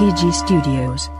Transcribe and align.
Studios. 0.00 1.10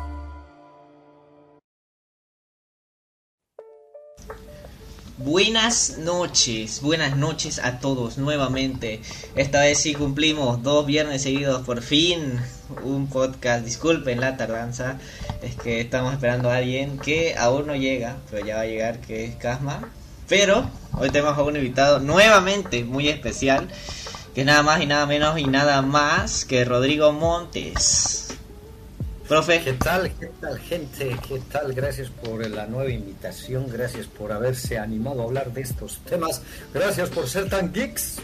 Buenas 5.18 5.99
noches, 5.99 6.81
buenas 6.81 7.15
noches 7.15 7.58
a 7.58 7.79
todos 7.79 8.16
nuevamente. 8.16 9.02
Esta 9.36 9.61
vez 9.61 9.80
sí 9.80 9.93
cumplimos 9.93 10.62
dos 10.62 10.86
viernes 10.86 11.20
seguidos 11.20 11.61
por 11.66 11.82
fin 11.82 12.40
un 12.82 13.08
podcast. 13.08 13.66
Disculpen 13.66 14.18
la 14.18 14.38
tardanza, 14.38 14.96
es 15.42 15.56
que 15.56 15.82
estamos 15.82 16.14
esperando 16.14 16.50
a 16.50 16.56
alguien 16.56 16.98
que 16.98 17.34
aún 17.36 17.66
no 17.66 17.76
llega, 17.76 18.16
pero 18.30 18.46
ya 18.46 18.56
va 18.56 18.62
a 18.62 18.66
llegar, 18.66 19.02
que 19.02 19.26
es 19.26 19.34
Casma. 19.34 19.90
Pero 20.26 20.70
hoy 20.94 21.10
tenemos 21.10 21.36
a 21.36 21.42
un 21.42 21.56
invitado 21.56 21.98
nuevamente 22.00 22.84
muy 22.84 23.10
especial, 23.10 23.68
que 24.34 24.46
nada 24.46 24.62
más 24.62 24.80
y 24.80 24.86
nada 24.86 25.04
menos 25.04 25.38
y 25.38 25.44
nada 25.44 25.82
más 25.82 26.47
que 26.47 26.65
Rodrigo 26.65 27.12
Montes. 27.12 28.39
Profe. 29.30 29.61
¿Qué 29.62 29.75
tal? 29.75 30.11
¿Qué 30.19 30.27
tal, 30.41 30.59
gente? 30.59 31.16
¿Qué 31.29 31.39
tal? 31.52 31.73
Gracias 31.73 32.09
por 32.09 32.45
la 32.51 32.66
nueva 32.66 32.91
invitación. 32.91 33.69
Gracias 33.70 34.09
por 34.09 34.33
haberse 34.33 34.77
animado 34.77 35.20
a 35.20 35.25
hablar 35.27 35.53
de 35.53 35.61
estos 35.61 35.98
temas. 35.98 36.43
Gracias 36.75 37.11
por 37.11 37.29
ser 37.29 37.48
tan 37.48 37.73
geeks. 37.73 38.16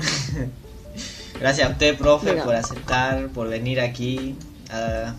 Gracias 1.40 1.68
a 1.68 1.70
usted, 1.70 1.96
profe, 1.96 2.32
por 2.42 2.56
aceptar, 2.56 3.28
por 3.28 3.48
venir 3.48 3.80
aquí 3.80 4.34
a 4.68 5.14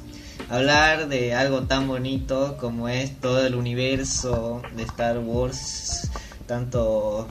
hablar 0.50 1.08
de 1.08 1.34
algo 1.34 1.62
tan 1.62 1.88
bonito 1.88 2.58
como 2.60 2.90
es 2.90 3.18
todo 3.22 3.48
el 3.48 3.56
universo 3.56 4.62
de 4.76 4.84
Star 4.84 5.20
Wars, 5.20 6.12
tanto 6.48 7.30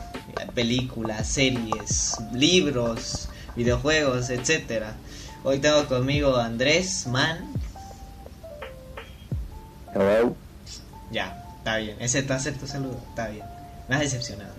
películas, 0.55 1.29
series, 1.29 2.17
libros, 2.33 3.29
videojuegos, 3.55 4.31
etcétera. 4.31 4.97
Hoy 5.45 5.59
tengo 5.59 5.87
conmigo 5.89 6.37
a 6.37 6.47
Andrés 6.47 7.07
Man. 7.07 7.56
Hello. 9.97 10.37
Ya, 11.11 11.43
está 11.59 11.79
bien. 11.79 11.97
Ese 12.01 12.19
está 12.19 12.35
hacer 12.35 12.55
tu 12.59 12.67
saludo, 12.67 12.99
está 13.09 13.29
bien. 13.29 13.45
Me 13.89 13.95
has 13.95 14.03
decepcionado. 14.03 14.53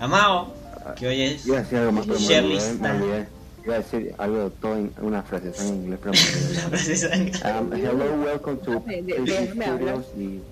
Amado, 0.00 0.52
que 0.96 1.06
hoy 1.06 1.22
es 1.22 1.46
Iba 1.46 1.58
a 1.58 1.62
decir 1.62 1.78
algo 1.78 1.92
más, 1.92 2.06
pero 2.06 2.18
me 2.18 2.38
olvidé, 2.38 2.72
me 2.74 2.90
olvidé. 2.90 3.28
Iba 3.64 3.74
a 3.74 3.78
decir 3.78 4.14
algo 4.18 4.50
todo 4.50 4.76
en 4.76 4.92
una 5.00 5.22
frase 5.22 5.52
en 5.60 5.68
inglés, 5.84 6.00
pero 6.02 6.12
me 6.12 6.18
olvidé. 6.18 6.54
La 6.62 6.68
precisa- 6.70 7.60
Um, 7.60 7.72
hello, 7.72 8.14
welcome 8.24 8.56
to 8.64 8.80
De- 8.80 9.02
de-. 9.02 9.52
Studios 9.52 10.06
y, 10.16 10.22
y, 10.22 10.42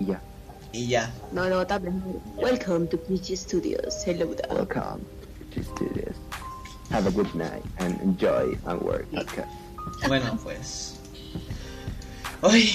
y 0.00 0.06
ya. 0.06 0.20
Y 0.72 0.86
ya. 0.88 1.12
No, 1.32 1.48
no, 1.48 1.62
está 1.62 1.78
bien. 1.78 2.00
Welcome 2.36 2.86
to 2.88 2.96
PG 2.98 3.36
Studios. 3.36 4.04
Hello 4.06 4.32
there. 4.34 4.54
Welcome 4.54 5.00
to 5.02 5.44
PG 5.60 5.64
Studios. 5.74 6.16
Have 6.90 7.08
a 7.08 7.10
good 7.10 7.32
night 7.34 7.62
and 7.78 8.00
enjoy 8.02 8.56
our 8.66 8.78
work. 8.78 9.06
Okay. 9.16 9.44
Bueno, 10.06 10.38
pues. 10.44 10.93
Hoy 12.46 12.70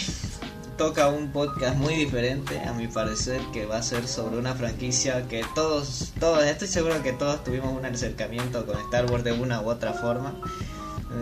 toca 0.79 1.09
un 1.09 1.31
podcast 1.31 1.77
muy 1.77 1.93
diferente, 1.93 2.59
a 2.59 2.73
mi 2.73 2.87
parecer, 2.87 3.39
que 3.53 3.67
va 3.67 3.77
a 3.77 3.83
ser 3.83 4.07
sobre 4.07 4.39
una 4.39 4.55
franquicia 4.55 5.27
que 5.27 5.45
todos, 5.53 6.11
todos, 6.19 6.43
estoy 6.43 6.67
seguro 6.67 7.03
que 7.03 7.13
todos 7.13 7.43
tuvimos 7.43 7.77
un 7.77 7.85
acercamiento 7.85 8.65
con 8.65 8.79
Star 8.79 9.05
Wars 9.11 9.23
de 9.23 9.31
una 9.33 9.61
u 9.61 9.69
otra 9.69 9.93
forma. 9.93 10.41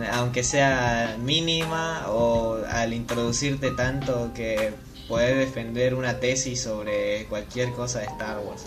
eh, 0.02 0.08
Aunque 0.14 0.46
sea 0.46 1.18
mínima 1.20 2.06
o 2.08 2.60
al 2.70 2.94
introducirte 2.94 3.72
tanto 3.72 4.32
que 4.34 4.72
puedes 5.10 5.36
defender 5.36 5.94
una 5.94 6.22
tesis 6.22 6.62
sobre 6.62 7.26
cualquier 7.26 7.74
cosa 7.74 8.00
de 8.00 8.06
Star 8.06 8.40
Wars. 8.40 8.64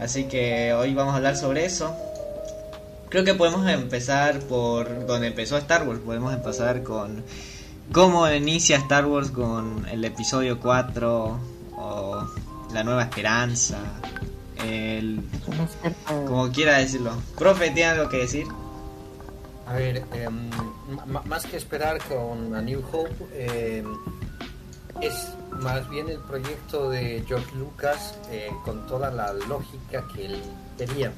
Así 0.00 0.24
que 0.24 0.74
hoy 0.74 0.94
vamos 0.94 1.14
a 1.14 1.18
hablar 1.18 1.36
sobre 1.36 1.64
eso. 1.64 1.94
Creo 3.08 3.22
que 3.22 3.34
podemos 3.34 3.70
empezar 3.70 4.40
por 4.40 5.06
donde 5.06 5.28
empezó 5.28 5.56
Star 5.58 5.86
Wars. 5.86 6.00
Podemos 6.04 6.34
empezar 6.34 6.82
con 6.82 7.22
cómo 7.92 8.28
inicia 8.30 8.76
Star 8.78 9.06
Wars 9.06 9.30
con 9.30 9.86
el 9.88 10.04
episodio 10.04 10.58
4 10.60 11.38
o 11.76 12.26
la 12.72 12.84
nueva 12.84 13.02
esperanza. 13.04 13.78
El, 14.64 15.20
como 16.06 16.50
quiera 16.52 16.78
decirlo. 16.78 17.12
Profe, 17.36 17.70
¿tiene 17.70 17.90
algo 17.90 18.08
que 18.08 18.18
decir? 18.18 18.46
A 19.66 19.74
ver, 19.74 20.04
em, 20.14 20.50
m- 21.06 21.20
más 21.26 21.44
que 21.46 21.56
esperar 21.56 21.98
con 22.08 22.54
A 22.54 22.62
New 22.62 22.82
Hope, 22.92 23.26
em, 23.34 23.86
es 25.00 25.28
más 25.50 25.88
bien 25.90 26.08
el 26.08 26.18
proyecto 26.20 26.90
de 26.90 27.24
George 27.26 27.54
Lucas 27.56 28.14
eh, 28.30 28.50
con 28.64 28.86
toda 28.86 29.10
la 29.10 29.32
lógica 29.32 30.06
que 30.14 30.26
él 30.26 30.42
quería. 30.78 31.12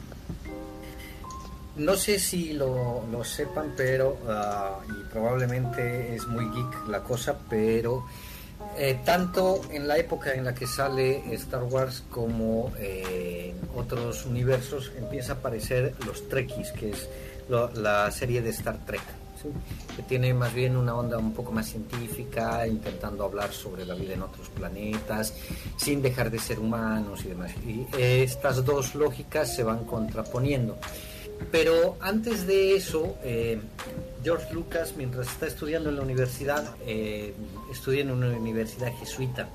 No 1.77 1.97
sé 1.97 2.19
si 2.21 2.53
lo, 2.53 3.05
lo 3.11 3.25
sepan, 3.25 3.75
pero, 3.77 4.19
ah, 4.29 4.79
y 4.89 5.13
probablemente 5.13 6.15
es 6.15 6.27
muy 6.29 6.45
geek 6.55 6.89
la 6.89 7.01
cosa, 7.03 7.37
pero 7.51 8.05
eh, 8.79 9.01
tanto 9.05 9.61
en 9.73 9.89
la 9.89 9.99
época 9.99 10.33
en 10.35 10.45
la 10.45 10.55
que 10.55 10.67
sale 10.69 11.35
Star 11.35 11.65
Wars 11.65 12.05
como 12.11 12.73
eh, 12.79 13.53
en 13.57 13.79
otros 13.79 14.25
universos 14.25 14.93
empieza 14.97 15.33
a 15.33 15.37
aparecer 15.37 15.95
los 16.07 16.29
Trekkies, 16.29 16.71
que 16.73 16.91
es 16.91 17.09
lo- 17.49 17.71
la 17.75 18.09
serie 18.13 18.41
de 18.41 18.51
Star 18.51 18.79
Trek, 18.87 19.03
¿sí? 19.43 19.49
que 19.97 20.03
tiene 20.05 20.33
más 20.33 20.55
bien 20.55 20.77
una 20.77 20.95
onda 20.95 21.19
un 21.19 21.33
poco 21.35 21.51
más 21.51 21.67
científica, 21.67 22.67
intentando 22.69 23.25
hablar 23.25 23.53
sobre 23.53 23.85
la 23.85 23.95
vida 23.95 24.15
en 24.15 24.23
otros 24.23 24.49
planetas, 24.49 25.35
sin 25.77 26.01
dejar 26.03 26.31
de 26.31 26.39
ser 26.39 26.61
humanos 26.61 27.25
y 27.25 27.29
demás. 27.31 27.51
Y 27.67 27.85
eh, 27.99 28.23
estas 28.23 28.65
dos 28.65 28.95
lógicas 28.95 29.55
se 29.57 29.65
van 29.65 29.85
contraponiendo. 29.85 30.79
Pero 31.51 31.97
antes 32.01 32.47
de 32.47 32.77
eso, 32.77 33.17
eh, 33.23 33.61
George 34.23 34.53
Lucas, 34.53 34.95
mientras 34.97 35.29
está 35.29 35.47
estudiando 35.47 35.91
en 35.91 35.97
la 35.97 36.03
universidad, 36.03 36.75
eh, 36.87 37.35
estudia 37.71 38.03
en 38.03 38.11
una 38.11 38.29
universidad 38.29 38.93
jesuita. 38.99 39.49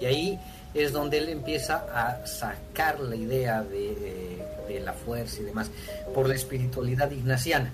Y 0.00 0.04
ahí 0.06 0.38
es 0.74 0.92
donde 0.92 1.18
él 1.18 1.28
empieza 1.28 1.86
a 1.94 2.26
sacar 2.26 3.00
la 3.00 3.14
idea 3.14 3.62
de, 3.62 4.42
eh, 4.68 4.80
la 4.82 4.94
fuerza 4.94 5.40
y 5.40 5.44
demás 5.44 5.70
por 6.14 6.28
la 6.28 6.34
espiritualidad 6.34 7.10
ignaciana. 7.10 7.72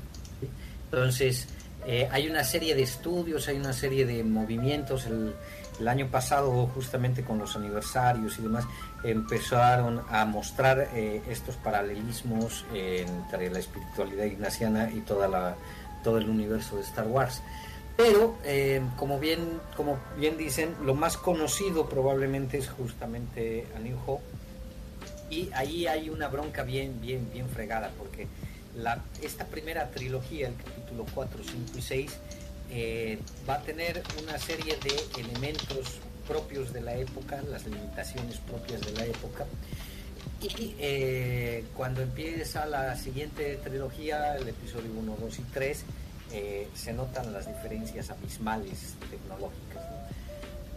Entonces, 0.91 1.47
eh, 1.87 2.09
hay 2.11 2.29
una 2.29 2.45
serie 2.45 2.75
de 2.75 2.83
estudios, 2.83 3.47
hay 3.49 3.57
una 3.57 3.73
serie 3.73 4.05
de 4.05 4.25
movimientos. 4.25 5.07
El, 5.07 5.35
el 5.79 5.89
año 5.89 6.09
pasado, 6.09 6.67
justamente 6.75 7.23
con 7.23 7.39
los 7.39 7.55
aniversarios 7.57 8.39
y 8.39 8.43
demás, 8.43 8.65
empezaron 9.03 10.03
a 10.11 10.25
mostrar 10.25 10.89
eh, 10.95 11.23
estos 11.29 11.57
paralelismos 11.57 12.65
entre 12.73 13.51
la 13.51 13.59
espiritualidad 13.59 14.25
ignaciana 14.25 14.91
y 14.91 15.01
toda 15.01 15.29
la, 15.29 15.57
todo 16.03 16.19
el 16.19 16.29
universo 16.29 16.77
de 16.77 16.83
Star 16.83 17.07
Wars. 17.07 17.43
Pero, 17.97 18.39
eh, 18.45 18.81
como, 18.97 19.19
bien, 19.19 19.61
como 19.77 19.99
bien 20.17 20.37
dicen, 20.37 20.75
lo 20.85 20.95
más 20.95 21.17
conocido 21.17 21.89
probablemente 21.89 22.57
es 22.59 22.69
justamente 22.69 23.67
A 23.77 23.81
New 23.81 23.99
Hope. 24.07 24.23
Y 25.31 25.51
ahí 25.53 25.87
hay 25.87 26.09
una 26.09 26.29
bronca 26.29 26.63
bien, 26.63 27.01
bien, 27.01 27.29
bien 27.33 27.49
fregada, 27.49 27.91
porque 27.99 28.29
esta 29.21 29.45
primera 29.47 29.91
trilogía, 29.91 30.49
el 30.49 30.55
capítulo 30.55 31.07
4, 31.13 31.41
5 31.43 31.79
y 31.79 31.83
6, 31.83 32.19
eh, 32.71 33.19
va 33.49 33.55
a 33.55 33.63
tener 33.63 34.03
una 34.23 34.39
serie 34.39 34.77
de 34.77 35.21
elementos 35.21 35.99
propios 36.27 36.73
de 36.73 36.81
la 36.83 36.95
época, 36.95 37.43
las 37.43 37.67
limitaciones 37.67 38.39
propias 38.39 38.81
de 38.83 38.93
la 38.93 39.07
época. 39.07 39.47
Y 40.41 40.75
eh, 40.79 41.65
cuando 41.75 42.03
empieza 42.03 42.67
la 42.67 42.97
siguiente 42.97 43.57
trilogía, 43.57 44.37
el 44.37 44.49
episodio 44.49 44.91
1, 44.97 45.17
2 45.21 45.39
y 45.39 45.43
3, 45.43 45.85
eh, 46.33 46.69
se 46.75 46.93
notan 46.93 47.33
las 47.33 47.47
diferencias 47.47 48.11
abismales 48.11 48.95
tecnológicas. 49.11 49.83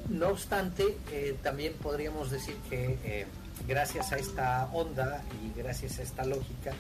¿no? 0.10 0.18
No 0.20 0.30
obstante, 0.30 0.98
eh, 1.12 1.36
también 1.44 1.74
podríamos 1.74 2.32
decir 2.32 2.56
que 2.70 2.98
eh, 3.04 3.26
gracias 3.68 4.12
a 4.12 4.18
esta 4.18 4.70
onda 4.74 5.24
y 5.44 5.58
gracias 5.58 6.00
a 6.00 6.04
esta 6.04 6.26
lógica, 6.26 6.74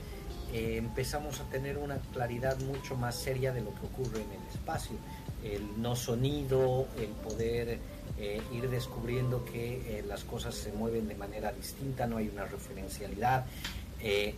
eh, 0.54 0.78
empezamos 0.78 1.40
a 1.40 1.44
tener 1.46 1.78
una 1.78 1.98
claridad 2.14 2.60
mucho 2.60 2.96
más 2.96 3.16
seria 3.16 3.54
de 3.54 3.62
lo 3.62 3.74
que 3.74 3.86
ocurre 3.86 4.22
en 4.22 4.32
el 4.32 4.48
espacio. 4.54 4.98
El 5.44 5.82
no 5.82 5.96
sonido, 5.96 6.88
el 6.98 7.10
poder 7.10 7.80
eh, 8.18 8.42
ir 8.52 8.70
descubriendo 8.70 9.46
que 9.46 10.00
eh, 10.00 10.04
las 10.08 10.24
cosas 10.24 10.54
se 10.56 10.72
mueven 10.72 11.08
de 11.08 11.16
manera 11.16 11.52
distinta, 11.52 12.06
no 12.06 12.18
hay 12.18 12.30
una 12.30 12.46
referencialidad. 12.46 13.46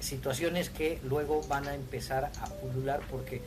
situaciones 0.01 0.69
que 0.69 1.00
luego 1.04 1.42
van 1.48 1.68
a 1.68 1.74
empezar 1.74 2.31
a 2.42 2.45
pulular 2.48 3.00
porque 3.09 3.42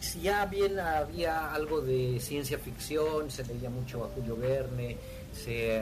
si 0.00 0.22
ya 0.22 0.44
bien 0.46 0.80
había 0.80 1.54
algo 1.54 1.80
de 1.80 2.18
ciencia 2.20 2.58
ficción, 2.58 3.30
se 3.30 3.44
leía 3.44 3.70
mucho 3.70 4.04
a 4.04 4.08
Julio 4.08 4.36
Verne, 4.36 4.96
se 5.32 5.80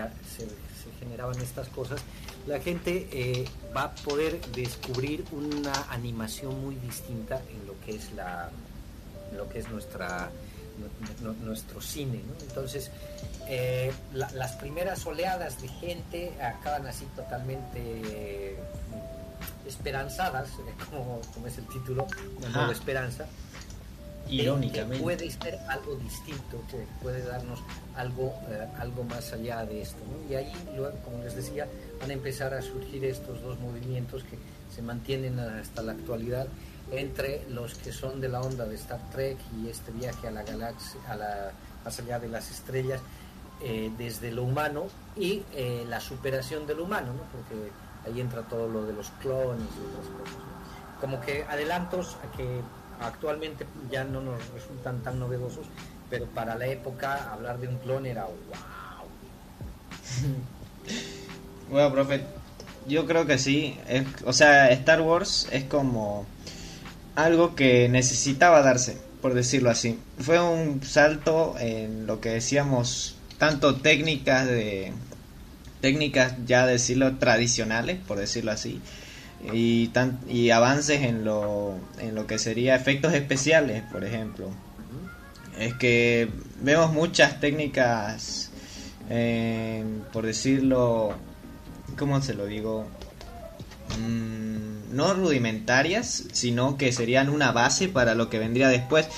generaban 1.00 1.40
estas 1.40 1.68
cosas, 1.68 2.02
la 2.46 2.58
gente 2.60 3.08
eh, 3.12 3.44
va 3.76 3.84
a 3.84 3.94
poder 3.94 4.40
descubrir 4.52 5.24
una 5.32 5.72
animación 5.90 6.60
muy 6.64 6.74
distinta 6.76 7.40
en 7.50 7.66
lo 7.66 7.78
que 7.84 7.94
es 7.96 8.12
la 8.12 8.50
lo 9.36 9.48
que 9.48 9.60
es 9.60 9.68
nuestra 9.70 10.30
nu- 11.20 11.28
nu- 11.32 11.44
nuestro 11.44 11.80
cine 11.80 12.20
¿no? 12.26 12.34
entonces 12.46 12.90
eh, 13.48 13.92
la- 14.12 14.30
las 14.32 14.52
primeras 14.56 15.06
oleadas 15.06 15.60
de 15.62 15.68
gente 15.68 16.32
acaban 16.42 16.86
así 16.86 17.06
totalmente 17.16 17.78
eh, 17.80 18.56
esperanzadas 19.66 20.48
como, 20.90 21.20
como 21.34 21.46
es 21.46 21.58
el 21.58 21.66
título 21.68 22.06
nueva 22.52 22.72
esperanza 22.72 23.26
Irónicamente. 24.28 24.96
Que 24.96 25.02
puede 25.02 25.30
ser 25.30 25.58
algo 25.68 25.96
distinto, 25.96 26.62
que 26.70 26.86
puede 27.02 27.22
darnos 27.22 27.58
algo, 27.96 28.32
eh, 28.48 28.66
algo 28.78 29.02
más 29.04 29.32
allá 29.32 29.66
de 29.66 29.82
esto. 29.82 29.98
¿no? 30.06 30.30
Y 30.30 30.36
ahí, 30.36 30.52
luego, 30.76 30.96
como 31.04 31.22
les 31.24 31.34
decía, 31.34 31.66
van 32.02 32.10
a 32.10 32.14
empezar 32.14 32.52
a 32.52 32.60
surgir 32.60 33.04
estos 33.04 33.40
dos 33.43 33.60
movimientos 33.60 34.25
que 34.25 34.37
se 34.75 34.82
mantienen 34.82 35.38
hasta 35.38 35.82
la 35.82 35.93
actualidad 35.93 36.49
entre 36.90 37.49
los 37.49 37.75
que 37.75 37.93
son 37.93 38.20
de 38.20 38.28
la 38.28 38.40
onda 38.40 38.66
de 38.66 38.75
Star 38.75 38.99
Trek 39.12 39.38
y 39.56 39.69
este 39.69 39.93
viaje 39.93 40.26
a 40.26 40.32
la 40.32 40.43
galaxia, 40.43 41.00
a 41.08 41.14
la, 41.14 41.52
más 41.84 42.00
allá 42.00 42.19
de 42.19 42.28
las 42.28 42.50
estrellas, 42.50 43.00
eh, 43.60 43.93
desde 43.96 44.32
lo 44.32 44.43
humano 44.43 44.87
y 45.14 45.44
eh, 45.54 45.84
la 45.88 46.00
superación 46.00 46.66
del 46.66 46.81
humano, 46.81 47.12
¿no? 47.12 47.22
porque 47.31 47.70
ahí 48.04 48.20
entra 48.20 48.43
todo 48.43 48.66
lo 48.66 48.84
de 48.84 48.94
los 48.94 49.10
clones 49.20 49.69
y 49.76 49.81
otras 49.87 50.08
cosas. 50.19 50.43
Como 51.00 51.20
que 51.20 51.44
adelantos 51.44 52.16
que 52.37 52.62
actualmente 53.00 53.64
ya 53.93 54.02
no 54.02 54.20
nos 54.20 54.44
resultan 54.49 55.04
tan 55.04 55.20
novedosos, 55.20 55.66
pero 56.10 56.26
para 56.26 56.56
la 56.56 56.66
época 56.66 57.32
hablar 57.32 57.60
de 57.60 57.69
un 57.69 57.78
clon 57.78 58.06
era 58.06 58.25
wow. 58.25 58.34
Bueno, 61.70 61.93
profe, 61.93 62.20
yo 62.87 63.06
creo 63.06 63.26
que 63.26 63.38
sí. 63.38 63.76
Es- 63.88 64.05
o 64.25 64.32
sea, 64.32 64.70
Star 64.70 65.00
Wars 65.00 65.49
es 65.53 65.64
como 65.64 66.26
algo 67.14 67.55
que 67.55 67.88
necesitaba 67.88 68.62
darse, 68.62 68.97
por 69.20 69.35
decirlo 69.35 69.70
así. 69.70 69.99
Fue 70.19 70.41
un 70.41 70.82
salto 70.82 71.55
en 71.59 72.06
lo 72.06 72.20
que 72.20 72.31
decíamos, 72.31 73.17
tanto 73.38 73.76
técnicas 73.76 74.47
de 74.47 74.93
técnicas 75.81 76.35
ya 76.47 76.64
decirlo 76.64 77.17
tradicionales, 77.17 77.99
por 78.06 78.17
decirlo 78.19 78.53
así, 78.53 78.81
y 79.53 79.88
tan, 79.88 80.20
y 80.29 80.50
avances 80.50 81.03
en 81.03 81.25
lo 81.25 81.75
en 81.99 82.14
lo 82.14 82.29
que 82.29 82.38
sería 82.38 82.76
efectos 82.76 83.12
especiales, 83.14 83.82
por 83.91 84.05
ejemplo. 84.05 84.50
Es 85.59 85.75
que 85.75 86.29
vemos 86.61 86.93
muchas 86.93 87.41
técnicas, 87.41 88.50
eh, 89.11 89.85
por 90.12 90.25
decirlo, 90.25 91.14
¿cómo 91.98 92.20
se 92.22 92.34
lo 92.34 92.46
digo? 92.46 92.86
Mm, 93.98 94.94
no 94.94 95.14
rudimentarias, 95.14 96.24
sino 96.32 96.76
que 96.76 96.92
serían 96.92 97.28
una 97.28 97.52
base 97.52 97.88
para 97.88 98.14
lo 98.14 98.28
que 98.28 98.38
vendría 98.38 98.68
después. 98.68 99.08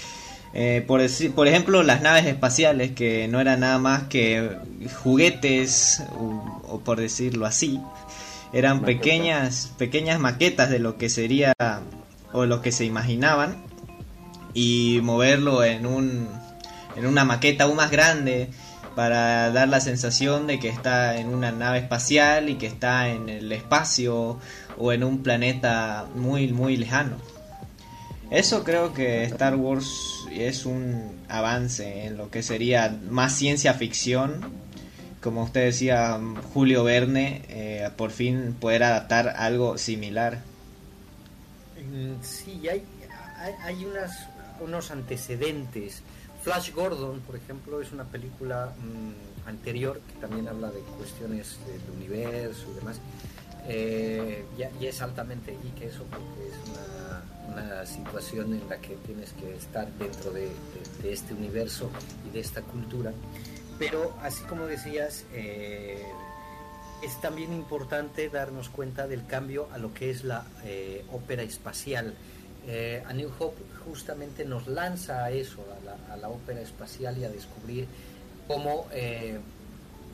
Eh, 0.53 0.85
por, 0.87 1.01
por 1.35 1.49
ejemplo, 1.49 1.83
las 1.83 2.01
naves 2.03 2.27
espaciales, 2.27 2.93
que 2.93 3.27
no 3.29 3.41
eran 3.41 3.61
nada 3.61 3.79
más 3.79 4.05
que 4.05 4.57
juguetes, 5.03 6.03
o, 6.19 6.63
o 6.69 6.81
por 6.81 7.01
decirlo 7.01 7.47
así, 7.47 7.81
eran 8.53 8.83
pequeñas, 8.83 9.73
pequeñas 9.79 10.21
maquetas 10.21 10.71
de 10.71 10.79
lo 10.79 10.97
que 10.97 11.09
sería 11.09 11.53
o 12.33 12.47
lo 12.47 12.63
que 12.63 12.71
se 12.71 12.85
imaginaban 12.85 13.65
y 14.55 15.01
moverlo 15.03 15.65
en 15.65 15.87
un 15.87 16.29
en 16.97 17.07
una 17.07 17.25
maqueta 17.25 17.65
aún 17.65 17.77
más 17.77 17.91
grande 17.91 18.51
para 18.95 19.51
dar 19.51 19.69
la 19.69 19.81
sensación 19.81 20.47
de 20.47 20.59
que 20.59 20.69
está 20.69 21.17
en 21.17 21.29
una 21.29 21.53
nave 21.53 21.79
espacial 21.79 22.49
y 22.49 22.57
que 22.57 22.67
está 22.67 23.09
en 23.09 23.29
el 23.29 23.51
espacio 23.53 24.39
o 24.79 24.93
en 24.93 25.05
un 25.05 25.23
planeta 25.23 26.07
muy 26.15 26.53
muy 26.53 26.77
lejano. 26.77 27.17
Eso 28.31 28.65
creo 28.65 28.93
que 28.95 29.25
Star 29.25 29.55
Wars 29.55 30.27
es 30.33 30.67
un 30.67 31.25
avance 31.29 32.07
en 32.07 32.17
lo 32.17 32.31
que 32.31 32.43
sería 32.43 32.99
más 33.09 33.35
ciencia 33.35 33.75
ficción. 33.75 34.41
Como 35.21 35.45
usted 35.45 35.67
decía, 35.67 36.19
Julio 36.53 36.85
Verne, 36.85 37.43
eh, 37.49 37.89
por 37.97 38.11
fin 38.11 38.55
poder 38.59 38.83
adaptar 38.83 39.29
algo 39.37 39.79
similar. 39.79 40.41
Mm, 41.79 42.23
Sí, 42.23 42.69
hay, 42.69 42.83
hay, 43.63 43.85
unas, 43.85 44.27
unos 44.61 44.91
antecedentes. 44.91 46.03
Flash 46.45 46.73
Gordon, 46.75 47.21
por 47.21 47.37
ejemplo, 47.37 47.81
es 47.81 47.91
una 47.93 48.05
película 48.05 48.75
mm, 48.79 49.49
anterior 49.49 50.01
que 50.07 50.21
también 50.21 50.47
habla 50.47 50.71
de 50.71 50.81
cuestiones 50.81 51.59
del 51.67 51.81
universo 51.97 52.67
y 52.71 52.75
demás. 52.75 53.01
Eh, 53.67 54.45
ya, 54.59 54.71
y 54.79 54.87
es 54.87 55.01
altamente 55.01 55.57
geek 55.63 55.89
eso 55.91 56.05
porque 56.11 56.49
es 56.49 56.69
una, 57.49 57.63
una 57.73 57.87
situación 57.87 58.53
en 58.53 58.69
la 58.69 58.77
que 58.77 58.95
tienes 59.07 59.33
que 59.33 59.57
estar 59.57 59.91
dentro 59.95 60.33
de, 60.33 60.43
de- 60.43 61.03
de 61.03 61.13
este 61.15 61.33
universo 61.33 61.91
y 62.29 62.31
de 62.35 62.41
esta 62.41 62.61
cultura. 62.61 63.13
Pero 63.79 64.15
así 64.23 64.43
como 64.45 64.67
decías, 64.67 65.25
eh, 65.33 66.05
es 67.03 67.19
también 67.23 67.55
importante 67.55 68.29
darnos 68.29 68.69
cuenta 68.69 69.07
del 69.09 69.27
cambio 69.27 69.67
a 69.73 69.79
lo 69.79 69.95
que 69.95 70.11
es 70.11 70.25
la 70.25 70.47
eh, 70.65 71.05
ópera 71.11 71.43
espacial. 71.43 72.15
Eh, 72.67 73.03
a 73.07 73.13
New 73.13 73.31
Hope 73.39 73.63
justamente 73.85 74.45
nos 74.45 74.67
lanza 74.67 75.25
a 75.25 75.31
eso, 75.31 75.65
a 76.11 76.17
la, 76.17 76.29
ópera 76.29 76.61
espacial 76.61 77.19
y 77.19 77.25
a 77.25 77.29
descubrir 77.29 77.87
cómo 78.49 78.87
eh, 78.93 79.39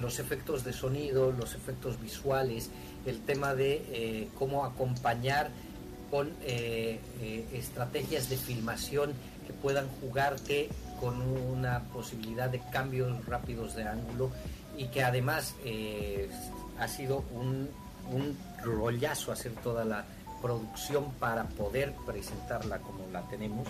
los 0.00 0.19
efectos 0.19 0.64
de 0.64 0.73
sonido, 0.73 1.32
los 1.32 1.55
efectos 1.55 2.00
visuales, 2.00 2.70
el 3.06 3.20
tema 3.20 3.55
de 3.55 3.85
eh, 3.91 4.29
cómo 4.38 4.64
acompañar 4.64 5.50
con 6.11 6.32
eh, 6.43 6.99
estrategias 7.52 8.29
de 8.29 8.37
filmación 8.37 9.12
que 9.46 9.53
puedan 9.53 9.88
jugarte 10.00 10.69
con 10.99 11.20
una 11.23 11.85
posibilidad 11.93 12.50
de 12.50 12.61
cambios 12.73 13.25
rápidos 13.26 13.76
de 13.76 13.85
ángulo 13.85 14.31
y 14.76 14.87
que 14.87 15.03
además 15.03 15.55
ha 16.79 16.88
sido 16.88 17.25
un, 17.32 17.69
un 18.11 18.37
rollazo 18.62 19.32
hacer 19.32 19.53
toda 19.62 19.85
la 19.85 20.05
producción 20.40 21.10
para 21.19 21.44
poder 21.44 21.94
presentarla 22.06 22.78
como 22.78 23.06
la 23.12 23.22
tenemos 23.28 23.66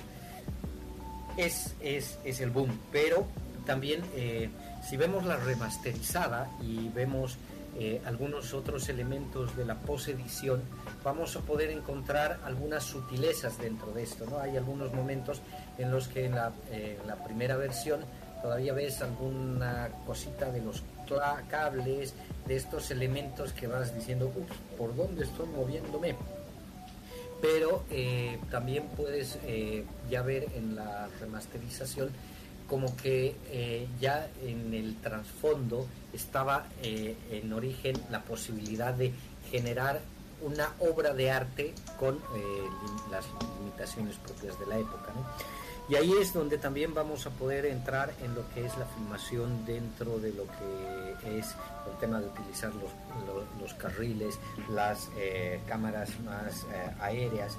es, 1.37 1.75
es, 1.81 2.19
es 2.25 2.41
el 2.41 2.51
boom 2.51 2.79
pero 2.91 3.27
también 3.67 4.03
eh, 4.15 4.51
si 4.83 4.97
vemos 4.97 5.25
la 5.25 5.37
remasterizada 5.37 6.51
y 6.61 6.89
vemos 6.89 7.37
eh, 7.79 8.03
algunos 8.05 8.53
otros 8.53 8.89
elementos 8.89 9.57
de 9.57 9.65
la 9.65 9.77
posedición, 9.77 10.61
vamos 11.05 11.37
a 11.37 11.41
poder 11.41 11.71
encontrar 11.71 12.41
algunas 12.45 12.83
sutilezas 12.83 13.59
dentro 13.59 13.93
de 13.93 14.03
esto. 14.03 14.27
¿no? 14.29 14.39
Hay 14.39 14.57
algunos 14.57 14.93
momentos 14.93 15.41
en 15.79 15.91
los 15.93 16.09
que 16.09 16.27
en 16.27 16.35
la, 16.35 16.53
eh, 16.73 16.99
primera 17.25 17.57
versión 17.57 18.01
todavía 18.43 18.73
ves 18.73 19.03
alguna 19.03 19.91
cosita 20.05 20.51
de 20.51 20.63
los 20.63 20.83
cables, 21.49 22.15
de 22.47 22.57
estos 22.57 22.91
elementos 22.91 23.53
que 23.53 23.67
vas 23.67 23.95
diciendo, 23.95 24.33
¿por 24.79 24.95
dónde 24.95 25.25
estoy 25.25 25.47
moviéndome? 25.49 26.15
Pero 27.41 27.85
eh, 27.91 28.39
también 28.51 28.85
puedes 28.97 29.39
eh, 29.47 29.85
ya 30.11 30.23
ver 30.23 30.49
en 30.55 30.77
la 30.77 31.09
remasterización 31.21 32.11
como 32.69 32.97
que 32.97 33.35
eh, 33.51 33.89
ya 34.01 34.29
en 34.45 34.75
el 34.75 34.97
trasfondo 34.97 35.89
estaba 36.13 36.67
en 36.83 37.53
origen 37.53 37.97
la 38.11 38.23
posibilidad 38.23 38.95
de 38.95 39.13
generar 39.51 40.01
una 40.43 40.73
obra 40.79 41.13
de 41.13 41.31
arte 41.31 41.75
con 41.99 42.19
las 43.11 43.25
limitaciones 43.59 44.17
propias 44.17 44.59
de 44.61 44.67
la 44.67 44.79
época. 44.79 45.13
Y 45.91 45.97
ahí 45.97 46.13
es 46.21 46.33
donde 46.33 46.57
también 46.57 46.95
vamos 46.95 47.27
a 47.27 47.31
poder 47.31 47.67
entrar 47.67 48.13
en 48.23 48.35
lo 48.37 48.49
que 48.55 48.65
es 48.65 48.77
la 48.79 48.87
filmación 48.87 49.67
dentro 49.67 50.21
de 50.21 50.33
lo 50.33 50.45
que 50.45 51.39
es 51.39 51.47
el 51.91 51.99
tema 51.99 52.21
de 52.21 52.29
utilizar 52.29 52.73
los, 52.75 52.91
lo- 53.27 53.45
los 53.61 53.75
carriles, 53.75 54.39
las 54.71 55.09
eh, 55.19 55.61
cámaras 55.67 56.11
más 56.21 56.63
eh, 56.73 56.91
aéreas 57.01 57.57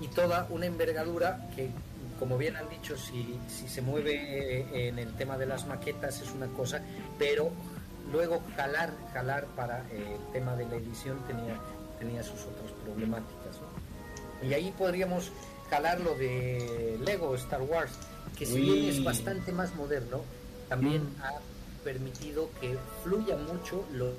y 0.00 0.08
toda 0.08 0.46
una 0.50 0.66
envergadura 0.66 1.48
que 1.56 1.70
como 2.18 2.36
bien 2.36 2.54
han 2.56 2.68
dicho, 2.68 2.98
si, 2.98 3.38
si 3.48 3.66
se 3.66 3.80
mueve 3.80 4.12
eh, 4.60 4.88
en 4.88 4.98
el 4.98 5.14
tema 5.14 5.38
de 5.38 5.46
las 5.46 5.66
maquetas 5.66 6.20
es 6.20 6.30
una 6.32 6.48
cosa, 6.48 6.82
pero 7.18 7.50
luego 8.12 8.42
jalar, 8.56 8.92
jalar 9.14 9.46
para 9.56 9.78
eh, 9.90 10.18
el 10.20 10.32
tema 10.34 10.54
de 10.54 10.66
la 10.66 10.74
edición 10.76 11.18
tenía, 11.26 11.56
tenía 11.98 12.22
sus 12.22 12.40
otras 12.42 12.72
problemáticas. 12.84 13.56
¿no? 13.62 14.46
Y 14.46 14.52
ahí 14.52 14.70
podríamos 14.76 15.32
jalar 15.70 16.00
lo 16.00 16.14
de 16.14 16.98
Lego 17.04 17.34
Star 17.36 17.62
Wars, 17.62 17.92
que 18.36 18.44
si 18.46 18.60
bien 18.60 18.84
es 18.90 18.98
Uy. 18.98 19.04
bastante 19.04 19.52
más 19.52 19.74
moderno, 19.74 20.22
también 20.68 21.02
ha 21.22 21.32
permitido 21.84 22.50
que 22.60 22.76
fluya 23.02 23.36
mucho 23.36 23.84
lo- 23.92 24.12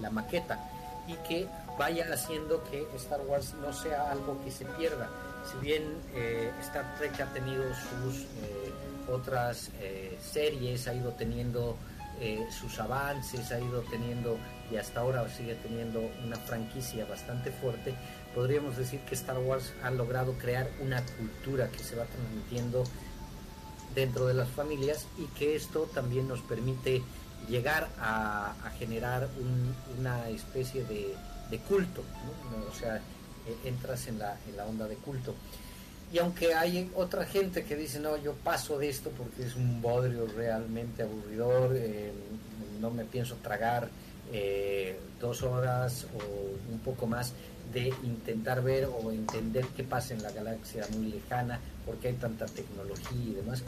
la 0.00 0.08
maqueta 0.10 0.58
y 1.06 1.14
que 1.28 1.46
vaya 1.78 2.06
haciendo 2.12 2.62
que 2.64 2.86
Star 2.96 3.20
Wars 3.26 3.54
no 3.60 3.72
sea 3.72 4.10
algo 4.10 4.42
que 4.44 4.50
se 4.50 4.64
pierda. 4.64 5.08
Si 5.50 5.58
bien 5.58 5.82
eh, 6.14 6.50
Star 6.60 6.94
Trek 6.96 7.20
ha 7.20 7.26
tenido 7.34 7.62
sus 7.74 8.22
eh, 8.22 8.72
otras 9.10 9.70
eh, 9.80 10.16
series, 10.22 10.86
ha 10.88 10.94
ido 10.94 11.10
teniendo 11.12 11.76
eh, 12.20 12.46
sus 12.50 12.78
avances, 12.78 13.50
ha 13.52 13.58
ido 13.58 13.82
teniendo 13.90 14.38
y 14.70 14.76
hasta 14.76 15.00
ahora 15.00 15.28
sigue 15.28 15.56
teniendo 15.56 16.00
una 16.24 16.36
franquicia 16.36 17.04
bastante 17.04 17.50
fuerte, 17.50 17.94
podríamos 18.34 18.76
decir 18.76 19.00
que 19.00 19.14
Star 19.14 19.38
Wars 19.38 19.72
ha 19.82 19.90
logrado 19.90 20.32
crear 20.34 20.68
una 20.80 21.02
cultura 21.18 21.68
que 21.68 21.78
se 21.82 21.96
va 21.96 22.04
transmitiendo 22.04 22.84
dentro 23.94 24.26
de 24.26 24.34
las 24.34 24.48
familias 24.48 25.06
y 25.18 25.26
que 25.38 25.54
esto 25.56 25.88
también 25.94 26.26
nos 26.28 26.40
permite 26.40 27.02
llegar 27.48 27.88
a, 27.98 28.54
generar 28.78 29.28
un- 29.38 29.74
una 29.98 30.28
especie 30.28 30.84
de, 30.84 31.14
culto, 31.68 32.02
o 32.70 32.74
sea, 32.74 32.96
eh, 32.96 33.56
entras 33.64 34.06
en 34.06 34.18
la, 34.18 34.38
en 34.48 34.56
la 34.56 34.64
onda 34.64 34.88
de 34.88 34.94
culto. 34.96 35.34
y 36.10 36.18
aunque 36.18 36.54
hay 36.54 36.90
otra 36.94 37.24
gente 37.26 37.64
que 37.64 37.76
dice, 37.76 38.00
no, 38.00 38.16
yo 38.16 38.32
paso 38.34 38.78
de 38.78 38.88
esto 38.88 39.10
porque 39.10 39.44
es 39.44 39.54
un 39.56 39.82
bodrio 39.82 40.26
realmente 40.34 41.02
aburridor, 41.02 41.72
eh, 41.76 42.12
no 42.80 42.90
me 42.90 43.04
pienso 43.04 43.34
tragar 43.42 43.88
eh, 44.32 44.98
dos 45.20 45.42
horas 45.42 46.06
o 46.14 46.72
un 46.72 46.78
poco 46.80 47.06
más 47.06 47.32
de 47.72 47.92
intentar 48.02 48.62
ver 48.62 48.86
o 48.86 49.10
entender 49.10 49.66
qué 49.76 49.84
pasa 49.84 50.14
en 50.14 50.22
la 50.22 50.30
galaxia 50.30 50.86
muy 50.96 51.10
lejana, 51.12 51.60
porque 51.86 52.08
hay 52.08 52.14
tanta 52.14 52.46
tecnología 52.46 53.24
y 53.24 53.34
demás. 53.34 53.62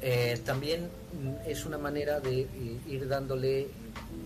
Eh, 0.00 0.38
también 0.44 0.84
mm, 0.84 1.48
es 1.48 1.64
una 1.66 1.78
manera 1.78 2.20
de 2.20 2.46
ir 2.86 3.08
dándole 3.08 3.68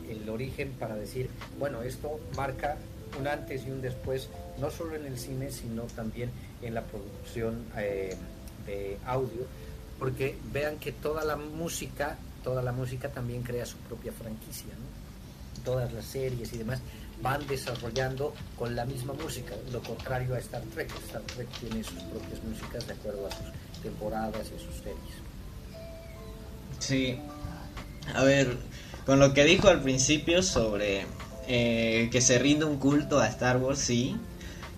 el 0.09 0.29
origen 0.29 0.73
para 0.79 0.97
decir, 0.97 1.31
bueno, 1.59 1.83
esto 1.83 2.21
marca 2.37 2.77
un 3.19 3.27
antes 3.27 3.67
y 3.67 3.71
un 3.71 3.81
después, 3.81 4.29
no 4.59 4.71
solo 4.71 4.97
en 4.97 5.07
el 5.07 5.19
cine, 5.19 5.51
sino 5.51 5.83
también 5.85 6.31
en 6.63 6.75
la 6.75 6.83
producción 6.83 7.65
eh, 7.77 8.17
de 8.67 8.99
audio, 9.07 9.47
porque 9.99 10.37
vean 10.53 10.79
que 10.79 10.93
toda 10.93 11.25
la 11.25 11.37
música, 11.37 12.19
toda 12.45 12.63
la 12.63 12.73
música 12.73 13.09
también 13.09 13.43
crea 13.43 13.65
su 13.65 13.77
propia 13.79 14.13
franquicia, 14.13 14.73
todas 15.65 15.93
las 15.93 16.05
series 16.05 16.53
y 16.53 16.59
demás 16.59 16.81
van 17.23 17.47
desarrollando 17.47 18.35
con 18.59 18.75
la 18.75 18.85
misma 18.85 19.13
música, 19.15 19.55
lo 19.73 19.81
contrario 19.81 20.35
a 20.35 20.39
Star 20.39 20.63
Trek. 20.75 20.91
Star 21.07 21.23
Trek 21.23 21.49
tiene 21.61 21.85
sus 21.85 22.03
propias 22.03 22.43
músicas 22.45 22.87
de 22.87 22.93
acuerdo 22.95 23.27
a 23.27 23.31
sus 23.31 23.83
temporadas 23.83 24.51
y 24.53 24.57
a 24.57 24.59
sus 24.59 24.75
series. 24.77 25.23
Sí, 26.81 27.19
a 28.15 28.25
ver, 28.25 28.57
con 29.07 29.21
lo 29.21 29.33
que 29.35 29.45
dijo 29.45 29.69
al 29.69 29.83
principio 29.83 30.43
sobre 30.43 31.07
eh, 31.47 32.09
que 32.11 32.21
se 32.21 32.39
rinde 32.39 32.65
un 32.65 32.79
culto 32.79 33.21
a 33.21 33.29
Star 33.29 33.59
Wars, 33.59 33.79
sí, 33.79 34.17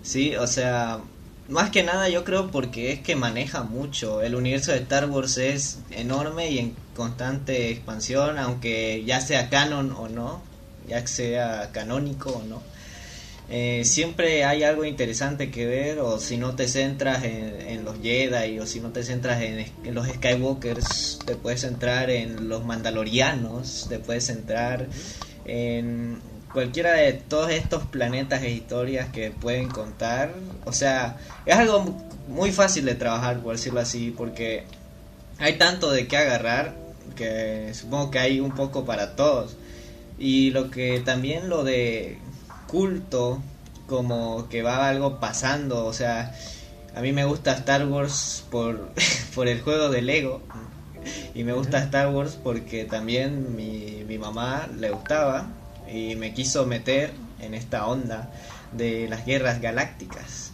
sí, 0.03 0.35
o 0.35 0.45
sea, 0.45 0.99
más 1.47 1.71
que 1.71 1.81
nada 1.81 2.09
yo 2.09 2.23
creo 2.23 2.51
porque 2.51 2.91
es 2.91 2.99
que 2.99 3.15
maneja 3.15 3.63
mucho. 3.63 4.21
El 4.21 4.35
universo 4.35 4.71
de 4.71 4.79
Star 4.79 5.09
Wars 5.09 5.37
es 5.37 5.79
enorme 5.89 6.51
y 6.51 6.59
en 6.59 6.75
constante 6.95 7.71
expansión, 7.71 8.37
aunque 8.37 9.03
ya 9.03 9.19
sea 9.19 9.49
canon 9.49 9.91
o 9.91 10.07
no, 10.09 10.41
ya 10.87 11.05
sea 11.07 11.69
canónico 11.71 12.31
o 12.31 12.43
no. 12.43 12.61
Eh, 13.47 13.83
siempre 13.85 14.43
hay 14.43 14.63
algo 14.63 14.85
interesante 14.85 15.51
que 15.51 15.67
ver 15.67 15.99
o 15.99 16.19
si 16.19 16.37
no 16.37 16.55
te 16.55 16.67
centras 16.67 17.23
en, 17.23 17.85
los 17.85 18.01
Jedi 18.01 18.57
o 18.57 18.65
si 18.65 18.79
no 18.79 18.89
te 18.89 19.03
centras 19.03 19.39
en, 19.43 19.71
en, 19.83 19.93
los 19.93 20.07
Skywalkers 20.07 21.19
te 21.23 21.35
puedes 21.35 21.61
centrar 21.61 22.09
en 22.09 22.49
los 22.49 22.65
Mandalorianos 22.65 23.85
te 23.87 23.99
puedes 23.99 24.25
centrar 24.25 24.87
en 25.45 26.19
cualquiera 26.55 26.93
de 26.93 27.11
todos 27.11 27.51
estos 27.51 27.83
planetas 27.83 28.41
e 28.41 28.49
historias 28.49 29.09
que 29.09 29.29
pueden 29.29 29.67
contar. 29.67 30.33
O 30.63 30.71
sea, 30.71 31.17
es 31.45 31.53
algo 31.53 31.93
muy 32.29 32.53
fácil 32.53 32.85
de 32.85 32.95
trabajar, 32.95 33.39
por 33.41 33.57
decirlo 33.57 33.81
así, 33.81 34.13
porque 34.15 34.63
hay 35.37 35.57
tanto 35.57 35.91
de 35.91 36.07
qué 36.07 36.15
agarrar 36.15 36.73
que 37.17 37.73
supongo 37.73 38.09
que 38.09 38.19
hay 38.19 38.39
un 38.39 38.55
poco 38.55 38.85
para 38.85 39.17
todos. 39.17 39.57
Y 40.17 40.51
lo 40.51 40.71
que 40.71 40.99
también 41.01 41.49
lo 41.49 41.63
de 41.63 42.17
culto, 42.67 43.41
como 43.87 44.47
que 44.49 44.61
va 44.61 44.87
algo 44.87 45.19
pasando, 45.19 45.85
o 45.85 45.93
sea, 45.93 46.33
a 46.95 47.01
mí 47.01 47.11
me 47.11 47.25
gusta 47.25 47.53
Star 47.53 47.85
Wars 47.87 48.45
por, 48.49 48.91
por 49.35 49.47
el 49.47 49.61
juego 49.61 49.89
de 49.89 50.01
Lego. 50.01 50.41
Y 51.35 51.43
me 51.43 51.53
gusta 51.53 51.79
Star 51.79 52.09
Wars 52.09 52.37
porque 52.41 52.85
también 52.85 53.55
mi, 53.55 54.03
mi 54.07 54.17
mamá 54.17 54.67
le 54.79 54.89
gustaba 54.89 55.47
y 55.91 56.15
me 56.15 56.33
quiso 56.33 56.65
meter 56.65 57.11
en 57.39 57.53
esta 57.53 57.85
onda 57.85 58.31
de 58.71 59.07
las 59.07 59.25
guerras 59.25 59.61
galácticas. 59.61 60.51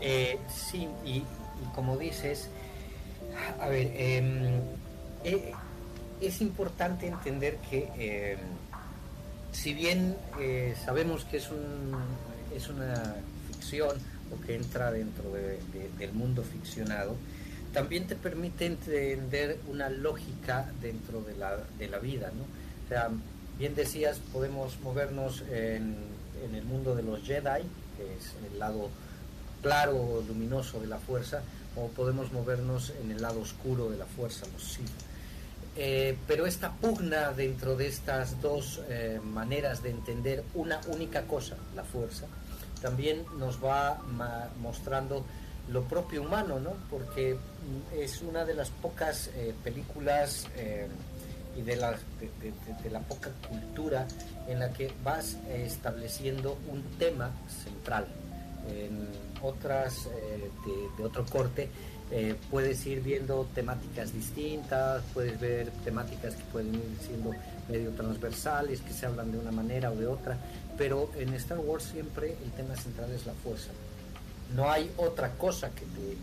Eh, 0.00 0.38
sí, 0.48 0.88
y, 1.04 1.24
como 1.74 1.96
dices, 1.96 2.48
a 3.60 3.68
ver, 3.68 3.92
em, 3.96 4.60
eh, 5.24 5.52
es 6.20 6.40
importante 6.40 7.06
entender 7.06 7.56
que 7.70 7.88
em, 7.98 8.38
si 9.52 9.74
bien 9.74 10.16
eh, 10.40 10.74
sabemos 10.84 11.24
que 11.24 11.38
es, 11.38 11.50
un, 11.50 11.94
es 12.54 12.68
una 12.68 13.14
ficción 13.48 13.96
o 14.30 14.46
que 14.46 14.54
entra 14.56 14.92
dentro 14.92 15.24
del 15.32 16.12
mundo 16.12 16.42
ficcionado, 16.42 17.16
también 17.72 18.06
te 18.06 18.16
permite 18.16 18.66
entender 18.66 19.58
una 19.68 19.88
lógica 19.88 20.70
dentro 20.80 21.22
de 21.22 21.36
la, 21.36 21.56
de 21.78 21.88
la 21.88 21.98
vida, 21.98 22.30
¿no? 22.34 22.44
O 22.96 23.58
bien 23.58 23.74
decías, 23.74 24.18
podemos 24.32 24.80
movernos 24.80 25.42
en, 25.50 25.96
el 26.54 26.64
mundo 26.64 26.94
de 26.94 27.02
los 27.02 27.20
Jedi, 27.22 27.62
que 27.96 28.14
es 28.16 28.34
el 28.50 28.58
lado 28.58 28.88
claro, 29.60 30.22
luminoso 30.26 30.80
de 30.80 30.86
la 30.86 30.98
fuerza, 30.98 31.42
o 31.76 31.88
podemos 31.88 32.32
movernos 32.32 32.92
en 33.02 33.10
el 33.10 33.20
lado 33.20 33.40
oscuro 33.40 33.90
de 33.90 33.98
la 33.98 34.06
fuerza, 34.06 34.46
los 34.52 34.62
Sith. 34.62 35.07
Eh, 35.80 36.16
pero 36.26 36.44
esta 36.44 36.72
pugna 36.72 37.30
dentro 37.30 37.76
de 37.76 37.86
estas 37.86 38.42
dos 38.42 38.80
eh, 38.88 39.20
maneras 39.22 39.80
de 39.80 39.90
entender 39.90 40.42
una 40.54 40.80
única 40.88 41.22
cosa, 41.22 41.54
la 41.76 41.84
fuerza, 41.84 42.26
también 42.82 43.24
nos 43.38 43.64
va 43.64 43.96
mostrando 44.60 45.24
lo 45.68 45.84
propio 45.84 46.22
humano, 46.22 46.58
¿no? 46.58 46.72
Porque 46.90 47.36
es 47.96 48.22
una 48.22 48.44
de 48.44 48.54
las 48.54 48.70
pocas 48.70 49.30
eh, 49.36 49.54
películas 49.62 50.48
y 51.56 51.62
de 51.62 51.76
la, 51.76 51.92
de, 51.92 52.90
la 52.90 53.00
poca 53.00 53.30
cultura 53.48 54.04
en 54.48 54.58
la 54.58 54.72
que 54.72 54.92
vas 55.04 55.36
estableciendo 55.48 56.58
un 56.68 56.82
tema 56.98 57.30
central. 57.64 58.08
En 58.68 59.08
otras 59.42 60.08
de, 60.96 61.04
otro 61.04 61.24
corte 61.24 61.68
eh, 62.10 62.36
puedes 62.50 62.86
ir 62.86 63.02
viendo 63.02 63.46
temáticas 63.54 64.12
distintas, 64.14 65.02
puedes 65.12 65.38
ver 65.38 65.70
temáticas 65.84 66.34
que 66.34 66.42
pueden 66.44 66.74
ir 66.74 66.82
siendo 67.06 67.32
medio 67.68 67.90
transversales, 67.90 68.80
que 68.80 68.92
se 68.92 69.06
hablan 69.06 69.30
de 69.30 69.38
una 69.38 69.50
manera 69.50 69.90
o 69.90 69.96
de 69.96 70.06
otra, 70.06 70.38
pero 70.78 71.10
en 71.18 71.34
Star 71.34 71.58
Wars 71.58 71.84
siempre 71.84 72.34
el 72.42 72.50
tema 72.52 72.76
central 72.76 73.12
es 73.12 73.26
la 73.26 73.34
fuerza. 73.34 73.70
No 74.54 74.70
hay 74.70 74.90
otra 74.96 75.32
cosa 75.32 75.70
que 75.70 75.82
te, 75.82 76.16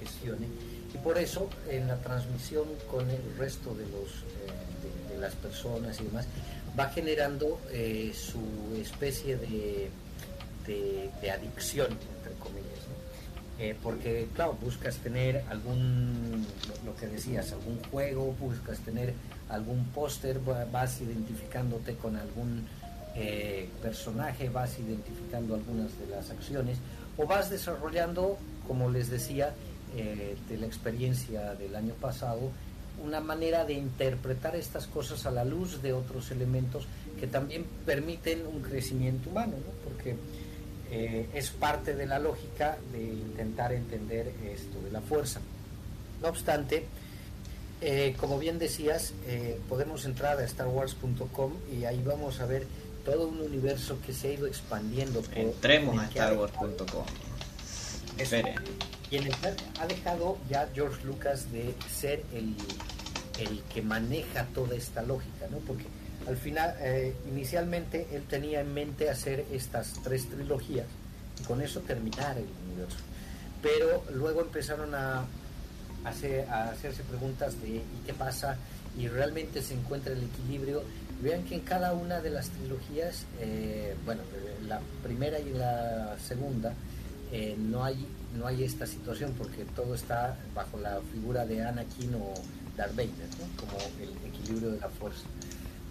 gestione 0.00 0.46
y 0.92 0.98
por 0.98 1.16
eso 1.16 1.48
en 1.68 1.86
la 1.86 1.96
transmisión 1.98 2.64
con 2.90 3.08
el 3.08 3.36
resto 3.38 3.72
de 3.74 3.84
los 3.84 4.08
eh, 4.08 5.12
de, 5.12 5.18
las 5.20 5.34
personas 5.36 6.00
y 6.00 6.04
demás 6.04 6.26
va 6.76 6.88
generando 6.88 7.60
eh, 7.70 8.12
su 8.12 8.40
especie 8.80 9.36
de, 9.36 9.90
de, 10.66 11.30
adicción 11.30 11.88
entre 12.16 12.32
comillas 12.40 12.79
eh, 13.60 13.76
porque 13.82 14.26
claro 14.34 14.56
buscas 14.60 14.96
tener 14.96 15.44
algún 15.50 16.44
lo, 16.84 16.96
que 16.96 17.06
decías 17.06 17.52
algún 17.52 17.78
juego 17.90 18.34
buscas 18.40 18.78
tener 18.80 19.14
algún 19.48 19.84
póster 19.86 20.40
vas 20.72 21.00
identificándote 21.00 21.94
con 21.94 22.16
algún 22.16 22.66
personaje 23.82 24.48
vas 24.48 24.78
identificando 24.78 25.54
algunas 25.54 25.98
de 25.98 26.06
las 26.06 26.30
acciones 26.30 26.78
o 27.16 27.26
vas 27.26 27.50
desarrollando 27.50 28.38
como 28.66 28.88
les 28.88 29.10
decía 29.10 29.52
eh, 29.96 30.36
de 30.48 30.56
la 30.56 30.66
experiencia 30.66 31.56
del 31.56 31.74
año 31.74 31.94
pasado, 31.94 32.52
una 33.04 33.18
manera 33.18 33.64
de 33.64 33.72
interpretar 33.72 34.54
estas 34.54 34.86
cosas 34.86 35.26
a 35.26 35.32
la 35.32 35.44
luz 35.44 35.82
de 35.82 35.92
otros 35.92 36.30
elementos 36.30 36.86
que 37.18 37.26
también 37.26 37.64
permiten 37.84 38.46
un 38.46 38.62
crecimiento 38.62 39.30
humano, 39.30 39.54
porque 39.82 40.14
eh, 40.90 41.28
es 41.34 41.50
parte 41.50 41.94
de 41.94 42.06
la 42.06 42.18
lógica 42.18 42.78
de 42.92 43.02
intentar 43.02 43.72
entender 43.72 44.32
esto 44.52 44.80
de 44.80 44.90
la 44.90 45.00
fuerza. 45.00 45.40
No 46.22 46.28
obstante, 46.28 46.84
eh, 47.80 48.14
como 48.18 48.38
bien 48.38 48.58
decías, 48.58 49.14
podemos 49.68 50.04
entrar 50.04 50.38
a 50.38 50.46
starwars.com 50.46 51.52
y 51.72 51.84
ahí 51.84 52.02
vamos 52.04 52.40
a 52.40 52.46
ver 52.46 52.66
todo 53.04 53.28
un 53.28 53.40
universo 53.40 53.98
que 54.04 54.12
se 54.12 54.28
ha 54.28 54.32
ido 54.32 54.46
expandiendo. 54.46 55.22
Entremos 55.34 55.98
a 55.98 56.10
starwars.com. 56.10 57.04
Espere 58.18 58.54
y 59.10 59.16
en 59.16 59.26
el 59.26 59.34
ha 59.80 59.86
dejado 59.86 60.38
ya 60.48 60.68
George 60.72 61.04
Lucas 61.04 61.50
de 61.52 61.74
ser 61.92 62.22
el, 62.32 62.54
el 63.38 63.60
que 63.74 63.82
maneja 63.82 64.46
toda 64.54 64.76
esta 64.76 65.02
lógica, 65.02 65.48
¿no? 65.50 65.58
Porque 65.58 65.84
al 66.28 66.36
final, 66.36 66.74
eh, 66.80 67.14
inicialmente 67.28 68.06
él 68.12 68.22
tenía 68.24 68.60
en 68.60 68.72
mente 68.72 69.10
hacer 69.10 69.44
estas 69.52 69.94
tres 70.02 70.28
trilogías 70.28 70.86
y 71.40 71.44
con 71.44 71.60
eso 71.60 71.80
terminar 71.80 72.36
el 72.36 72.46
universo. 72.66 72.98
Pero 73.62 74.04
luego 74.14 74.42
empezaron 74.42 74.94
a, 74.94 75.24
hacer, 76.04 76.48
a 76.48 76.70
hacerse 76.70 77.02
preguntas 77.02 77.60
de 77.60 77.76
¿y 77.76 78.02
qué 78.06 78.14
pasa? 78.14 78.56
Y 78.98 79.08
realmente 79.08 79.62
se 79.62 79.74
encuentra 79.74 80.12
el 80.12 80.22
equilibrio. 80.24 80.82
Vean 81.22 81.44
que 81.44 81.54
en 81.56 81.60
cada 81.60 81.92
una 81.92 82.20
de 82.20 82.30
las 82.30 82.48
trilogías, 82.48 83.26
eh, 83.40 83.94
bueno, 84.04 84.22
la 84.66 84.80
primera 85.02 85.38
y 85.38 85.50
la 85.50 86.16
segunda, 86.18 86.72
eh, 87.32 87.56
no 87.58 87.84
hay 87.84 88.06
no 88.36 88.46
hay 88.46 88.64
esta 88.64 88.86
situación 88.86 89.34
porque 89.36 89.64
todo 89.76 89.94
está 89.94 90.36
bajo 90.54 90.78
la 90.78 91.00
figura 91.12 91.44
de 91.46 91.64
Anakin 91.64 92.14
o 92.14 92.34
Darth 92.76 92.94
Vader, 92.94 93.10
como 93.56 93.78
el 94.00 94.10
equilibrio 94.28 94.72
de 94.72 94.80
la 94.80 94.88
fuerza. 94.88 95.24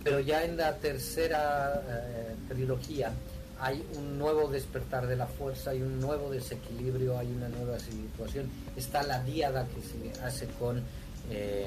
Pero 0.03 0.19
ya 0.19 0.43
en 0.45 0.57
la 0.57 0.75
tercera 0.77 1.81
eh, 1.87 2.35
trilogía 2.47 3.11
hay 3.59 3.85
un 3.97 4.17
nuevo 4.17 4.47
despertar 4.47 5.05
de 5.07 5.17
la 5.17 5.27
fuerza, 5.27 5.71
hay 5.71 5.81
un 5.81 5.99
nuevo 5.99 6.29
desequilibrio, 6.31 7.17
hay 7.17 7.27
una 7.27 7.49
nueva 7.49 7.77
situación. 7.79 8.49
Está 8.77 9.03
la 9.03 9.21
diada 9.23 9.67
que 9.67 9.81
se 9.81 10.21
hace 10.23 10.47
con, 10.57 10.81
eh, 11.29 11.65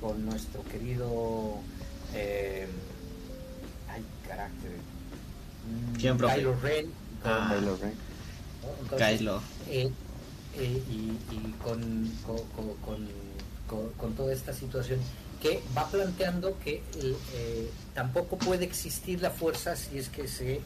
con 0.00 0.24
nuestro 0.24 0.62
querido... 0.64 1.56
Eh, 2.14 2.66
ay, 3.90 4.02
carácter. 4.28 4.70
¿Quién, 5.98 6.16
profe? 6.16 6.36
Kylo 6.36 6.56
Ren. 6.60 6.86
con- 7.22 7.32
Ah. 7.32 7.52
Kylo 7.58 7.76
Ren. 7.76 7.92
¿no? 8.62 8.82
Entonces, 8.84 9.18
Kylo. 9.18 9.42
eh, 9.68 9.90
eh, 10.56 10.82
y, 10.88 11.18
y 11.34 11.54
con, 11.64 12.08
con, 12.24 12.36
con- 12.54 12.76
con- 12.84 13.08
con- 13.68 13.92
con 13.94 14.12
toda 14.14 14.32
esta 14.32 14.52
situación 14.52 15.00
que 15.40 15.62
va 15.76 15.86
planteando 15.86 16.58
que 16.58 16.82
el, 17.00 17.16
eh, 17.34 17.70
tampoco 17.94 18.38
puede 18.38 18.64
existir 18.64 19.20
la 19.22 19.30
fuerza 19.30 19.76
si 19.76 19.98
es 19.98 20.08
que 20.08 20.26
se 20.26 20.54
eh, 20.54 20.62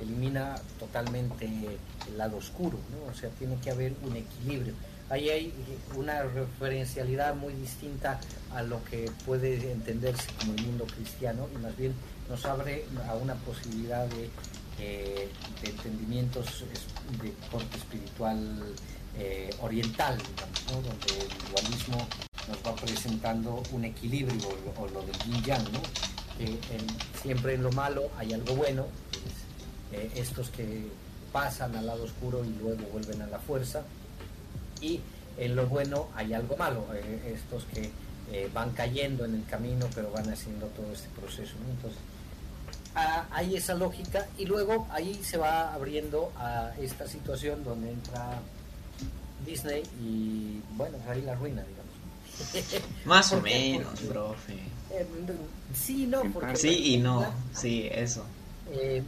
elimina 0.00 0.56
totalmente 0.78 1.46
el 1.46 2.18
lado 2.18 2.38
oscuro, 2.38 2.78
¿no? 2.90 3.10
o 3.10 3.14
sea, 3.14 3.30
tiene 3.30 3.56
que 3.60 3.70
haber 3.70 3.94
un 4.02 4.16
equilibrio. 4.16 4.74
Ahí 5.10 5.28
hay 5.28 5.52
una 5.96 6.22
referencialidad 6.22 7.34
muy 7.34 7.52
distinta 7.52 8.18
a 8.54 8.62
lo 8.62 8.82
que 8.84 9.10
puede 9.26 9.70
entenderse 9.70 10.26
como 10.40 10.54
el 10.54 10.62
mundo 10.62 10.86
cristiano 10.86 11.48
y 11.54 11.58
más 11.58 11.76
bien 11.76 11.94
nos 12.28 12.44
abre 12.46 12.86
a 13.08 13.14
una 13.14 13.34
posibilidad 13.34 14.06
de, 14.06 14.30
eh, 14.78 15.28
de 15.60 15.70
entendimientos 15.70 16.64
de 17.22 17.32
corte 17.50 17.76
espiritual 17.76 18.74
eh, 19.18 19.54
oriental, 19.60 20.16
digamos, 20.16 20.64
¿no? 20.66 20.88
donde 20.88 21.18
el 21.20 21.52
dualismo 21.52 22.08
nos 22.48 22.56
va 22.66 22.74
presentando 22.74 23.62
un 23.72 23.84
equilibrio 23.84 24.48
o 24.78 24.86
lo, 24.86 25.00
lo 25.00 25.02
del 25.06 25.18
yin 25.18 25.42
yang, 25.44 25.64
¿no? 25.70 25.82
que 26.38 26.58
siempre 27.20 27.54
en 27.54 27.62
lo 27.62 27.70
malo 27.72 28.10
hay 28.16 28.32
algo 28.32 28.54
bueno, 28.54 28.86
que 29.10 29.98
es, 29.98 30.04
eh, 30.04 30.12
estos 30.16 30.48
que 30.48 30.86
pasan 31.30 31.76
al 31.76 31.86
lado 31.86 32.04
oscuro 32.04 32.42
y 32.42 32.54
luego 32.58 32.84
vuelven 32.90 33.20
a 33.20 33.26
la 33.26 33.38
fuerza, 33.38 33.82
y 34.80 35.00
en 35.36 35.56
lo 35.56 35.66
bueno 35.66 36.08
hay 36.14 36.32
algo 36.32 36.56
malo, 36.56 36.86
eh, 36.94 37.34
estos 37.34 37.64
que 37.66 37.90
van 38.54 38.70
cayendo 38.70 39.26
en 39.26 39.34
el 39.34 39.44
camino 39.44 39.86
pero 39.94 40.10
van 40.10 40.26
haciendo 40.30 40.66
todo 40.68 40.90
este 40.90 41.08
proceso. 41.10 41.52
¿no? 41.62 41.70
Entonces, 41.70 42.00
ah, 42.94 43.26
hay 43.30 43.56
esa 43.56 43.74
lógica 43.74 44.26
y 44.38 44.46
luego 44.46 44.86
ahí 44.90 45.20
se 45.22 45.36
va 45.36 45.74
abriendo 45.74 46.32
a 46.38 46.72
esta 46.80 47.06
situación 47.06 47.62
donde 47.62 47.90
entra 47.90 48.40
Disney 49.46 49.82
y 50.02 50.60
bueno, 50.76 50.96
ahí 51.08 51.22
la 51.22 51.34
ruina, 51.34 51.62
digamos. 51.62 52.82
Más 53.04 53.32
o 53.32 53.40
menos, 53.40 53.88
Porque- 53.90 54.06
profe. 54.08 54.52
Eh, 54.90 55.06
sí, 55.74 56.06
no, 56.06 56.22
porque... 56.32 56.54
Sí 56.56 56.94
y 56.94 56.98
no, 56.98 57.24
sí, 57.54 57.88
eso. 57.90 58.24
eh, 58.72 59.02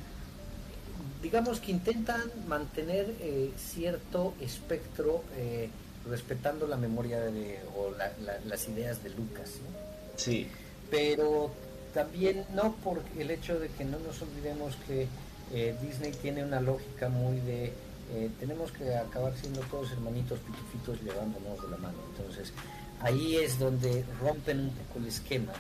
digamos 1.23 1.61
que 1.61 1.73
intentan 1.73 2.23
mantener 2.49 3.15
eh, 3.21 3.51
cierto 3.59 4.35
espectro 4.41 5.23
eh, 5.37 5.69
respetando 6.09 6.67
la 6.67 6.77
memoria 6.77 7.21
de, 7.21 7.61
o 7.77 7.91
la- 7.91 8.13
la- 8.25 8.39
las 8.47 8.67
ideas 8.69 9.03
de 9.03 9.11
Lucas, 9.11 9.51
¿no? 9.63 9.79
Sí, 10.19 10.47
pero 10.91 11.51
también 11.93 12.45
no 12.55 12.75
por 12.77 13.03
el 13.19 13.31
hecho 13.31 13.59
de 13.59 13.69
que 13.69 13.85
no 13.85 13.99
nos 13.99 14.21
olvidemos 14.23 14.75
que 14.87 15.07
eh, 15.53 15.75
Disney 15.83 16.13
tiene 16.13 16.43
una 16.45 16.61
lógica 16.61 17.09
muy 17.09 17.41
de 17.41 17.73
eh, 18.13 18.31
tenemos 18.39 18.73
que 18.73 18.95
acabar 18.95 19.35
siendo 19.37 19.61
todos 19.63 19.93
hermanitos 19.93 20.39
pitufitos 20.41 21.01
llevándonos 21.03 21.61
de 21.63 21.69
la 21.69 21.77
mano. 21.77 21.99
Entonces 22.17 22.53
ahí 23.01 23.37
es 23.37 23.59
donde 23.59 24.05
rompen 24.21 24.61
un 24.61 24.71
poco 24.71 24.99
el 25.01 25.07
esquema, 25.07 25.53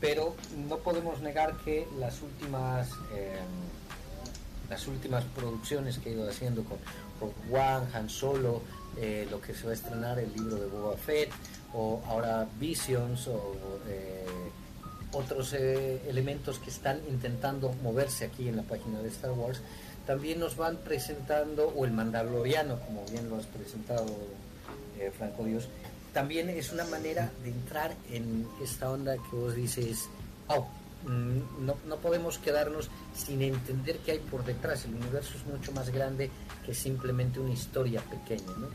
pero 0.00 0.34
no 0.68 0.78
podemos 0.78 1.20
negar 1.20 1.56
que 1.58 1.86
las 1.98 2.22
últimas 2.22 2.90
eh, 3.14 3.38
las 4.68 4.86
últimas 4.88 5.24
producciones 5.24 5.98
que 5.98 6.10
he 6.10 6.12
ido 6.12 6.28
haciendo 6.28 6.64
con 6.64 6.78
Rogue 7.20 7.34
One, 7.52 7.86
Han 7.94 8.08
Solo, 8.08 8.62
eh, 8.96 9.26
lo 9.30 9.40
que 9.40 9.54
se 9.54 9.64
va 9.64 9.70
a 9.70 9.74
estrenar 9.74 10.18
el 10.18 10.32
libro 10.32 10.56
de 10.56 10.66
Boba 10.66 10.96
Fett, 10.96 11.30
o 11.72 12.02
ahora 12.08 12.48
Visions, 12.58 13.28
o 13.28 13.54
eh, 13.88 14.26
otros 15.12 15.52
elementos 15.52 16.58
que 16.58 16.70
están 16.70 17.00
intentando 17.08 17.72
moverse 17.82 18.24
aquí 18.24 18.48
en 18.48 18.56
la 18.56 18.62
página 18.62 19.00
de 19.00 19.08
Star 19.08 19.30
Wars, 19.30 19.60
también 20.06 20.38
nos 20.38 20.56
van 20.56 20.76
presentando, 20.78 21.68
o 21.68 21.84
el 21.84 21.92
Mandaloriano, 21.92 22.78
como 22.80 23.04
bien 23.06 23.28
lo 23.28 23.36
has 23.36 23.46
presentado, 23.46 24.06
eh, 24.98 25.10
Franco 25.16 25.44
Dios, 25.44 25.68
también 26.12 26.48
es 26.48 26.72
una 26.72 26.84
manera 26.84 27.30
de 27.42 27.50
entrar 27.50 27.94
en 28.10 28.46
esta 28.62 28.90
onda 28.90 29.16
que 29.16 29.36
vos 29.36 29.54
dices, 29.54 30.08
oh, 30.48 30.66
mm, 31.06 31.66
no, 31.66 31.76
no 31.86 31.96
podemos 31.96 32.38
quedarnos 32.38 32.88
sin 33.14 33.42
entender 33.42 33.98
qué 33.98 34.12
hay 34.12 34.18
por 34.18 34.44
detrás. 34.44 34.84
El 34.86 34.94
universo 34.94 35.36
es 35.36 35.44
mucho 35.46 35.72
más 35.72 35.90
grande 35.90 36.30
que 36.64 36.72
simplemente 36.72 37.40
una 37.40 37.52
historia 37.52 38.00
pequeña, 38.00 38.52
¿no? 38.58 38.68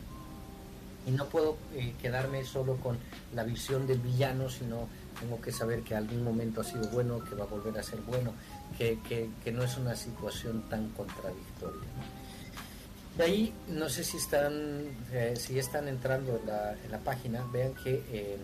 Y 1.04 1.10
no 1.10 1.26
puedo 1.26 1.56
eh, 1.74 1.94
quedarme 2.00 2.44
solo 2.44 2.76
con 2.76 2.96
la 3.34 3.42
visión 3.42 3.86
del 3.88 3.98
villano, 3.98 4.48
sino 4.48 4.86
tengo 5.18 5.40
que 5.40 5.50
saber 5.50 5.82
que 5.82 5.96
algún 5.96 6.22
momento 6.22 6.60
ha 6.60 6.64
sido 6.64 6.86
bueno, 6.90 7.24
que 7.24 7.34
va 7.34 7.44
a 7.44 7.48
volver 7.48 7.76
a 7.78 7.82
ser 7.82 8.00
bueno, 8.02 8.32
que, 8.78 8.98
que- 9.08 9.28
que 9.44 9.52
no 9.52 9.62
es 9.62 9.76
una 9.76 9.94
situación 9.96 10.62
tan 10.68 10.88
contradictoria. 10.90 11.80
De 13.16 13.24
ahí, 13.24 13.52
no 13.68 13.88
sé 13.90 14.04
si 14.04 14.16
están, 14.16 14.52
eh, 15.12 15.34
si 15.36 15.58
están 15.58 15.86
entrando 15.88 16.38
en 16.40 16.46
la, 16.46 16.72
en 16.72 16.90
la 16.90 16.98
página, 16.98 17.44
vean 17.52 17.74
que 17.74 18.02
eh, 18.10 18.38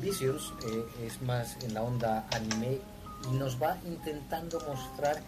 Visions 0.00 0.52
eh, 0.66 1.06
es 1.06 1.20
más 1.22 1.56
en 1.62 1.74
la 1.74 1.82
onda 1.82 2.26
anime 2.32 2.78
y 3.30 3.34
nos 3.36 3.60
va 3.62 3.76
intentando 3.86 4.58
mostrar 4.66 5.20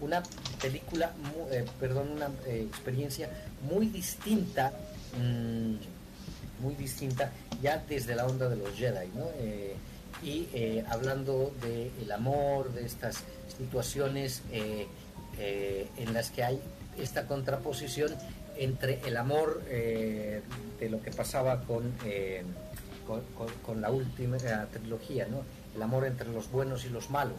una 0.00 0.22
película, 0.60 1.12
eh, 1.50 1.64
perdón, 1.80 2.10
una 2.12 2.26
eh, 2.46 2.66
experiencia 2.68 3.28
muy 3.68 3.86
distinta, 3.86 4.72
mm, 5.18 6.62
muy 6.62 6.74
distinta 6.76 7.32
ya 7.62 7.82
desde 7.88 8.14
la 8.14 8.26
onda 8.26 8.48
de 8.48 8.56
los 8.56 8.70
Jedi, 8.76 9.08
¿no? 9.14 9.26
Y 10.22 10.48
eh, 10.52 10.84
hablando 10.88 11.52
del 11.60 11.90
el 12.00 12.12
amor, 12.12 12.72
de 12.72 12.86
estas 12.86 13.22
situaciones 13.56 14.42
eh, 14.50 14.86
eh, 15.38 15.88
en 15.96 16.14
las 16.14 16.30
que 16.30 16.44
hay 16.44 16.60
esta 16.98 17.26
contraposición 17.26 18.14
entre 18.56 19.00
el 19.06 19.18
amor 19.18 19.62
de 19.64 20.42
lo 20.88 21.02
que 21.02 21.10
pasaba 21.10 21.60
con, 21.60 21.92
con, 23.62 23.80
la 23.82 23.90
última 23.90 24.38
trilogía, 24.72 25.26
¿no? 25.30 25.42
el 25.74 25.82
amor 25.82 26.06
entre 26.06 26.30
los 26.30 26.50
buenos 26.50 26.86
y 26.86 26.88
los 26.88 27.10
malos. 27.10 27.36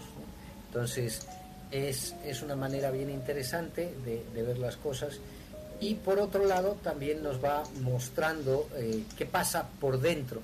Entonces, 0.68 1.26
es, 1.72 2.14
es 2.24 2.44
una 2.44 2.56
manera 2.56 2.92
bien 2.92 3.10
interesante 3.10 3.96
de, 4.06 4.24
de 4.32 4.44
ver 4.44 4.60
las 4.60 4.78
cosas. 4.78 5.20
Y 5.80 5.96
por 5.96 6.20
otro 6.20 6.46
lado, 6.46 6.78
también 6.84 7.24
nos 7.24 7.44
va 7.44 7.64
mostrando 7.82 8.70
qué 9.18 9.26
pasa 9.26 9.68
por 9.80 10.00
dentro. 10.00 10.42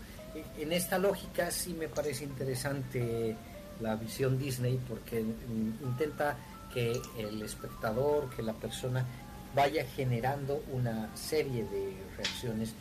En 0.57 0.71
esta 0.71 0.97
lógica 0.97 1.49
sí 1.51 1.73
me 1.73 1.87
parece 1.87 2.25
interesante 2.25 3.35
la 3.79 3.95
visión 3.95 4.37
Disney 4.37 4.79
porque 4.87 5.19
intenta 5.19 6.37
que 6.73 6.99
el 7.17 7.41
espectador, 7.41 8.29
que 8.29 8.43
la 8.43 8.53
persona 8.53 9.05
vaya 9.55 9.85
generando 9.85 10.63
una 10.71 11.15
serie 11.15 11.63
de 11.65 11.93
reacciones 12.17 12.73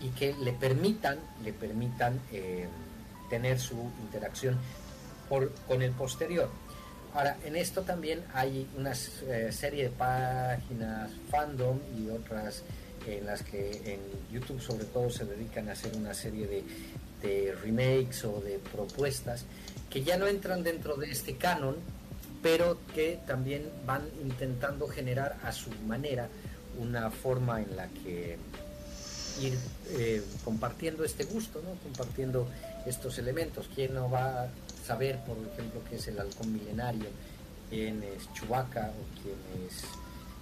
y 0.00 0.08
que 0.10 0.34
le 0.34 0.52
permitan, 0.52 1.18
le 1.42 1.52
permitan 1.52 2.20
eh, 2.32 2.68
tener 3.30 3.58
su 3.58 3.76
interacción 4.02 4.56
con 5.28 5.82
el 5.82 5.90
posterior. 5.92 6.48
Ahora, 7.14 7.38
en 7.44 7.56
esto 7.56 7.82
también 7.82 8.22
hay 8.34 8.68
una 8.76 8.92
eh, 8.92 9.48
serie 9.50 9.84
de 9.84 9.90
páginas 9.90 11.10
fandom 11.30 11.78
y 11.96 12.10
otras 12.10 12.62
en 13.06 13.24
las 13.24 13.42
que 13.42 13.94
en 13.94 14.00
YouTube 14.32 14.60
sobre 14.60 14.84
todo 14.84 15.08
se 15.10 15.24
dedican 15.24 15.68
a 15.68 15.72
hacer 15.72 15.96
una 15.96 16.12
serie 16.12 16.46
de, 16.46 16.64
remakes 17.62 18.24
o 18.24 18.40
de 18.40 18.58
propuestas 18.58 19.44
que 19.90 20.02
ya 20.02 20.16
no 20.16 20.26
entran 20.26 20.62
dentro 20.62 20.96
de 20.96 21.10
este 21.10 21.36
canon, 21.36 21.76
pero 22.42 22.78
que 22.94 23.18
también 23.26 23.70
van 23.86 24.08
intentando 24.22 24.88
generar 24.88 25.38
a 25.42 25.52
su 25.52 25.70
manera 25.86 26.28
una 26.78 27.10
forma 27.10 27.62
en 27.62 27.76
la 27.76 27.88
que 27.88 28.38
ir 29.40 29.58
eh, 29.90 30.22
compartiendo 30.44 31.04
este 31.04 31.24
gusto, 31.24 31.60
¿no? 31.62 31.74
compartiendo 31.82 32.48
estos 32.86 33.18
elementos. 33.18 33.68
¿Quién 33.74 33.94
no 33.94 34.10
va 34.10 34.44
a 34.44 34.48
saber, 34.84 35.18
por 35.24 35.36
ejemplo, 35.52 35.80
qué 35.88 35.96
es 35.96 36.08
el 36.08 36.18
halcón 36.18 36.52
milenario? 36.52 37.08
¿Quién 37.70 38.02
es 38.02 38.32
Chewbacca 38.34 38.90
o 38.90 39.22
quién 39.22 39.66
es 39.66 39.82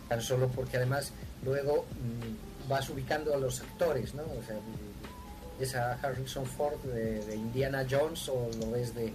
tan 0.09 0.21
solo 0.21 0.49
porque 0.49 0.77
además 0.77 1.13
luego 1.45 1.87
mm, 1.87 2.69
vas 2.69 2.89
ubicando 2.91 3.35
a 3.35 3.39
los 3.39 3.61
actores, 3.61 4.15
¿no? 4.15 4.23
O 4.23 4.43
sea, 4.47 4.57
es 5.61 5.75
a 5.75 5.93
Harrison 5.95 6.47
Ford 6.47 6.81
de, 6.83 7.35
Indiana 7.35 7.87
Jones 7.89 8.29
o 8.29 8.51
lo 8.59 8.71
ves 8.73 8.95
de, 8.95 9.13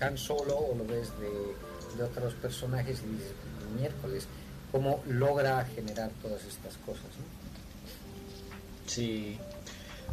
Han 0.00 0.16
Solo 0.16 0.56
o 0.56 0.74
lo 0.74 0.84
ves 0.86 1.12
de, 1.18 2.02
otros 2.02 2.34
personajes 2.34 3.00
y 3.04 3.12
dices, 3.12 3.32
miércoles, 3.78 4.26
cómo 4.72 5.02
logra 5.06 5.64
generar 5.64 6.10
todas 6.20 6.44
estas 6.44 6.76
cosas. 6.78 7.04
Sí. 8.86 9.38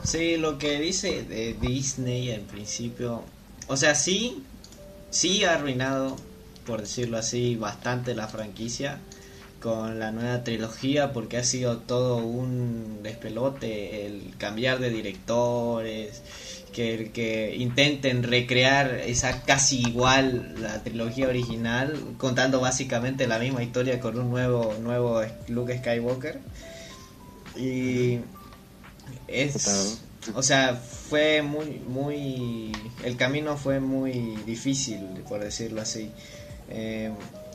Sí, 0.03 0.37
lo 0.37 0.57
que 0.57 0.79
dice 0.79 1.23
de 1.23 1.53
Disney 1.59 2.31
en 2.31 2.43
principio, 2.45 3.23
o 3.67 3.77
sea, 3.77 3.95
sí, 3.95 4.43
sí 5.09 5.43
ha 5.43 5.55
arruinado, 5.55 6.15
por 6.65 6.81
decirlo 6.81 7.17
así, 7.17 7.55
bastante 7.55 8.15
la 8.15 8.27
franquicia, 8.27 8.99
con 9.61 9.99
la 9.99 10.11
nueva 10.11 10.43
trilogía 10.43 11.13
porque 11.13 11.37
ha 11.37 11.43
sido 11.43 11.77
todo 11.77 12.17
un 12.17 13.01
despelote 13.03 14.07
el 14.07 14.33
cambiar 14.37 14.79
de 14.79 14.89
directores 14.89 16.21
que, 16.73 17.11
que 17.13 17.55
intenten 17.55 18.23
recrear 18.23 18.95
esa 19.05 19.43
casi 19.43 19.81
igual 19.81 20.55
la 20.59 20.83
trilogía 20.83 21.27
original 21.27 21.97
contando 22.17 22.59
básicamente 22.59 23.27
la 23.27 23.39
misma 23.39 23.63
historia 23.63 23.99
con 23.99 24.19
un 24.19 24.31
nuevo 24.31 24.75
nuevo 24.81 25.21
Luke 25.47 25.77
Skywalker. 25.77 26.39
Y 27.55 28.19
es 29.27 29.99
o 30.33 30.43
sea 30.43 30.75
fue 30.75 31.41
muy 31.41 31.81
muy 31.87 32.71
el 33.03 33.17
camino 33.17 33.57
fue 33.57 33.79
muy 33.79 34.37
difícil 34.45 35.01
por 35.29 35.41
decirlo 35.41 35.81
así. 35.81 36.09
Eh, 36.69 37.11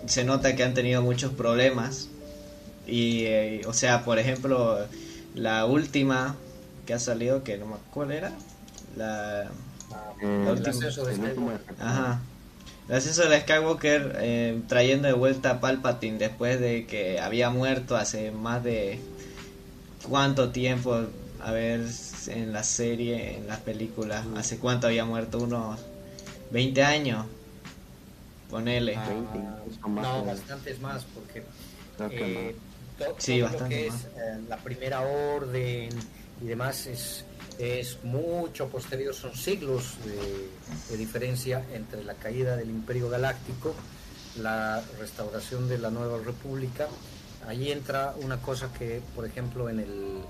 se 0.06 0.24
nota 0.24 0.56
que 0.56 0.64
han 0.64 0.74
tenido 0.74 1.02
muchos 1.02 1.32
problemas. 1.32 2.08
Y, 2.86 3.24
eh, 3.24 3.62
o 3.66 3.72
sea, 3.72 4.04
por 4.04 4.18
ejemplo, 4.18 4.78
la 5.34 5.66
última 5.66 6.36
que 6.86 6.94
ha 6.94 6.98
salido, 6.98 7.42
que 7.42 7.58
no 7.58 7.66
me 7.66 7.74
acuerdo 7.74 7.90
cuál 7.92 8.12
era. 8.12 8.32
La, 8.96 9.50
la 10.22 10.52
última. 10.52 10.86
de 10.86 11.58
Ajá. 11.80 12.20
El 12.88 12.94
ascenso 12.94 13.28
de 13.28 13.40
Skywalker 13.40 14.16
eh, 14.20 14.60
trayendo 14.68 15.08
de 15.08 15.14
vuelta 15.14 15.50
a 15.50 15.60
Palpatine 15.60 16.18
después 16.18 16.60
de 16.60 16.86
que 16.86 17.18
había 17.18 17.50
muerto 17.50 17.96
hace 17.96 18.30
más 18.30 18.62
de 18.62 19.00
cuánto 20.08 20.50
tiempo, 20.50 21.00
a 21.40 21.50
ver, 21.50 21.80
en 22.28 22.52
la 22.52 22.62
serie, 22.62 23.38
en 23.38 23.48
las 23.48 23.58
películas, 23.58 24.24
hace 24.36 24.58
cuánto 24.58 24.86
había 24.86 25.04
muerto, 25.04 25.38
unos 25.38 25.80
20 26.52 26.84
años. 26.84 27.26
Ponele. 28.50 28.96
Ah, 28.96 29.08
no, 29.88 30.24
bastantes 30.24 30.80
más, 30.80 31.04
porque 31.04 31.42
eh, 32.10 32.54
todo, 32.98 33.16
sí, 33.18 33.38
lo 33.38 33.68
que 33.68 33.88
es 33.88 33.94
eh, 34.16 34.40
la 34.48 34.56
primera 34.58 35.00
orden 35.00 35.90
y 36.40 36.44
demás 36.44 36.86
es, 36.86 37.24
es 37.58 37.98
mucho 38.04 38.68
posterior, 38.68 39.14
son 39.14 39.34
siglos 39.34 39.96
de, 40.04 40.96
diferencia 40.96 41.64
entre 41.72 42.04
la 42.04 42.14
caída 42.14 42.56
del 42.56 42.70
Imperio 42.70 43.08
Galáctico, 43.08 43.74
la 44.40 44.82
restauración 44.98 45.68
de 45.68 45.78
la 45.78 45.90
Nueva 45.90 46.18
República. 46.18 46.88
Ahí 47.46 47.70
entra 47.72 48.14
una 48.22 48.40
cosa 48.40 48.72
que, 48.72 49.00
por 49.14 49.26
ejemplo, 49.26 49.68
en 49.68 49.80
el, 49.80 50.20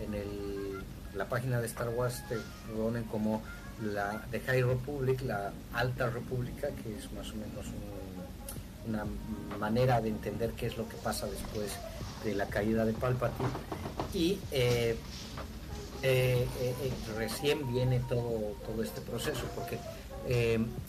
en 0.00 0.14
el, 0.14 0.82
la 1.14 1.28
página 1.28 1.60
de 1.60 1.66
Star 1.66 1.88
Wars 1.88 2.22
te 2.28 2.36
ponen 2.76 3.04
como 3.04 3.42
la 3.82 4.24
de 4.30 4.40
High 4.40 4.62
Republic, 4.62 5.22
la 5.22 5.52
Alta 5.72 6.08
República, 6.08 6.68
que 6.68 6.96
es 6.96 7.12
más 7.12 7.30
o 7.30 7.34
menos 7.36 7.66
una 8.86 9.04
manera 9.58 10.00
de 10.00 10.10
entender 10.10 10.50
qué 10.52 10.66
es 10.66 10.76
lo 10.76 10.88
que 10.88 10.96
pasa 10.96 11.26
después 11.26 11.72
de 12.24 12.34
la 12.34 12.46
caída 12.46 12.84
de 12.84 12.92
Palpatine. 12.92 13.48
Y 14.12 14.38
eh, 14.52 14.96
eh, 16.02 16.46
eh, 16.60 16.92
recién 17.16 17.70
viene 17.72 18.00
todo, 18.08 18.56
todo 18.66 18.82
este 18.82 19.00
proceso, 19.00 19.42
porque 19.54 19.78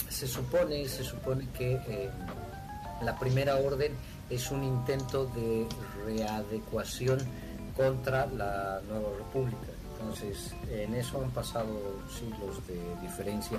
se 0.09 0.27
supone, 0.27 0.87
se 0.87 1.03
supone 1.03 1.45
que 1.57 2.09
la 3.01 3.19
primera 3.19 3.57
orden 3.57 3.91
es 4.29 4.49
un 4.49 4.63
intento 4.63 5.25
de 5.25 5.67
readecuación 6.05 7.19
contra 7.75 8.27
la 8.27 8.79
Nueva 8.87 9.09
República 9.17 9.74
entonces, 10.05 10.53
en 10.69 10.93
eso 10.93 11.21
han 11.21 11.31
pasado 11.31 11.99
siglos 12.07 12.65
de 12.67 12.79
diferencia 13.01 13.57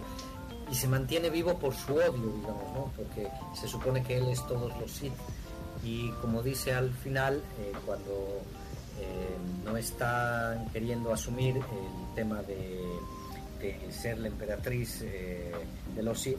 y 0.70 0.74
se 0.74 0.86
mantiene 0.86 1.28
vivo 1.28 1.58
por 1.58 1.74
su 1.74 1.94
odio, 1.94 2.12
digamos, 2.12 2.72
¿no? 2.72 2.92
Porque 2.96 3.28
se 3.54 3.66
supone 3.66 4.02
que 4.02 4.18
él 4.18 4.28
es 4.28 4.46
todos 4.46 4.72
los 4.78 4.90
Sith. 4.90 5.12
Y 5.82 6.10
como 6.22 6.42
dice 6.42 6.72
al 6.72 6.92
final, 6.92 7.42
eh, 7.60 7.72
cuando 7.84 8.42
eh, 9.00 9.36
no 9.64 9.76
están 9.76 10.68
queriendo 10.68 11.12
asumir 11.12 11.56
el 11.56 12.14
tema 12.14 12.42
de, 12.42 12.80
ser 13.90 14.18
la 14.18 14.28
emperatriz 14.28 15.02
eh, 15.02 15.52
de 15.96 16.02
los 16.02 16.20
Sith, 16.20 16.38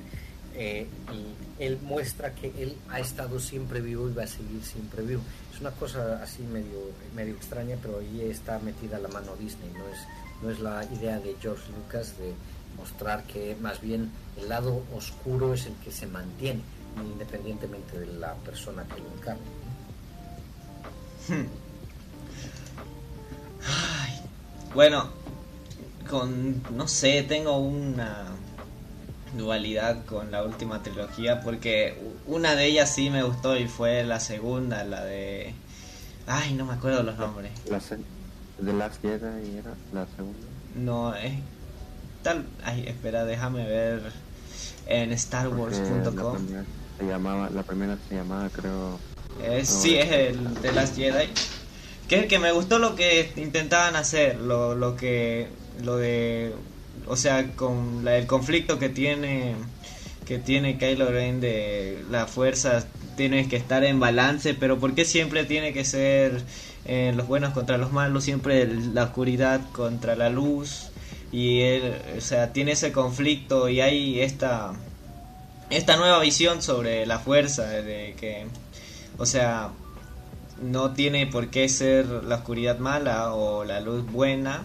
y 0.59 1.63
él 1.63 1.79
muestra 1.83 2.33
que 2.33 2.51
él 2.57 2.75
ha 2.89 2.99
estado 2.99 3.39
siempre 3.39 3.79
vivo 3.81 4.09
y 4.09 4.13
va 4.13 4.23
a 4.23 4.27
seguir 4.27 4.63
siempre 4.63 5.03
vivo. 5.03 5.21
Es 5.53 5.61
una 5.61 5.71
cosa 5.71 6.21
así 6.21 6.41
medio, 6.43 6.91
medio 7.15 7.35
extraña, 7.35 7.77
pero 7.81 7.99
ahí 7.99 8.21
está 8.21 8.59
metida 8.59 8.99
la 8.99 9.07
mano 9.07 9.35
Disney, 9.35 9.71
no 9.73 9.87
es, 9.87 9.99
no 10.41 10.49
es 10.49 10.59
la 10.59 10.83
idea 10.85 11.19
de 11.19 11.35
George 11.41 11.71
Lucas 11.71 12.17
de 12.17 12.33
mostrar 12.77 13.23
que 13.23 13.55
más 13.61 13.81
bien 13.81 14.11
el 14.37 14.49
lado 14.49 14.83
oscuro 14.95 15.53
es 15.53 15.65
el 15.65 15.73
que 15.75 15.91
se 15.91 16.07
mantiene, 16.07 16.61
independientemente 17.13 17.99
de 17.99 18.07
la 18.07 18.33
persona 18.35 18.83
que 18.83 19.01
lo 19.01 19.11
encarne. 19.13 19.41
Hmm. 21.27 21.47
bueno, 24.73 25.09
con, 26.09 26.63
no 26.75 26.87
sé, 26.87 27.23
tengo 27.23 27.57
una 27.57 28.36
dualidad 29.33 30.05
con 30.05 30.31
la 30.31 30.43
última 30.43 30.83
trilogía 30.83 31.41
porque 31.41 31.97
una 32.25 32.55
de 32.55 32.65
ellas 32.65 32.93
sí 32.93 33.09
me 33.09 33.23
gustó 33.23 33.57
y 33.57 33.67
fue 33.67 34.03
la 34.03 34.19
segunda, 34.19 34.83
la 34.83 35.03
de... 35.03 35.53
Ay, 36.27 36.53
no 36.53 36.65
me 36.65 36.73
acuerdo 36.73 37.03
los 37.03 37.17
nombres. 37.17 37.51
La 37.69 37.79
de 38.59 38.73
Last 38.73 39.01
Jedi 39.01 39.57
era 39.57 39.73
la 39.93 40.05
segunda. 40.15 40.39
No, 40.75 41.15
es... 41.15 41.33
Tal... 42.23 42.45
Ay, 42.63 42.85
espera, 42.87 43.25
déjame 43.25 43.65
ver 43.65 44.01
en 44.87 45.17
StarWars.com. 45.17 46.37
Se 46.99 47.05
llamaba, 47.05 47.49
la 47.49 47.63
primera 47.63 47.97
se 48.09 48.15
llamaba, 48.15 48.49
creo... 48.49 48.99
Es, 49.43 49.69
sí, 49.69 49.95
es 49.95 50.11
el 50.11 50.61
de 50.61 50.71
Last 50.71 50.95
Jedi. 50.95 51.29
Que 52.07 52.27
que 52.27 52.39
me 52.39 52.51
gustó 52.51 52.79
lo 52.79 52.95
que 52.95 53.31
intentaban 53.35 53.95
hacer, 53.95 54.39
lo, 54.39 54.75
lo 54.75 54.95
que... 54.95 55.47
Lo 55.83 55.97
de 55.97 56.55
o 57.07 57.15
sea, 57.15 57.55
con 57.55 58.07
el 58.07 58.27
conflicto 58.27 58.79
que 58.79 58.89
tiene 58.89 59.55
que 60.25 60.39
tiene 60.39 60.77
Kylo 60.77 61.09
Ren 61.09 61.39
de 61.39 62.03
la 62.11 62.27
fuerza 62.27 62.85
tiene 63.15 63.47
que 63.47 63.55
estar 63.55 63.85
en 63.85 63.99
balance, 63.99 64.53
pero 64.53 64.77
¿por 64.77 64.93
qué 64.93 65.05
siempre 65.05 65.45
tiene 65.45 65.71
que 65.71 65.85
ser 65.85 66.43
eh, 66.85 67.13
los 67.15 67.27
buenos 67.27 67.53
contra 67.53 67.77
los 67.77 67.93
malos, 67.93 68.25
siempre 68.25 68.67
la 68.67 69.03
oscuridad 69.05 69.61
contra 69.71 70.15
la 70.15 70.29
luz? 70.29 70.89
Y 71.31 71.61
él, 71.61 71.93
o 72.17 72.21
sea, 72.21 72.51
tiene 72.53 72.73
ese 72.73 72.91
conflicto 72.91 73.69
y 73.69 73.81
hay 73.81 74.19
esta 74.21 74.73
esta 75.69 75.97
nueva 75.97 76.19
visión 76.19 76.61
sobre 76.61 77.05
la 77.05 77.19
fuerza 77.19 77.63
de 77.67 78.15
que 78.17 78.47
o 79.17 79.25
sea, 79.25 79.71
no 80.61 80.91
tiene 80.91 81.27
por 81.27 81.49
qué 81.49 81.67
ser 81.69 82.05
la 82.05 82.35
oscuridad 82.35 82.79
mala 82.79 83.33
o 83.33 83.63
la 83.63 83.79
luz 83.79 84.09
buena, 84.11 84.63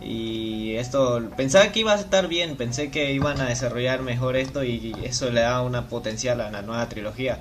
y 0.00 0.74
esto, 0.76 1.28
pensaba 1.36 1.72
que 1.72 1.80
iba 1.80 1.92
a 1.92 2.00
estar 2.00 2.28
bien, 2.28 2.56
pensé 2.56 2.90
que 2.90 3.12
iban 3.12 3.40
a 3.40 3.46
desarrollar 3.46 4.02
mejor 4.02 4.36
esto 4.36 4.62
y 4.62 4.94
eso 5.02 5.30
le 5.30 5.40
da 5.40 5.62
una 5.62 5.88
potencial 5.88 6.40
a 6.40 6.50
la 6.50 6.62
nueva 6.62 6.88
trilogía. 6.88 7.40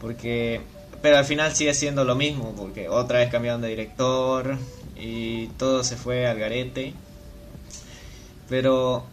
Porque, 0.00 0.60
pero 1.02 1.18
al 1.18 1.24
final 1.24 1.54
sigue 1.54 1.74
siendo 1.74 2.04
lo 2.04 2.14
mismo, 2.14 2.54
porque 2.56 2.88
otra 2.88 3.18
vez 3.18 3.30
cambiaron 3.30 3.60
de 3.60 3.68
director 3.68 4.56
y 4.94 5.48
todo 5.58 5.82
se 5.82 5.96
fue 5.96 6.26
al 6.26 6.38
garete. 6.38 6.94
Pero... 8.48 9.06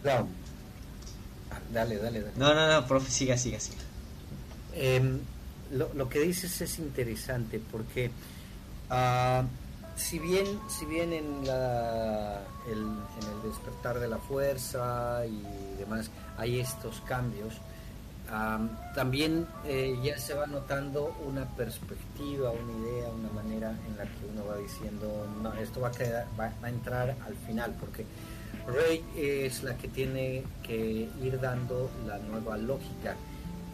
Dale, 1.72 1.98
dale, 1.98 2.20
dale. 2.20 2.32
No, 2.36 2.54
no, 2.54 2.70
no, 2.70 2.86
profe, 2.86 3.10
siga, 3.10 3.36
siga, 3.36 3.58
siga. 3.58 3.82
Em, 4.74 5.18
lo, 5.72 5.92
lo, 5.94 6.08
que 6.08 6.20
dices 6.20 6.60
es 6.60 6.78
interesante 6.78 7.60
porque... 7.70 8.10
Uh, 8.90 9.44
si 9.96 10.18
bien, 10.18 10.46
si 10.68 10.86
bien 10.86 11.12
en, 11.12 11.46
la, 11.46 12.42
el, 12.68 12.84
despertar 13.42 13.98
de 14.00 14.08
la 14.08 14.18
fuerza 14.18 15.24
y 15.26 15.42
demás 15.78 16.10
hay 16.36 16.60
estos 16.60 17.00
cambios, 17.02 17.54
también 18.94 19.46
eh, 19.66 19.96
ya 20.02 20.18
se 20.18 20.34
va 20.34 20.46
notando 20.46 21.14
una 21.26 21.44
perspectiva, 21.44 22.50
una 22.50 22.88
idea, 22.88 23.08
una 23.10 23.30
manera 23.30 23.70
en 23.86 23.96
la 23.96 24.04
que 24.04 24.26
uno 24.32 24.44
va 24.46 24.56
diciendo, 24.56 25.26
no, 25.42 25.52
esto 25.54 25.80
va 25.80 25.88
a, 25.88 25.92
quedar, 25.92 26.26
va, 26.38 26.52
a 26.60 26.68
entrar 26.68 27.14
al 27.24 27.36
final, 27.46 27.74
porque 27.78 28.06
Rey 28.66 29.04
es 29.16 29.62
la 29.62 29.76
que 29.76 29.88
tiene 29.88 30.42
que 30.62 31.08
ir 31.22 31.40
dando 31.40 31.90
la 32.06 32.18
nueva 32.18 32.56
lógica. 32.56 33.14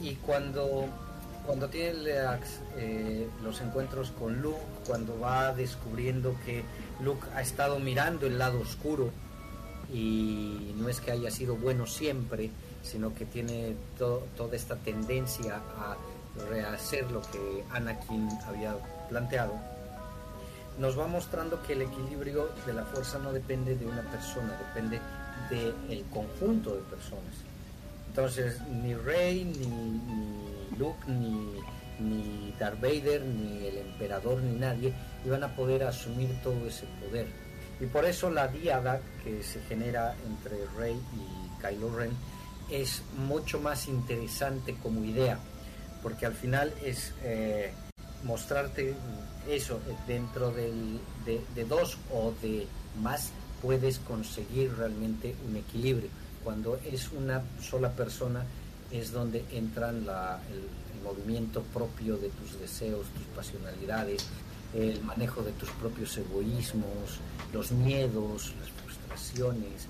Y 0.03 0.17
cuando 0.17 0.89
cuando 1.47 1.69
tiene 1.69 2.13
eh, 2.77 3.29
los 3.43 3.61
encuentros 3.61 4.11
con 4.13 4.41
Luke, 4.41 4.61
cuando 4.87 5.19
va 5.19 5.53
descubriendo 5.53 6.35
que 6.45 6.65
Luke 7.01 7.27
ha 7.35 7.41
estado 7.41 7.79
mirando 7.79 8.27
el 8.27 8.39
lado 8.39 8.61
oscuro 8.61 9.11
y 9.93 10.75
no 10.77 10.89
es 10.89 11.01
que 11.01 11.11
haya 11.11 11.31
sido 11.31 11.57
bueno 11.57 11.87
siempre, 11.87 12.51
sino 12.83 13.15
que 13.15 13.25
tiene 13.25 13.75
toda 13.99 14.55
esta 14.55 14.77
tendencia 14.77 15.57
a 15.57 15.97
rehacer 16.49 17.11
lo 17.11 17.21
que 17.23 17.65
Anakin 17.71 18.29
había 18.47 18.77
planteado, 19.09 19.55
nos 20.79 20.99
va 20.99 21.07
mostrando 21.07 21.63
que 21.63 21.75
el 21.75 21.83
equilibrio 21.83 22.51
de 22.67 22.73
la 22.73 22.85
fuerza 22.85 23.19
no 23.19 23.33
depende 23.33 23.77
de 23.77 23.87
una 23.87 24.03
persona, 24.03 24.57
depende 24.57 25.01
del 25.51 26.05
conjunto 26.07 26.75
de 26.75 26.83
personas. 26.83 27.35
Entonces, 28.09 28.61
ni 28.69 28.95
Rey, 28.95 29.45
ni 29.45 30.79
Luke 30.79 30.99
ni, 31.07 31.61
ni 32.01 32.55
Darth 32.59 32.81
Vader, 32.81 33.23
ni 33.23 33.67
el 33.67 33.79
emperador, 33.79 34.43
ni 34.43 34.59
nadie 34.59 34.93
iban 35.25 35.45
a 35.45 35.55
poder 35.55 35.85
asumir 35.85 36.31
todo 36.43 36.67
ese 36.67 36.87
poder. 37.01 37.27
Y 37.81 37.87
por 37.87 38.05
eso 38.05 38.31
la 38.31 38.49
diada 38.49 39.01
que 39.25 39.43
se 39.43 39.61
genera 39.63 40.15
entre 40.27 40.67
Rey 40.77 40.95
y 40.95 41.63
Kylo 41.63 41.95
Ren 41.97 42.11
es 42.71 43.03
mucho 43.17 43.61
más 43.61 43.89
interesante 43.89 44.77
como 44.83 45.05
idea, 45.05 45.39
porque 46.03 46.27
al 46.27 46.35
final 46.35 46.73
es 46.85 47.13
eh, 47.23 47.73
mostrarte 48.25 48.95
eso, 49.49 49.81
dentro 50.07 50.53
del, 50.53 51.01
de, 51.25 51.41
de 51.55 51.65
dos 51.65 51.99
o 52.13 52.33
de 52.43 52.67
más 53.01 53.33
puedes 53.63 53.99
conseguir 53.99 54.77
realmente 54.77 55.35
un 55.49 55.57
equilibrio. 55.57 56.09
Cuando 56.45 56.79
es 56.85 57.11
una 57.13 57.43
sola 57.61 57.91
persona 57.93 58.45
es 58.91 59.13
donde 59.13 59.45
entran 59.53 60.07
la, 60.07 60.41
el 60.51 60.65
movimiento 61.01 61.63
propio 61.63 62.17
de 62.17 62.29
tus 62.31 62.59
deseos, 62.59 63.07
tus 63.09 63.25
pasionalidades, 63.35 64.27
el 64.75 65.03
manejo 65.03 65.43
de 65.43 65.53
tus 65.53 65.71
propios 65.71 66.17
egoísmos, 66.17 67.21
los 67.53 67.73
miedos, 67.73 68.55
las 68.61 68.71
frustraciones. 68.71 69.87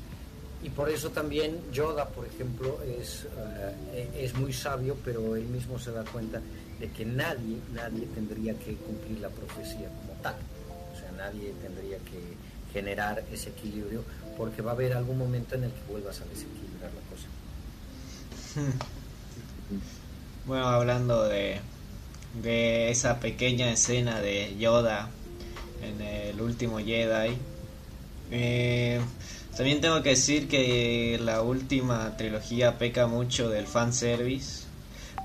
Y 0.62 0.70
por 0.70 0.90
eso 0.90 1.10
también 1.10 1.58
Yoda, 1.72 2.08
por 2.08 2.26
ejemplo, 2.26 2.78
es, 2.82 3.26
eh, 3.92 4.10
es 4.14 4.34
muy 4.34 4.52
sabio, 4.52 4.96
pero 5.04 5.36
él 5.36 5.44
mismo 5.44 5.78
se 5.78 5.90
da 5.90 6.04
cuenta 6.04 6.40
de 6.78 6.90
que 6.90 7.04
nadie, 7.04 7.58
nadie 7.74 8.06
tendría 8.14 8.54
que 8.58 8.74
cumplir 8.76 9.20
la 9.20 9.28
profecía 9.28 9.88
como 9.88 10.12
tal. 10.22 10.36
O 10.94 10.98
sea, 10.98 11.12
nadie 11.12 11.54
tendría 11.62 11.98
que 11.98 12.20
generar 12.72 13.24
ese 13.32 13.50
equilibrio, 13.50 14.02
porque 14.36 14.62
va 14.62 14.72
a 14.72 14.74
haber 14.74 14.92
algún 14.92 15.18
momento 15.18 15.54
en 15.54 15.64
el 15.64 15.70
que 15.72 15.82
vuelvas 15.88 16.20
a 16.20 16.24
desequilibrar 16.24 16.90
la 16.94 17.00
cosa. 17.10 17.26
Bueno, 20.46 20.66
hablando 20.68 21.24
de, 21.28 21.60
de 22.42 22.90
esa 22.90 23.20
pequeña 23.20 23.70
escena 23.70 24.20
de 24.20 24.56
Yoda 24.58 25.10
en 25.82 26.00
el 26.00 26.40
último 26.40 26.78
Jedi, 26.78 27.36
eh, 28.30 29.00
también 29.56 29.80
tengo 29.80 30.02
que 30.02 30.10
decir 30.10 30.48
que 30.48 31.18
la 31.22 31.42
última 31.42 32.16
trilogía 32.16 32.78
peca 32.78 33.06
mucho 33.06 33.48
del 33.50 33.66
fanservice. 33.66 34.64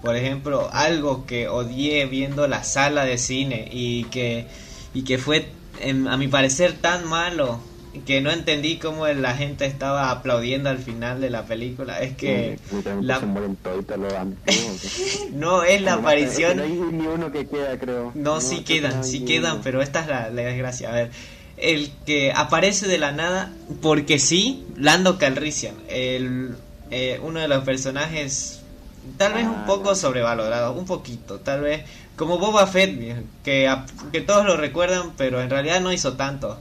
Por 0.01 0.15
ejemplo, 0.15 0.69
algo 0.71 1.25
que 1.25 1.47
odié 1.47 2.05
viendo 2.05 2.47
la 2.47 2.63
sala 2.63 3.05
de 3.05 3.17
cine 3.17 3.67
y 3.71 4.03
que, 4.05 4.45
y 4.93 5.03
que 5.03 5.17
fue, 5.17 5.47
en- 5.81 6.07
a 6.07 6.17
mi 6.17 6.27
parecer, 6.27 6.73
tan 6.73 7.07
malo 7.07 7.59
que 8.03 8.21
no 8.21 8.31
entendí 8.31 8.77
cómo 8.77 9.07
la 9.07 9.35
gente 9.35 9.65
estaba 9.65 10.11
aplaudiendo 10.11 10.69
al 10.69 10.79
final 10.79 11.21
de 11.21 11.29
la 11.29 11.43
película. 11.43 11.99
Es 12.01 12.15
que 12.17 12.57
la- 13.01 13.19
se 13.19 13.25
mueren 13.25 13.57
no 15.31 15.63
es 15.63 15.81
la 15.81 15.95
no, 15.95 16.01
aparición. 16.01 16.57
No 16.57 16.63
hay 16.63 16.71
ni 16.71 17.05
uno 17.07 17.31
que 17.31 17.47
queda, 17.47 17.77
creo. 17.79 18.11
No, 18.15 18.41
sí 18.41 18.57
no 18.57 18.65
quedan, 18.65 19.03
sí 19.03 19.19
ni 19.19 19.25
quedan, 19.25 19.61
pero 19.61 19.81
esta 19.81 20.01
es 20.01 20.07
la, 20.07 20.29
la 20.29 20.41
desgracia. 20.43 20.89
A 20.89 20.93
ver, 20.93 21.11
el 21.57 21.91
que 22.05 22.31
aparece 22.35 22.87
de 22.87 22.97
la 22.97 23.11
nada, 23.11 23.51
porque 23.81 24.19
sí, 24.19 24.65
Lando 24.77 25.17
Calrissian, 25.17 25.75
el, 25.87 26.55
eh, 26.91 27.19
uno 27.23 27.39
de 27.39 27.47
los 27.47 27.63
personajes 27.63 28.61
tal 29.17 29.33
vez 29.33 29.45
un 29.45 29.53
Ah, 29.53 29.65
poco 29.67 29.89
no. 29.91 29.95
sobrevalorado, 29.95 30.73
un 30.73 30.85
poquito, 30.85 31.39
tal 31.39 31.61
vez 31.61 31.83
como 32.15 32.37
Boba 32.39 32.65
Fett, 32.65 32.97
que, 33.43 33.73
que 34.11 34.21
todos 34.21 34.45
lo 34.45 34.57
recuerdan, 34.57 35.13
pero 35.17 35.41
en 35.41 35.49
realidad 35.49 35.81
no 35.81 35.91
hizo 35.93 36.13
tanto. 36.13 36.57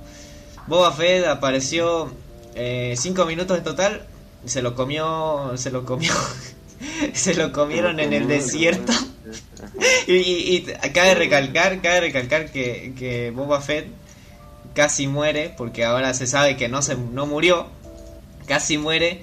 Boba 0.67 0.93
Fett 0.93 1.27
apareció 1.27 2.11
eh, 2.55 2.95
cinco 2.97 3.27
minutos 3.27 3.59
en 3.59 3.65
total, 3.65 4.07
se 4.45 4.63
lo 4.63 4.75
comió, 4.75 5.53
se 5.57 5.71
lo 5.71 5.85
comió, 5.85 6.13
se 7.13 7.35
lo 7.35 7.53
comieron 7.53 8.01
en 8.01 8.13
el 8.13 8.29
desierto. 8.29 8.93
Y, 10.07 10.13
y, 10.13 10.57
y 10.57 10.91
cabe 10.91 11.15
recalcar, 11.15 11.81
cabe 11.81 12.01
recalcar 12.01 12.53
que, 12.53 12.93
que 12.97 13.31
Boba 13.31 13.63
Fett 13.63 13.87
casi 14.75 15.07
muere, 15.07 15.55
porque 15.57 15.85
ahora 15.85 16.13
se 16.13 16.27
sabe 16.27 16.57
que 16.57 16.69
no 16.69 16.83
se 16.83 16.95
no 16.95 17.25
murió, 17.25 17.67
casi 18.47 18.77
muere 18.77 19.23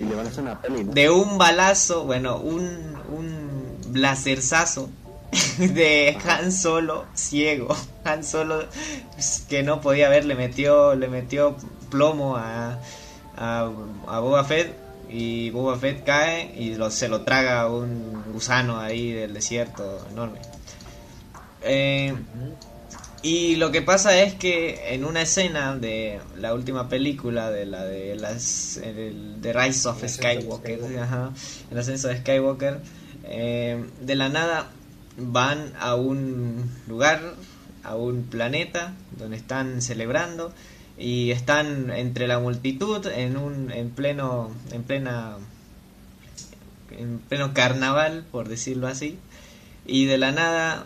de 0.85 1.09
un 1.11 1.37
balazo, 1.37 2.03
bueno, 2.05 2.37
un, 2.37 2.95
un 3.09 3.77
blaserzazo 3.89 4.89
de 5.57 6.17
Han 6.27 6.51
Solo 6.51 7.05
ciego. 7.15 7.75
Han 8.03 8.23
Solo 8.23 8.65
que 9.49 9.63
no 9.63 9.81
podía 9.81 10.09
ver, 10.09 10.25
le 10.25 10.35
metió, 10.35 10.95
le 10.95 11.07
metió 11.07 11.55
plomo 11.89 12.35
a, 12.37 12.79
a, 13.37 13.69
a 14.07 14.19
Boba 14.19 14.43
Fett 14.43 14.73
y 15.09 15.49
Boba 15.51 15.77
Fett 15.77 16.03
cae 16.03 16.53
y 16.57 16.75
lo, 16.75 16.89
se 16.89 17.07
lo 17.09 17.21
traga 17.21 17.69
un 17.69 18.23
gusano 18.33 18.79
ahí 18.79 19.11
del 19.11 19.33
desierto 19.33 20.05
enorme. 20.11 20.39
Eh, 21.63 22.13
y 23.23 23.55
lo 23.57 23.71
que 23.71 23.81
pasa 23.83 24.19
es 24.19 24.33
que 24.33 24.93
en 24.95 25.05
una 25.05 25.21
escena 25.21 25.75
de 25.75 26.19
la 26.39 26.53
última 26.55 26.89
película 26.89 27.51
de 27.51 27.65
la 27.67 27.85
de 27.85 28.15
las 28.15 28.77
el- 28.77 29.39
de 29.41 29.53
Rise 29.53 29.87
of 29.89 30.03
Skywalker. 30.03 30.79
ajá, 30.99 31.31
el 31.69 31.77
ascenso 31.77 32.07
de 32.07 32.17
Skywalker, 32.17 32.79
eh, 33.25 33.85
de 34.01 34.15
la 34.15 34.29
nada 34.29 34.71
van 35.17 35.73
a 35.79 35.95
un 35.95 36.69
lugar, 36.87 37.35
a 37.83 37.95
un 37.95 38.23
planeta 38.23 38.93
donde 39.17 39.37
están 39.37 39.81
celebrando 39.81 40.53
y 40.97 41.31
están 41.31 41.91
entre 41.91 42.27
la 42.27 42.39
multitud 42.39 43.05
en 43.07 43.37
un 43.37 43.71
en 43.71 43.89
pleno 43.89 44.51
en 44.71 44.83
plena 44.83 45.37
en 46.97 47.19
pleno 47.19 47.53
carnaval, 47.53 48.25
por 48.31 48.49
decirlo 48.49 48.87
así. 48.87 49.17
Y 49.85 50.05
de 50.05 50.17
la 50.17 50.31
nada 50.31 50.85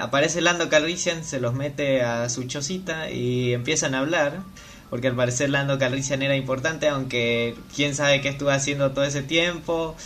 aparece 0.00 0.40
Lando 0.40 0.68
Calrissian, 0.68 1.24
se 1.24 1.40
los 1.40 1.54
mete 1.54 2.02
a 2.02 2.28
su 2.28 2.44
chocita 2.44 3.10
y 3.10 3.52
empiezan 3.52 3.94
a 3.94 4.00
hablar. 4.00 4.40
Porque 4.88 5.06
al 5.06 5.14
parecer 5.14 5.50
Lando 5.50 5.78
Calrissian 5.78 6.22
era 6.22 6.34
importante, 6.34 6.88
aunque 6.88 7.54
quién 7.74 7.94
sabe 7.94 8.20
qué 8.20 8.28
estuvo 8.28 8.50
haciendo 8.50 8.90
todo 8.90 9.04
ese 9.04 9.22
tiempo. 9.22 9.96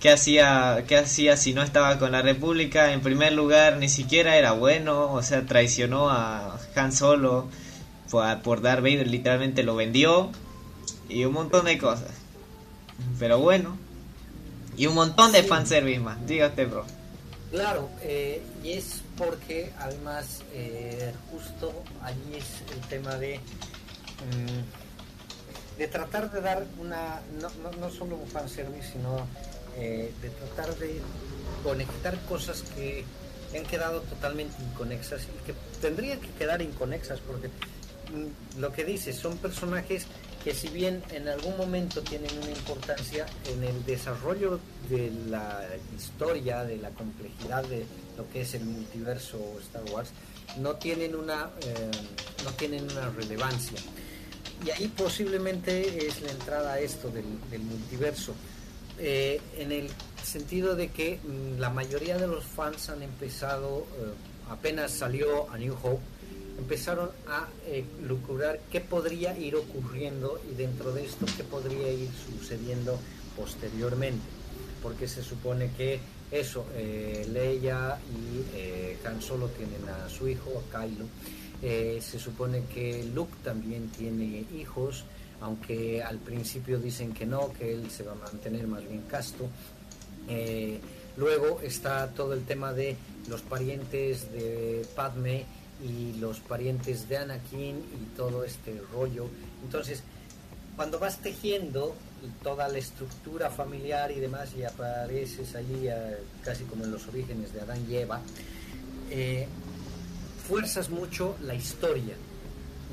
¿Qué 0.00 0.10
hacía, 0.10 0.84
¿Qué 0.86 0.96
hacía 0.96 1.36
si 1.36 1.54
no 1.54 1.62
estaba 1.62 1.98
con 1.98 2.12
la 2.12 2.22
República? 2.22 2.92
En 2.92 3.00
primer 3.00 3.32
lugar, 3.32 3.78
ni 3.78 3.88
siquiera 3.88 4.36
era 4.36 4.52
bueno, 4.52 5.12
o 5.12 5.22
sea, 5.22 5.44
traicionó 5.44 6.08
a 6.10 6.58
Han 6.76 6.92
Solo 6.92 7.48
por, 8.10 8.40
por 8.42 8.62
Darth 8.62 8.82
Vader, 8.82 9.08
literalmente 9.08 9.64
lo 9.64 9.74
vendió. 9.74 10.30
Y 11.08 11.24
un 11.24 11.32
montón 11.32 11.64
de 11.64 11.78
cosas. 11.78 12.10
Pero 13.18 13.38
bueno. 13.38 13.76
Y 14.76 14.86
un 14.86 14.94
montón 14.94 15.32
de 15.32 15.42
Sí. 15.42 15.48
fanservice 15.48 15.98
más. 15.98 16.24
Diga 16.26 16.48
usted, 16.48 16.68
bro. 16.70 16.84
Claro, 17.50 17.88
eh, 18.02 18.40
y 18.62 18.72
es 18.74 19.02
porque 19.16 19.72
además 19.80 20.42
eh, 20.52 21.12
justo 21.32 21.72
allí 22.02 22.34
es 22.36 22.44
el 22.72 22.80
tema 22.88 23.16
de 23.16 23.38
mm, 23.38 25.78
de 25.78 25.88
tratar 25.88 26.30
de 26.30 26.40
dar 26.42 26.66
una 26.78 27.20
no, 27.40 27.48
no, 27.62 27.70
no 27.78 27.90
solo 27.90 28.16
un 28.16 28.28
fanservice 28.28 28.92
sino 28.92 29.26
eh, 29.78 30.12
de 30.20 30.30
tratar 30.30 30.76
de 30.76 31.00
conectar 31.62 32.18
cosas 32.26 32.62
que 32.74 33.04
han 33.56 33.64
quedado 33.64 34.00
totalmente 34.02 34.54
inconexas 34.62 35.22
y 35.22 35.46
que 35.46 35.54
tendrían 35.80 36.20
que 36.20 36.30
quedar 36.32 36.60
inconexas 36.60 37.20
porque 37.20 37.48
mm, 37.48 38.60
lo 38.60 38.72
que 38.72 38.84
dices 38.84 39.16
son 39.16 39.38
personajes 39.38 40.06
que 40.42 40.54
si 40.54 40.68
bien 40.68 41.02
en 41.10 41.28
algún 41.28 41.56
momento 41.56 42.02
tienen 42.02 42.30
una 42.38 42.50
importancia 42.50 43.26
en 43.52 43.64
el 43.64 43.84
desarrollo 43.84 44.60
de 44.88 45.12
la 45.28 45.64
historia, 45.96 46.64
de 46.64 46.76
la 46.78 46.90
complejidad 46.90 47.64
de 47.64 47.86
lo 48.16 48.28
que 48.30 48.42
es 48.42 48.54
el 48.54 48.64
multiverso 48.64 49.38
Star 49.60 49.84
Wars, 49.92 50.10
no 50.58 50.76
tienen 50.76 51.14
una, 51.14 51.50
eh, 51.62 51.90
no 52.44 52.50
tienen 52.52 52.84
una 52.90 53.10
relevancia. 53.10 53.78
Y 54.64 54.70
ahí 54.70 54.88
posiblemente 54.88 56.06
es 56.06 56.20
la 56.20 56.30
entrada 56.30 56.72
a 56.74 56.80
esto 56.80 57.10
del, 57.10 57.26
del 57.50 57.62
multiverso, 57.62 58.34
eh, 58.98 59.40
en 59.56 59.72
el 59.72 59.88
sentido 60.22 60.76
de 60.76 60.88
que 60.88 61.18
mm, 61.22 61.58
la 61.58 61.70
mayoría 61.70 62.18
de 62.18 62.26
los 62.26 62.44
fans 62.44 62.88
han 62.90 63.02
empezado, 63.02 63.86
eh, 63.98 64.12
apenas 64.50 64.92
salió 64.92 65.50
a 65.50 65.58
New 65.58 65.74
Hope, 65.82 66.02
empezaron 66.58 67.10
a 67.28 67.48
eh, 67.66 67.84
qué 68.70 68.80
podría 68.80 69.38
ir 69.38 69.56
ocurriendo 69.56 70.40
y 70.50 70.54
dentro 70.54 70.92
de 70.92 71.04
esto 71.04 71.26
qué 71.36 71.44
podría 71.44 71.90
ir 71.90 72.10
sucediendo 72.26 72.98
posteriormente. 73.36 74.24
Porque 74.82 75.08
se 75.08 75.22
supone 75.22 75.70
que 75.76 76.00
eso, 76.30 76.66
eh, 76.74 77.26
Leia 77.32 77.98
y 78.10 78.44
eh, 78.54 78.98
Han 79.04 79.22
Solo 79.22 79.48
tienen 79.48 79.88
a 79.88 80.08
su 80.08 80.28
hijo, 80.28 80.62
a 80.68 80.78
Kylo. 80.78 81.06
Eh, 81.62 81.98
se 82.02 82.18
supone 82.18 82.64
que 82.72 83.04
Luke 83.14 83.32
también 83.42 83.88
tiene 83.88 84.44
hijos, 84.54 85.04
aunque 85.40 86.02
al 86.02 86.18
principio 86.18 86.78
dicen 86.78 87.12
que 87.12 87.26
no, 87.26 87.52
que 87.52 87.72
él 87.72 87.90
se 87.90 88.02
va 88.02 88.12
a 88.12 88.16
mantener 88.16 88.66
más 88.66 88.86
bien 88.88 89.02
casto. 89.02 89.48
Eh, 90.28 90.78
luego 91.16 91.60
está 91.62 92.08
todo 92.08 92.34
el 92.34 92.44
tema 92.44 92.72
de 92.72 92.96
los 93.28 93.42
parientes 93.42 94.32
de 94.32 94.86
Padme 94.94 95.44
y 95.82 96.18
los 96.18 96.40
parientes 96.40 97.08
de 97.08 97.18
Anakin 97.18 97.76
y 97.76 98.16
todo 98.16 98.44
este 98.44 98.80
rollo. 98.92 99.26
Entonces, 99.62 100.02
cuando 100.76 100.98
vas 100.98 101.18
tejiendo 101.18 101.94
toda 102.42 102.68
la 102.68 102.78
estructura 102.78 103.50
familiar 103.50 104.10
y 104.10 104.20
demás 104.20 104.50
y 104.56 104.64
apareces 104.64 105.54
allí 105.54 105.88
casi 106.44 106.64
como 106.64 106.84
en 106.84 106.90
los 106.90 107.06
orígenes 107.08 107.52
de 107.52 107.60
Adán 107.60 107.84
y 107.88 107.96
Eva, 107.96 108.20
eh, 109.10 109.46
fuerzas 110.46 110.90
mucho 110.90 111.36
la 111.42 111.54
historia. 111.54 112.14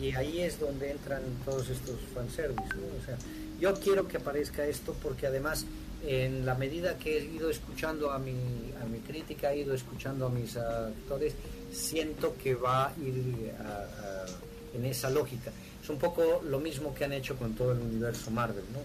Y 0.02 0.14
ahí 0.16 0.42
es 0.42 0.60
donde 0.60 0.92
entran 0.92 1.22
todos 1.46 1.70
estos 1.70 1.96
fanservice. 2.14 2.68
¿no? 2.76 3.02
O 3.02 3.06
sea, 3.06 3.18
yo 3.60 3.74
quiero 3.76 4.08
que 4.08 4.18
aparezca 4.18 4.66
esto 4.66 4.94
porque 5.02 5.28
además 5.28 5.66
en 6.06 6.46
la 6.46 6.54
medida 6.56 6.98
que 6.98 7.18
he 7.18 7.24
ido 7.26 7.50
escuchando 7.50 8.12
a 8.12 8.20
mi, 8.20 8.34
a 8.82 8.86
mi 8.86 9.00
crítica, 9.00 9.54
he 9.54 9.60
ido 9.60 9.74
escuchando 9.74 10.28
a 10.28 10.30
mis 10.30 10.56
actores, 10.58 11.34
siento 11.72 12.36
que 12.42 12.54
va 12.56 12.88
a 12.88 12.94
ir 13.02 13.52
a- 13.60 14.26
en 14.78 14.86
esa 14.86 15.10
lógica. 15.10 15.52
Es 15.82 15.90
un 15.90 15.98
poco 15.98 16.42
lo 16.50 16.60
mismo 16.60 16.94
que 16.94 17.06
han 17.06 17.14
hecho 17.14 17.38
con 17.38 17.54
todo 17.56 17.72
el 17.72 17.80
universo 17.80 18.30
Marvel, 18.30 18.66
¿no? 18.74 18.82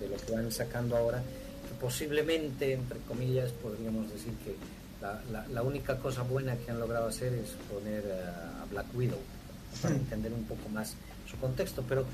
De 0.00 0.08
lo 0.08 0.16
que 0.16 0.32
van 0.32 0.50
sacando 0.52 0.96
ahora, 0.96 1.18
que 1.18 1.74
posiblemente, 1.80 2.72
entre 2.74 3.00
comillas, 3.00 3.50
podríamos 3.50 4.08
decir 4.12 4.32
que 4.44 4.54
la, 5.02 5.20
la- 5.32 5.46
la 5.48 5.62
única 5.62 5.98
cosa 5.98 6.22
buena 6.22 6.56
que 6.56 6.70
han 6.70 6.78
logrado 6.78 7.08
hacer 7.08 7.32
es 7.34 7.50
poner 7.72 8.04
a 8.12 8.64
Black 8.70 8.86
Widow 8.94 9.18
para 9.76 9.94
entender 9.94 10.32
un 10.32 10.44
poco 10.44 10.68
más 10.68 10.94
su 11.28 11.36
contexto, 11.38 11.84
pero 11.88 12.04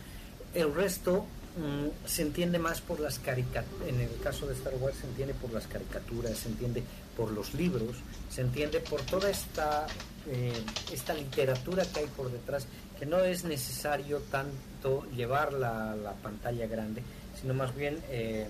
el 0.55 0.75
resto 0.75 1.25
mm, 1.57 2.07
se 2.07 2.23
entiende 2.23 2.59
más 2.59 2.81
por 2.81 3.01
las 3.01 3.19
caricaturas, 3.19 3.89
en 3.89 4.01
el 4.01 4.19
caso 4.23 4.47
de 4.47 4.55
Star 4.55 4.75
Wars 4.81 4.97
se 5.01 5.07
entiende 5.07 5.35
por 5.35 5.53
las 5.53 5.67
caricaturas, 5.67 6.37
se 6.37 6.49
entiende 6.49 6.83
por 7.17 7.31
los 7.31 7.55
libros, 7.55 7.97
se 8.31 8.43
entiende 8.43 8.81
por 8.81 9.01
toda 9.03 9.31
esta, 9.31 9.87
eh, 10.27 10.53
esta 10.93 11.15
literatura 11.15 11.85
que 11.85 12.01
hay 12.01 12.07
por 12.07 12.31
detrás, 12.31 12.67
que 12.99 13.07
no 13.07 13.21
es 13.21 13.45
necesario 13.45 14.21
tanto 14.31 15.07
llevarla 15.15 15.93
a 15.93 15.97
la 15.97 16.13
pantalla 16.13 16.67
grande, 16.67 17.03
sino 17.41 17.55
más 17.55 17.75
bien 17.75 17.99
eh, 18.11 18.47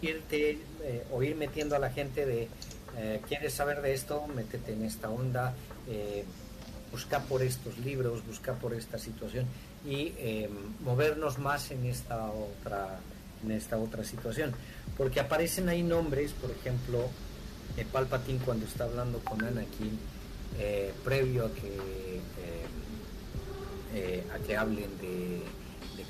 irte 0.00 0.58
eh, 0.82 1.04
o 1.10 1.22
ir 1.22 1.34
metiendo 1.34 1.76
a 1.76 1.78
la 1.78 1.90
gente 1.90 2.24
de, 2.24 2.48
¿quieres 3.28 3.54
saber 3.54 3.80
de 3.80 3.94
esto? 3.94 4.26
Métete 4.26 4.72
en 4.72 4.84
esta 4.84 5.08
onda. 5.08 5.54
Eh, 6.88 6.92
buscar 6.92 7.24
por 7.24 7.42
estos 7.42 7.78
libros, 7.78 8.26
buscar 8.26 8.56
por 8.56 8.74
esta 8.74 8.98
situación 8.98 9.46
y 9.86 10.12
eh, 10.18 10.48
movernos 10.84 11.38
más 11.38 11.70
en 11.70 11.86
esta 11.86 12.30
otra 12.30 13.00
en 13.44 13.52
esta 13.52 13.78
otra 13.78 14.02
situación 14.02 14.52
porque 14.96 15.20
aparecen 15.20 15.68
ahí 15.68 15.84
nombres 15.84 16.32
por 16.32 16.50
ejemplo 16.50 17.08
eh, 17.76 17.86
Palpatine 17.90 18.40
cuando 18.44 18.66
está 18.66 18.84
hablando 18.84 19.20
con 19.20 19.44
Anakin 19.44 19.96
eh, 20.58 20.92
previo 21.04 21.46
a 21.46 21.52
que 21.52 21.68
eh, 21.68 22.20
eh, 23.94 24.24
a 24.34 24.38
que 24.38 24.56
hablen 24.56 24.90
de, 24.98 25.42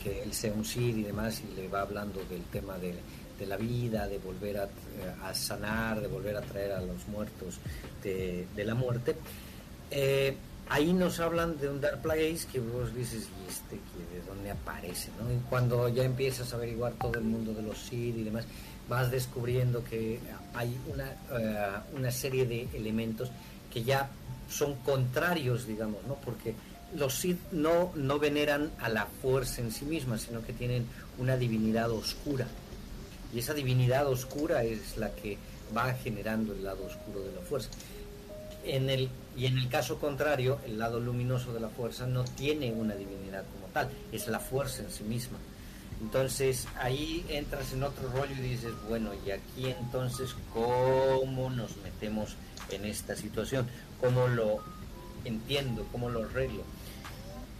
que 0.03 0.23
él 0.23 0.33
sea 0.33 0.53
un 0.53 0.65
Sith 0.65 0.97
y 0.97 1.03
demás 1.03 1.43
y 1.43 1.61
le 1.61 1.69
va 1.69 1.83
hablando 1.83 2.23
del 2.31 2.43
tema 2.45 2.79
de, 2.79 2.95
la 3.47 3.57
vida, 3.57 4.07
de 4.07 4.19
volver 4.19 4.59
a, 4.59 4.69
a 5.25 5.35
sanar, 5.35 6.01
de 6.01 6.07
volver 6.09 6.37
a 6.37 6.41
traer 6.41 6.73
a 6.73 6.81
los 6.81 7.07
muertos 7.09 7.59
de, 8.03 8.47
la 8.57 8.75
muerte. 8.75 9.17
Eh, 9.91 10.37
ahí 10.69 10.93
nos 10.93 11.21
hablan 11.21 11.59
de 11.59 11.69
un 11.69 11.81
Dark 11.81 12.03
Place 12.03 12.41
que 12.51 12.61
vos 12.61 12.95
dices, 12.95 13.29
¿y 13.45 13.49
este 13.51 13.77
que 13.77 14.17
de 14.17 14.23
dónde 14.27 14.51
aparece? 14.51 15.11
¿no? 15.21 15.33
Y 15.33 15.39
cuando 15.49 15.89
ya 15.89 16.05
empiezas 16.05 16.53
a 16.53 16.57
averiguar 16.57 16.93
todo 16.95 17.15
el 17.15 17.25
mundo 17.25 17.53
de 17.53 17.63
los 17.63 17.79
Sith 17.79 18.17
y 18.17 18.25
demás, 18.25 18.45
vas 18.89 19.11
descubriendo 19.11 19.85
que 19.85 20.19
hay 20.55 20.77
una, 20.87 21.11
eh, 21.33 21.81
una 21.95 22.11
serie 22.11 22.47
de 22.47 22.69
elementos 22.75 23.31
que 23.73 23.83
ya 23.83 24.09
son 24.49 24.77
contrarios, 24.77 25.67
digamos, 25.67 26.03
¿no? 26.07 26.15
Porque 26.15 26.55
los 26.97 27.15
Sith 27.15 27.39
no, 27.53 27.93
no 27.95 28.19
veneran 28.19 28.71
a 28.81 28.89
la 28.89 29.07
fuerza 29.07 29.61
en 29.61 29.71
sí 29.71 29.85
misma, 29.85 30.19
sino 30.19 30.43
que 30.43 30.53
tienen 30.53 30.87
una 31.19 31.37
divinidad 31.37 31.91
oscura. 31.91 32.47
Y 33.35 33.41
esa 33.41 33.53
divinidad 33.53 34.07
oscura 34.07 34.65
es 34.65 34.97
la 34.97 35.15
que 35.15 35.37
va 35.77 35.93
generando 35.93 36.55
el 36.55 36.65
lado 36.65 36.87
oscuro 36.87 37.21
de 37.21 37.33
la 37.33 37.43
fuerza. 37.43 37.69
En 38.65 38.89
el, 38.89 39.11
y 39.39 39.47
en 39.47 39.57
el 39.57 39.69
caso 39.69 40.01
contrario, 40.01 40.59
el 40.67 40.81
lado 40.81 40.99
luminoso 40.99 41.53
de 41.53 41.61
la 41.61 41.69
fuerza 41.69 42.09
no 42.09 42.25
tiene 42.25 42.73
una 42.73 42.97
divinidad 42.97 43.45
como 43.53 43.73
tal, 43.73 43.89
es 44.11 44.27
la 44.27 44.41
fuerza 44.41 44.83
en 44.83 44.91
sí 44.91 45.05
misma. 45.05 45.39
Entonces 46.01 46.67
ahí 46.81 47.25
entras 47.29 47.73
en 47.73 47.85
otro 47.85 48.09
rollo 48.09 48.33
y 48.37 48.41
dices, 48.41 48.73
bueno, 48.89 49.11
y 49.25 49.31
aquí 49.31 49.67
entonces, 49.67 50.35
¿cómo 50.53 51.51
nos 51.51 51.77
metemos 51.79 52.35
en 52.71 52.85
esta 52.85 53.15
situación? 53.15 53.69
¿Cómo 54.01 54.27
lo 54.27 54.59
entiendo? 55.25 55.87
¿Cómo 55.93 56.11
lo 56.11 56.25
arreglo? 56.25 56.65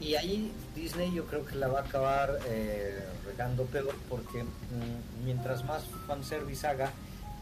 Y 0.01 0.17
ahí 0.17 0.51
Disney 0.75 1.15
yo 1.15 1.27
creo 1.27 1.47
que 1.47 1.55
la 1.55 1.69
va 1.69 1.81
a 1.81 1.83
acabar 1.83 2.41
eh, 2.47 3.05
regando 3.25 3.65
peor 3.67 3.95
porque 4.09 4.43
mm, 4.43 5.25
mientras 5.25 5.65
más 5.65 5.85
fanservice 6.09 6.67
haga, 6.67 6.93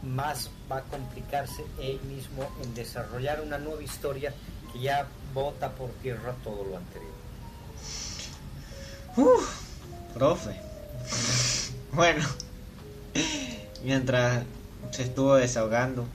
más 0.03 0.49
va 0.71 0.77
a 0.77 0.81
complicarse 0.83 1.65
él 1.81 1.99
mismo 2.01 2.49
en 2.63 2.73
desarrollar 2.73 3.41
una 3.41 3.57
nueva 3.57 3.81
historia 3.81 4.33
que 4.71 4.79
ya 4.79 5.07
bota 5.33 5.71
por 5.71 5.89
tierra 6.01 6.35
todo 6.43 6.63
lo 6.63 6.77
anterior. 6.77 7.11
Uf, 9.15 9.49
profe. 10.13 10.55
Bueno, 11.93 12.25
mientras 13.83 14.43
se 14.91 15.03
estuvo 15.03 15.35
desahogando, 15.35 16.05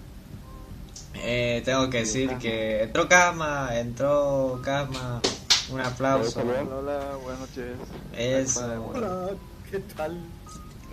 eh, 1.14 1.62
tengo 1.64 1.90
que 1.90 1.98
decir 1.98 2.36
que 2.38 2.84
entró 2.84 3.08
Casma, 3.08 3.70
entró 3.72 4.60
Casma, 4.62 5.20
un 5.70 5.80
aplauso. 5.80 6.40
Hola, 6.40 7.16
buenas 7.22 7.40
noches. 7.40 7.76
Eso. 8.16 8.90
Hola, 8.94 9.30
¿qué 9.70 9.78
tal? 9.80 10.18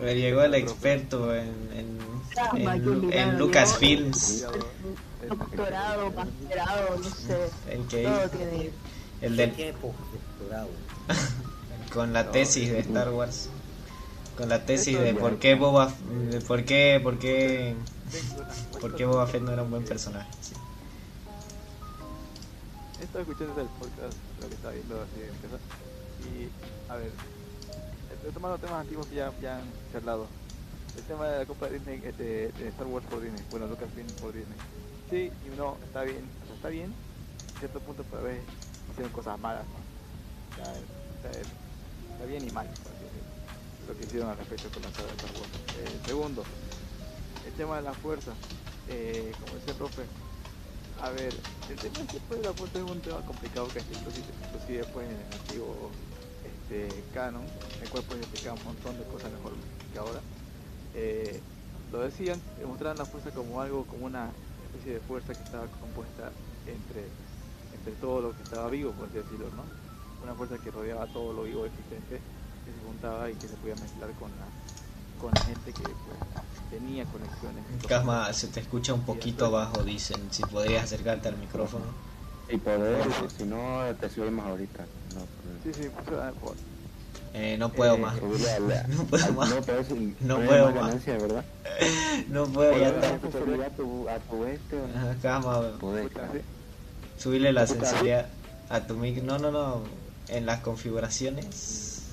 Me 0.02 0.16
llegó 0.16 0.42
el 0.44 0.56
experto 0.56 1.36
en, 1.36 1.48
en, 1.74 1.98
Casma, 2.34 2.76
en, 2.76 3.14
en. 3.14 3.38
Lucasfilms, 3.38 4.46
Doctorado, 5.28 6.12
masterado, 6.12 6.98
no 6.98 7.10
sé. 7.10 7.50
el 7.70 7.86
que 7.88 8.04
Todo 8.04 8.30
tiene. 8.30 8.72
el 9.22 9.36
¿Qué 9.36 9.42
del, 9.42 9.52
tiempo 9.54 9.94
con 11.94 12.14
la 12.14 12.32
tesis 12.32 12.72
de 12.72 12.80
Star 12.80 13.10
Wars, 13.12 13.50
con 14.38 14.48
la 14.48 14.66
tesis 14.66 14.98
de 15.00 15.14
por 15.14 15.38
qué 15.40 15.56
Boba, 15.56 15.92
de 16.32 16.40
por 16.42 16.64
qué, 16.64 17.00
por 17.04 17.20
qué, 17.20 17.76
por 18.80 18.96
qué 18.96 19.06
Boba 19.06 19.28
Fett 19.28 19.42
no 19.42 19.52
era 19.52 19.64
un 19.64 19.72
buen 19.72 19.84
personaje. 19.84 20.30
sí. 20.42 20.54
Estaba 23.02 23.22
escuchando 23.22 23.62
el 23.62 23.68
podcast, 23.68 24.18
lo 24.42 24.48
que 24.48 24.56
estaba 24.56 24.74
viendo 24.74 24.96
así 25.02 25.22
en 25.22 25.50
casa. 25.50 25.60
Y, 26.30 26.92
a 26.92 26.96
ver, 26.96 27.12
estoy 28.20 28.34
tomando 28.34 28.58
temas 28.58 28.82
antiguos 28.82 29.08
que 29.08 29.16
ya, 29.16 29.32
ya 29.42 29.58
han 29.58 29.64
charlado. 29.92 30.28
El 30.98 31.04
tema 31.04 31.28
de 31.28 31.40
la 31.40 31.46
compra 31.46 31.70
de 31.70 31.80
Disney, 31.80 32.02
este, 32.04 32.52
de 32.52 32.68
Star 32.70 32.88
Wars 32.88 33.06
por 33.06 33.22
Disney, 33.22 33.44
bueno, 33.50 33.68
Lucasfilm 33.68 34.08
por 34.22 34.34
Disney. 34.34 34.58
Sí 35.10 35.32
y 35.46 35.58
no, 35.58 35.78
está 35.84 36.04
bien, 36.04 36.28
o 36.44 36.46
sea, 36.46 36.56
está 36.56 36.70
bien, 36.70 36.94
a 37.56 37.60
cierto 37.60 37.80
punto, 37.80 38.04
pero 38.12 38.28
a 38.28 38.34
hicieron 38.92 39.12
cosas 39.14 39.40
malas. 39.40 39.66
O 40.52 40.56
está, 40.56 42.26
bien 42.26 42.46
y 42.46 42.52
mal, 42.52 42.68
lo 43.88 43.98
que 43.98 44.04
hicieron 44.04 44.30
al 44.30 44.38
respecto 44.38 44.70
con 44.70 44.84
la 44.84 44.92
saga 44.92 45.08
de 45.08 45.14
Star 45.14 45.32
Wars. 45.32 45.52
Eh, 45.80 46.00
segundo, 46.06 46.44
el 47.48 47.54
tema 47.54 47.78
de 47.78 47.82
la 47.84 47.94
fuerza, 47.94 48.34
eh, 48.90 49.32
como 49.40 49.56
decía 49.56 49.72
el 49.72 49.78
profe, 49.78 50.04
a 51.02 51.10
ver, 51.12 51.34
el 51.70 51.76
tema 51.78 51.96
pues, 52.28 52.44
la 52.44 52.54
fuerza 52.54 52.80
es 52.80 52.92
un 52.92 53.00
tema 53.00 53.22
complicado 53.22 53.70
que 53.70 53.80
inclusive, 53.80 54.28
inclusive 54.44 54.80
en 55.06 55.12
el 55.12 55.40
antiguo 55.40 55.92
este, 56.70 57.04
canon, 57.14 57.42
el 57.82 57.90
cual 57.90 58.04
explicaba 58.20 58.56
un 58.56 58.64
montón 58.64 58.98
de 58.98 59.04
cosas 59.06 59.32
mejor 59.32 59.54
que 59.92 60.00
ahora. 60.00 60.20
Eh, 60.96 61.40
lo 61.92 62.02
decían, 62.02 62.40
mostraban 62.68 62.98
la 62.98 63.06
fuerza 63.06 63.32
como 63.32 63.62
algo, 63.62 63.86
como 63.86 64.06
una 64.06 64.30
especie 64.70 64.94
de 64.94 65.00
fuerza 65.00 65.34
que 65.34 65.42
estaba 65.42 65.66
compuesta 65.82 66.30
entre, 66.68 67.02
entre 67.74 67.94
todo 68.00 68.22
lo 68.22 68.36
que 68.36 68.44
estaba 68.44 68.70
vivo, 68.70 68.92
por 68.92 69.08
así 69.08 69.18
decirlo, 69.18 69.48
¿no? 69.58 69.64
Una 70.24 70.36
fuerza 70.36 70.58
que 70.64 70.70
rodeaba 70.70 71.08
todo 71.08 71.34
lo 71.34 71.44
vivo 71.44 71.66
existente, 71.66 72.22
que 72.22 72.72
se 72.72 72.86
juntaba 72.86 73.30
y 73.30 73.34
que 73.34 73.48
se 73.48 73.56
podía 73.56 73.76
mezclar 73.76 74.12
con 74.20 74.30
la, 74.30 74.46
con 75.20 75.32
la 75.34 75.42
gente 75.50 75.74
que 75.74 75.84
pues, 75.84 76.20
tenía 76.70 77.06
conexiones. 77.06 77.64
Casma, 77.88 78.32
se 78.34 78.48
te 78.50 78.60
escucha 78.60 78.94
un 78.94 79.02
poquito 79.02 79.50
bajo, 79.50 79.82
dicen, 79.84 80.22
si 80.30 80.44
podrías 80.44 80.84
acercarte 80.84 81.30
al 81.30 81.38
micrófono. 81.38 81.86
Y 82.52 82.58
poder, 82.58 83.08
si 83.36 83.44
no, 83.44 83.82
te 84.00 84.10
subimos 84.10 84.46
ahorita. 84.46 84.86
No, 85.15 85.38
Sí, 85.64 85.72
sí, 85.74 85.90
por- 85.90 86.56
Eh, 87.34 87.58
no 87.60 87.70
puedo 87.72 87.96
Eh, 87.96 88.00
más, 88.00 88.16
la- 88.68 88.88
no 88.88 89.06
puedo 89.06 89.34
más, 89.34 89.50
No, 90.22 90.36
pero 90.36 90.48
puedo 90.48 90.66
más 90.66 90.76
más. 90.76 90.86
ganancia, 90.88 91.18
¿verdad? 91.18 91.46
no 92.30 92.46
puedo, 92.48 92.80
ya 92.80 92.88
está. 92.88 93.16
a 93.66 93.70
tu, 93.76 94.10
a 94.10 94.20
tu 94.20 94.46
este, 94.46 94.76
¿o 94.78 94.88
no? 94.88 95.14
¿sí? 96.34 96.42
subirle 97.18 97.52
la 97.52 97.68
sensibilidad 97.68 98.30
a 98.70 98.80
tu 98.82 98.96
mic. 98.96 99.22
No, 99.24 99.38
no, 99.38 99.52
no, 99.52 99.84
en 100.30 100.46
las 100.46 100.62
configuraciones, 100.62 102.12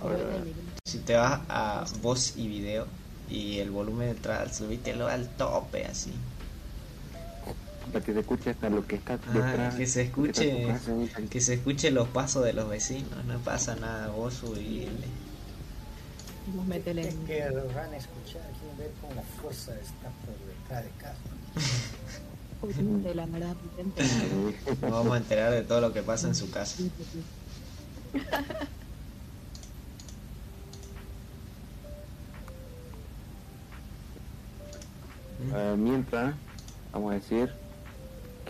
A 0.00 0.06
ver, 0.06 0.44
si 0.86 0.98
te 0.98 1.14
vas 1.16 1.40
a 1.48 1.84
voz 2.02 2.36
y 2.36 2.48
video 2.48 2.86
y 3.28 3.58
el 3.58 3.70
volumen 3.70 4.14
detrás, 4.14 4.56
subítelo 4.56 5.06
al 5.08 5.28
tope, 5.36 5.84
así. 5.86 6.12
Para 7.90 8.04
que 8.04 8.12
se 8.12 8.20
escuche 8.20 8.50
hasta 8.50 8.70
lo 8.70 8.86
que 8.86 8.96
está 8.96 9.14
Ah, 9.14 9.32
detrás. 9.32 9.74
que 9.74 9.86
se 9.86 10.00
lo 10.00 10.08
escuche, 10.08 10.66
casa, 10.66 10.92
que 11.30 11.40
se 11.40 11.54
escuche 11.54 11.90
los 11.90 12.08
pasos 12.08 12.44
de 12.44 12.52
los 12.52 12.68
vecinos, 12.68 13.24
no 13.26 13.38
pasa 13.40 13.76
nada, 13.76 14.08
vos 14.08 14.34
subile. 14.34 14.88
Vos 16.54 16.66
métele 16.66 17.08
Es 17.08 17.14
que 17.26 17.44
van 17.74 17.92
a 17.92 17.96
escuchar 17.96 18.42
aquí 18.42 18.66
ver 18.78 18.90
cómo 19.00 19.14
la 19.14 19.22
fuerza 19.22 19.72
está 19.78 20.08
por 20.24 20.34
detrás 20.46 20.84
de 20.84 20.90
casa. 20.98 21.16
potente, 22.60 23.14
la 23.14 23.26
verdad, 23.26 23.54
potente. 23.56 24.02
Nos 24.82 24.90
vamos 24.90 25.12
a 25.14 25.16
enterar 25.18 25.52
de 25.52 25.62
todo 25.62 25.80
lo 25.80 25.92
que 25.92 26.02
pasa 26.02 26.28
en 26.28 26.34
su 26.34 26.50
casa. 26.50 26.82
Eh, 35.52 35.74
mientras, 35.78 36.34
vamos 36.92 37.12
a 37.12 37.14
decir 37.14 37.50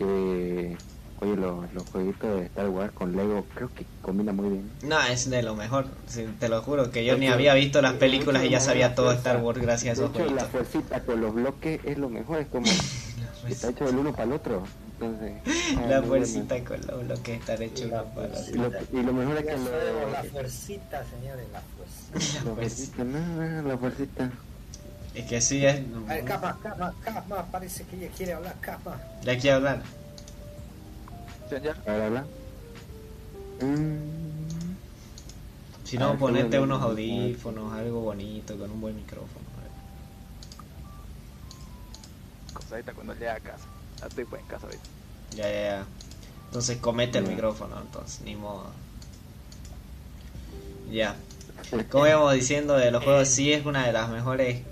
que, 0.05 0.77
oye, 1.21 1.37
los, 1.37 1.73
los 1.75 1.85
jueguitos 1.91 2.37
de 2.41 2.47
Star 2.47 2.69
Wars 2.71 2.93
con 2.93 3.15
Lego 3.15 3.45
creo 3.55 3.69
que 3.75 3.85
combina 4.03 4.33
muy 4.33 4.49
bien. 4.49 4.71
No, 4.83 5.01
es 5.03 5.29
de 5.29 5.43
lo 5.43 5.55
mejor. 5.55 5.87
sí, 6.07 6.27
te 6.39 6.49
lo 6.49 6.63
juro 6.63 6.91
que 6.91 7.05
yo 7.05 7.15
De 7.15 7.21
ni 7.21 7.29
había 7.29 7.55
visto 7.55 7.81
las 7.83 7.93
películas 7.95 8.43
y 8.45 8.49
ya 8.49 8.59
la 8.59 8.65
sabía 8.65 8.95
todo 8.95 9.07
fuerza- 9.07 9.31
Star 9.31 9.43
Wars 9.45 9.61
gracias 9.61 9.99
a 9.99 10.03
De 10.03 10.07
esos 10.07 10.17
hecho, 10.17 10.25
la 10.35 10.43
jueguitos. 10.43 10.51
fuercita 10.51 11.01
con 11.05 11.21
los 11.21 11.35
bloques 11.35 11.81
es 11.85 11.99
lo 11.99 12.09
mejor, 12.09 12.39
es 12.41 12.49
como 12.49 12.67
está 13.49 13.69
hecho 13.71 13.85
del 13.85 13.97
uno 13.99 14.13
para 14.13 14.25
el 14.25 14.33
otro. 14.33 14.63
Entonces, 15.01 15.33
ah, 15.79 15.87
La 15.89 16.03
fuercita 16.03 16.63
con 16.65 16.81
los 16.87 17.07
bloques 17.07 17.39
estar 17.41 17.63
hecho 17.63 17.87
una 17.87 17.97
La 17.99 18.05
pala. 18.15 18.29
bueno. 18.29 18.47
Y 18.51 18.57
lo, 18.95 19.01
y 19.01 19.03
lo 19.05 19.13
mejor 19.13 19.37
es 19.39 19.45
que 19.45 19.57
lo, 19.57 20.11
la 20.13 20.25
fuercita, 20.25 21.05
señores, 21.07 21.47
la 21.53 21.61
fuerza. 21.61 22.45
la 22.45 22.55
fuercita, 22.55 23.05
no, 23.05 23.19
no, 23.63 23.69
la 23.69 23.79
fuercita. 23.79 24.31
Es 25.15 25.27
que 25.27 25.41
sí 25.41 25.65
es. 25.65 25.81
A 26.09 26.15
ver, 26.15 26.25
Cama, 26.25 26.57
parece 27.51 27.85
que 27.85 27.97
ella 27.97 28.09
quiere 28.17 28.33
hablar, 28.35 28.55
Cama. 28.61 29.01
Ya 29.23 29.39
quiero 29.39 29.57
hablar. 29.57 29.83
¿Ya, 31.51 31.75
habla. 32.05 32.25
Mm, 33.61 34.75
Si 35.85 35.99
no, 35.99 36.17
ponete 36.17 36.61
unos 36.61 36.81
audífonos, 36.81 37.73
algo 37.73 38.01
bonito, 38.03 38.57
con 38.57 38.71
un 38.71 38.81
buen 38.81 38.95
micrófono. 38.95 39.51
Cosadita 42.55 42.93
cuando 42.93 43.15
llegue 43.15 43.31
a 43.31 43.41
casa. 43.41 43.65
Ya 44.01 44.07
estoy 44.07 44.25
pues 44.25 44.43
en 44.43 44.49
casa 44.49 44.67
ahorita. 44.67 44.85
Ya, 45.37 45.45
ya, 45.51 45.63
ya. 45.63 45.85
Entonces 46.47 46.79
comete 46.79 47.19
el 47.19 47.27
micrófono, 47.27 47.81
entonces, 47.81 48.21
ni 48.23 48.37
modo. 48.37 48.67
Ya. 50.91 51.17
Como 51.91 52.07
íbamos 52.07 52.33
diciendo 52.35 52.77
de 52.77 52.91
los 52.91 53.03
juegos, 53.05 53.29
sí 53.29 53.53
es 53.53 53.67
una 53.67 53.87
de 53.87 53.93
las 53.93 54.09
mejores. 54.09 54.63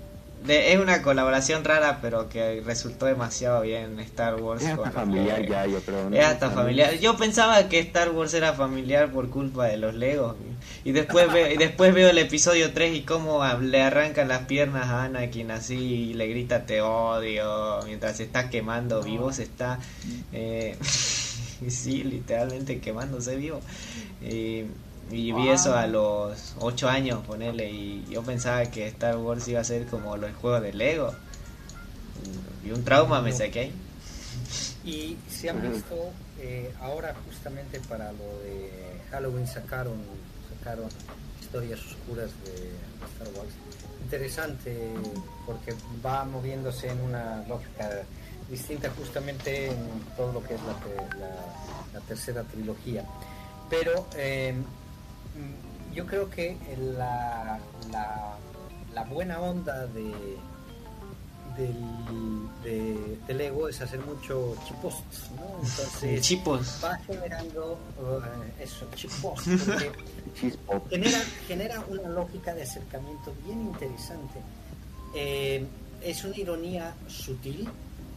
De- 0.45 0.73
es 0.73 0.79
una 0.79 1.01
colaboración 1.01 1.63
rara, 1.63 1.99
pero 2.01 2.29
que 2.29 2.61
resultó 2.65 3.05
demasiado 3.05 3.61
bien 3.61 3.99
Star 3.99 4.35
Wars. 4.41 4.61
Es 4.63 4.69
hasta 4.69 4.91
familiar 4.91 5.45
ya, 5.47 5.65
yo 5.65 5.79
creo. 5.81 6.09
¿no? 6.09 6.15
Es 6.15 6.25
hasta 6.25 6.49
familiar. 6.51 6.93
Yo 6.99 7.17
pensaba 7.17 7.67
que 7.69 7.79
Star 7.79 8.09
Wars 8.11 8.33
era 8.33 8.53
familiar 8.53 9.11
por 9.11 9.29
culpa 9.29 9.65
de 9.67 9.77
los 9.77 9.93
Legos. 9.95 10.35
Y 10.83 10.91
después, 10.91 11.31
ve- 11.31 11.53
y 11.53 11.57
después 11.57 11.93
veo 11.93 12.09
el 12.09 12.17
episodio 12.17 12.71
3 12.73 12.95
y 12.95 13.01
cómo 13.01 13.43
a- 13.43 13.57
le 13.59 13.81
arrancan 13.81 14.27
las 14.27 14.45
piernas 14.45 14.87
a 14.87 15.03
Anakin 15.03 15.51
así 15.51 15.75
y 15.77 16.13
le 16.13 16.27
grita 16.27 16.65
te 16.65 16.81
odio 16.81 17.79
mientras 17.85 18.17
se 18.17 18.23
está 18.23 18.49
quemando 18.49 19.01
vivo. 19.03 19.31
Se 19.33 19.43
está, 19.43 19.79
eh, 20.31 20.77
sí, 21.67 22.03
literalmente 22.03 22.79
quemándose 22.79 23.35
vivo. 23.35 23.59
Y, 24.21 24.63
y 25.11 25.31
vi 25.31 25.49
eso 25.49 25.75
a 25.75 25.87
los 25.87 26.55
8 26.59 26.87
años, 26.89 27.25
ponerle. 27.25 27.69
Y 27.71 28.05
yo 28.09 28.21
pensaba 28.23 28.63
que 28.65 28.87
Star 28.87 29.17
Wars 29.17 29.47
iba 29.47 29.61
a 29.61 29.63
ser 29.63 29.85
como 29.87 30.17
los 30.17 30.33
juegos 30.35 30.61
de 30.61 30.73
Lego. 30.73 31.13
Y 32.65 32.71
un 32.71 32.83
trauma 32.83 33.21
me 33.21 33.31
saqué 33.31 33.59
ahí. 33.59 33.73
Y 34.85 35.17
se 35.29 35.49
han 35.49 35.61
visto 35.61 35.95
eh, 36.39 36.73
ahora 36.81 37.15
justamente 37.25 37.79
para 37.81 38.11
lo 38.11 38.39
de 38.43 38.71
Halloween 39.11 39.45
sacaron 39.47 39.97
sacaron 40.57 40.87
historias 41.41 41.79
oscuras 41.85 42.29
de 42.45 42.71
Star 43.13 43.27
Wars. 43.37 43.51
Interesante 44.03 44.77
porque 45.45 45.73
va 46.05 46.23
moviéndose 46.25 46.89
en 46.89 47.01
una 47.01 47.43
lógica 47.47 47.89
distinta 48.49 48.89
justamente 48.97 49.67
en 49.67 49.77
todo 50.17 50.33
lo 50.33 50.43
que 50.43 50.55
es 50.55 50.61
la, 50.63 50.73
te- 50.79 51.17
la- 51.19 51.99
la 51.99 51.99
tercera 52.07 52.43
trilogía. 52.43 53.03
Pero 53.69 54.07
eh, 54.15 54.55
yo 55.93 56.05
creo 56.05 56.29
que 56.29 56.57
la, 56.97 57.59
la, 57.91 58.35
la 58.93 59.03
buena 59.05 59.39
onda 59.39 59.85
de, 59.87 60.13
del, 61.57 61.75
de, 62.63 63.17
del 63.27 63.41
ego 63.41 63.67
es 63.67 63.81
hacer 63.81 63.99
mucho 64.01 64.55
chiposts, 64.67 65.31
¿no? 65.35 65.59
Entonces 65.61 66.21
Chipos. 66.21 66.79
va 66.83 66.97
generando 66.99 67.77
uh, 67.99 68.61
eso, 68.61 68.87
Chispo. 68.95 69.35
genera, 70.89 71.19
genera 71.47 71.83
una 71.87 72.09
lógica 72.09 72.53
de 72.53 72.63
acercamiento 72.63 73.33
bien 73.45 73.61
interesante. 73.61 74.39
Eh, 75.15 75.65
es 76.01 76.23
una 76.23 76.37
ironía 76.37 76.93
sutil, 77.07 77.67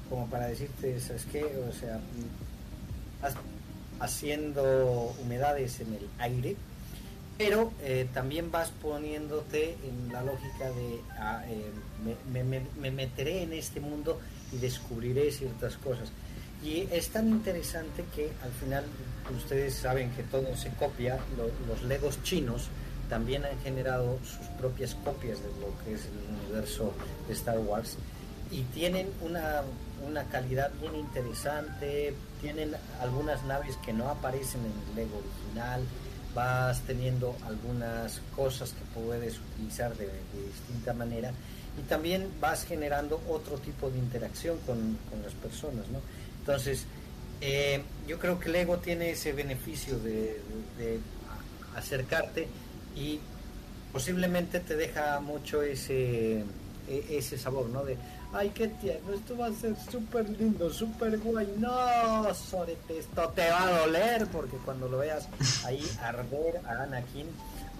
como 0.09 0.27
para 0.27 0.47
decirte, 0.47 1.01
¿sabes 1.01 1.25
qué? 1.33 1.45
O 1.45 1.73
sea, 1.73 1.99
mm, 1.99 4.01
haciendo 4.01 5.15
humedades 5.23 5.81
en 5.81 5.95
el 5.95 6.09
aire, 6.19 6.57
pero 7.45 7.73
eh, 7.83 8.07
también 8.15 8.51
vas 8.53 8.71
poniéndote 8.71 9.77
en 9.85 10.13
la 10.13 10.23
lógica 10.23 10.71
de 10.71 11.01
ah, 11.19 11.43
eh, 11.49 11.71
me, 12.33 12.43
me- 12.45 12.61
me- 12.61 12.67
me 12.81 12.91
meteré 12.93 13.43
en 13.43 13.53
este 13.53 13.81
mundo 13.81 14.21
y 14.53 14.59
descubriré 14.59 15.31
ciertas 15.33 15.77
cosas. 15.77 16.11
Y 16.63 16.87
es 16.93 17.09
tan 17.09 17.29
interesante 17.29 18.05
que 18.15 18.31
al 18.45 18.53
final 18.53 18.85
ustedes 19.37 19.75
saben 19.75 20.11
que 20.13 20.23
todo 20.23 20.57
se 20.57 20.71
copia, 20.71 21.19
lo- 21.37 21.51
los 21.67 21.83
legos 21.83 22.23
chinos 22.23 22.69
también 23.09 23.45
han 23.45 23.59
generado 23.61 24.19
sus 24.25 24.47
propias 24.59 24.95
copias 24.95 25.39
de 25.43 25.49
lo 25.61 25.77
que 25.85 25.95
es 25.95 26.03
el 26.07 26.37
universo 26.45 26.93
de 27.27 27.35
Star 27.35 27.59
Wars 27.59 27.97
y 28.53 28.63
tienen 28.75 29.09
una, 29.21 29.63
una 30.07 30.25
calidad 30.25 30.71
bien 30.81 30.95
interesante, 30.95 32.15
tienen 32.41 32.73
algunas 33.01 33.43
naves 33.45 33.77
que 33.85 33.93
no 33.93 34.09
aparecen 34.09 34.61
en 34.61 34.73
el 34.91 34.95
Lego 34.97 35.19
original, 35.19 35.83
vas 36.35 36.81
teniendo 36.83 37.37
algunas 37.47 38.21
cosas 38.35 38.71
que 38.71 39.01
puedes 39.01 39.39
utilizar 39.39 39.97
de, 39.97 40.09
distinta 40.47 40.93
manera 40.95 41.33
y 41.79 41.83
también 41.83 42.29
vas 42.41 42.65
generando 42.65 43.21
otro 43.29 43.59
tipo 43.59 43.91
de 43.91 43.99
interacción 43.99 44.59
con, 44.67 44.99
con 45.11 45.23
las 45.23 45.33
personas, 45.35 45.89
¿no? 45.89 46.01
Entonces, 46.41 46.87
eh, 47.41 47.83
yo 48.07 48.19
creo 48.21 48.39
que 48.39 48.49
Lego 48.51 48.79
tiene 48.79 49.11
ese 49.11 49.33
beneficio 49.33 49.99
de, 49.99 50.41
acercarte 51.75 52.47
y 52.95 53.19
posiblemente 53.93 54.61
te 54.61 54.77
deja 54.77 55.21
mucho 55.21 55.63
ese, 55.63 56.45
e- 56.87 57.07
ese 57.11 57.39
sabor, 57.39 57.69
¿no? 57.71 57.83
Ay, 58.33 58.51
qué 58.51 58.69
tierno, 58.69 59.13
esto 59.13 59.37
va 59.37 59.47
a 59.47 59.53
ser 59.53 59.77
súper 59.91 60.29
lindo, 60.29 60.71
súper 60.71 61.19
guay. 61.19 61.55
No, 61.59 62.35
sorete, 62.35 62.99
esto 62.99 63.29
te 63.31 63.51
va 63.51 63.65
a 63.65 63.81
doler 63.81 64.27
porque 64.29 64.57
cuando 64.65 64.89
lo 64.89 64.99
veas 64.99 65.29
ahí 65.65 65.83
arder 66.03 66.61
a 66.67 66.83
Anakin 66.83 67.27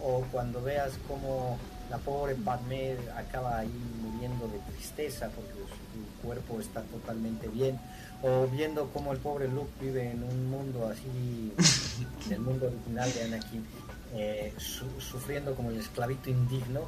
o 0.03 0.25
cuando 0.33 0.63
veas 0.63 0.93
como 1.09 1.59
la 1.91 1.99
pobre 1.99 2.35
Padmé 2.35 2.97
acaba 3.17 3.59
ahí 3.59 3.83
muriendo 4.03 4.49
de 4.49 4.59
tristeza 4.73 5.29
porque 5.29 5.53
su 5.53 6.27
cuerpo 6.27 6.61
está 6.61 6.83
totalmente 6.83 7.49
bien 7.49 7.79
o 8.23 8.47
viendo 8.47 8.89
cómo 8.93 9.13
el 9.13 9.19
pobre 9.19 9.49
Luke 9.49 9.71
vive 9.81 10.11
en 10.11 10.23
un 10.23 10.51
mundo 10.51 10.89
así, 10.89 11.53
en 12.27 12.33
el 12.33 12.41
mundo 12.41 12.67
original 12.67 13.13
de 13.13 13.23
Anakin, 13.25 13.67
eh, 14.15 14.53
su- 14.59 15.01
sufriendo 15.01 15.55
como 15.55 15.71
el 15.71 15.79
esclavito 15.81 16.31
indigno. 16.31 16.83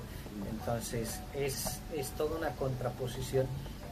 Entonces 0.50 1.20
es, 1.34 1.78
es 1.96 2.08
toda 2.10 2.36
una 2.36 2.50
contraposición 2.50 3.46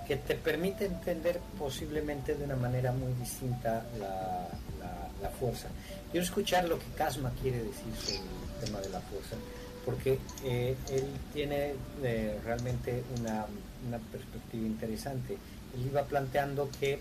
que 0.07 0.17
te 0.17 0.35
permite 0.35 0.87
entender 0.87 1.41
posiblemente 1.59 2.35
de 2.35 2.45
una 2.45 2.57
manera 2.57 2.93
muy 2.93 3.13
distinta 3.15 3.85
la, 3.99 4.49
la- 4.81 5.09
la 5.23 5.29
fuerza. 5.31 5.69
Quiero 6.11 6.25
escuchar 6.25 6.69
lo 6.69 6.79
que 6.79 6.87
Casma 6.97 7.33
quiere 7.41 7.59
decir 7.59 7.95
sobre 7.97 8.19
el 8.19 8.65
tema 8.67 8.81
de 8.81 8.89
la 8.91 9.01
fuerza, 9.01 9.37
porque 9.85 10.19
eh, 10.45 10.77
él 10.91 11.05
tiene 11.33 11.75
eh, 12.03 12.39
realmente 12.45 13.03
una, 13.21 13.47
una 13.87 13.99
perspectiva 13.99 14.67
interesante. 14.67 15.35
Él 15.75 15.87
iba 15.87 16.03
planteando 16.05 16.69
que 16.81 16.99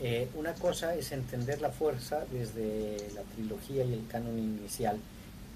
eh, 0.00 0.28
una 0.34 0.54
cosa 0.54 0.94
es 0.94 1.10
entender 1.10 1.60
la 1.60 1.70
fuerza 1.70 2.24
desde 2.30 3.10
la 3.14 3.22
trilogía 3.34 3.84
y 3.84 3.92
el 3.94 4.06
canon 4.06 4.38
inicial, 4.38 4.98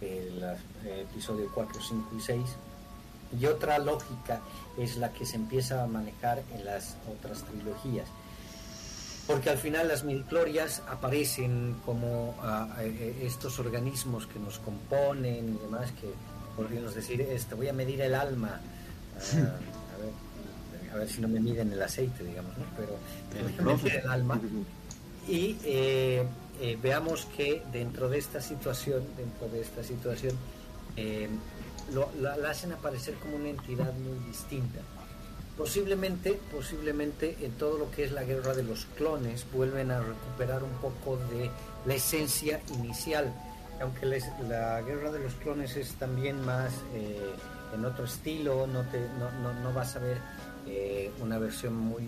el 0.03 0.43
eh, 0.85 1.07
episodio 1.11 1.49
4, 1.55 1.81
5 1.81 2.11
y 2.17 2.21
6, 2.21 2.43
y 3.41 3.47
otra 3.47 3.79
lógica 3.79 4.41
es 4.77 4.97
la 4.97 5.13
que 5.13 5.25
se 5.25 5.37
empieza 5.37 5.83
a 5.83 5.87
manejar 5.87 6.43
en 6.55 6.65
las 6.65 6.97
otras 7.11 7.43
trilogías. 7.45 8.09
Porque 9.27 9.51
al 9.51 9.59
final 9.59 9.89
las 9.89 10.05
midichlorias 10.05 10.83
aparecen 10.89 11.77
como 11.87 12.35
eh, 12.81 13.23
estos 13.23 13.59
organismos 13.61 14.27
que 14.27 14.39
nos 14.39 14.59
componen 14.59 15.55
y 15.55 15.59
demás, 15.65 15.93
que 15.93 16.13
podríamos 16.57 16.95
decir, 16.95 17.21
este, 17.21 17.55
voy 17.55 17.69
a 17.69 17.73
medir 17.73 18.01
el 18.01 18.15
alma, 18.15 18.61
ah, 18.61 19.37
a, 19.95 19.99
ver, 19.99 20.93
a 20.93 20.97
ver 20.97 21.09
si 21.09 21.21
no 21.21 21.29
me 21.29 21.41
miden 21.41 21.73
el 21.73 21.81
aceite, 21.81 22.25
digamos, 22.25 22.59
¿no? 22.59 22.65
pero 22.77 22.99
El 23.39 23.65
voy 23.65 23.75
a 23.75 23.77
medir 23.77 23.97
el 23.97 24.11
alma 24.11 24.41
y 25.29 25.57
eh, 25.65 26.25
eh, 26.63 26.79
veamos 26.81 27.27
que 27.37 27.61
dentro 27.73 28.09
de 28.09 28.19
esta 28.19 28.41
situación, 28.41 29.03
dentro 29.17 29.49
de 29.49 29.63
esta 29.63 29.83
situación, 29.83 30.37
eh, 30.97 31.29
la, 32.21 32.35
hacen 32.49 32.71
aparecer 32.71 33.15
como 33.15 33.35
una 33.35 33.49
entidad 33.49 33.93
muy 33.95 34.17
distinta. 34.29 34.79
posiblemente, 35.59 36.39
posiblemente 36.53 37.37
en 37.43 37.51
todo 37.59 37.79
lo 37.79 37.91
que 37.91 38.05
es 38.05 38.13
la 38.13 38.23
guerra 38.23 38.55
de 38.55 38.63
los 38.63 38.87
clones 38.97 39.45
vuelven 39.53 39.91
a 39.91 39.99
recuperar 39.99 40.63
un 40.63 40.71
poco 40.81 41.17
de 41.33 41.51
la 41.85 41.95
esencia 41.95 42.61
inicial. 42.75 43.35
Aunque 43.81 44.07
la 44.07 44.81
guerra 44.83 45.11
de 45.11 45.19
los 45.19 45.35
clones 45.35 45.77
es 45.77 45.95
también 45.95 46.41
más 46.47 46.73
eh, 46.95 47.35
en 47.75 47.85
otro 47.85 48.05
estilo, 48.05 48.69
no, 48.69 48.83
te, 48.83 49.01
no, 49.19 49.33
no, 49.43 49.53
no 49.53 49.73
vas 49.75 49.97
a 49.97 49.99
ver 49.99 50.19
una 51.21 51.39
versión 51.39 51.75
muy, 51.75 52.07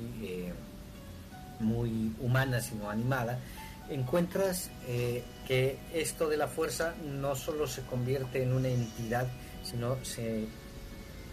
muy 1.59 2.13
humana, 2.21 2.61
sino 2.61 2.89
animada. 2.89 3.41
Encuentras 3.89 4.71
eh, 4.89 5.23
que 5.47 5.79
esto 5.93 6.29
de 6.29 6.39
la 6.39 6.49
fuerza 6.49 6.95
no 7.05 7.37
solo 7.37 7.67
se 7.67 7.83
convierte 7.83 8.43
en 8.43 8.55
una 8.55 8.69
entidad, 8.69 9.27
sino 9.63 10.03
se 10.05 10.47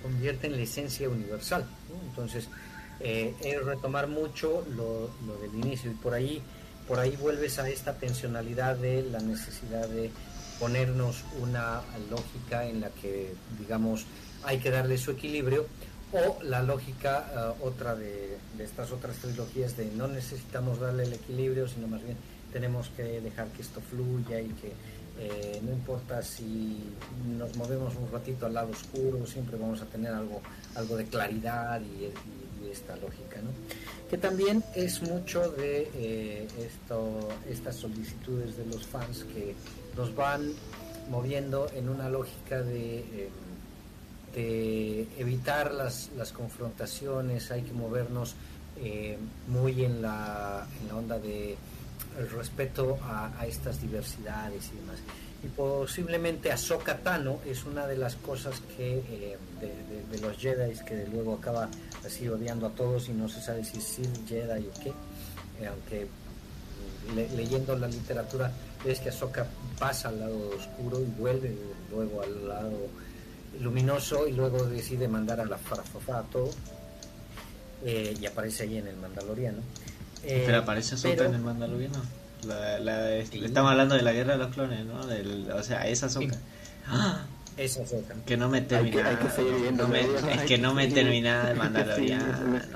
convierte 0.01 0.47
en 0.47 0.57
la 0.57 0.63
esencia 0.63 1.07
universal. 1.07 1.65
Entonces, 2.09 2.49
eh, 2.99 3.33
es 3.41 3.63
retomar 3.63 4.07
mucho 4.07 4.65
lo, 4.75 5.09
del 5.39 5.55
inicio 5.55 5.91
y 5.91 5.95
por 5.95 6.13
ahí, 6.13 6.41
por 6.87 6.99
ahí 6.99 7.15
vuelves 7.15 7.57
a 7.57 7.69
esta 7.69 7.93
tensionalidad 7.93 8.75
de 8.75 9.03
la 9.03 9.19
necesidad 9.19 9.87
de 9.87 10.11
ponernos 10.59 11.23
una 11.39 11.81
lógica 12.09 12.65
en 12.65 12.81
la 12.81 12.89
que, 12.89 13.33
digamos, 13.57 14.05
hay 14.43 14.59
que 14.59 14.71
darle 14.71 14.97
su 14.97 15.11
equilibrio 15.11 15.67
o 16.11 16.43
la 16.43 16.61
lógica 16.61 17.31
ah, 17.33 17.53
otra 17.61 17.95
de 17.95 18.37
estas 18.59 18.91
otras 18.91 19.15
trilogías 19.15 19.77
de 19.77 19.85
no 19.85 20.07
necesitamos 20.09 20.79
darle 20.79 21.03
el 21.03 21.13
equilibrio, 21.13 21.67
sino 21.67 21.87
más 21.87 22.03
bien 22.03 22.17
tenemos 22.51 22.89
que 22.95 23.21
dejar 23.21 23.47
que 23.49 23.61
esto 23.61 23.79
fluya 23.81 24.39
y 24.41 24.49
que 24.49 24.71
eh, 25.19 25.61
no 25.63 25.71
importa 25.71 26.21
si 26.23 26.79
nos 27.37 27.55
movemos 27.57 27.93
un 27.95 28.11
ratito 28.11 28.45
al 28.45 28.53
lado 28.53 28.71
oscuro, 28.71 29.25
siempre 29.27 29.57
vamos 29.57 29.81
a 29.81 29.85
tener 29.85 30.13
algo, 30.13 30.41
algo 30.75 30.97
de 30.97 31.05
claridad 31.05 31.79
y, 31.81 32.05
y- 32.05 32.13
y 32.67 32.71
esta 32.71 32.95
lógica, 32.95 33.37
¿no? 33.41 33.49
Que 34.09 34.17
también 34.17 34.63
es 34.75 35.01
mucho 35.01 35.51
de 35.51 35.89
eh, 35.95 36.47
esto, 36.59 37.27
estas 37.49 37.75
solicitudes 37.75 38.55
de 38.57 38.65
los 38.67 38.85
fans 38.85 39.25
que 39.33 39.55
nos 39.95 40.13
van 40.15 40.53
moviendo 41.09 41.69
en 41.75 41.89
una 41.89 42.07
lógica 42.09 42.61
de, 42.61 42.99
eh, 42.99 43.29
de 44.35 45.07
evitar 45.17 45.73
las, 45.73 46.09
las 46.17 46.31
confrontaciones, 46.31 47.51
hay 47.51 47.63
que 47.63 47.73
movernos 47.73 48.35
eh, 48.81 49.17
muy 49.47 49.83
en 49.83 50.01
la, 50.01 50.65
en 50.81 50.87
la 50.87 50.95
onda 50.95 51.19
de 51.19 51.55
el 52.19 52.29
respeto 52.29 52.97
a, 53.03 53.31
estas 53.45 53.81
diversidades 53.81 54.69
y 54.73 54.77
demás. 54.77 54.97
Y 55.43 55.47
posiblemente 55.47 56.51
Ahsoka 56.51 56.97
Tano 56.99 57.39
es 57.45 57.63
una 57.65 57.87
de 57.87 57.97
las 57.97 58.15
cosas 58.15 58.61
que 58.77 58.97
eh, 58.99 59.37
de, 59.59 59.67
de- 59.67 60.05
de 60.11 60.19
los 60.19 60.37
Jedi 60.37 60.71
que 60.83 61.07
luego 61.11 61.35
acaba 61.35 61.67
así 62.05 62.27
odiando 62.27 62.67
a 62.67 62.69
todos 62.71 63.09
y 63.09 63.13
no 63.13 63.27
se 63.27 63.41
sabe 63.41 63.63
si 63.63 63.77
es 63.79 63.99
Jedi 64.27 64.67
o 64.67 64.83
qué, 64.83 64.89
eh, 64.89 65.67
aunque 65.67 66.07
le- 67.15 67.29
leyendo 67.35 67.75
la 67.75 67.87
literatura 67.87 68.51
ves 68.85 68.99
que 68.99 69.09
Ahsoka 69.09 69.47
pasa 69.79 70.09
al 70.09 70.19
lado 70.19 70.49
oscuro 70.55 70.99
y 71.01 71.05
vuelve 71.19 71.55
luego 71.89 72.21
al 72.21 72.47
lado 72.47 72.77
luminoso 73.59 74.27
y 74.27 74.33
luego 74.33 74.65
decide 74.65 75.07
mandar 75.07 75.39
a 75.39 75.45
la 75.45 75.57
todo 76.31 76.49
eh, 77.83 78.15
y 78.19 78.25
aparece 78.25 78.63
ahí 78.63 78.77
en 78.77 78.87
el 78.87 78.95
Mandaloriano. 78.97 79.61
Eh, 80.23 80.43
Pero 80.45 80.59
aparece 80.59 80.95
Ahsoka 80.95 81.15
pero- 81.15 81.29
en 81.29 81.35
el 81.35 81.41
Mandaloriano. 81.41 81.97
La, 82.47 82.79
la- 82.79 83.25
Sí. 83.25 83.43
Estamos 83.45 83.71
hablando 83.71 83.95
de 83.95 84.01
la 84.01 84.13
guerra 84.13 84.33
de 84.33 84.39
los 84.39 84.53
clones, 84.53 84.85
¿no? 84.85 85.05
Del- 85.05 85.51
o 85.51 85.61
sea, 85.63 85.87
esa 85.87 86.07
Ahsoka. 86.07 86.33
Sí. 86.33 86.39
¡Ah! 86.87 87.25
Es 87.57 87.77
Ahsoka. 87.77 88.15
Que 88.25 88.37
no 88.37 88.49
me 88.49 88.59
Hay 88.59 88.63
que, 88.63 88.69
termina. 88.69 89.09
hay 89.09 89.15
que 89.17 89.29
seguir 89.29 89.53
viendo 89.61 89.83
no 89.83 89.89
me- 89.89 89.99
es 90.33 90.41
que 90.47 90.57
no 90.57 90.73
me 90.73 90.87
termina 90.87 91.45
que 91.49 91.53
Mandaloriano. 91.59 92.25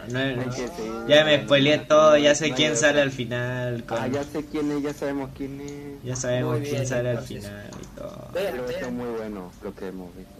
No, 0.10 0.36
no- 0.36 0.52
que 0.56 0.70
ya 1.08 1.24
me 1.26 1.43
spoileé 1.43 1.78
todo, 1.80 2.18
ya 2.18 2.36
sé 2.36 2.52
quién 2.52 2.76
sale 2.78 3.02
al 3.02 3.12
final. 3.12 3.84
con- 3.86 3.98
Ah, 4.00 4.08
ya 4.08 4.24
sé 4.24 4.46
quién 4.52 4.72
es, 4.72 4.84
ya 4.84 4.93
sabemos 4.93 5.30
quién 5.36 5.62
es. 5.62 6.04
ya 6.04 6.16
sabemos 6.16 6.60
bien, 6.60 6.76
quién 6.76 6.88
sale 6.88 7.10
al 7.12 7.24
final 7.24 7.70
y 7.82 7.98
todo. 7.98 8.28
Pero 8.34 8.70
está 8.70 8.89
muy 8.89 9.08
bueno 9.18 9.52
lo 9.64 9.74
que 9.76 9.88
hemos 9.88 10.16
visto. 10.16 10.32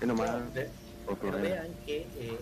Es 0.00 0.06
nomás 0.06 0.30
vean 1.42 1.68
que 1.86 1.96
eh, 2.18 2.38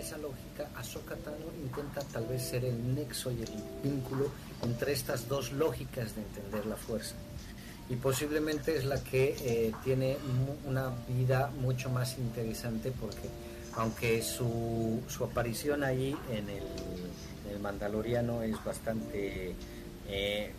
esa 0.00 0.18
lógica 0.18 0.68
Ahsoka 0.76 1.16
Tano 1.16 1.46
intenta 1.62 2.00
tal 2.12 2.26
vez 2.26 2.42
ser 2.42 2.64
el 2.64 2.94
nexo 2.94 3.30
y 3.30 3.42
el 3.42 3.50
vínculo 3.82 4.30
entre 4.62 4.92
estas 4.92 5.28
dos 5.28 5.52
lógicas 5.52 6.14
de 6.14 6.22
entender 6.22 6.66
la 6.66 6.76
fuerza. 6.76 7.14
Y 7.88 7.96
posiblemente 7.96 8.76
es 8.76 8.84
la 8.84 9.02
que 9.02 9.36
eh, 9.40 9.72
tiene 9.84 10.16
una 10.66 10.90
vida 11.08 11.52
mucho 11.60 11.88
más 11.88 12.18
interesante 12.18 12.92
porque 12.92 13.28
aunque 13.74 14.22
su, 14.22 15.02
su 15.06 15.24
aparición 15.24 15.84
ahí 15.84 16.16
en 16.30 16.48
el, 16.48 16.64
el 17.52 17.60
Mandaloriano 17.60 18.42
es 18.42 18.62
bastante 18.64 19.54
eh, 20.08 20.52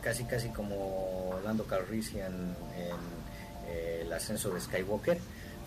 casi 0.00 0.24
casi 0.24 0.48
como 0.48 1.38
Lando 1.44 1.64
Calrissian 1.64 2.32
en 2.76 2.96
eh, 3.68 4.02
el 4.02 4.12
ascenso 4.12 4.50
de 4.50 4.60
Skywalker 4.60 5.18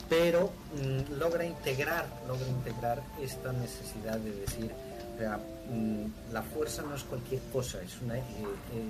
pero 0.09 0.51
mm, 0.75 1.13
logra 1.19 1.45
integrar 1.45 2.07
logra 2.27 2.47
integrar 2.47 3.03
esta 3.21 3.51
necesidad 3.53 4.17
de 4.17 4.31
decir 4.31 4.71
o 5.15 5.19
sea, 5.19 5.39
mm, 5.71 6.33
la 6.33 6.43
fuerza 6.43 6.83
no 6.83 6.95
es 6.95 7.03
cualquier 7.03 7.41
cosa 7.51 7.81
es 7.81 7.99
una 8.01 8.17
eh, 8.17 8.23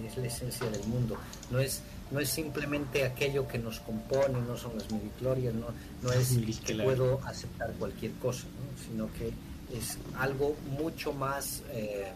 es 0.05 0.17
la 0.17 0.27
esencia 0.27 0.69
del 0.69 0.83
mundo. 0.87 1.17
No 1.51 1.59
es 1.59 1.81
no 2.11 2.19
es 2.19 2.29
simplemente 2.29 3.05
aquello 3.05 3.47
que 3.47 3.57
nos 3.57 3.79
compone 3.79 4.39
no 4.47 4.57
son 4.57 4.77
las 4.77 4.89
midichlorias 4.91 5.53
no 5.53 5.67
no 6.01 6.11
es 6.11 6.37
que 6.65 6.75
puedo 6.75 7.19
aceptar 7.25 7.71
cualquier 7.73 8.13
cosa 8.13 8.45
¿no? 8.45 8.83
sino 8.83 9.09
que 9.13 9.31
es 9.77 9.97
algo 10.17 10.55
mucho 10.77 11.11
más 11.13 11.63
eh, 11.71 12.11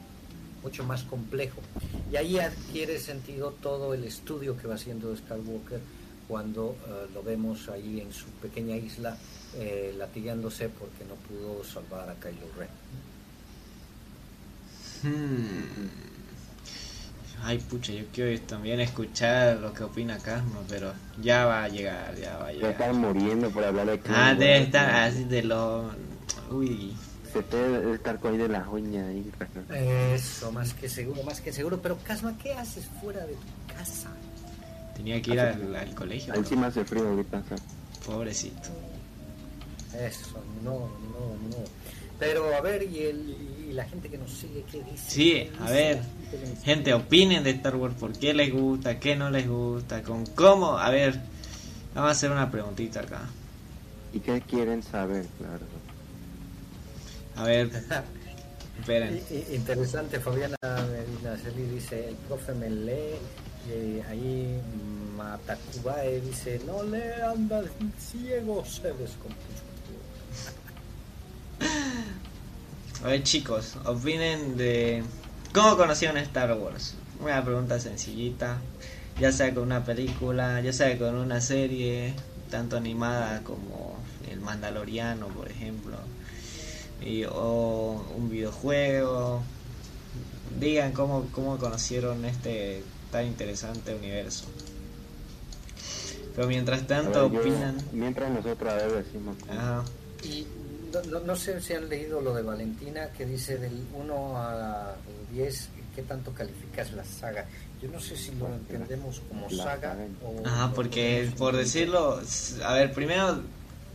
mucho 0.63 0.83
más 0.83 1.03
complejo. 1.03 1.59
Y 2.11 2.15
ahí 2.15 2.39
adquiere 2.39 2.99
sentido 2.99 3.51
todo 3.61 3.93
el 3.93 4.03
estudio 4.03 4.57
que 4.57 4.67
va 4.67 4.75
haciendo 4.75 5.15
Skywalker 5.15 5.79
cuando 6.31 6.77
eh, 6.87 7.07
lo 7.13 7.21
vemos 7.23 7.67
ahí 7.67 7.99
en 7.99 8.13
su 8.13 8.25
pequeña 8.41 8.77
isla 8.77 9.17
eh, 9.57 9.93
latigándose 9.97 10.69
porque 10.69 11.03
no 11.03 11.15
pudo 11.15 11.61
salvar 11.61 12.09
a 12.09 12.15
Kylo 12.15 12.47
Ren. 12.57 12.69
Hmm. 15.03 15.89
Ay, 17.43 17.57
pucha, 17.57 17.91
yo 17.91 18.05
quiero 18.13 18.39
también 18.43 18.79
escuchar 18.79 19.57
lo 19.57 19.73
que 19.73 19.83
opina 19.83 20.19
Casmo, 20.19 20.63
pero 20.69 20.93
ya 21.21 21.43
va 21.43 21.65
a 21.65 21.67
llegar, 21.67 22.15
ya 22.15 22.37
va 22.37 22.47
a 22.47 22.53
llegar. 22.53 22.71
están 22.71 22.97
muriendo 22.97 23.49
por 23.49 23.65
hablar 23.65 23.87
de 23.87 23.99
Clone 23.99 24.17
Ah, 24.17 24.33
debe 24.33 24.61
estar 24.61 24.89
así 24.89 25.25
de 25.25 25.43
lo... 25.43 25.91
Uy, 26.49 26.95
Se 27.33 27.43
te 27.43 27.57
debe 27.57 27.95
estar 27.95 28.19
con 28.21 28.31
ahí 28.31 28.37
de 28.37 28.47
las 28.47 28.65
uñas 28.69 29.05
ahí. 29.09 29.29
Eso, 30.13 30.49
más 30.53 30.73
que 30.73 30.87
seguro, 30.87 31.23
más 31.23 31.41
que 31.41 31.51
seguro. 31.51 31.81
Pero 31.81 31.97
Casma, 31.97 32.37
¿qué 32.41 32.53
haces 32.53 32.85
fuera 33.01 33.19
de 33.25 33.33
tu 33.33 33.75
casa? 33.75 34.11
Tenía 35.01 35.21
que 35.21 35.31
ir 35.33 35.39
al, 35.39 35.75
al 35.75 35.95
colegio, 35.95 36.33
¿no? 36.33 36.39
Encima 36.39 36.67
hace 36.67 36.85
frío 36.85 37.07
ahorita. 37.09 37.41
pobrecito. 38.05 38.69
Eso, 39.99 40.41
no, 40.63 40.73
no, 40.79 41.35
no. 41.49 41.63
Pero 42.19 42.53
a 42.53 42.61
ver, 42.61 42.83
¿y, 42.83 42.99
el, 42.99 43.35
y 43.67 43.73
la 43.73 43.83
gente 43.85 44.09
que 44.09 44.17
nos 44.19 44.31
sigue 44.31 44.63
qué 44.71 44.83
dice? 44.83 45.09
Sí, 45.09 45.31
¿Qué 45.31 45.51
a 45.59 45.61
dice 45.63 45.73
ver, 45.73 46.01
gente 46.63 46.93
opinen 46.93 47.43
de 47.43 47.49
Star 47.49 47.75
Wars, 47.75 47.95
por 47.99 48.13
qué 48.13 48.33
les 48.35 48.53
gusta, 48.53 48.99
qué 48.99 49.15
no 49.15 49.31
les 49.31 49.49
gusta, 49.49 50.03
con 50.03 50.23
cómo... 50.27 50.77
A 50.77 50.91
ver, 50.91 51.19
vamos 51.95 52.09
a 52.09 52.11
hacer 52.11 52.31
una 52.31 52.51
preguntita 52.51 52.99
acá. 52.99 53.21
¿Y 54.13 54.19
qué 54.19 54.39
quieren 54.41 54.83
saber? 54.83 55.25
Claro. 55.39 55.65
A 57.37 57.43
ver, 57.43 57.71
esperen. 58.79 59.19
Interesante, 59.51 60.19
Fabiana 60.19 60.55
Medina 60.61 61.35
Celi 61.37 61.63
dice, 61.63 62.09
el 62.09 62.15
profe 62.15 62.53
me 62.53 62.69
lee, 62.69 63.15
y 63.67 64.01
ahí 64.09 64.59
Matacubae 65.15 66.21
dice, 66.21 66.59
no 66.65 66.83
le 66.83 67.21
anda 67.23 67.63
ciego, 67.99 68.65
se 68.65 68.93
descompuso. 68.93 69.63
A 73.03 73.07
ver 73.07 73.23
chicos, 73.23 73.77
opinen 73.85 74.57
de 74.57 75.03
cómo 75.53 75.77
conocieron 75.77 76.17
Star 76.17 76.53
Wars. 76.57 76.95
Una 77.19 77.43
pregunta 77.43 77.79
sencillita, 77.79 78.57
ya 79.19 79.31
sea 79.31 79.53
con 79.53 79.63
una 79.63 79.83
película, 79.83 80.59
ya 80.61 80.73
sea 80.73 80.97
con 80.97 81.15
una 81.15 81.41
serie, 81.41 82.13
tanto 82.49 82.77
animada 82.77 83.41
como 83.43 83.97
El 84.29 84.39
Mandaloriano, 84.39 85.27
por 85.27 85.49
ejemplo, 85.49 85.97
y, 87.01 87.23
o 87.25 88.05
un 88.15 88.29
videojuego. 88.29 89.41
Digan 90.59 90.91
cómo, 90.91 91.27
cómo 91.31 91.57
conocieron 91.57 92.25
este 92.25 92.83
tan 93.11 93.25
interesante 93.27 93.93
universo. 93.95 94.45
Pero 96.35 96.47
mientras 96.47 96.87
tanto 96.87 97.29
ver, 97.29 97.31
yo- 97.31 97.39
opinan... 97.41 97.77
mientras 97.91 98.31
nosotros 98.31 98.71
a 98.71 98.75
ver 98.75 99.03
decimos. 99.03 99.35
Ajá. 99.49 99.83
Y 100.23 100.47
no, 100.93 101.01
no- 101.03 101.19
no 101.25 101.35
sé 101.35 101.59
si 101.61 101.73
han 101.73 101.89
leído 101.89 102.21
lo 102.21 102.33
de 102.33 102.41
Valentina 102.43 103.09
que 103.11 103.25
dice 103.25 103.57
del 103.57 103.85
1 103.93 104.37
a 104.37 104.95
10, 105.33 105.69
¿qué 105.95 106.01
tanto 106.03 106.31
calificas 106.33 106.93
la 106.93 107.03
saga? 107.03 107.45
Yo 107.81 107.89
no 107.89 107.99
sé 107.99 108.15
si 108.15 108.31
lo 108.35 108.47
entendemos 108.47 109.21
como 109.27 109.49
saga 109.49 109.97
o... 110.23 110.47
Ajá, 110.47 110.71
porque 110.73 111.31
por 111.37 111.55
decirlo, 111.57 112.21
a 112.63 112.73
ver, 112.75 112.93
primero, 112.93 113.41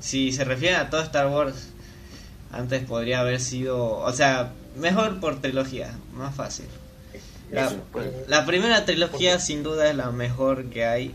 si 0.01 0.33
se 0.33 0.45
refiere 0.45 0.77
a 0.77 0.91
todo 0.91 1.03
Star 1.03 1.29
Wars, 1.29 1.69
Antes 2.53 2.85
podría 2.85 3.21
haber 3.21 3.41
sido, 3.41 3.99
o 3.99 4.13
sea, 4.13 4.53
mejor 4.77 5.19
por 5.21 5.41
trilogía, 5.41 5.91
más 6.13 6.35
fácil. 6.35 6.67
La, 7.51 7.67
Eso, 7.67 7.77
pues, 7.93 8.07
la 8.27 8.45
primera 8.45 8.85
trilogía 8.85 9.39
sin 9.39 9.63
duda 9.63 9.89
es 9.89 9.97
la 9.97 10.11
mejor 10.11 10.67
que 10.67 10.85
hay. 10.85 11.15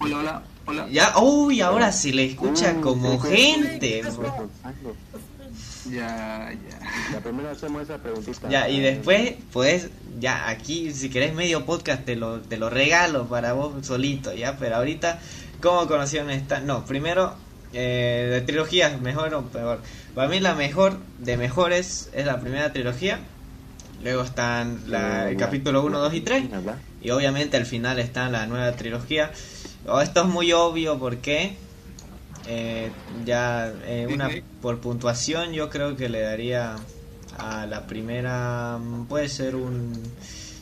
Hola, 0.00 0.18
hola, 0.18 0.42
hola. 0.66 0.88
Ya, 0.90 1.18
uy, 1.18 1.60
ahora 1.60 1.92
se 1.92 2.12
le 2.12 2.24
escucha 2.24 2.74
Uh, 2.78 2.80
como 2.80 3.18
gente. 3.20 4.02
Ya, 5.90 6.52
ya. 6.52 7.12
La 7.12 7.20
primera 7.20 7.50
hacemos 7.50 7.82
esa 7.82 7.98
preguntita. 7.98 8.48
Ya, 8.48 8.68
y 8.68 8.80
después, 8.80 9.34
pues, 9.52 9.88
ya 10.18 10.48
aquí, 10.48 10.92
si 10.92 11.10
querés 11.10 11.34
medio 11.34 11.64
podcast, 11.64 12.04
te 12.04 12.16
lo, 12.16 12.40
te 12.40 12.56
lo 12.58 12.70
regalo 12.70 13.26
para 13.26 13.54
vos 13.54 13.86
solito, 13.86 14.32
¿ya? 14.32 14.56
Pero 14.58 14.76
ahorita, 14.76 15.18
¿cómo 15.60 15.86
conocieron 15.88 16.30
esta? 16.30 16.60
No, 16.60 16.84
primero, 16.84 17.34
eh, 17.72 18.28
de 18.30 18.40
trilogías, 18.42 19.00
mejor 19.00 19.34
o 19.34 19.42
peor. 19.46 19.80
Para 20.14 20.28
mí 20.28 20.38
la 20.40 20.54
mejor 20.54 20.98
de 21.18 21.36
mejores 21.36 22.10
es 22.12 22.26
la 22.26 22.40
primera 22.40 22.72
trilogía. 22.72 23.20
Luego 24.02 24.22
están 24.22 24.82
la, 24.86 25.30
el 25.30 25.36
capítulo 25.36 25.84
1, 25.84 25.98
2 25.98 26.14
y 26.14 26.20
3. 26.22 26.50
¿verdad? 26.50 26.78
Y 27.02 27.10
obviamente 27.10 27.56
al 27.56 27.66
final 27.66 27.98
está 27.98 28.28
la 28.28 28.46
nueva 28.46 28.72
trilogía. 28.72 29.30
Oh, 29.86 30.00
esto 30.00 30.22
es 30.22 30.26
muy 30.26 30.52
obvio 30.52 30.98
porque 30.98 31.56
eh, 32.46 32.90
ya 33.24 33.72
eh, 33.84 34.08
una 34.12 34.28
por 34.60 34.80
puntuación 34.80 35.52
yo 35.52 35.70
creo 35.70 35.96
que 35.96 36.08
le 36.08 36.20
daría 36.20 36.76
a 37.38 37.66
la 37.66 37.86
primera 37.86 38.78
mm, 38.78 39.06
puede 39.06 39.28
ser 39.28 39.56
un 39.56 39.92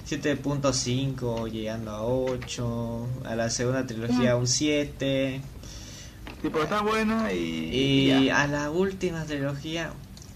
7.5 0.08 1.50
llegando 1.50 1.90
a 1.90 2.04
8 2.04 3.06
a 3.24 3.34
la 3.36 3.50
segunda 3.50 3.86
trilogía 3.86 4.36
un 4.36 4.46
7 4.46 5.40
Tipo, 6.42 6.62
está 6.62 6.82
buena 6.82 7.32
y. 7.32 7.70
y 7.72 8.26
ya. 8.26 8.42
a 8.42 8.46
la 8.46 8.70
última 8.70 9.24
trilogía 9.24 9.90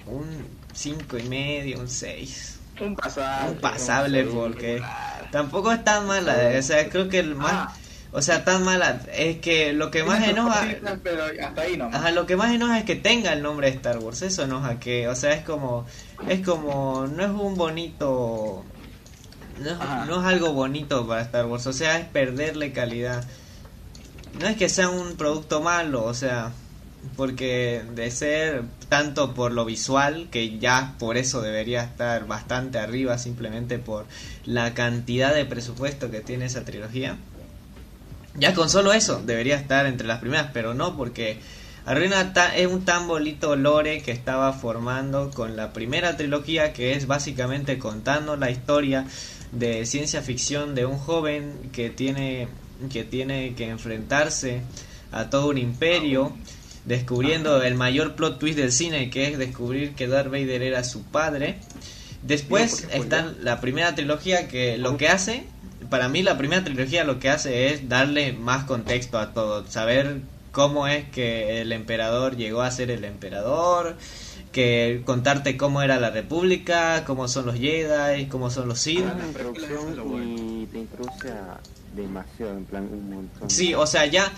un 0.06 0.26
5 0.74 1.18
y 1.18 1.22
medio 1.24 1.80
un 1.80 1.88
6 1.88 2.51
Un 2.80 2.96
pasable. 2.96 3.50
un 3.52 3.56
pasable 3.58 4.24
porque 4.24 4.82
tampoco 5.30 5.72
es 5.72 5.84
tan 5.84 6.06
mala 6.06 6.34
o 6.58 6.62
sea 6.62 6.88
creo 6.88 7.08
que 7.08 7.18
el 7.20 7.34
más 7.34 7.52
Ah. 7.52 7.74
o 8.12 8.22
sea 8.22 8.44
tan 8.44 8.64
mala 8.64 9.00
es 9.14 9.38
que 9.38 9.72
lo 9.72 9.90
que 9.90 10.04
más 10.04 10.26
enoja 10.26 10.66
Pero 11.02 11.24
hasta 11.46 11.62
ahí 11.62 11.76
nomás. 11.76 11.94
ajá, 11.96 12.10
lo 12.10 12.26
que 12.26 12.36
más 12.36 12.52
enoja 12.52 12.78
es 12.78 12.84
que 12.84 12.96
tenga 12.96 13.32
el 13.32 13.42
nombre 13.42 13.70
de 13.70 13.76
Star 13.76 13.98
Wars 13.98 14.22
eso 14.22 14.42
enoja 14.44 14.78
que 14.80 15.08
o 15.08 15.14
sea 15.14 15.32
es 15.34 15.44
como 15.44 15.86
es 16.28 16.40
como 16.44 17.06
no 17.06 17.22
es 17.24 17.30
un 17.30 17.56
bonito 17.56 18.64
no 19.60 20.04
no 20.06 20.20
es 20.20 20.26
algo 20.26 20.52
bonito 20.52 21.06
para 21.06 21.22
Star 21.22 21.46
Wars 21.46 21.66
o 21.66 21.72
sea 21.72 21.98
es 21.98 22.06
perderle 22.06 22.72
calidad 22.72 23.24
no 24.40 24.48
es 24.48 24.56
que 24.56 24.68
sea 24.68 24.88
un 24.88 25.16
producto 25.16 25.60
malo 25.60 26.04
o 26.04 26.14
sea 26.14 26.52
porque 27.16 27.82
de 27.94 28.10
ser 28.10 28.62
tanto 28.88 29.34
por 29.34 29.52
lo 29.52 29.64
visual 29.64 30.28
que 30.30 30.58
ya 30.58 30.94
por 30.98 31.16
eso 31.16 31.40
debería 31.40 31.82
estar 31.82 32.26
bastante 32.26 32.78
arriba 32.78 33.18
simplemente 33.18 33.78
por 33.78 34.06
la 34.44 34.72
cantidad 34.74 35.34
de 35.34 35.44
presupuesto 35.44 36.10
que 36.10 36.20
tiene 36.20 36.46
esa 36.46 36.64
trilogía 36.64 37.16
ya 38.34 38.54
con 38.54 38.70
solo 38.70 38.92
eso 38.92 39.20
debería 39.24 39.56
estar 39.56 39.86
entre 39.86 40.06
las 40.06 40.20
primeras 40.20 40.50
pero 40.52 40.74
no 40.74 40.96
porque 40.96 41.38
arruina 41.84 42.32
es 42.56 42.66
un 42.68 42.84
tan 42.84 43.08
bonito 43.08 43.56
lore 43.56 44.02
que 44.02 44.12
estaba 44.12 44.52
formando 44.52 45.30
con 45.30 45.56
la 45.56 45.72
primera 45.72 46.16
trilogía 46.16 46.72
que 46.72 46.94
es 46.94 47.06
básicamente 47.06 47.78
contando 47.78 48.36
la 48.36 48.50
historia 48.50 49.06
de 49.50 49.84
ciencia 49.86 50.22
ficción 50.22 50.74
de 50.76 50.86
un 50.86 50.98
joven 50.98 51.70
que 51.72 51.90
tiene 51.90 52.48
que 52.90 53.04
tiene 53.04 53.54
que 53.54 53.68
enfrentarse 53.68 54.62
a 55.10 55.28
todo 55.30 55.48
un 55.48 55.58
imperio 55.58 56.32
descubriendo 56.84 57.62
el 57.62 57.74
mayor 57.74 58.14
plot 58.14 58.38
twist 58.38 58.58
del 58.58 58.72
cine 58.72 59.10
que 59.10 59.28
es 59.28 59.38
descubrir 59.38 59.94
que 59.94 60.08
Darth 60.08 60.30
Vader 60.30 60.62
era 60.62 60.84
su 60.84 61.02
padre. 61.02 61.56
Después 62.22 62.82
porque 62.82 62.98
está 62.98 63.34
la 63.40 63.60
primera 63.60 63.94
trilogía 63.94 64.48
que 64.48 64.78
lo 64.78 64.96
que 64.96 65.08
hace 65.08 65.44
para 65.90 66.08
mí 66.08 66.22
la 66.22 66.38
primera 66.38 66.64
trilogía 66.64 67.04
lo 67.04 67.18
que 67.18 67.28
hace 67.28 67.68
es 67.72 67.88
darle 67.88 68.32
más 68.32 68.64
contexto 68.64 69.18
a 69.18 69.34
todo 69.34 69.66
saber 69.66 70.20
cómo 70.50 70.86
es 70.86 71.08
que 71.10 71.60
el 71.60 71.72
emperador 71.72 72.36
llegó 72.36 72.62
a 72.62 72.70
ser 72.70 72.90
el 72.90 73.04
emperador 73.04 73.96
que 74.52 75.02
contarte 75.04 75.56
cómo 75.56 75.82
era 75.82 75.98
la 75.98 76.10
república 76.10 77.04
cómo 77.04 77.28
son 77.28 77.46
los 77.46 77.56
Jedi 77.56 78.26
cómo 78.26 78.50
son 78.50 78.68
los 78.68 78.78
Sith. 78.78 79.04
Ah, 79.04 79.26
introducción 79.26 80.22
y 80.22 80.66
te 80.66 80.78
introduce 80.78 81.28
a 81.30 81.58
demasiado, 81.94 82.56
en 82.56 82.64
plan 82.64 82.88
un 82.90 83.10
montón. 83.10 83.50
Sí, 83.50 83.74
o 83.74 83.86
sea, 83.86 84.06
ya 84.06 84.32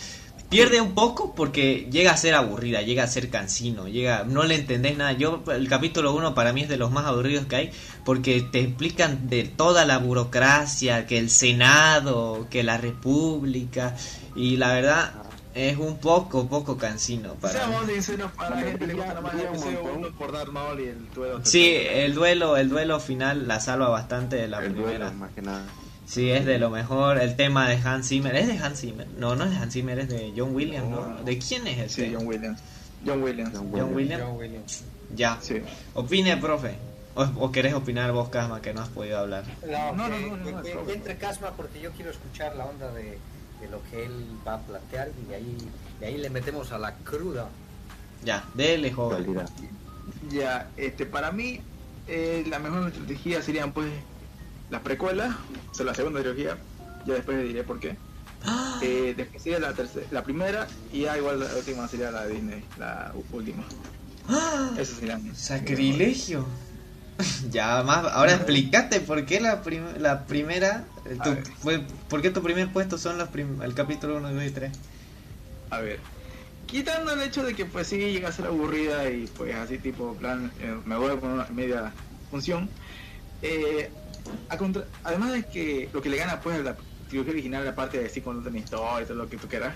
pierde 0.55 0.80
un 0.80 0.94
poco 0.94 1.34
porque 1.34 1.88
llega 1.90 2.12
a 2.12 2.16
ser 2.16 2.34
aburrida, 2.34 2.82
llega 2.82 3.02
a 3.05 3.07
ser 3.07 3.28
cansino, 3.30 3.88
llega, 3.88 4.24
no 4.24 4.44
le 4.44 4.55
entendés 4.55 4.96
nada. 4.96 5.12
Yo 5.12 5.42
el 5.52 5.68
capítulo 5.68 6.14
1 6.14 6.34
para 6.34 6.52
mí 6.52 6.62
es 6.62 6.68
de 6.68 6.76
los 6.76 6.90
más 6.90 7.05
aburridos 7.07 7.46
que 7.46 7.57
hay 7.57 7.70
porque 8.05 8.40
te 8.42 8.61
explican 8.61 9.28
de 9.28 9.44
toda 9.44 9.84
la 9.84 9.98
burocracia, 9.98 11.07
que 11.07 11.18
el 11.18 11.30
Senado, 11.30 12.46
que 12.50 12.62
la 12.62 12.78
República 12.78 13.96
y 14.36 14.57
la 14.57 14.72
verdad 14.74 15.12
es 15.55 15.76
un 15.78 15.98
poco 15.98 16.48
poco 16.48 16.76
cansino 16.76 17.34
para 17.34 17.55
mí. 17.55 17.61
Seamos 17.61 17.86
sinceros, 17.86 18.32
para 18.32 18.50
la 18.50 18.57
Cuando 18.62 18.70
gente 18.70 18.86
le 18.88 18.94
gusta 18.94 19.12
brilla- 19.12 19.14
nomás 19.14 19.32
el 19.32 19.38
brilla 19.38 19.50
un 19.50 19.57
episodio 19.57 19.82
montón. 19.82 20.05
1 20.05 20.18
por 20.18 20.32
Darth 20.32 20.48
Maul 20.50 20.80
y 20.80 20.84
el 20.88 21.11
duelo. 21.14 21.40
Sí, 21.44 21.76
el 21.76 22.14
duelo, 22.14 22.57
el 22.57 22.68
duelo 22.68 22.98
final 23.00 23.46
la 23.46 23.61
salva 23.61 23.88
bastante 23.88 24.36
de 24.36 24.48
la 24.48 24.59
el 24.64 24.72
primera. 24.72 24.98
duelo, 25.07 25.12
más 25.14 25.30
que 25.32 25.42
nada. 25.42 25.64
Sí, 26.14 26.30
es 26.30 26.44
de 26.46 26.58
lo 26.58 26.70
mejor. 26.70 27.18
El 27.18 27.34
tema 27.36 27.68
de 27.68 27.76
Hans 27.76 28.08
Zimmer. 28.08 28.34
¿Es 28.36 28.46
de 28.46 28.56
Hans 28.58 28.80
Zimmer? 28.80 29.06
No, 29.18 29.34
no 29.34 29.44
es 29.44 29.50
de 29.50 29.56
Hans 29.56 29.72
Zimmer, 29.72 29.98
es 29.98 30.08
de 30.08 30.32
John 30.36 30.54
Williams, 30.54 30.88
¿no? 30.88 31.16
¿De 31.24 31.38
quién 31.38 31.66
es 31.66 31.78
este? 31.78 32.06
Sí, 32.08 32.14
John 32.14 32.26
Williams. 32.26 32.60
John 33.04 33.22
Williams. 33.22 33.50
John 33.52 33.70
John 33.72 33.94
Williams. 33.94 34.22
John 34.24 34.36
Williams. 34.36 34.84
Ya. 35.14 35.38
Sí. 35.40 35.60
Opine, 35.94 36.36
profe. 36.36 36.74
O, 37.16 37.22
o 37.38 37.52
querés 37.52 37.74
opinar 37.74 38.10
vos, 38.12 38.28
Casma, 38.28 38.60
que 38.62 38.72
no 38.74 38.80
has 38.82 38.88
podido 38.88 39.18
hablar. 39.18 39.44
No, 39.68 39.92
No, 39.94 40.08
no, 40.08 40.18
no, 40.18 40.36
no, 40.36 40.62
que- 40.62 40.72
que- 40.72 40.92
entre 40.94 41.16
Casma 41.16 41.50
porque 41.56 41.80
yo 41.80 41.90
quiero 41.92 42.10
escuchar 42.10 42.56
la 42.56 42.64
onda 42.64 42.90
de, 42.92 43.18
de 43.60 43.68
lo 43.70 43.80
que 43.90 44.04
él 44.04 44.12
va 44.46 44.54
a 44.54 44.58
plantear 44.60 45.10
y 45.22 45.28
de 45.28 45.34
ahí, 45.36 45.56
de 46.00 46.06
ahí 46.06 46.16
le 46.18 46.30
metemos 46.30 46.72
a 46.72 46.78
la 46.78 46.94
cruda. 46.96 47.48
Ya, 48.24 48.44
dele, 48.54 48.90
joven. 48.92 49.26
Ya, 50.30 50.68
este, 50.76 51.06
para 51.06 51.30
mí, 51.30 51.60
eh, 52.08 52.44
la 52.48 52.58
mejor 52.58 52.88
estrategia 52.88 53.42
serían 53.42 53.72
pues 53.72 53.90
las 54.75 54.83
precuelas, 54.83 55.37
o 55.70 55.75
sea, 55.75 55.87
la 55.87 55.95
segunda 55.95 56.20
trilogía, 56.20 56.59
ya 57.07 57.14
después 57.14 57.37
le 57.37 57.45
diré 57.45 57.62
por 57.62 57.79
qué. 57.79 57.97
Eh, 58.83 59.14
después 59.16 59.41
sería 59.43 59.61
la 59.61 59.72
tercera, 59.72 60.05
la 60.11 60.25
primera 60.25 60.66
y 60.91 61.03
ya 61.03 61.16
igual 61.16 61.39
la 61.41 61.47
última 61.57 61.87
sería 61.87 62.11
la 62.11 62.27
de 62.27 62.35
Disney, 62.35 62.64
la 62.77 63.12
última. 63.31 63.64
Esas 64.77 64.97
serían. 64.99 65.35
Sacrilegio. 65.37 66.45
ya, 67.51 67.85
más. 67.85 68.05
Ahora 68.12 68.33
explícate 68.35 68.99
por 69.01 69.25
qué 69.25 69.41
la, 69.41 69.62
prim- 69.62 69.97
la 69.99 70.27
primera. 70.27 70.85
eh, 71.05 71.16
tu- 71.22 71.31
A 71.31 71.37
fue, 71.61 71.79
¿Por 72.09 72.20
qué 72.20 72.31
tu 72.31 72.43
primer 72.43 72.72
puesto 72.72 72.99
son 72.99 73.16
los 73.16 73.29
prim- 73.29 73.62
el 73.62 73.75
capítulo 73.75 74.16
1, 74.16 74.33
2 74.33 74.43
y 74.45 74.51
3? 74.51 74.72
A 75.70 75.79
ver, 75.81 76.01
quitando 76.66 77.12
el 77.12 77.22
hecho 77.22 77.45
de 77.45 77.55
que 77.55 77.64
pues 77.64 77.87
sí 77.87 77.97
llega 77.99 78.29
a 78.29 78.33
ser 78.33 78.47
aburrida 78.47 79.09
y 79.09 79.27
pues 79.29 79.55
así 79.55 79.79
tipo 79.79 80.14
plan, 80.16 80.53
eh, 80.59 80.77
me 80.85 80.97
voy 80.97 81.16
con 81.20 81.31
una 81.31 81.47
media 81.51 81.95
función. 82.31 82.68
eh, 83.41 83.91
a 83.93 84.03
contra- 84.59 84.87
además 85.03 85.33
de 85.33 85.45
que 85.45 85.89
lo 85.93 86.01
que 86.03 86.09
le 86.09 86.16
gana 86.16 86.41
pues 86.41 86.59
a 86.59 86.62
la 86.62 86.77
trilogía 87.09 87.33
original, 87.33 87.64
la 87.64 87.75
parte 87.75 87.99
de 87.99 88.09
sí 88.09 88.20
con 88.20 88.39
una 88.47 88.59
historia 88.59 89.03
y 89.03 89.07
todo 89.07 89.16
lo 89.16 89.29
que 89.29 89.37
tú 89.37 89.49
quieras, 89.49 89.75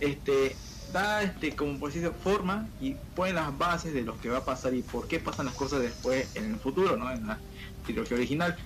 este 0.00 0.54
da 0.92 1.22
este 1.22 1.56
como 1.56 1.78
por 1.78 1.88
decirlo 1.90 2.12
forma 2.22 2.68
y 2.80 2.94
pone 3.14 3.32
las 3.32 3.56
bases 3.56 3.94
de 3.94 4.02
lo 4.02 4.20
que 4.20 4.28
va 4.28 4.38
a 4.38 4.44
pasar 4.44 4.74
y 4.74 4.82
por 4.82 5.08
qué 5.08 5.18
pasan 5.20 5.46
las 5.46 5.54
cosas 5.54 5.80
después 5.80 6.28
en 6.34 6.44
el 6.52 6.56
futuro, 6.56 6.96
¿no? 6.96 7.10
En 7.10 7.26
la 7.26 7.38
trilogía 7.84 8.16
original. 8.16 8.56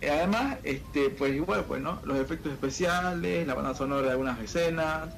Eh, 0.00 0.10
Además, 0.10 0.58
este, 0.64 1.10
pues 1.10 1.32
igual, 1.34 1.64
pues, 1.66 1.80
¿no? 1.80 2.00
Los 2.04 2.18
efectos 2.18 2.52
especiales, 2.52 3.46
la 3.46 3.54
banda 3.54 3.74
sonora 3.74 4.02
de 4.06 4.10
algunas 4.10 4.40
escenas, 4.40 5.08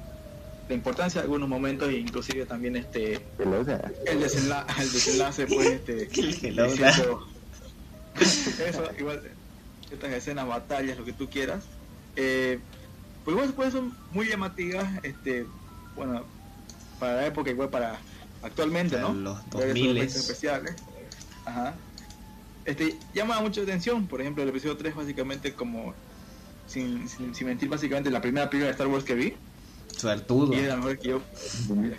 la 0.69 0.75
importancia 0.75 1.21
de 1.21 1.25
algunos 1.25 1.49
momentos 1.49 1.89
e 1.89 1.93
inclusive 1.97 2.45
también 2.45 2.75
este 2.75 3.19
el 4.05 4.19
desenlace, 4.19 4.81
el 4.81 4.91
desenlace 4.91 5.47
pues 5.47 5.67
este 5.67 6.07
eso 8.67 8.89
igual 8.97 9.21
estas 9.91 10.11
escenas 10.13 10.47
batallas 10.47 10.97
lo 10.97 11.05
que 11.05 11.13
tú 11.13 11.29
quieras 11.29 11.63
eh, 12.15 12.59
pues 13.23 13.35
igual 13.35 13.53
pues 13.53 13.73
son 13.73 13.93
muy 14.11 14.27
llamativas 14.27 14.87
este 15.03 15.45
bueno 15.95 16.23
para 16.99 17.15
la 17.15 17.25
época 17.27 17.49
igual 17.51 17.69
para 17.69 17.99
actualmente 18.41 18.99
no 18.99 19.13
los 19.13 19.37
Ver 19.51 19.69
esos 19.69 19.77
2000s. 19.77 19.97
efectos 19.97 20.15
especiales 20.21 20.75
ajá 21.45 21.75
este 22.65 22.97
llama 23.13 23.39
mucha 23.41 23.61
atención 23.61 24.07
por 24.07 24.21
ejemplo 24.21 24.43
el 24.43 24.49
episodio 24.49 24.77
3 24.77 24.95
básicamente 24.95 25.53
como 25.53 25.93
sin, 26.67 27.07
sin, 27.07 27.35
sin 27.35 27.47
mentir 27.47 27.69
básicamente 27.69 28.09
la 28.09 28.21
primera 28.21 28.49
película 28.49 28.67
de 28.67 28.71
Star 28.71 28.87
Wars 28.87 29.03
que 29.03 29.13
vi 29.15 29.33
Suertudo. 29.97 30.53
y 30.53 30.61
la 30.61 30.75
mejor 30.77 30.97
que 30.99 31.07
yo 31.09 31.21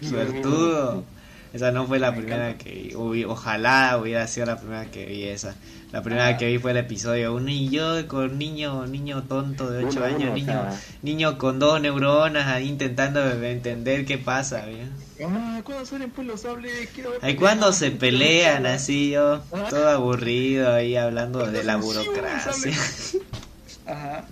Suertudo. 0.03 1.05
Esa 1.53 1.71
no 1.73 1.87
fue 1.87 1.99
la 1.99 2.11
Me 2.11 2.19
primera 2.19 2.51
encanta. 2.51 2.65
que. 2.65 2.95
Uy, 2.97 3.25
ojalá 3.25 3.97
hubiera 3.99 4.27
sido 4.27 4.47
la 4.47 4.59
primera 4.59 4.91
que 4.91 5.07
vi 5.07 5.25
esa. 5.25 5.55
La 5.97 6.03
primera 6.03 6.27
Ah. 6.29 6.37
que 6.37 6.45
vi 6.47 6.59
fue 6.59 6.73
el 6.73 6.77
episodio 6.77 7.35
1 7.35 7.49
y 7.51 7.71
yo 7.71 8.07
con 8.07 8.37
niño 8.39 8.87
niño 8.87 9.23
tonto 9.23 9.71
de 9.71 9.83
8 9.87 9.97
Uno, 9.97 10.05
años, 10.05 10.21
uno, 10.25 10.31
o 10.31 10.35
niño 10.35 10.47
sea, 10.47 10.81
niño 11.03 11.39
con 11.39 11.59
dos 11.59 11.81
neuronas 11.81 12.47
ahí 12.49 12.69
intentando 12.69 13.23
entender 13.43 14.05
qué 14.05 14.19
pasa, 14.19 14.67
¿bien? 14.67 14.91
Mamá, 15.19 15.63
¿cuándo 15.65 15.87
salen 15.87 16.11
pues 16.11 16.27
los 16.27 16.43
sables? 16.43 16.71
Ver 16.95 17.07
Ahí 17.07 17.19
pelear. 17.21 17.37
cuando 17.39 17.73
se 17.73 17.93
pelean 17.93 18.67
así 18.67 19.13
yo, 19.13 19.37
Ajá. 19.51 19.69
todo 19.71 19.89
aburrido 19.89 20.71
ahí 20.75 20.97
hablando 20.97 21.47
de 21.47 21.65
la 21.65 21.79
Cuando 21.79 22.05
burocracia. 22.05 22.73
Ajá, 23.87 24.27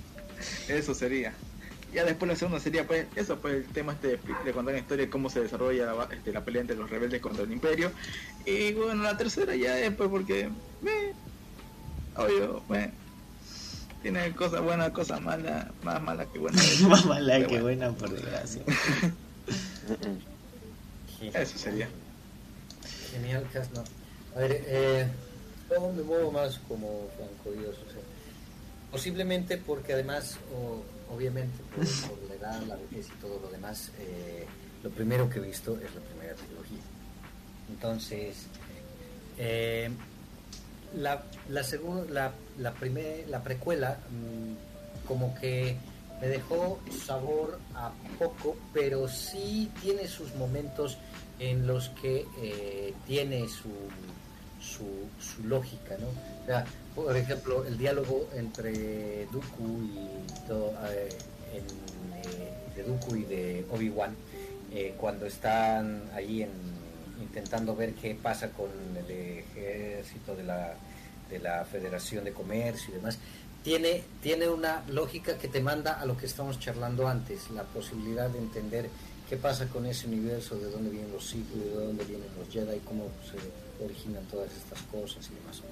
eso 0.68 0.94
sería. 0.94 1.32
Ya 1.94 2.04
después 2.04 2.28
la 2.30 2.36
segunda 2.36 2.60
sería 2.60 2.86
pues 2.86 3.06
eso, 3.16 3.36
pues 3.38 3.54
el 3.54 3.64
tema 3.66 3.92
este 3.94 4.08
de, 4.08 4.18
de 4.44 4.52
contar 4.52 4.74
la 4.74 4.80
historia 4.80 5.06
de 5.06 5.10
cómo 5.10 5.30
se 5.30 5.40
desarrolla 5.40 5.86
la, 5.86 6.08
este, 6.12 6.30
la 6.30 6.44
pelea 6.44 6.60
entre 6.60 6.76
los 6.76 6.90
rebeldes 6.90 7.22
contra 7.22 7.44
el 7.44 7.52
imperio. 7.52 7.90
Y 8.44 8.74
bueno, 8.74 9.02
la 9.02 9.16
tercera 9.16 9.56
ya 9.56 9.78
es 9.78 9.94
pues 9.94 10.10
porque, 10.10 10.50
obvio, 12.16 12.62
me, 12.68 12.90
tiene 14.02 14.32
cosas 14.34 14.60
buenas, 14.62 14.90
cosas 14.90 15.20
malas, 15.20 15.66
más 15.82 16.02
malas 16.02 16.26
que 16.32 16.38
buenas. 16.38 16.80
Más 16.88 17.04
mala 17.06 17.34
Pero 17.36 17.48
que 17.48 17.60
bueno, 17.60 17.92
buena 17.92 17.98
por 17.98 18.10
desgracia. 18.10 18.62
Eso 21.32 21.58
sería. 21.58 21.88
Genial, 23.12 23.46
Cas, 23.52 23.70
no. 23.72 23.82
A 24.36 24.40
ver, 24.40 24.62
eh, 24.66 25.06
yo 25.70 25.92
me 25.92 26.02
muevo 26.02 26.30
más 26.32 26.58
como 26.68 27.08
Franco 27.16 27.58
Dios, 27.58 27.76
o 27.88 27.92
sea, 27.92 28.00
posiblemente 28.90 29.56
porque 29.58 29.92
además, 29.94 30.36
o- 30.54 30.82
obviamente, 31.14 31.62
por, 31.74 31.84
por 31.86 32.28
la 32.28 32.34
edad, 32.34 32.62
la 32.66 32.76
vejez 32.76 33.06
y 33.08 33.20
todo 33.20 33.40
lo 33.40 33.48
demás, 33.50 33.90
eh, 33.98 34.44
lo 34.82 34.90
primero 34.90 35.30
que 35.30 35.38
he 35.38 35.42
visto 35.42 35.72
es 35.76 35.94
la 35.94 36.00
primera 36.02 36.34
trilogía. 36.34 36.82
Entonces, 37.70 38.34
eh, 39.38 39.90
la, 40.96 41.22
la, 41.48 41.62
segunda, 41.64 42.04
la, 42.12 42.32
la, 42.58 42.72
primer- 42.74 43.28
la 43.28 43.42
precuela, 43.42 43.98
mm, 44.10 45.06
como 45.08 45.34
que 45.34 45.76
me 46.20 46.28
dejó 46.28 46.78
sabor 47.04 47.58
a 47.74 47.92
poco, 48.18 48.56
pero 48.72 49.08
sí 49.08 49.70
tiene 49.82 50.06
sus 50.06 50.34
momentos 50.36 50.96
en 51.38 51.66
los 51.66 51.88
que 52.00 52.26
eh, 52.40 52.94
tiene 53.06 53.48
su, 53.48 53.70
su, 54.60 54.86
su 55.20 55.46
lógica, 55.46 55.96
¿no? 55.98 56.06
Por 56.94 57.16
ejemplo, 57.16 57.64
el 57.66 57.76
diálogo 57.76 58.28
entre 58.34 59.26
Dooku 59.26 59.82
y 59.82 60.46
todo, 60.46 60.72
eh, 60.90 61.08
en, 61.54 61.62
eh, 62.30 62.52
de 62.76 62.82
Dooku 62.84 63.16
y 63.16 63.24
de 63.24 63.66
Obi-Wan, 63.70 64.14
eh, 64.72 64.94
cuando 64.96 65.26
están 65.26 66.02
allí 66.14 66.42
en, 66.44 66.50
intentando 67.34 67.74
ver 67.74 67.94
qué 67.94 68.14
pasa 68.14 68.50
con 68.50 68.70
el 68.96 69.10
ejército 69.10 70.36
de 70.36 70.44
la, 70.44 70.74
de 71.28 71.40
la 71.40 71.64
Federación 71.64 72.22
de 72.22 72.32
Comercio 72.32 72.90
y 72.90 72.96
demás, 72.98 73.18
tiene, 73.64 74.04
tiene 74.22 74.48
una 74.48 74.84
lógica 74.88 75.36
que 75.36 75.48
te 75.48 75.60
manda 75.60 76.00
a 76.00 76.06
lo 76.06 76.16
que 76.16 76.26
estamos 76.26 76.60
charlando 76.60 77.08
antes, 77.08 77.50
la 77.50 77.64
posibilidad 77.64 78.30
de 78.30 78.38
entender 78.38 78.88
qué 79.28 79.36
pasa 79.36 79.66
con 79.66 79.84
ese 79.86 80.06
universo, 80.06 80.56
de 80.56 80.70
dónde 80.70 80.90
vienen 80.90 81.10
los 81.10 81.26
Sith, 81.26 81.48
de 81.50 81.70
dónde 81.70 82.04
vienen 82.04 82.28
los 82.38 82.48
Jedi, 82.52 82.78
cómo 82.80 83.08
se 83.28 83.84
originan 83.84 84.22
todas 84.26 84.52
estas 84.52 84.80
cosas 84.82 85.28
y 85.28 85.34
demás. 85.34 85.62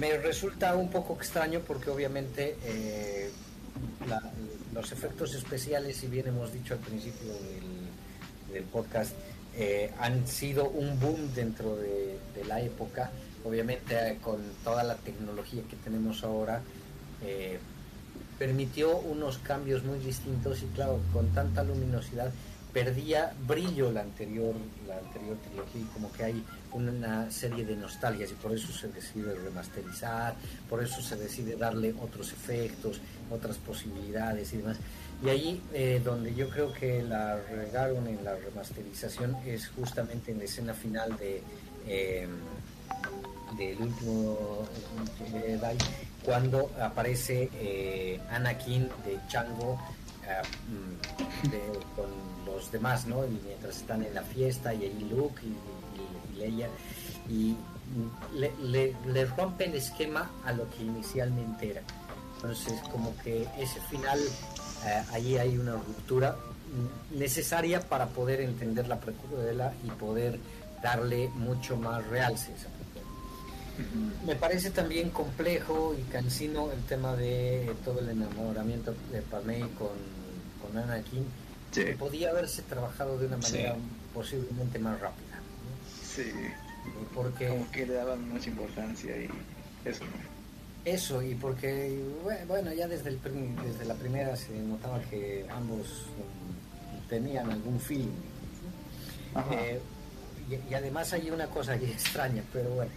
Me 0.00 0.16
resulta 0.16 0.74
un 0.74 0.90
poco 0.90 1.14
extraño 1.14 1.60
porque 1.60 1.90
obviamente 1.90 2.56
eh, 2.64 3.30
los 4.72 4.90
efectos 4.90 5.34
especiales, 5.34 5.98
si 5.98 6.06
bien 6.06 6.28
hemos 6.28 6.50
dicho 6.50 6.74
al 6.74 6.80
principio 6.80 7.32
del 8.52 8.64
podcast, 8.64 9.12
eh, 9.58 9.90
han 9.98 10.26
sido 10.26 10.68
un 10.68 11.00
boom 11.00 11.32
dentro 11.34 11.76
de, 11.76 12.18
la 12.46 12.60
época. 12.60 13.10
Obviamente 13.44 13.96
eh, 13.96 14.18
con 14.20 14.36
toda 14.62 14.84
la 14.84 14.96
tecnología 14.96 15.62
que 15.68 15.76
tenemos 15.76 16.22
ahora, 16.22 16.60
eh, 17.24 17.58
permitió 18.38 18.98
unos 18.98 19.38
cambios 19.38 19.82
muy 19.82 19.98
distintos 19.98 20.62
y 20.62 20.66
claro, 20.66 21.00
con 21.12 21.28
tanta 21.28 21.64
luminosidad 21.64 22.30
perdía 22.76 23.32
brillo 23.46 23.90
la 23.90 24.02
anterior, 24.02 24.54
la 24.86 24.98
anterior 24.98 25.38
trilogía 25.38 25.80
y 25.80 25.84
como 25.94 26.12
que 26.12 26.24
hay 26.24 26.44
una 26.72 27.30
serie 27.30 27.64
de 27.64 27.74
nostalgias 27.74 28.30
y 28.30 28.34
por 28.34 28.52
eso 28.52 28.70
se 28.70 28.88
decide 28.88 29.34
remasterizar, 29.34 30.34
por 30.68 30.82
eso 30.82 31.00
se 31.00 31.16
decide 31.16 31.56
darle 31.56 31.94
otros 32.02 32.34
efectos, 32.34 33.00
otras 33.30 33.56
posibilidades 33.56 34.52
y 34.52 34.58
demás. 34.58 34.76
Y 35.24 35.28
ahí 35.30 35.62
eh, 35.72 36.00
donde 36.04 36.34
yo 36.34 36.48
creo 36.50 36.72
que 36.72 37.02
la 37.02 37.36
regaron 37.50 38.06
en 38.06 38.22
la 38.24 38.36
remasterización 38.36 39.36
es 39.46 39.68
justamente 39.68 40.30
en 40.32 40.38
la 40.38 40.44
escena 40.44 40.74
final 40.74 41.16
de 41.16 41.42
eh, 41.86 42.28
del 43.56 43.80
último 43.80 44.66
Jedi 45.30 45.78
cuando 46.24 46.70
aparece 46.80 47.48
eh, 47.54 48.20
Anakin 48.30 48.88
de 49.04 49.18
Chango 49.28 49.80
ah, 50.28 50.42
mm, 50.68 51.94
con 51.96 52.06
los 52.44 52.70
demás, 52.72 53.06
¿no? 53.06 53.24
Y 53.24 53.40
mientras 53.44 53.76
están 53.76 54.02
en 54.02 54.14
la 54.14 54.22
fiesta 54.22 54.74
y 54.74 54.82
ahí 54.84 55.08
Luke 55.10 55.40
y, 55.44 56.36
Leia 56.38 56.68
y 57.30 57.56
le, 58.34 58.52
le- 58.62 58.94
le 59.06 59.24
rompe 59.24 59.64
el 59.64 59.74
esquema 59.76 60.30
a 60.44 60.52
lo 60.52 60.68
que 60.70 60.82
inicialmente 60.82 61.70
era. 61.70 61.82
Entonces, 62.36 62.74
como 62.92 63.16
que 63.24 63.46
ese 63.58 63.80
final, 63.88 64.18
eh, 64.84 65.02
allí 65.12 65.38
hay 65.38 65.56
una 65.58 65.72
ruptura 65.72 66.36
necesaria 67.12 67.80
para 67.80 68.06
poder 68.08 68.40
entender 68.40 68.86
la 68.88 68.98
precuela 69.00 69.72
y 69.84 69.90
poder 69.90 70.38
darle 70.82 71.28
mucho 71.34 71.76
más 71.76 72.04
realce 72.08 72.52
a 72.52 72.56
esa 72.56 72.68
precuela. 72.68 74.12
Me 74.26 74.36
parece 74.36 74.70
también 74.70 75.10
complejo 75.10 75.94
y 75.98 76.02
cansino 76.10 76.70
el 76.72 76.82
tema 76.84 77.14
de 77.14 77.72
todo 77.84 78.00
el 78.00 78.08
enamoramiento 78.10 78.94
de 79.12 79.22
Padmé 79.22 79.60
con, 79.78 79.88
con 80.62 80.76
Anakin. 80.76 81.24
Sí, 81.72 81.84
que 81.84 81.92
Podía 81.94 82.30
haberse 82.30 82.62
trabajado 82.62 83.18
de 83.18 83.26
una 83.26 83.40
Sí. 83.42 83.52
manera 83.54 83.76
posiblemente 84.14 84.78
más 84.78 84.98
rápida. 85.00 85.36
¿no? 85.36 86.06
sí. 86.14 86.32
Porque 87.14 87.48
Como 87.48 87.70
que 87.70 87.84
le 87.86 87.94
daban 87.94 88.28
mucha 88.28 88.48
importancia 88.48 89.16
y 89.16 89.28
eso. 89.84 90.04
Eso, 90.86 91.20
y 91.20 91.34
porque, 91.34 91.98
bue- 92.24 92.46
bueno, 92.46 92.72
ya 92.72 92.86
desde, 92.86 93.10
el 93.10 93.18
desde 93.20 93.84
la 93.84 93.94
primera 93.94 94.36
se 94.36 94.52
notaba 94.60 95.00
que 95.02 95.44
ambos 95.50 95.80
mm, 96.16 97.08
tenían 97.08 97.50
algún 97.50 97.78
feeling. 97.80 98.06
Eh, 99.50 99.80
y, 100.48 100.70
y 100.70 100.74
además 100.74 101.12
hay 101.12 101.28
una 101.30 101.48
cosa 101.48 101.76
que 101.76 101.86
extraña, 101.92 102.42
pero 102.52 102.70
bueno, 102.70 102.90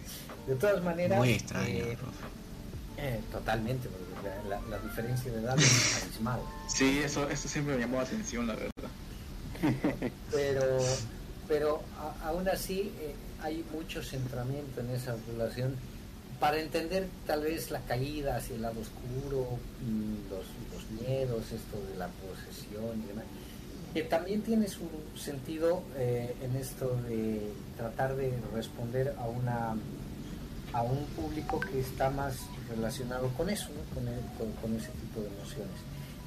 de 0.46 0.54
todas 0.54 0.82
maneras... 0.84 1.18
Muy 1.18 1.32
extraño, 1.32 1.66
eh, 1.68 1.96
profe. 2.00 2.18
eh, 2.98 3.20
totalmente, 3.32 3.88
porque 3.88 4.48
la, 4.70 4.78
diferencia 4.78 5.32
de 5.32 5.40
edad 5.40 5.58
es 5.58 6.02
abismal. 6.04 6.40
Sí, 6.68 7.00
eso, 7.04 7.28
eso 7.28 7.48
siempre 7.48 7.74
me 7.74 7.80
llamó 7.80 7.96
la 7.96 8.02
atención, 8.04 8.46
la 8.46 8.54
verdad. 8.54 8.70
Pero, 10.32 10.78
pero 11.48 11.82
a- 11.98 12.28
aún 12.28 12.48
así 12.48 12.92
eh, 13.00 13.14
hay 13.42 13.62
mucho 13.74 14.02
centramiento 14.02 14.80
en 14.80 14.88
esa 14.90 15.16
relación 15.32 15.74
para 16.40 16.58
entender 16.58 17.06
tal 17.26 17.42
vez 17.42 17.70
la 17.70 17.80
caída 17.80 18.36
hacia 18.36 18.56
el 18.56 18.62
lado 18.62 18.80
oscuro, 18.80 19.46
mm, 19.86 20.30
los, 20.30 20.44
los 20.72 20.90
miedos, 21.02 21.42
esto 21.52 21.76
de 21.92 21.96
la 21.98 22.08
posesión 22.08 23.02
y 23.04 23.06
demás. 23.06 23.24
Que 23.92 24.02
también 24.02 24.40
tiene 24.42 24.66
su 24.68 24.88
sentido 25.16 25.82
eh, 25.96 26.34
en 26.42 26.56
esto 26.56 26.96
de 27.08 27.52
tratar 27.76 28.16
de 28.16 28.32
responder 28.54 29.14
a 29.18 29.28
una 29.28 29.76
a 30.72 30.82
un 30.82 31.04
público 31.16 31.58
que 31.58 31.80
está 31.80 32.10
más 32.10 32.36
relacionado 32.68 33.28
con 33.36 33.50
eso, 33.50 33.66
con, 33.92 34.04
con- 34.62 34.76
ese 34.76 34.90
tipo 34.90 35.20
de 35.20 35.26
emociones. 35.26 35.74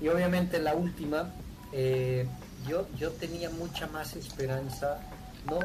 Y 0.02 0.10
obviamente 0.10 0.60
la 0.60 0.76
última, 0.76 1.32
eh, 1.72 2.28
yo, 2.68 2.86
yo 3.00 3.12
tenía 3.12 3.50
mucha 3.52 3.88
más 3.88 4.18
esperanza, 4.18 5.00
no 5.50 5.60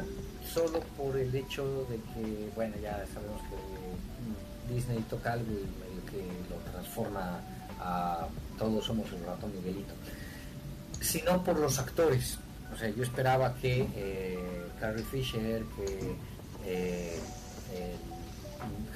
solo 0.53 0.79
por 0.95 1.17
el 1.17 1.35
hecho 1.35 1.85
de 1.89 1.97
que, 1.97 2.49
bueno, 2.55 2.75
ya 2.81 3.05
sabemos 3.13 3.41
que 3.49 3.55
Disney 4.69 4.99
toca 5.09 5.33
algo 5.33 5.51
y 5.51 5.65
medio 5.79 6.05
que 6.09 6.27
lo 6.49 6.71
transforma 6.71 7.39
a 7.79 8.27
todos 8.57 8.85
somos 8.85 9.07
el 9.11 9.25
ratón 9.25 9.53
Miguelito, 9.55 9.93
sino 10.99 11.43
por 11.43 11.57
los 11.59 11.79
actores. 11.79 12.37
O 12.73 12.77
sea, 12.77 12.89
yo 12.89 13.03
esperaba 13.03 13.55
que 13.55 13.87
eh, 13.95 14.39
Carrie 14.79 15.03
Fisher, 15.03 15.63
que 15.75 16.15
eh, 16.65 17.19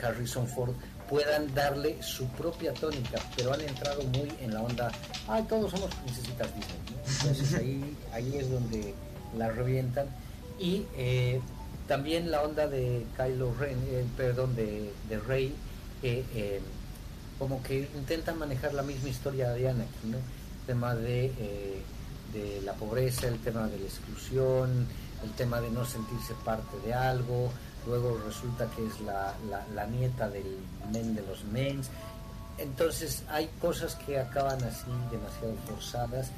Harrison 0.01 0.47
Ford 0.47 0.73
puedan 1.09 1.53
darle 1.53 2.01
su 2.01 2.27
propia 2.29 2.73
tónica, 2.73 3.19
pero 3.35 3.53
han 3.53 3.61
entrado 3.61 4.03
muy 4.03 4.31
en 4.41 4.53
la 4.53 4.61
onda, 4.61 4.91
ay, 5.27 5.43
todos 5.43 5.71
somos 5.71 5.93
princesitas 5.95 6.47
Disney. 6.55 6.77
Entonces 7.19 7.53
ahí, 7.55 7.97
ahí 8.13 8.37
es 8.37 8.49
donde 8.49 8.93
la 9.37 9.49
revientan. 9.49 10.07
Y 10.59 10.85
eh, 10.95 11.41
también 11.93 12.31
la 12.31 12.41
onda 12.41 12.67
de 12.67 13.05
Kylo 13.15 13.53
Ren, 13.59 13.77
eh, 13.87 14.03
perdón, 14.17 14.55
de, 14.55 14.91
de 15.09 15.19
Rey, 15.19 15.53
que 16.01 16.25
eh, 16.33 16.59
como 17.37 17.61
que 17.61 17.87
intentan 17.95 18.39
manejar 18.39 18.73
la 18.73 18.81
misma 18.81 19.09
historia 19.09 19.51
de 19.51 19.69
Anakin, 19.69 20.11
¿no? 20.11 20.17
El 20.17 20.65
tema 20.65 20.95
de, 20.95 21.25
eh, 21.37 21.81
de 22.33 22.61
la 22.63 22.73
pobreza, 22.73 23.27
el 23.27 23.37
tema 23.39 23.67
de 23.67 23.77
la 23.77 23.85
exclusión, 23.85 24.87
el 25.23 25.31
tema 25.33 25.61
de 25.61 25.69
no 25.69 25.85
sentirse 25.85 26.33
parte 26.43 26.75
de 26.83 26.95
algo, 26.95 27.51
luego 27.85 28.19
resulta 28.25 28.65
que 28.75 28.87
es 28.87 28.99
la, 29.01 29.35
la- 29.49 29.65
la 29.75 29.85
nieta 29.85 30.27
del 30.29 30.57
men 30.91 31.13
de 31.13 31.21
los 31.21 31.43
mens. 31.45 31.89
Entonces 32.57 33.21
hay 33.29 33.47
cosas 33.61 33.93
que 34.03 34.17
acaban 34.19 34.63
así 34.63 34.89
demasiado 35.11 35.53
forzadas 35.67 36.31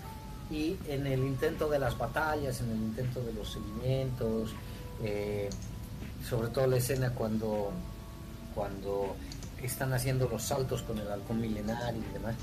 y 0.52 0.76
en 0.90 1.08
el 1.08 1.20
intento 1.22 1.70
de 1.70 1.80
las 1.80 1.98
batallas, 1.98 2.60
en 2.60 2.72
el 2.72 2.78
intento 2.78 3.22
de 3.22 3.32
los 3.34 3.54
seguimientos, 3.54 4.50
eh, 5.04 5.50
sobre 6.28 6.50
todo 6.50 6.68
la 6.68 6.78
escena 6.78 7.12
cuando, 7.12 7.72
cuando 8.54 9.16
están 9.62 9.94
haciendo 9.94 10.28
los 10.28 10.44
saltos 10.44 10.82
con 10.84 10.98
el 11.00 11.12
halcón 11.12 11.42
milenario 11.42 12.02
y 12.02 12.14
demás, 12.14 12.36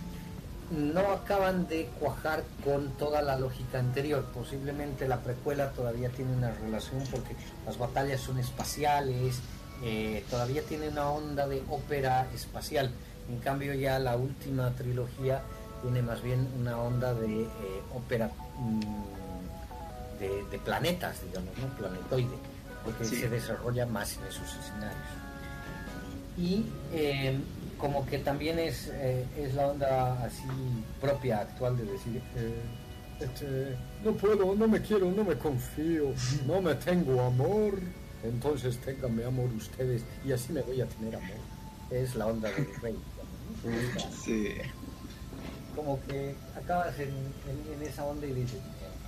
no 0.70 1.12
acaban 1.12 1.68
de 1.68 1.86
cuajar 2.00 2.44
con 2.64 2.92
toda 2.92 3.20
la 3.22 3.38
lógica 3.38 3.78
anterior. 3.78 4.24
Posiblemente 4.34 5.06
la 5.06 5.20
precuela 5.20 5.72
todavía 5.72 6.08
tiene 6.08 6.32
una 6.32 6.50
relación 6.50 7.02
porque 7.10 7.36
las 7.66 7.78
batallas 7.78 8.20
son 8.20 8.38
espaciales, 8.38 9.40
eh, 9.82 10.24
todavía 10.30 10.62
tiene 10.62 10.88
una 10.88 11.10
onda 11.10 11.46
de 11.46 11.62
ópera 11.68 12.26
espacial. 12.34 12.90
En 13.28 13.38
cambio 13.38 13.74
ya 13.74 13.98
la 13.98 14.16
última 14.16 14.70
trilogía 14.70 15.42
tiene 15.82 16.02
más 16.02 16.22
bien 16.22 16.48
una 16.58 16.78
onda 16.78 17.12
de 17.14 17.42
eh, 17.42 17.48
ópera 17.94 18.30
mm, 18.58 19.21
de, 20.22 20.44
de 20.50 20.58
planetas, 20.58 21.20
digamos, 21.26 21.50
¿no? 21.58 21.66
planetoide, 21.76 22.36
porque 22.84 23.04
Sí. 23.04 23.16
se 23.16 23.28
desarrolla 23.28 23.84
más 23.86 24.16
en 24.16 24.24
esos 24.24 24.48
escenarios 24.56 25.02
y 26.38 26.64
eh, 26.94 27.38
como 27.78 28.06
que 28.06 28.18
también 28.18 28.58
es, 28.58 28.88
eh, 28.92 29.26
es 29.36 29.54
la 29.54 29.66
onda 29.66 30.24
así 30.24 30.44
propia 31.00 31.40
actual 31.40 31.76
de 31.76 31.84
decir 31.84 32.22
eh, 32.36 32.54
este, 33.20 33.76
no 34.02 34.12
puedo, 34.12 34.54
no 34.54 34.66
me 34.66 34.80
quiero, 34.80 35.10
no 35.10 35.24
me 35.24 35.36
confío, 35.36 36.14
no 36.46 36.62
me 36.62 36.74
tengo 36.76 37.20
amor, 37.22 37.78
entonces 38.24 38.78
ténganme 38.78 39.24
amor 39.24 39.50
ustedes 39.56 40.02
y 40.24 40.32
así 40.32 40.52
me 40.52 40.62
voy 40.62 40.80
a 40.80 40.86
tener 40.86 41.16
amor. 41.16 41.36
Es 41.90 42.14
la 42.14 42.26
onda 42.28 42.50
del 42.50 42.66
rey. 42.82 42.96
¿no? 43.64 44.12
Sí. 44.24 44.54
Como 45.76 46.00
que 46.06 46.34
acabas 46.56 46.98
en, 46.98 47.08
en- 47.10 47.74
en 47.74 47.82
esa 47.88 48.04
onda 48.04 48.26
y 48.26 48.32
dices, 48.32 48.58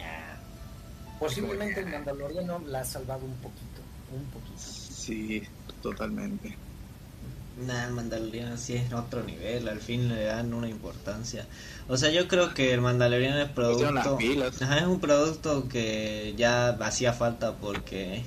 "Ah". 0.01 0.34
Posiblemente 1.19 1.81
el 1.81 1.87
mandaloriano 1.87 2.59
la 2.67 2.81
ha 2.81 2.85
salvado 2.85 3.25
un 3.25 3.35
poquito, 3.35 3.83
un 4.13 4.25
poquito. 4.27 4.59
Sí, 4.59 5.43
totalmente. 5.83 6.57
Nah, 7.57 7.85
el 7.87 7.93
Mandaloriano 7.93 8.57
sí 8.57 8.75
es 8.75 8.93
otro 8.93 9.23
nivel, 9.23 9.69
al 9.69 9.79
fin 9.79 10.09
le 10.09 10.25
dan 10.25 10.53
una 10.53 10.69
importancia. 10.69 11.47
O 11.89 11.97
sea, 11.97 12.11
yo 12.11 12.27
creo 12.27 12.53
que 12.53 12.73
el 12.73 12.81
Mandaloriano 12.81 13.39
es 13.39 13.49
producto... 13.49 14.19
Ajá, 14.61 14.79
es 14.79 14.87
un 14.87 14.99
producto 14.99 15.69
que 15.69 16.35
ya 16.37 16.71
hacía 16.71 17.13
falta 17.13 17.53
porque... 17.53 18.25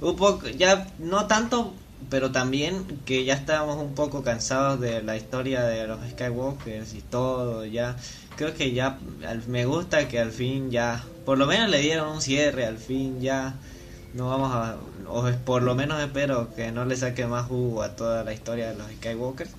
Un 0.00 0.16
poco, 0.16 0.48
ya 0.48 0.88
no 0.98 1.26
tanto, 1.28 1.72
pero 2.10 2.32
también 2.32 3.00
que 3.04 3.24
ya 3.24 3.34
estábamos 3.34 3.78
un 3.78 3.94
poco 3.94 4.24
cansados 4.24 4.80
de 4.80 5.02
la 5.02 5.16
historia 5.16 5.62
de 5.62 5.86
los 5.86 6.00
Skywalkers 6.10 6.94
y 6.94 7.00
todo, 7.00 7.64
ya... 7.64 7.96
Creo 8.36 8.54
que 8.54 8.72
ya 8.72 8.98
me 9.46 9.66
gusta 9.66 10.08
que 10.08 10.18
al 10.18 10.32
fin 10.32 10.72
ya... 10.72 11.04
Por 11.24 11.38
lo 11.38 11.46
menos 11.46 11.70
le 11.70 11.80
dieron 11.80 12.08
un 12.08 12.20
cierre, 12.22 12.66
al 12.66 12.78
fin 12.78 13.20
ya... 13.20 13.54
No 14.14 14.28
vamos 14.28 14.52
a... 14.54 14.76
O 15.08 15.28
por 15.44 15.62
lo 15.62 15.74
menos 15.74 16.00
espero 16.00 16.54
que 16.54 16.70
no 16.70 16.84
le 16.84 16.96
saque 16.96 17.26
más 17.26 17.46
jugo 17.46 17.82
a 17.82 17.96
toda 17.96 18.22
la 18.24 18.32
historia 18.32 18.68
de 18.70 18.76
los 18.76 18.86
Skywalkers. 18.92 19.50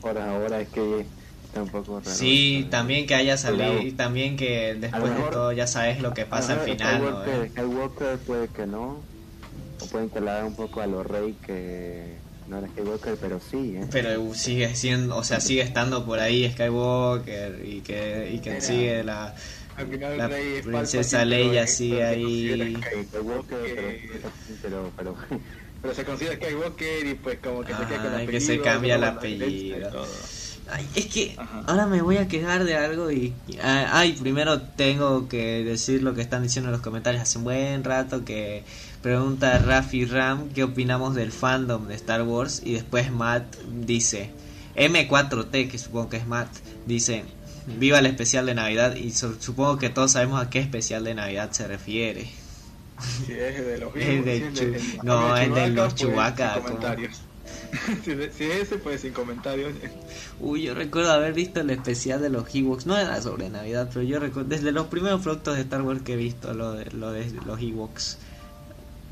Por 0.00 0.18
ahora 0.18 0.60
es 0.60 0.68
que 0.68 1.06
está 1.46 1.62
un 1.62 1.70
poco 1.70 2.00
raro. 2.00 2.10
Sí, 2.14 2.66
también 2.70 3.06
que 3.06 3.14
haya 3.14 3.36
salido 3.38 3.80
y 3.80 3.92
también 3.92 4.36
que 4.36 4.76
después 4.78 5.14
de 5.14 5.22
todo 5.30 5.52
ya 5.52 5.66
sabes 5.66 6.00
lo 6.02 6.12
que 6.12 6.26
pasa 6.26 6.52
al 6.52 6.60
final. 6.60 7.00
¿no? 7.00 7.06
Skywalker, 7.22 7.44
eh? 7.44 7.48
Skywalker 7.50 8.18
puede 8.18 8.48
que 8.48 8.66
no. 8.66 9.00
O 9.80 9.86
pueden 9.86 10.28
hagan 10.28 10.46
un 10.46 10.56
poco 10.56 10.80
a 10.82 10.86
los 10.86 11.06
rey 11.06 11.34
que 11.46 12.14
no 12.48 12.58
era 12.58 12.68
Skywalker, 12.68 13.16
pero 13.20 13.40
sí, 13.40 13.76
¿eh? 13.76 13.86
Pero 13.90 14.34
sigue 14.34 14.74
siendo, 14.76 15.16
o 15.16 15.24
sea, 15.24 15.40
sigue 15.40 15.62
estando 15.62 16.04
por 16.04 16.20
ahí 16.20 16.50
Skywalker 16.52 17.62
y 17.64 17.80
que, 17.80 18.30
y 18.34 18.38
que 18.40 18.50
Era- 18.50 18.60
sigue 18.60 19.02
la... 19.04 19.34
Al 19.76 19.86
final 19.88 20.18
La 20.18 20.24
el 20.26 20.30
rey 20.30 20.52
es 20.58 20.66
princesa 20.66 21.24
Leia 21.24 21.66
se 21.66 22.04
ahí. 22.04 22.76
pero, 24.62 24.90
pero, 24.96 25.16
pero 25.82 25.94
se 25.94 26.04
considera 26.04 26.36
Skywalker 26.36 27.06
y 27.06 27.14
pues 27.14 27.38
como 27.42 27.62
que 27.62 27.72
se 27.74 27.78
queda 27.86 27.86
con 27.88 27.96
el 27.98 28.06
Ajá, 28.06 28.14
apellido. 28.14 28.30
que 28.32 28.40
se 28.40 28.60
cambia 28.60 28.94
el 28.96 29.04
apellido. 29.04 30.06
Ay, 30.70 30.86
es 30.94 31.06
que 31.06 31.34
Ajá. 31.36 31.62
ahora 31.66 31.86
me 31.86 32.00
voy 32.00 32.16
a 32.16 32.26
quejar 32.26 32.64
de 32.64 32.74
algo 32.74 33.10
y... 33.10 33.34
ah, 33.62 33.90
Ay, 33.92 34.14
primero 34.14 34.62
tengo 34.62 35.28
que 35.28 35.62
decir 35.62 36.02
lo 36.02 36.14
que 36.14 36.22
están 36.22 36.42
diciendo 36.42 36.68
en 36.70 36.72
los 36.72 36.80
comentarios 36.80 37.22
hace 37.22 37.36
un 37.36 37.44
buen 37.44 37.84
rato 37.84 38.24
que 38.24 38.62
pregunta 39.02 39.58
Rafi 39.58 40.06
Ram 40.06 40.48
qué 40.54 40.64
opinamos 40.64 41.14
del 41.14 41.32
fandom 41.32 41.86
de 41.86 41.94
Star 41.96 42.22
Wars 42.22 42.62
y 42.64 42.72
después 42.72 43.12
Matt 43.12 43.44
dice 43.84 44.30
M4T, 44.74 45.70
que 45.70 45.78
supongo 45.78 46.08
que 46.08 46.16
es 46.16 46.26
Matt, 46.26 46.48
dice 46.86 47.24
viva 47.66 47.98
el 47.98 48.06
especial 48.06 48.46
de 48.46 48.54
Navidad 48.54 48.94
y 48.96 49.10
su- 49.12 49.40
supongo 49.40 49.78
que 49.78 49.88
todos 49.90 50.12
sabemos 50.12 50.40
a 50.44 50.50
qué 50.50 50.58
especial 50.60 51.04
de 51.04 51.14
Navidad 51.14 51.50
se 51.52 51.66
refiere. 51.66 52.28
Si 53.26 53.32
es 53.32 53.64
de 53.66 53.78
los 53.78 53.94
Es 53.96 54.24
de 54.24 54.50
si 54.54 54.64
es 54.96 55.04
no, 55.04 55.36
es 55.36 55.54
de 55.54 55.68
los 55.68 55.94
pues, 55.94 56.04
comentarios. 56.04 57.20
si, 58.04 58.12
si 58.14 58.44
es 58.44 58.62
ese, 58.62 58.76
pues 58.78 59.00
sin 59.00 59.12
comentarios. 59.12 59.72
Uy, 60.40 60.62
yo 60.62 60.74
recuerdo 60.74 61.10
haber 61.12 61.32
visto 61.32 61.60
el 61.60 61.70
especial 61.70 62.22
de 62.22 62.30
los 62.30 62.54
Ewoks, 62.54 62.86
no 62.86 62.96
era 62.96 63.20
sobre 63.20 63.50
Navidad, 63.50 63.88
pero 63.92 64.02
yo 64.04 64.20
recuerdo 64.20 64.48
desde 64.50 64.70
los 64.72 64.86
primeros 64.86 65.22
productos 65.22 65.56
de 65.56 65.62
Star 65.62 65.82
Wars 65.82 66.02
que 66.02 66.12
he 66.12 66.16
visto 66.16 66.54
lo 66.54 66.72
de, 66.72 66.84
lo 66.92 67.10
de 67.10 67.30
los 67.46 67.60
Ewoks. 67.60 68.18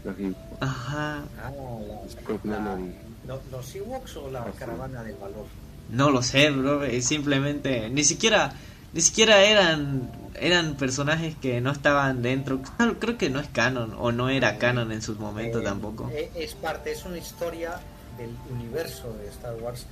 los 0.04 0.18
Ewoks, 0.18 0.36
Ajá, 0.60 1.22
Ah, 1.42 1.50
la- 1.50 2.22
creo 2.24 2.40
que 2.40 2.48
no 2.48 2.60
lo 2.60 2.76
dije. 2.76 2.98
¿Lo- 3.26 3.40
¿Los 3.50 3.74
Ewoks 3.74 4.16
o 4.16 4.30
la 4.30 4.40
Ah, 4.42 4.46
sí. 4.52 4.58
caravana 4.58 5.02
del 5.02 5.16
valor? 5.16 5.46
No 5.92 6.10
lo 6.10 6.22
sé, 6.22 6.50
bro, 6.50 6.82
eh, 6.84 7.00
simplemente 7.02 7.88
ni 7.90 8.02
siquiera 8.04 8.52
ni 8.92 9.00
siquiera 9.00 9.42
eran 9.44 10.10
eran 10.40 10.74
personajes 10.74 11.36
que 11.36 11.60
no 11.60 11.70
estaban 11.70 12.20
dentro. 12.22 12.60
Creo- 12.98 13.16
que 13.18 13.30
no 13.30 13.38
es 13.38 13.46
canon 13.48 13.94
o 13.98 14.10
no 14.10 14.28
era 14.28 14.58
canon 14.58 14.90
en 14.90 15.00
su 15.02 15.14
momento 15.14 15.60
Eh, 15.60 15.62
tampoco. 15.62 16.10
eh, 16.12 16.30
Es 16.34 16.54
parte, 16.54 16.90
es 16.92 17.04
una 17.04 17.18
historia 17.18 17.78
del 18.18 18.30
universo 18.50 19.12
de 19.22 19.28
Star 19.28 19.54
Wars 19.62 19.86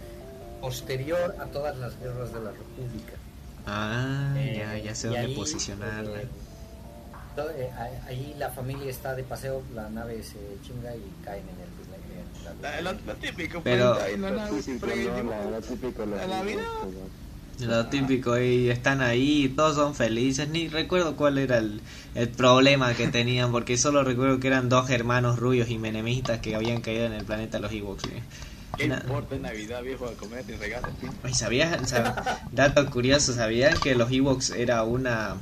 posterior 0.61 1.37
a 1.39 1.45
todas 1.47 1.77
las 1.79 1.99
guerras 2.01 2.33
de 2.33 2.41
la 2.41 2.51
República. 2.51 3.13
Ah, 3.67 4.35
Eh, 4.37 4.57
ya 4.59 4.79
ya 4.79 4.95
sé 4.95 5.09
dónde 5.09 5.27
ahí, 5.27 5.35
posicionarla. 5.37 6.21
eh, 6.23 6.29
eh, 7.39 7.71
ahí- 8.09 8.35
la 8.39 8.51
familia 8.51 8.91
está 8.91 9.15
de 9.15 9.23
paseo, 9.23 9.63
la 9.75 9.89
nave 9.89 10.23
se 10.23 10.39
chinga 10.67 10.95
y 10.97 11.03
caen 11.25 11.45
en 11.49 11.60
el... 11.60 11.60
la- 12.45 12.81
La, 12.81 12.81
la, 12.83 12.99
Pero- 13.63 13.95
pues, 13.95 14.19
la 14.19 14.49
típico, 14.51 14.87
lo 15.51 15.61
típico, 15.61 16.07
los 16.07 16.21
la 16.29 16.43
pero- 16.43 17.69
Lo 17.69 17.87
típico, 17.87 18.39
y 18.39 18.71
están 18.71 19.03
ahí, 19.03 19.53
todos 19.55 19.77
son 19.77 19.95
felices. 19.95 20.49
Ni 20.49 20.69
recuerdo 20.69 21.15
cuál 21.17 21.37
era 21.37 21.59
el, 21.59 21.81
el 22.15 22.29
problema 22.31 22.95
que 22.95 23.09
tenían, 23.09 23.53
porque 23.53 23.77
solo 23.77 24.03
recuerdo 24.03 24.41
que 24.41 24.47
eran 24.47 24.69
dos 24.71 24.89
hermanos 24.89 25.39
rubios 25.39 25.69
y 25.69 25.77
menemistas 25.79 26.41
que 26.41 26.55
habían 26.55 26.81
caído 26.81 27.05
en 27.05 27.13
el 27.13 27.25
planeta 27.25 27.59
los 27.59 27.71
Ewoks. 27.73 28.05
¿Qué 28.79 28.85
importa 28.85 29.35
en 29.35 29.43
Navidad, 29.43 29.83
viejo, 29.83 30.07
a 30.07 30.13
comer 30.15 30.43
y 30.49 30.53
regalos? 30.53 30.91
sí? 31.27 31.35
¿Sabías? 31.35 31.83
sab- 31.93 32.39
dato 32.53 32.87
curioso, 32.89 33.35
¿sabían 33.35 33.75
que 33.79 33.95
los 33.95 34.11
Ewoks 34.11 34.51
era 34.51 34.83
una 34.85 35.37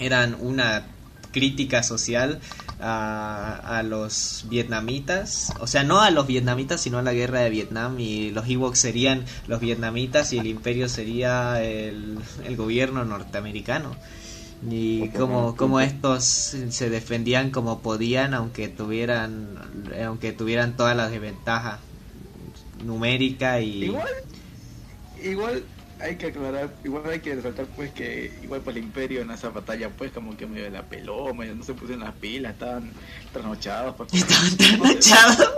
eran 0.00 0.36
una 0.40 0.84
crítica 1.32 1.82
social 1.82 2.40
a, 2.80 3.78
a 3.78 3.82
los 3.82 4.44
vietnamitas? 4.48 5.52
O 5.60 5.66
sea, 5.66 5.82
no 5.82 6.00
a 6.00 6.10
los 6.10 6.26
vietnamitas, 6.26 6.80
sino 6.80 6.98
a 6.98 7.02
la 7.02 7.12
guerra 7.12 7.40
de 7.40 7.50
Vietnam 7.50 7.98
y 7.98 8.30
los 8.30 8.48
Ewoks 8.48 8.78
serían 8.78 9.24
los 9.46 9.60
vietnamitas 9.60 10.32
y 10.32 10.38
el 10.38 10.46
imperio 10.46 10.88
sería 10.88 11.62
el, 11.62 12.18
el 12.44 12.56
gobierno 12.56 13.04
norteamericano. 13.04 13.94
Y 14.68 15.08
como, 15.10 15.54
como 15.54 15.80
estos 15.80 16.24
se 16.24 16.90
defendían 16.90 17.50
como 17.50 17.80
podían, 17.80 18.34
aunque 18.34 18.66
tuvieran, 18.68 19.56
aunque 20.04 20.32
tuvieran 20.32 20.76
todas 20.76 20.96
las 20.96 21.12
desventajas 21.12 21.78
numérica 22.84 23.60
y 23.60 23.84
Igual, 23.84 24.08
igual 25.22 25.64
hay 26.00 26.16
que 26.16 26.26
aclarar, 26.26 26.70
igual 26.84 27.08
hay 27.10 27.20
que 27.20 27.34
resaltar 27.34 27.66
pues 27.76 27.90
que 27.92 28.32
igual 28.42 28.60
pues 28.60 28.76
el 28.76 28.82
imperio 28.82 29.22
en 29.22 29.30
esa 29.30 29.50
batalla 29.50 29.90
pues 29.90 30.12
como 30.12 30.36
que 30.36 30.46
medio 30.46 30.64
de 30.64 30.70
la 30.70 30.82
peló, 30.82 31.34
medio 31.34 31.54
no 31.54 31.64
se 31.64 31.74
pusieron 31.74 32.04
las 32.04 32.14
pilas, 32.14 32.52
estaban 32.52 32.92
trasnochados. 33.32 33.96
Pues, 33.96 34.14
estaban 34.14 34.56
trasnochados. 34.56 35.50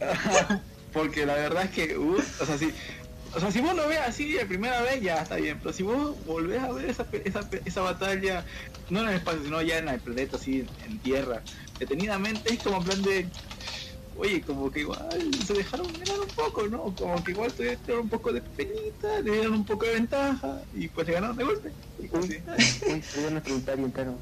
Porque 0.92 1.26
la 1.26 1.34
verdad 1.34 1.64
es 1.64 1.70
que, 1.70 1.98
uh, 1.98 2.16
o 2.40 2.46
sea, 2.46 2.56
si, 2.56 2.70
o 3.34 3.40
sea, 3.40 3.50
si 3.50 3.60
vos 3.60 3.74
lo 3.74 3.88
ves 3.88 3.98
así 4.06 4.32
de 4.32 4.46
primera 4.46 4.80
vez 4.82 5.02
ya 5.02 5.22
está 5.22 5.36
bien, 5.36 5.58
pero 5.58 5.72
si 5.72 5.82
vos 5.82 6.14
volvés 6.24 6.62
a 6.62 6.70
ver 6.70 6.88
esa, 6.88 7.04
esa, 7.24 7.48
esa 7.64 7.80
batalla, 7.80 8.44
no 8.90 9.00
en 9.00 9.08
el 9.08 9.14
espacio, 9.16 9.42
sino 9.42 9.60
ya 9.62 9.78
en 9.78 9.88
el 9.88 9.98
planeta, 9.98 10.36
así 10.36 10.64
en 10.86 10.98
tierra, 11.00 11.42
detenidamente, 11.80 12.54
es 12.54 12.62
como 12.62 12.76
en 12.76 12.84
plan 12.84 13.02
de, 13.02 13.26
oye, 14.18 14.40
como 14.42 14.70
que 14.70 14.80
igual 14.80 15.08
se 15.46 15.54
dejaron 15.54 15.86
ganar 15.92 16.20
un 16.20 16.28
poco, 16.34 16.66
¿no? 16.68 16.94
Como 16.96 17.22
que 17.24 17.32
igual 17.32 17.50
se 17.50 17.76
dieron 17.84 18.04
un 18.04 18.08
poco 18.08 18.32
de 18.32 18.40
penita, 18.40 19.20
le 19.22 19.32
dieron 19.32 19.54
un 19.54 19.64
poco 19.64 19.86
de 19.86 19.94
ventaja 19.94 20.62
y 20.74 20.88
pues 20.88 21.06
le 21.06 21.14
ganaron 21.14 21.36
de 21.36 21.44
golpe. 21.44 21.70
Y 22.00 22.06
pues. 22.06 22.24
Uy, 22.28 23.02
nuestro 23.30 23.50
inventario 23.50 23.84
entero. 23.84 24.14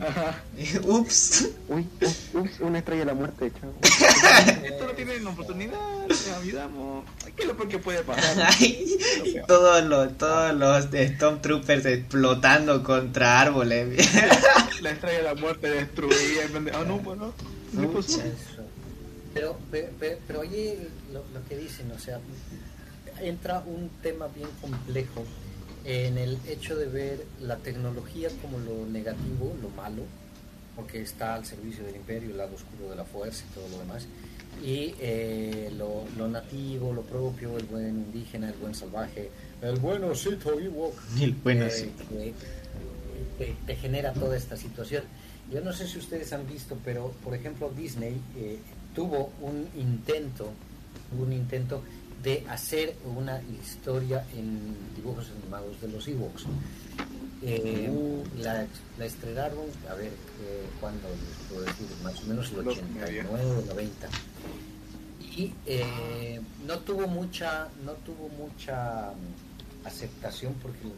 Ajá. 0.00 0.42
Ups. 0.84 1.50
Uy, 1.68 1.86
ups, 2.00 2.30
ups, 2.34 2.60
una 2.60 2.78
estrella 2.78 3.00
de 3.00 3.06
la 3.06 3.14
muerte, 3.14 3.52
chavo. 3.60 3.74
Esto 4.64 4.86
no 4.86 4.92
tienen 4.92 5.26
oportunidad, 5.26 5.78
les 6.08 6.28
avisamos. 6.28 7.04
¿Qué 7.36 7.42
es 7.42 7.48
lo 7.48 7.56
peor 7.56 7.68
que 7.68 7.78
puede 7.78 8.02
pasar? 8.02 8.48
Ay, 8.58 8.96
y 9.24 9.46
todos 9.46 9.84
los, 9.84 10.16
todos 10.16 10.54
los 10.54 10.86
Stormtroopers 10.86 11.84
explotando 11.86 12.82
contra 12.82 13.40
árboles. 13.40 14.14
La 14.80 14.90
estrella 14.90 15.18
de 15.18 15.22
la 15.24 15.34
muerte 15.34 15.68
destruida. 15.68 16.44
en 16.44 16.50
plan 16.50 16.64
de, 16.64 16.70
Ah, 16.72 16.84
no, 16.86 16.98
bueno. 16.98 17.34
¿Qué 17.78 17.86
pasó? 17.86 18.22
Pero, 19.36 19.58
pe- 19.70 19.90
pe- 20.00 20.18
pero, 20.26 20.40
oye 20.40 20.88
lo, 21.12 21.20
lo 21.34 21.46
que 21.46 21.56
dicen, 21.58 21.92
o 21.92 21.98
sea, 21.98 22.18
entra 23.20 23.60
un 23.66 23.90
tema 24.02 24.28
bien 24.28 24.48
complejo 24.62 25.24
en 25.84 26.16
el 26.16 26.38
hecho 26.48 26.74
de 26.74 26.86
ver 26.86 27.22
la 27.42 27.56
tecnología 27.56 28.30
como 28.40 28.58
lo 28.58 28.86
negativo, 28.86 29.54
lo 29.60 29.68
malo, 29.70 30.02
porque 30.74 31.02
está 31.02 31.34
al 31.34 31.44
servicio 31.44 31.84
del 31.84 31.96
imperio, 31.96 32.30
el 32.30 32.38
lado 32.38 32.54
oscuro 32.54 32.88
de 32.90 32.96
la 32.96 33.04
fuerza 33.04 33.44
y 33.50 33.54
todo 33.54 33.68
lo 33.68 33.78
demás, 33.78 34.06
y 34.64 34.94
eh, 35.00 35.70
lo, 35.76 36.04
lo 36.16 36.28
nativo, 36.28 36.94
lo 36.94 37.02
propio, 37.02 37.58
el 37.58 37.66
buen 37.66 37.88
indígena, 37.88 38.48
el 38.48 38.54
buen 38.54 38.74
salvaje, 38.74 39.30
el 39.60 39.76
buen 39.80 40.02
osito 40.04 40.58
Ewok, 40.58 40.94
El 41.20 41.32
bueno 41.34 41.66
eh, 41.66 41.70
sí. 41.70 41.92
que 42.08 42.32
te, 43.38 43.54
te 43.66 43.76
genera 43.76 44.14
toda 44.14 44.34
esta 44.34 44.56
situación. 44.56 45.04
Yo 45.52 45.60
no 45.60 45.72
sé 45.74 45.86
si 45.86 45.98
ustedes 45.98 46.32
han 46.32 46.46
visto, 46.48 46.76
pero 46.84 47.12
por 47.22 47.34
ejemplo 47.34 47.70
Disney 47.76 48.18
eh, 48.36 48.58
tuvo 48.96 49.30
un 49.42 49.68
intento, 49.76 50.50
un 51.16 51.32
intento 51.32 51.82
de 52.22 52.44
hacer 52.48 52.96
una 53.04 53.40
historia 53.62 54.26
en 54.34 54.74
dibujos 54.96 55.30
animados 55.38 55.80
de 55.82 55.88
los 55.88 56.08
Ewoks. 56.08 56.46
Eh, 57.42 57.88
la, 58.38 58.66
la 58.98 59.04
estrenaron, 59.04 59.66
a 59.88 59.94
ver, 59.94 60.06
eh, 60.06 60.66
¿cuándo 60.80 61.06
les 61.08 61.48
puedo 61.48 61.60
decir? 61.66 61.86
Más 62.02 62.20
o 62.22 62.26
menos 62.26 62.50
el 62.50 62.64
Los 62.64 62.78
89 62.78 63.44
o 63.62 63.66
90. 63.66 64.08
Y 65.36 65.52
eh, 65.66 66.40
no 66.66 66.78
tuvo 66.78 67.06
mucha, 67.06 67.68
no 67.84 67.92
tuvo 67.92 68.30
mucha 68.30 69.12
aceptación 69.84 70.54
porque 70.54 70.88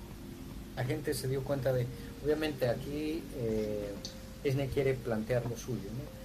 la 0.76 0.84
gente 0.84 1.12
se 1.12 1.26
dio 1.26 1.42
cuenta 1.42 1.72
de, 1.72 1.86
obviamente 2.24 2.68
aquí 2.68 3.24
eh, 3.36 3.92
Disney 4.44 4.68
quiere 4.68 4.94
plantear 4.94 5.44
lo 5.50 5.56
suyo, 5.56 5.90
¿no? 5.90 6.17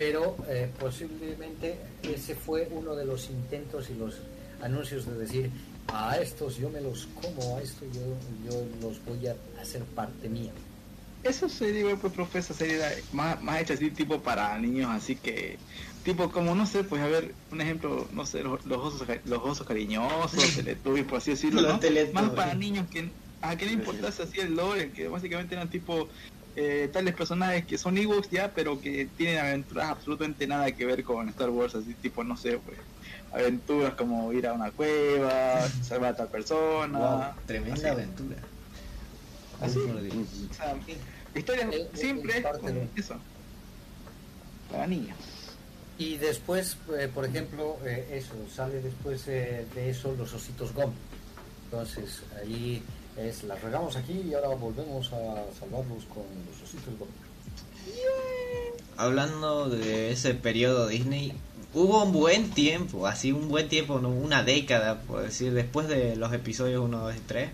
Pero 0.00 0.34
eh, 0.48 0.70
posiblemente 0.80 1.76
ese 2.02 2.34
fue 2.34 2.66
uno 2.70 2.96
de 2.96 3.04
los 3.04 3.28
intentos 3.28 3.90
y 3.90 3.94
los 3.96 4.16
anuncios 4.62 5.04
de 5.04 5.12
decir, 5.12 5.50
a 5.88 6.16
estos 6.16 6.56
yo 6.56 6.70
me 6.70 6.80
los 6.80 7.06
como, 7.20 7.58
a 7.58 7.60
estos 7.60 7.86
yo, 7.92 8.00
yo 8.50 8.64
los 8.80 9.04
voy 9.04 9.26
a 9.26 9.36
hacer 9.60 9.82
parte 9.84 10.30
mía. 10.30 10.52
Eso 11.22 11.50
sería 11.50 11.80
igual, 11.80 11.98
pues, 11.98 12.14
profesor, 12.14 12.56
sería 12.56 12.90
más, 13.12 13.42
más 13.42 13.60
hecho 13.60 13.74
así, 13.74 13.90
tipo 13.90 14.22
para 14.22 14.56
niños, 14.58 14.88
así 14.90 15.16
que, 15.16 15.58
tipo, 16.02 16.32
como, 16.32 16.54
no 16.54 16.64
sé, 16.64 16.82
pues, 16.82 17.02
a 17.02 17.06
ver, 17.06 17.34
un 17.52 17.60
ejemplo, 17.60 18.08
no 18.14 18.24
sé, 18.24 18.42
los, 18.42 18.64
los 18.64 18.78
osos, 18.78 19.06
los 19.26 19.42
osos 19.42 19.66
cariñosos, 19.66 20.54
Teletubbies, 20.56 21.04
por 21.04 21.18
así 21.18 21.32
decirlo, 21.32 21.60
¿no? 21.60 21.78
Más 22.14 22.30
para 22.30 22.54
niños 22.54 22.86
que, 22.90 23.10
a 23.42 23.54
que 23.54 23.66
no 23.66 23.72
importase 23.72 24.22
así 24.22 24.40
el 24.40 24.56
lore, 24.56 24.92
que 24.92 25.08
básicamente 25.08 25.56
eran 25.56 25.68
tipo, 25.68 26.08
eh, 26.56 26.88
tales 26.92 27.14
personajes 27.14 27.64
que 27.64 27.78
son 27.78 27.96
Ewoks 27.98 28.30
ya, 28.30 28.52
pero 28.54 28.80
que 28.80 29.08
tienen 29.16 29.38
aventuras 29.38 29.90
absolutamente 29.90 30.46
nada 30.46 30.72
que 30.72 30.84
ver 30.84 31.04
con 31.04 31.28
Star 31.28 31.50
Wars, 31.50 31.74
así, 31.74 31.94
tipo, 31.94 32.24
no 32.24 32.36
sé, 32.36 32.58
pues, 32.58 32.78
aventuras 33.32 33.94
como 33.94 34.32
ir 34.32 34.46
a 34.46 34.52
una 34.52 34.70
cueva, 34.70 35.68
salvar 35.82 36.14
a 36.14 36.16
tal 36.16 36.28
persona, 36.28 36.98
Wow, 36.98 37.46
tremenda 37.46 37.74
así. 37.74 37.86
aventura. 37.86 38.36
Así. 39.60 39.78
O 39.78 40.54
sea, 40.54 40.74
historias 41.34 41.68
simples 41.94 42.44
eso. 42.96 43.16
Para 44.70 44.86
niños. 44.86 45.16
Y 45.98 46.16
después, 46.16 46.78
eh, 46.98 47.10
por 47.12 47.26
ejemplo, 47.26 47.76
eh, 47.84 48.08
eso, 48.12 48.32
sale 48.54 48.80
después 48.80 49.28
eh, 49.28 49.66
de 49.74 49.90
eso 49.90 50.14
los 50.16 50.32
ositos 50.32 50.72
GOM. 50.72 50.92
Entonces, 51.64 52.22
ahí 52.40 52.82
es, 53.20 53.44
las 53.44 53.60
regamos 53.62 53.96
aquí 53.96 54.22
y 54.28 54.34
ahora 54.34 54.48
volvemos 54.48 55.06
a 55.12 55.44
salvarlos 55.58 56.04
con 56.04 56.24
los 56.48 56.62
ositos. 56.62 56.94
Hablando 58.96 59.68
de 59.68 60.12
ese 60.12 60.34
periodo 60.34 60.88
Disney, 60.88 61.32
hubo 61.74 62.04
un 62.04 62.12
buen 62.12 62.50
tiempo, 62.50 63.06
así 63.06 63.32
un 63.32 63.48
buen 63.48 63.68
tiempo, 63.68 63.98
no, 64.00 64.10
una 64.10 64.42
década, 64.42 65.00
por 65.02 65.22
decir, 65.22 65.52
después 65.52 65.88
de 65.88 66.16
los 66.16 66.32
episodios 66.32 66.84
1, 66.84 66.98
2 66.98 67.16
y 67.16 67.20
3, 67.20 67.50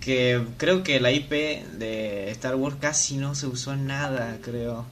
que 0.00 0.44
creo 0.56 0.82
que 0.82 1.00
la 1.00 1.12
IP 1.12 1.30
de 1.78 2.30
Star 2.30 2.56
Wars 2.56 2.76
casi 2.80 3.16
no 3.16 3.34
se 3.34 3.46
usó 3.46 3.72
en 3.72 3.86
nada, 3.86 4.38
creo. 4.42 4.84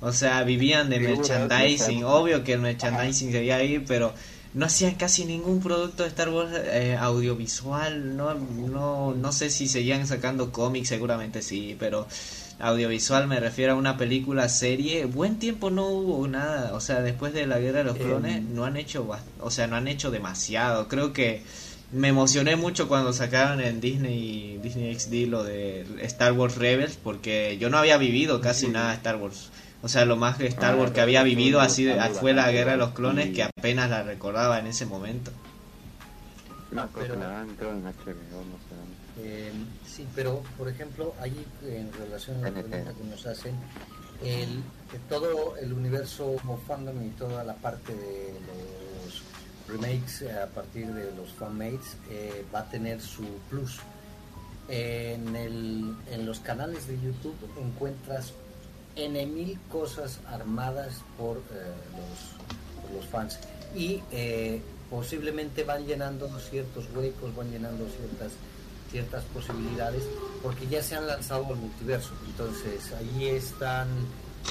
O 0.00 0.12
sea, 0.12 0.42
vivían 0.42 0.90
de 0.90 1.00
merchandising, 1.00 2.04
obvio 2.04 2.44
que 2.44 2.52
el 2.52 2.60
merchandising 2.60 3.32
seguía 3.32 3.56
ahí, 3.56 3.82
pero 3.86 4.12
no 4.54 4.66
hacían 4.66 4.94
casi 4.94 5.24
ningún 5.24 5.60
producto 5.60 6.04
de 6.04 6.08
Star 6.08 6.28
Wars 6.30 6.52
eh, 6.54 6.96
audiovisual, 6.98 8.16
no, 8.16 8.34
no, 8.34 9.14
no 9.14 9.32
sé 9.32 9.50
si 9.50 9.66
seguían 9.68 10.06
sacando 10.06 10.52
cómics, 10.52 10.88
seguramente 10.88 11.42
sí, 11.42 11.76
pero 11.78 12.06
audiovisual 12.60 13.26
me 13.26 13.40
refiero 13.40 13.72
a 13.72 13.76
una 13.76 13.96
película, 13.96 14.48
serie, 14.48 15.06
buen 15.06 15.40
tiempo 15.40 15.70
no 15.70 15.88
hubo 15.88 16.26
nada, 16.28 16.72
o 16.74 16.80
sea, 16.80 17.02
después 17.02 17.32
de 17.34 17.46
la 17.46 17.58
guerra 17.58 17.78
de 17.78 17.84
los 17.84 17.96
clones 17.96 18.36
Em. 18.36 18.54
no 18.54 18.64
han 18.64 18.76
hecho, 18.76 19.08
o 19.40 19.50
sea, 19.50 19.66
no 19.66 19.74
han 19.74 19.88
hecho 19.88 20.12
demasiado, 20.12 20.86
creo 20.86 21.12
que 21.12 21.42
me 21.90 22.08
emocioné 22.08 22.56
mucho 22.56 22.88
cuando 22.88 23.12
sacaron 23.12 23.60
en 23.60 23.80
Disney 23.80 24.58
Disney 24.62 24.98
XD 24.98 25.28
lo 25.28 25.44
de 25.44 25.86
Star 26.02 26.32
Wars 26.32 26.56
Rebels 26.56 26.98
porque 27.00 27.56
yo 27.58 27.70
no 27.70 27.78
había 27.78 27.98
vivido 27.98 28.40
casi 28.40 28.66
nada 28.68 28.90
de 28.90 28.96
Star 28.96 29.16
Wars. 29.16 29.50
O 29.84 29.88
sea, 29.88 30.06
lo 30.06 30.16
más 30.16 30.38
de 30.38 30.46
Star 30.46 30.72
Ah, 30.72 30.76
Wars 30.78 30.92
que 30.92 31.02
había 31.02 31.22
vivido 31.22 31.58
fue 31.58 31.66
así 31.66 32.18
fue 32.18 32.32
la 32.32 32.50
guerra 32.50 32.72
de 32.72 32.78
los 32.78 32.92
clones 32.92 33.34
que 33.34 33.42
apenas 33.42 33.90
la 33.90 34.02
recordaba 34.02 34.58
en 34.58 34.66
ese 34.66 34.86
momento. 34.86 35.30
No, 36.70 36.88
pero-. 36.94 37.14
Eh, 39.18 39.52
sí, 39.86 40.06
pero 40.14 40.42
por 40.56 40.70
ejemplo, 40.70 41.14
allí 41.20 41.44
en 41.62 41.92
relación 41.92 42.38
a 42.38 42.48
la 42.48 42.60
NT. 42.60 42.68
pregunta 42.70 42.94
que 42.94 43.04
nos 43.04 43.26
hacen, 43.26 43.54
el, 44.24 44.62
todo 45.10 45.58
el 45.58 45.74
universo 45.74 46.34
fandom 46.66 47.02
y 47.06 47.10
toda 47.10 47.44
la 47.44 47.54
parte 47.54 47.94
de 47.94 48.32
los 49.04 49.22
remakes 49.68 50.22
eh, 50.22 50.32
a 50.32 50.46
partir 50.46 50.86
de 50.94 51.14
los 51.14 51.30
fanmates 51.38 51.98
eh, 52.10 52.42
va 52.54 52.60
a 52.60 52.70
tener 52.70 53.02
su 53.02 53.24
plus. 53.50 53.80
En, 54.66 55.36
el, 55.36 55.94
en 56.10 56.24
los 56.24 56.40
canales 56.40 56.88
de 56.88 56.98
YouTube 56.98 57.36
encuentras 57.60 58.32
N 58.96 59.26
mil 59.26 59.58
cosas 59.70 60.20
armadas 60.26 61.02
por, 61.18 61.38
eh, 61.38 61.40
los, 61.96 62.82
por 62.82 62.90
los 62.96 63.06
fans. 63.06 63.38
Y 63.74 64.02
eh, 64.12 64.60
posiblemente 64.90 65.64
van 65.64 65.86
llenando 65.86 66.28
ciertos 66.38 66.86
huecos, 66.94 67.34
van 67.34 67.50
llenando 67.50 67.86
ciertas 67.88 68.32
ciertas 68.90 69.24
posibilidades 69.24 70.04
porque 70.40 70.68
ya 70.68 70.80
se 70.80 70.94
han 70.94 71.08
lanzado 71.08 71.46
al 71.48 71.56
multiverso. 71.56 72.12
Entonces 72.26 72.92
ahí 72.92 73.26
están 73.26 73.88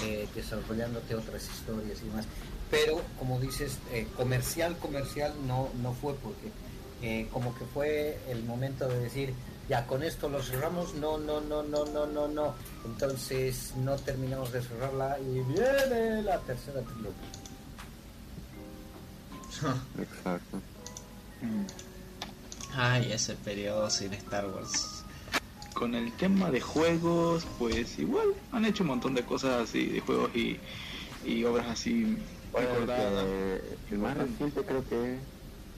eh, 0.03 0.27
desarrollándote 0.35 1.15
otras 1.15 1.43
historias 1.49 2.01
y 2.01 2.09
demás. 2.09 2.25
Pero 2.69 3.01
como 3.17 3.39
dices 3.39 3.77
comercial 4.17 4.75
comercial 4.77 5.33
no 5.47 5.69
no 5.81 5.93
fue 5.93 6.15
porque 6.15 7.29
como 7.31 7.55
que 7.55 7.65
fue 7.65 8.17
el 8.27 8.43
momento 8.43 8.87
de 8.89 8.99
decir 8.99 9.33
ya 9.69 9.85
con 9.87 10.03
esto 10.03 10.27
lo 10.29 10.41
cerramos 10.43 10.93
no 10.95 11.17
no 11.17 11.39
no 11.41 11.63
no 11.63 11.85
no 11.85 12.05
no 12.05 12.27
no 12.27 12.53
entonces 12.85 13.73
no 13.77 13.95
terminamos 13.95 14.51
de 14.51 14.61
cerrarla 14.61 15.17
y 15.19 15.39
viene 15.41 16.21
la 16.23 16.39
tercera 16.39 16.81
trilogía 16.81 17.29
Exacto. 19.99 20.59
Ay, 22.75 23.11
ese 23.11 23.35
periodo 23.35 23.89
sin 23.89 24.13
Star 24.13 24.47
Wars. 24.47 25.03
Con 25.73 25.93
el 25.95 26.11
tema 26.13 26.49
de 26.51 26.59
juegos, 26.59 27.45
pues 27.59 27.97
igual 27.99 28.29
han 28.51 28.65
hecho 28.65 28.83
un 28.83 28.89
montón 28.89 29.13
de 29.13 29.23
cosas 29.23 29.69
así, 29.69 29.85
de 29.87 29.99
juegos 30.01 30.35
y, 30.35 30.59
y 31.25 31.43
obras 31.45 31.67
así 31.67 32.17
Bueno, 32.51 32.69
recordadas. 32.73 33.25
el 33.91 33.97
más 33.99 34.17
reciente 34.17 34.61
creo 34.63 34.83
que 34.89 35.13
es, 35.15 35.19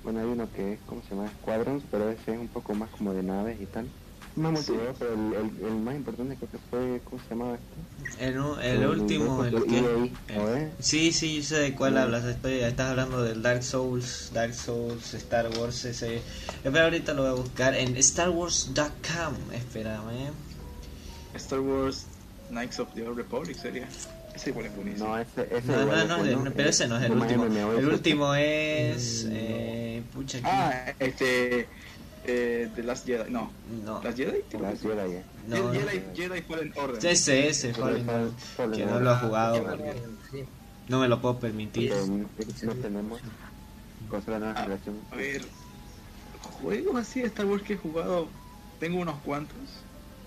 bueno, 0.05 0.19
hay 0.21 0.25
uno 0.27 0.49
que 0.53 0.73
es, 0.73 0.79
¿cómo 0.85 1.01
se 1.03 1.13
llama? 1.15 1.29
Squadrons, 1.41 1.83
pero 1.91 2.09
ese 2.09 2.31
es 2.33 2.39
un 2.39 2.47
poco 2.47 2.73
más 2.73 2.89
como 2.91 3.13
de 3.13 3.23
naves 3.23 3.59
y 3.59 3.65
tal. 3.65 3.89
Más 4.35 4.51
multijugador, 4.51 4.95
pero 4.99 5.13
el, 5.13 5.33
el, 5.33 5.65
el 5.65 5.75
más 5.79 5.95
importante 5.95 6.35
creo 6.37 6.49
que 6.51 6.57
fue, 6.69 7.01
¿cómo 7.05 7.21
se 7.23 7.29
llamaba 7.29 7.55
este? 7.55 8.25
El, 8.25 8.39
u- 8.39 8.59
el 8.59 8.85
último, 8.85 9.43
el 9.45 9.63
que... 9.63 10.13
EA. 10.27 10.71
Sí, 10.79 11.11
sí, 11.13 11.37
yo 11.37 11.43
sé 11.43 11.55
de 11.57 11.73
cuál 11.75 11.93
Sí. 11.93 11.99
hablas. 11.99 12.25
Estoy, 12.25 12.53
estás 12.59 12.91
hablando 12.91 13.23
del 13.23 13.41
Dark 13.41 13.63
Souls, 13.63 14.31
Dark 14.33 14.53
Souls, 14.53 15.13
Star 15.13 15.47
Wars, 15.57 15.85
ese. 15.85 16.17
Espera, 16.63 16.83
ahorita 16.85 17.13
lo 17.13 17.21
voy 17.23 17.31
a 17.31 17.35
buscar 17.43 17.75
en 17.75 18.01
StarWars.com. 18.01 19.53
Espérame. 19.53 20.31
Star 21.35 21.59
Wars 21.61 22.05
Knights 22.49 22.79
of 22.79 22.93
the 22.93 23.07
Old 23.07 23.17
Republic 23.17 23.57
sería. 23.57 23.87
Ese 24.35 24.49
igual 24.49 24.65
es 24.65 24.75
buenísimo. 24.75 25.07
No, 25.07 25.17
ese, 25.17 25.47
ese 25.51 25.67
No, 25.71 25.81
igual 25.81 25.95
no, 25.95 26.01
es 26.01 26.07
no, 26.09 26.35
bueno, 26.35 26.51
pero 26.55 26.69
ese 26.69 26.87
no 26.87 26.97
es 26.97 27.03
el 27.03 27.09
como 27.09 27.21
último. 27.23 27.45
MMO, 27.45 27.73
El 27.73 27.87
último 27.89 28.35
es. 28.35 29.25
Mm, 29.25 29.29
Eh, 29.33 30.03
pucha, 30.13 30.39
¿qué? 30.39 30.45
Ah, 30.47 30.93
este. 30.99 31.67
Eh, 32.27 32.69
The 32.75 32.83
Last 32.83 33.05
Jedi. 33.05 33.29
No. 33.31 33.51
No, 33.85 34.01
¿Last 34.03 34.17
Jedi? 34.17 34.39
Las 34.59 34.81
Jedi, 34.81 35.13
eh. 35.13 35.23
no, 35.47 35.57
no. 35.57 35.73
Jedi, 35.73 36.01
Jedi 36.15 36.41
Fallen 36.41 36.73
Order. 36.75 37.05
Ese, 37.05 37.47
ese, 37.49 37.73
Fallen 37.73 38.09
Order, 38.09 38.31
que 38.77 38.85
no 38.85 38.99
lo 38.99 39.13
he 39.13 39.15
jugado, 39.17 39.55
Ah, 39.57 39.69
porque 39.69 39.93
no 40.87 40.99
me 40.99 41.07
lo 41.07 41.21
puedo 41.21 41.39
permitir. 41.39 41.93
No 42.63 42.73
tenemos 42.73 43.21
consola 44.09 44.39
nueva 44.39 44.53
Ah, 44.57 44.63
generación. 44.63 44.95
A 45.11 45.15
ver, 45.15 45.41
juegos 46.61 46.95
así 46.97 47.21
de 47.21 47.27
Star 47.27 47.45
Wars 47.45 47.63
que 47.63 47.73
he 47.73 47.77
jugado, 47.77 48.27
tengo 48.79 48.99
unos 48.99 49.19
cuantos. 49.21 49.57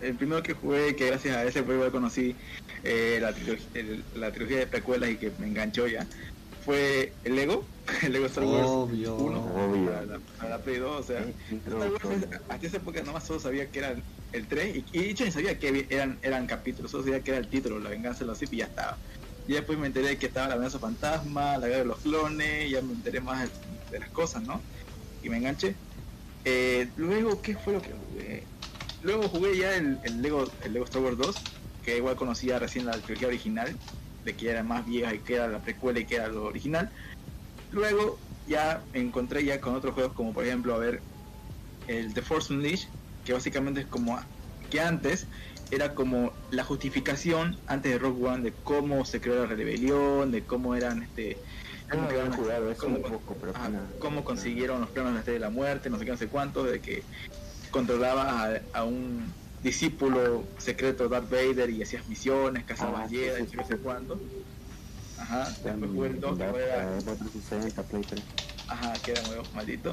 El 0.01 0.15
primero 0.15 0.43
que 0.43 0.55
jugué, 0.55 0.95
que 0.97 1.07
gracias 1.07 1.37
a 1.37 1.45
ese 1.45 1.63
juego 1.63 1.91
conocí 1.91 2.37
eh, 2.85 3.19
la, 3.21 3.33
trilogía, 3.33 3.67
el- 3.75 4.05
la 4.15 4.31
trilogía 4.31 4.59
de 4.59 4.67
precuelas 4.67 5.11
y 5.11 5.17
que 5.17 5.33
me 5.39 5.47
enganchó 5.49 5.87
ya, 5.89 6.07
fue 6.65 7.13
el 7.25 7.35
Lego, 7.37 7.65
el 8.03 8.13
Lego 8.13 8.27
Star 8.27 8.45
Wars 8.45 8.67
Obvio. 8.69 9.17
1 9.17 9.39
Obvio. 9.41 9.87
para 9.91 10.03
la, 10.07 10.19
para 10.39 10.51
la 10.51 10.59
Play 10.59 10.77
2. 10.79 11.01
O 11.01 11.03
sea, 11.03 11.19
Star 11.19 11.33
Wars, 11.33 11.43
introductorio. 11.51 12.29
hasta 12.49 12.67
esa 12.67 12.77
época 12.77 13.03
nomás 13.03 13.27
solo 13.27 13.41
sabía 13.41 13.67
que 13.71 13.79
era 13.81 13.97
el 14.33 14.47
3 14.47 14.77
y, 14.77 14.85
y 14.93 14.99
de 15.01 15.11
hecho 15.11 15.25
ni 15.25 15.31
sabía 15.33 15.59
que 15.59 15.87
eran, 15.91 16.19
eran 16.23 16.47
capítulos, 16.47 16.91
solo 16.91 17.05
sabía 17.05 17.21
que 17.21 17.31
era 17.31 17.39
el 17.41 17.49
título, 17.49 17.79
La 17.81 17.91
venganza 17.91 18.21
de 18.21 18.27
los 18.27 18.39
Sith 18.39 18.53
y 18.53 18.59
ya 18.59 18.67
estaba. 18.67 18.97
Y 19.49 19.55
después 19.55 19.79
me 19.79 19.87
enteré 19.87 20.17
que 20.19 20.27
estaba 20.27 20.47
la 20.49 20.55
amenaza 20.55 20.79
fantasma, 20.79 21.57
la 21.57 21.67
guerra 21.69 21.79
de 21.81 21.85
los 21.87 21.99
clones, 22.01 22.71
ya 22.71 22.83
me 22.83 22.93
enteré 22.93 23.21
más 23.21 23.49
de 23.91 23.99
las 23.99 24.11
cosas, 24.11 24.43
¿no? 24.43 24.61
Y 25.23 25.31
me 25.31 25.39
enganché. 25.39 25.75
Eh, 26.45 26.89
luego, 26.97 27.41
¿qué 27.41 27.57
fue 27.57 27.73
lo 27.73 27.81
que 27.81 27.93
jugué? 27.93 28.43
Luego 29.01 29.29
jugué 29.29 29.57
ya 29.59 29.77
el, 29.77 29.99
el 30.03 30.23
Lego, 30.23 30.57
el 30.61 30.73
Lego 30.73 30.85
Star 30.85 31.03
Wars 31.03 31.17
2, 31.17 31.45
que 31.81 31.97
igual 31.97 32.17
conocía 32.17 32.59
recién 32.59 32.87
la 32.87 33.01
trilogía 33.01 33.29
original, 33.29 33.81
de 34.25 34.37
que 34.37 34.51
era 34.51 34.63
más 34.65 34.85
vieja 34.85 35.15
y 35.15 35.23
que 35.23 35.35
era 35.35 35.49
la 35.49 35.63
precuela 35.63 36.01
y 36.01 36.07
que 36.07 36.17
era 36.17 36.29
lo 36.29 36.45
original. 36.45 36.93
Luego 37.71 38.25
ya 38.45 38.89
me 38.93 39.01
encontré 39.01 39.45
ya 39.45 39.61
con 39.61 39.75
otros 39.75 39.95
juegos 39.95 40.15
como 40.15 40.33
por 40.33 40.45
ejemplo, 40.45 40.75
a 40.75 40.79
ver, 40.79 41.05
el 41.87 42.15
The 42.15 42.23
Force 42.23 42.53
Unleashed, 42.53 42.91
que 43.25 43.33
básicamente 43.33 43.81
es 43.81 43.87
como 43.89 44.19
que 44.69 44.81
antes 44.81 45.29
era 45.71 45.95
como 45.95 46.39
la 46.51 46.65
justificación 46.65 47.63
antes 47.67 47.93
de 47.93 47.99
Rogue 47.99 48.27
One 48.29 48.43
de 48.43 48.59
cómo 48.63 49.05
se 49.05 49.21
creó 49.21 49.37
la 49.47 49.47
rebelión, 49.47 50.31
de 50.31 50.47
cómo 50.47 50.75
eran 50.75 51.03
este 51.03 51.43
cómo 51.91 52.05
no 52.05 52.09
había 52.11 52.31
jugado 52.31 52.77
cómo- 52.77 52.97
un 52.97 53.03
poco, 53.03 53.39
pero 53.39 53.53
ajá, 53.57 53.95
cómo 53.99 54.25
consiguieron 54.25 54.81
los 54.81 54.91
planos 54.93 55.25
de 55.25 55.39
la 55.39 55.51
muerte, 55.51 55.91
no 55.91 55.99
sé 55.99 56.05
qué, 56.05 56.11
no 56.11 56.17
sé 56.17 56.29
cuánto, 56.29 56.65
de 56.65 56.81
que 56.81 57.07
controlabas 57.71 58.27
a, 58.73 58.79
a 58.81 58.85
un 58.85 59.33
discípulo 59.63 60.45
secreto 60.59 61.05
de 61.05 61.11
Darth 61.11 61.31
Vader 61.31 61.71
y 61.71 61.83
hacías 61.83 62.07
misiones, 62.09 62.65
cazabas 62.65 63.07
Ah, 63.07 63.09
Jedi, 63.11 63.25
sí, 63.25 63.31
no 63.31 63.47
sé 63.47 63.51
qué, 63.51 63.57
no 63.57 63.65
sé 63.67 63.79
cuánto. 63.79 64.21
Ajá, 65.19 65.49
después 65.65 65.91
jugué 65.91 66.09
el 66.11 66.21
2, 66.21 66.39
que 66.39 66.45
en 66.45 66.55
era, 66.55 66.77
la- 66.85 66.91
la 66.93 67.01
360, 67.03 67.83
Play 67.83 68.03
3. 68.05 68.23
ajá, 68.69 68.93
que 69.05 69.11
era 69.13 69.23
nuevo, 69.23 69.45
maldito. 69.55 69.91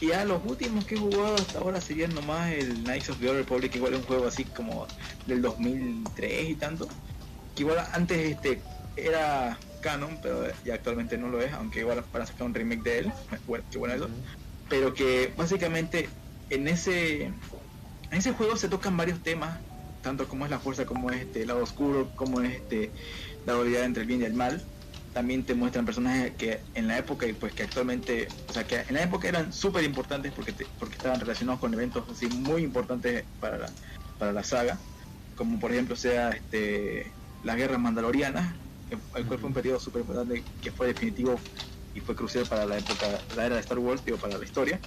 Y 0.00 0.08
ya 0.08 0.24
los 0.24 0.44
últimos 0.44 0.84
que 0.86 0.96
he 0.96 0.98
jugado 0.98 1.36
hasta 1.36 1.60
ahora 1.60 1.80
serían 1.80 2.12
nomás 2.14 2.50
el 2.52 2.82
Knights 2.82 3.10
of 3.10 3.18
the 3.20 3.28
Old 3.30 3.38
Republic, 3.38 3.70
que 3.70 3.78
igual 3.78 3.94
es 3.94 4.00
un 4.00 4.06
juego 4.06 4.26
así 4.26 4.44
como 4.44 4.86
del 5.26 5.40
2003 5.40 6.50
y 6.50 6.54
tanto. 6.56 6.88
Que 7.54 7.62
igual 7.62 7.78
antes 7.92 8.18
este 8.18 8.60
era 8.96 9.56
canon, 9.80 10.18
pero 10.20 10.46
ya 10.64 10.74
actualmente 10.74 11.16
no 11.16 11.28
lo 11.28 11.40
es, 11.40 11.52
aunque 11.52 11.80
igual 11.80 12.04
para 12.10 12.26
sacar 12.26 12.46
un 12.48 12.54
remake 12.54 12.82
de 12.82 12.98
él, 12.98 13.12
bueno, 13.46 13.64
qué 13.70 13.78
bueno 13.78 13.94
eso. 13.94 14.08
Pero 14.68 14.92
que 14.92 15.32
básicamente 15.36 16.08
en 16.48 16.68
ese 16.68 17.24
en 17.24 18.18
ese 18.18 18.32
juego 18.32 18.56
se 18.56 18.68
tocan 18.68 18.96
varios 18.96 19.22
temas, 19.22 19.64
tanto 20.00 20.28
como 20.28 20.44
es 20.44 20.50
la 20.50 20.60
fuerza, 20.60 20.86
como 20.86 21.10
es 21.10 21.22
este 21.22 21.42
el 21.42 21.48
lado 21.48 21.62
oscuro, 21.62 22.12
como 22.14 22.40
es 22.42 22.54
este 22.56 22.94
la 23.44 23.54
dualidad 23.54 23.84
entre 23.84 24.02
el 24.02 24.08
bien 24.08 24.22
y 24.22 24.24
el 24.24 24.34
mal. 24.34 24.70
También 25.12 25.46
te 25.46 25.54
muestran 25.54 25.84
personajes 25.86 26.34
que 26.36 26.64
en 26.74 26.88
la 26.88 26.98
época 26.98 27.26
y 27.26 27.34
pues 27.34 27.54
que 27.54 27.62
actualmente, 27.62 28.36
o 28.48 28.52
sea 28.52 28.66
que 28.66 28.76
en 28.88 28.94
la 28.94 29.02
época 29.04 29.28
eran 29.28 29.52
súper 29.52 29.84
importantes 29.84 30.32
porque 30.32 30.52
te- 30.52 30.72
porque 30.78 30.96
estaban 30.96 31.20
relacionados 31.20 31.60
con 31.60 31.72
eventos 31.74 32.04
así 32.08 32.28
muy 32.28 32.62
importantes 32.62 33.28
para 33.38 33.58
la, 33.58 33.76
para 34.18 34.32
la 34.32 34.42
saga, 34.44 34.84
como 35.34 35.58
por 35.58 35.72
ejemplo 35.72 35.96
sea 35.96 36.30
este 36.30 37.18
las 37.40 37.56
guerras 37.56 37.80
mandalorianas, 37.80 38.58
el 38.88 39.02
cual 39.08 39.26
fue 39.38 39.48
un 39.48 39.54
periodo 39.54 39.78
súper 39.80 40.00
importante 40.02 40.48
que 40.60 40.72
fue 40.72 40.88
definitivo 40.88 41.46
y 41.92 42.00
fue 42.00 42.16
crucial 42.16 42.48
para 42.48 42.66
la 42.66 42.76
época, 42.78 43.24
la 43.30 43.46
era 43.46 43.54
de 43.56 43.60
Star 43.60 43.78
Wars, 43.78 44.02
digo, 44.04 44.18
para 44.18 44.36
la 44.38 44.44
historia. 44.44 44.82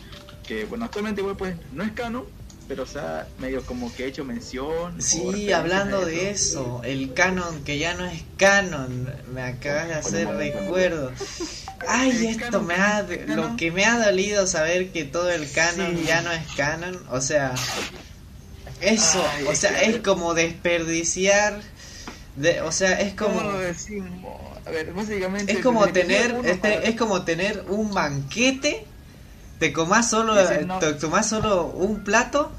Que 0.47 0.65
bueno, 0.65 0.85
actualmente 0.85 1.21
igual 1.21 1.35
pues 1.37 1.55
no 1.73 1.83
es 1.83 1.91
canon, 1.91 2.23
pero 2.67 2.83
o 2.83 2.85
sea, 2.87 3.27
medio 3.39 3.61
como 3.65 3.93
que 3.93 4.05
he 4.05 4.07
hecho 4.07 4.23
mención. 4.23 5.01
Sí, 5.01 5.51
hablando 5.51 6.05
de 6.05 6.29
eso, 6.31 6.81
el 6.85 7.13
canon 7.13 7.63
que 7.63 7.77
ya 7.77 7.93
no 7.95 8.05
es 8.05 8.23
canon, 8.37 9.11
me 9.33 9.41
acabas 9.41 9.87
de 9.89 9.93
hacer 9.95 10.27
recuerdo. 10.29 11.11
Ay, 11.87 12.27
esto 12.27 12.45
canon 12.45 12.65
me 12.67 12.73
ha, 12.75 13.05
lo 13.27 13.55
que 13.57 13.71
me 13.71 13.85
ha 13.85 14.03
dolido 14.05 14.47
saber 14.47 14.91
que 14.91 15.03
todo 15.03 15.29
el 15.31 15.51
canon 15.51 15.97
Sí. 15.97 16.03
ya 16.07 16.21
no 16.21 16.31
es 16.31 16.45
canon, 16.55 16.97
o 17.11 17.19
sea, 17.21 17.53
eso, 18.81 19.23
Ay, 19.37 19.43
o 19.45 19.51
es 19.51 19.59
sea, 19.59 19.79
que- 19.79 19.85
es 19.89 19.97
como 20.01 20.33
desperdiciar, 20.33 21.59
de, 22.35 22.61
o 22.61 22.71
sea, 22.71 22.99
es 23.01 23.13
¿Cómo 23.15 23.35
como, 23.39 23.51
lo 23.51 23.59
decimos? 23.59 24.41
A 24.65 24.69
ver, 24.69 24.93
básicamente. 24.93 25.51
es 25.51 25.59
como 25.59 25.87
tener, 25.87 26.35
este, 26.43 26.87
es 26.89 26.95
como 26.95 27.23
tener 27.23 27.65
un 27.69 27.93
banquete, 27.93 28.85
te 29.59 29.73
comas 29.73 30.09
solo, 30.09 30.39
Dice, 30.39 30.65
no. 30.65 30.79
te 30.79 30.93
tomás 30.93 31.27
solo 31.29 31.65
un 31.65 32.03
plato 32.03 32.51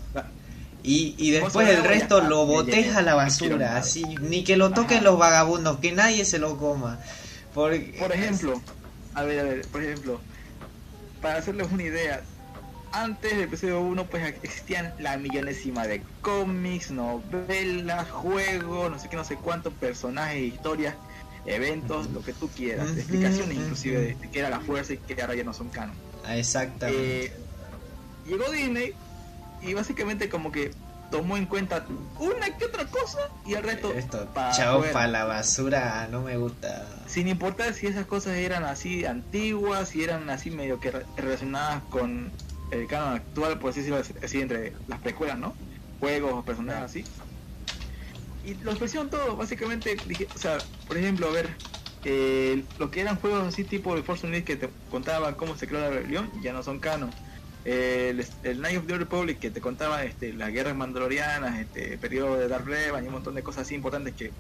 y, 0.82 1.14
y 1.18 1.30
después 1.30 1.68
el 1.68 1.84
resto 1.84 2.20
lo 2.20 2.46
botes 2.46 2.96
a 2.96 3.02
la 3.02 3.14
basura, 3.14 3.76
así, 3.76 4.04
ni 4.20 4.44
que 4.44 4.56
lo 4.56 4.70
toquen 4.70 4.98
Ajá. 4.98 5.04
los 5.04 5.18
vagabundos, 5.18 5.78
que 5.78 5.92
nadie 5.92 6.24
se 6.24 6.38
lo 6.38 6.56
coma. 6.56 6.98
Porque, 7.54 7.96
Por 7.98 8.12
ejemplo, 8.12 8.60
a 9.14 9.22
ver, 9.22 9.40
a 9.40 9.42
ver, 9.42 9.66
por 9.66 9.82
ejemplo, 9.82 10.20
para 11.20 11.38
hacerles 11.38 11.68
una 11.72 11.82
idea, 11.82 12.22
antes 12.92 13.32
del 13.32 13.42
episodio 13.42 13.80
1 13.80 14.06
pues 14.06 14.34
existían 14.42 14.94
la 14.98 15.16
millonésima 15.18 15.86
de 15.86 16.02
cómics, 16.22 16.90
novelas, 16.90 18.08
juegos, 18.10 18.90
no 18.90 18.98
sé 18.98 19.08
qué, 19.08 19.16
no 19.16 19.24
sé 19.24 19.36
cuántos 19.36 19.72
personajes, 19.74 20.40
historias, 20.40 20.94
eventos, 21.44 22.08
lo 22.10 22.22
que 22.22 22.32
tú 22.32 22.48
quieras, 22.48 22.88
explicaciones 22.96 23.56
inclusive 23.56 24.00
de, 24.00 24.30
qué 24.30 24.38
era 24.38 24.50
la 24.50 24.60
fuerza 24.60 24.94
y 24.94 24.98
que 24.98 25.20
ahora 25.20 25.34
ya 25.34 25.44
no 25.44 25.52
son 25.52 25.68
canon. 25.68 25.96
Ah, 26.24 26.36
exactamente. 26.36 27.26
Eh, 27.26 27.32
llegó 28.26 28.50
Disney 28.50 28.92
y 29.62 29.74
básicamente 29.74 30.28
como 30.28 30.52
que 30.52 30.70
tomó 31.10 31.36
en 31.36 31.46
cuenta 31.46 31.86
una 32.18 32.56
que 32.58 32.66
otra 32.66 32.84
cosa 32.86 33.18
y 33.46 33.54
el 33.54 33.62
resto 33.62 33.92
Esto, 33.94 34.26
pa' 34.34 34.52
chao 34.52 34.84
para 34.92 35.08
la 35.08 35.24
basura, 35.24 36.06
no 36.10 36.20
me 36.22 36.36
gusta. 36.36 36.86
sin 37.06 37.28
importar 37.28 37.72
si 37.72 37.86
esas 37.86 38.04
cosas 38.06 38.34
eran 38.36 38.64
así 38.64 39.06
antiguas, 39.06 39.88
si 39.88 40.04
eran 40.04 40.28
así 40.28 40.50
medio 40.50 40.78
que 40.78 40.90
re- 40.90 41.06
relacionadas 41.16 41.82
con 41.84 42.30
el 42.70 42.86
canon 42.86 43.14
actual, 43.14 43.58
por 43.58 43.70
así 43.70 43.80
decirlo, 43.80 44.02
así 44.22 44.40
entre 44.40 44.74
las 44.86 45.00
precuelas, 45.00 45.38
¿no? 45.38 45.54
Juegos 46.00 46.34
o 46.34 46.42
personajes 46.44 46.82
así. 46.84 47.04
Y 48.44 48.54
lo 48.56 48.72
ofrecieron 48.72 49.08
todo, 49.08 49.36
básicamente, 49.36 49.96
dije, 50.06 50.28
o 50.34 50.38
sea, 50.38 50.58
por 50.86 50.96
ejemplo, 50.98 51.28
a 51.28 51.32
ver, 51.32 51.48
eh, 52.04 52.64
lo 52.78 52.90
que 52.90 53.00
eran 53.00 53.16
juegos 53.16 53.46
así 53.46 53.64
tipo 53.64 53.94
de 53.94 54.02
Force 54.02 54.26
Unleashed 54.26 54.46
que 54.46 54.56
te 54.56 54.68
contaban 54.90 55.34
cómo 55.34 55.56
se 55.56 55.66
creó 55.66 55.80
la 55.80 55.90
rebelión, 55.90 56.30
ya 56.42 56.52
no 56.52 56.62
son 56.62 56.78
canon. 56.78 57.10
El, 57.64 58.24
el 58.44 58.60
Night 58.60 58.78
of 58.78 58.86
the 58.86 58.96
Republic 58.96 59.38
que 59.38 59.50
te 59.50 59.60
contaba 59.60 60.04
este, 60.04 60.32
las 60.32 60.52
guerras 60.52 60.76
mandalorianas, 60.76 61.58
este, 61.58 61.94
el 61.94 61.98
periodo 61.98 62.36
de 62.36 62.48
Darth 62.48 62.66
Revan 62.66 63.04
y 63.04 63.08
un 63.08 63.14
montón 63.14 63.34
de 63.34 63.42
cosas 63.42 63.66
así 63.66 63.74
importantes 63.74 64.14
que 64.14 64.30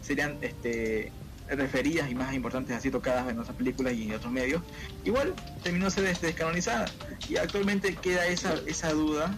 serían 0.00 0.38
este, 0.40 1.12
referidas 1.56 2.10
y 2.10 2.14
más 2.14 2.34
importantes 2.34 2.76
así 2.76 2.90
tocadas 2.90 3.28
en 3.28 3.38
otras 3.38 3.56
películas 3.56 3.94
y 3.94 4.04
en 4.04 4.14
otros 4.14 4.32
medios, 4.32 4.62
igual 5.04 5.34
terminó 5.62 5.90
ser 5.90 6.04
este, 6.06 6.26
descanonizada. 6.26 6.86
Y 7.28 7.36
actualmente 7.36 7.94
queda 7.96 8.26
esa, 8.26 8.54
esa 8.66 8.92
duda, 8.92 9.34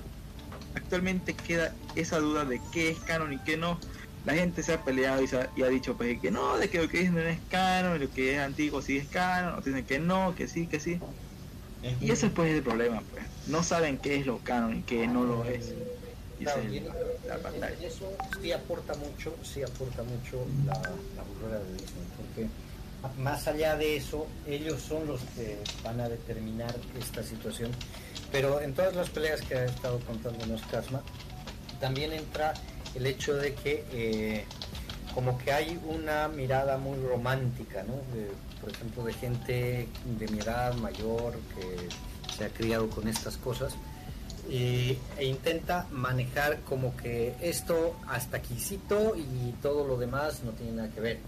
actualmente 0.75 1.35
queda 1.35 1.75
esa 1.95 2.19
duda 2.19 2.45
de 2.45 2.61
qué 2.73 2.91
es 2.91 2.99
canon 3.01 3.33
y 3.33 3.39
qué 3.39 3.57
no. 3.57 3.79
La 4.27 4.35
gente 4.35 4.63
se 4.63 4.75
ha 4.75 4.85
peleado 4.85 5.23
y, 5.23 5.27
se 5.29 5.39
ha, 5.39 5.51
y 5.57 5.63
ha 5.63 5.69
dicho 5.69 5.97
pues 5.97 6.21
que 6.21 6.31
no, 6.31 6.59
de 6.59 6.69
que 6.69 6.79
lo 6.83 6.89
que 6.89 6.99
dicen 6.99 7.15
no 7.15 7.21
es 7.23 7.39
canon, 7.51 7.99
lo 7.99 8.11
que 8.11 8.35
es 8.35 8.41
antiguo 8.41 8.83
sí 8.83 8.99
es 8.99 9.09
canon, 9.09 9.55
o 9.59 9.61
dicen 9.63 9.85
que 9.85 9.99
no, 9.99 10.35
que 10.35 10.47
sí, 10.47 10.67
que 10.67 10.79
sí. 10.79 11.01
Y 12.01 12.11
ese 12.11 12.29
pues 12.29 12.51
es 12.51 12.57
el 12.59 12.63
problema, 12.63 13.03
pues. 13.11 13.25
No 13.47 13.63
saben 13.63 13.97
qué 13.97 14.17
es 14.17 14.27
lo 14.27 14.39
canon 14.41 14.77
y 14.79 14.83
qué 14.83 15.07
no 15.07 15.25
lo 15.25 15.45
es. 15.47 15.73
Y 16.39 16.45
Claro, 16.45 16.61
es 16.63 16.73
y 16.73 16.77
el- 16.79 16.87
en- 16.87 16.93
la 17.29 17.35
en- 17.37 17.43
batalla. 17.43 17.71
en 17.79 17.83
eso 17.85 18.13
sí 18.43 18.53
aporta 18.53 18.95
mucho, 18.95 19.35
sí 19.43 19.63
aporta 19.63 20.03
mucho 20.03 20.45
la, 20.67 20.75
la 20.75 21.23
burrera 21.23 21.59
de 21.65 21.73
Disney, 21.73 22.05
porque 22.19 22.47
más 23.23 23.49
allá 23.49 23.77
de 23.77 23.97
eso, 23.97 24.27
ellos 24.47 24.83
son 24.83 25.07
los 25.07 25.21
que 25.35 25.57
van 25.83 25.99
a 26.01 26.09
determinar 26.11 26.75
esta 26.99 27.23
situación. 27.23 27.71
Pero 28.31 28.61
en 28.61 28.75
todas 28.75 28.95
las 28.95 29.09
peleas 29.09 29.41
que 29.41 29.55
ha 29.55 29.65
estado 29.65 29.99
contándonos 30.01 30.61
Casma, 30.67 31.03
también 31.81 32.13
entra 32.13 32.53
el 32.95 33.07
hecho 33.07 33.35
de 33.37 33.55
que 33.55 33.85
eh, 33.93 34.45
como 35.15 35.39
que 35.39 35.53
hay 35.53 35.81
una 35.89 36.29
mirada 36.29 36.79
muy 36.79 36.97
romántica, 37.07 37.83
¿no? 37.83 37.95
De, 38.17 38.29
por 38.61 38.71
ejemplo, 38.71 39.05
de 39.05 39.13
gente 39.15 39.89
de 40.19 40.29
mi 40.29 40.39
edad 40.39 40.75
mayor 40.75 41.35
que 41.55 41.89
se 42.37 42.45
ha 42.45 42.49
criado 42.51 42.89
con 42.91 43.09
estas 43.09 43.37
cosas 43.37 43.75
y- 44.49 44.97
e 45.19 45.25
intenta 45.25 45.87
manejar 45.91 46.61
como 46.61 46.97
que 46.97 47.35
esto 47.41 47.97
hasta 48.09 48.41
quícito 48.41 49.15
y 49.17 49.53
todo 49.63 49.87
lo 49.87 49.97
demás 49.97 50.43
no 50.45 50.53
tiene 50.53 50.73
nada 50.73 50.89
que 50.91 51.01
ver. 51.01 51.19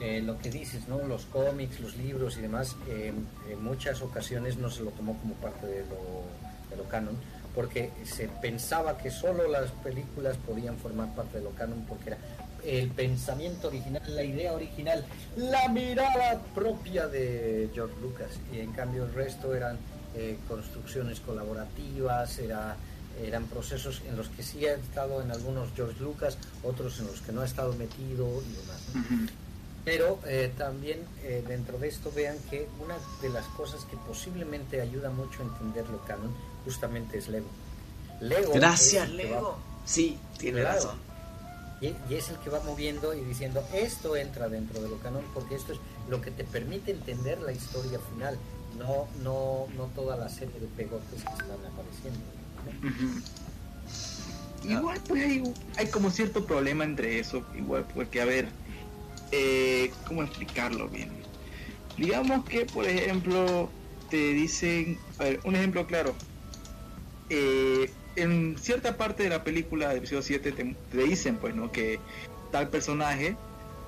eh, 0.00 0.20
lo 0.22 0.38
que 0.38 0.48
dices, 0.48 0.86
¿no? 0.86 0.98
Los 1.08 1.24
cómics, 1.26 1.80
los 1.80 1.96
libros 1.96 2.36
y 2.38 2.42
demás, 2.42 2.76
eh, 2.86 3.12
en 3.50 3.64
muchas 3.64 4.00
ocasiones 4.00 4.56
no 4.56 4.70
se 4.70 4.84
lo 4.84 4.90
tomó 4.92 5.18
como 5.18 5.34
parte 5.34 5.66
de 5.66 5.80
lo, 5.86 6.22
de 6.70 6.76
lo 6.76 6.84
canon, 6.88 7.16
porque 7.58 7.90
se 8.04 8.28
pensaba 8.28 8.96
que 8.98 9.10
solo 9.10 9.48
las 9.48 9.72
películas 9.82 10.36
podían 10.46 10.76
formar 10.76 11.12
parte 11.16 11.38
de 11.38 11.44
lo 11.44 11.50
canon 11.50 11.84
porque 11.88 12.10
era 12.10 12.18
el 12.64 12.88
pensamiento 12.90 13.66
original, 13.66 14.00
la 14.06 14.22
idea 14.22 14.52
original, 14.52 15.04
la 15.36 15.66
mirada 15.66 16.40
propia 16.54 17.08
de 17.08 17.68
George 17.74 17.96
Lucas. 18.00 18.28
Y 18.52 18.60
en 18.60 18.70
cambio 18.70 19.06
el 19.06 19.12
resto 19.12 19.56
eran 19.56 19.76
eh, 20.14 20.38
construcciones 20.46 21.18
colaborativas, 21.18 22.38
era, 22.38 22.76
eran 23.20 23.46
procesos 23.46 24.02
en 24.08 24.16
los 24.16 24.28
que 24.28 24.44
sí 24.44 24.64
ha 24.64 24.74
estado 24.74 25.20
en 25.20 25.32
algunos 25.32 25.70
George 25.74 26.00
Lucas, 26.00 26.38
otros 26.62 27.00
en 27.00 27.08
los 27.08 27.20
que 27.22 27.32
no 27.32 27.40
ha 27.40 27.44
estado 27.44 27.72
metido 27.72 28.40
y 28.40 28.52
demás. 28.52 29.32
Pero 29.84 30.20
eh, 30.26 30.52
también 30.56 31.00
eh, 31.24 31.42
dentro 31.48 31.76
de 31.78 31.88
esto 31.88 32.12
vean 32.14 32.36
que 32.50 32.68
una 32.84 32.94
de 33.20 33.30
las 33.30 33.46
cosas 33.46 33.84
que 33.86 33.96
posiblemente 33.96 34.80
ayuda 34.80 35.10
mucho 35.10 35.42
a 35.42 35.46
entender 35.46 35.88
lo 35.88 36.00
canon 36.04 36.32
justamente 36.72 37.16
es 37.16 37.28
Lego. 37.28 37.46
Lego 38.20 38.52
Gracias, 38.52 39.08
va- 39.08 39.14
Lego. 39.14 39.58
Sí, 39.86 40.18
tiene 40.38 40.60
Claro. 40.60 40.76
razón. 40.76 40.98
y, 41.80 41.86
y 42.10 42.14
es 42.16 42.28
el 42.28 42.36
que 42.40 42.50
va 42.50 42.60
moviendo 42.60 43.14
y 43.14 43.20
diciendo 43.24 43.64
esto 43.72 44.16
entra 44.16 44.48
dentro 44.50 44.82
de 44.82 44.88
lo 44.90 44.98
canon 44.98 45.22
porque 45.32 45.54
esto 45.54 45.72
es 45.72 45.78
lo 46.10 46.20
que 46.20 46.30
te 46.30 46.44
permite 46.44 46.90
entender 46.90 47.40
la 47.40 47.52
historia 47.52 47.98
final, 48.12 48.36
no 48.78 49.06
no 49.22 49.66
no 49.76 49.84
toda 49.94 50.16
la 50.18 50.28
serie 50.28 50.60
de 50.60 50.66
pegotes 50.66 51.22
que 51.22 51.30
están 51.30 51.64
apareciendo. 51.72 52.20
Igual 54.64 55.00
pues 55.06 55.24
hay, 55.24 55.54
hay 55.76 55.86
como 55.86 56.10
cierto 56.10 56.44
problema 56.44 56.84
entre 56.84 57.18
eso, 57.20 57.42
igual 57.56 57.86
porque 57.94 58.20
a 58.20 58.24
ver, 58.26 58.48
eh, 59.32 59.90
¿cómo 60.06 60.22
explicarlo 60.22 60.88
bien? 60.88 61.10
Digamos 61.96 62.44
que 62.44 62.66
por 62.66 62.84
ejemplo 62.86 63.70
te 64.10 64.16
dicen, 64.34 64.98
a 65.18 65.24
ver, 65.24 65.40
un 65.44 65.54
ejemplo 65.54 65.86
claro, 65.86 66.12
eh, 67.30 67.90
en 68.16 68.56
cierta 68.58 68.96
parte 68.96 69.22
de 69.22 69.28
la 69.28 69.44
película 69.44 69.90
de 69.90 69.98
episodio 69.98 70.22
7 70.22 70.52
te, 70.52 70.76
te 70.90 70.98
dicen 70.98 71.36
pues 71.36 71.54
no 71.54 71.70
que 71.70 72.00
tal 72.50 72.68
personaje 72.68 73.36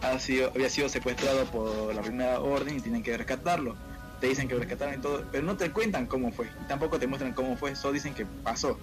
ha 0.03 0.19
sido, 0.19 0.51
había 0.55 0.71
sido 0.71 0.89
secuestrado 0.89 1.45
por 1.47 1.95
la 1.95 2.03
primera 2.03 2.41
orden 2.41 2.79
y 2.79 2.81
tienen 2.81 3.03
que 3.03 3.17
rescatarlo. 3.17 3.77
Te 4.21 4.29
dicen 4.29 4.49
que 4.49 4.55
lo 4.55 4.61
rescataron 4.61 4.95
y 4.95 4.99
todo, 4.99 5.25
pero 5.33 5.45
no 5.45 5.57
te 5.57 5.71
cuentan 5.71 6.07
cómo 6.07 6.31
fue. 6.31 6.47
y 6.47 6.69
Tampoco 6.69 6.99
te 6.99 7.07
muestran 7.07 7.33
cómo 7.33 7.57
fue, 7.57 7.75
solo 7.75 7.95
dicen 7.95 8.15
que 8.15 8.27
pasó. 8.45 8.79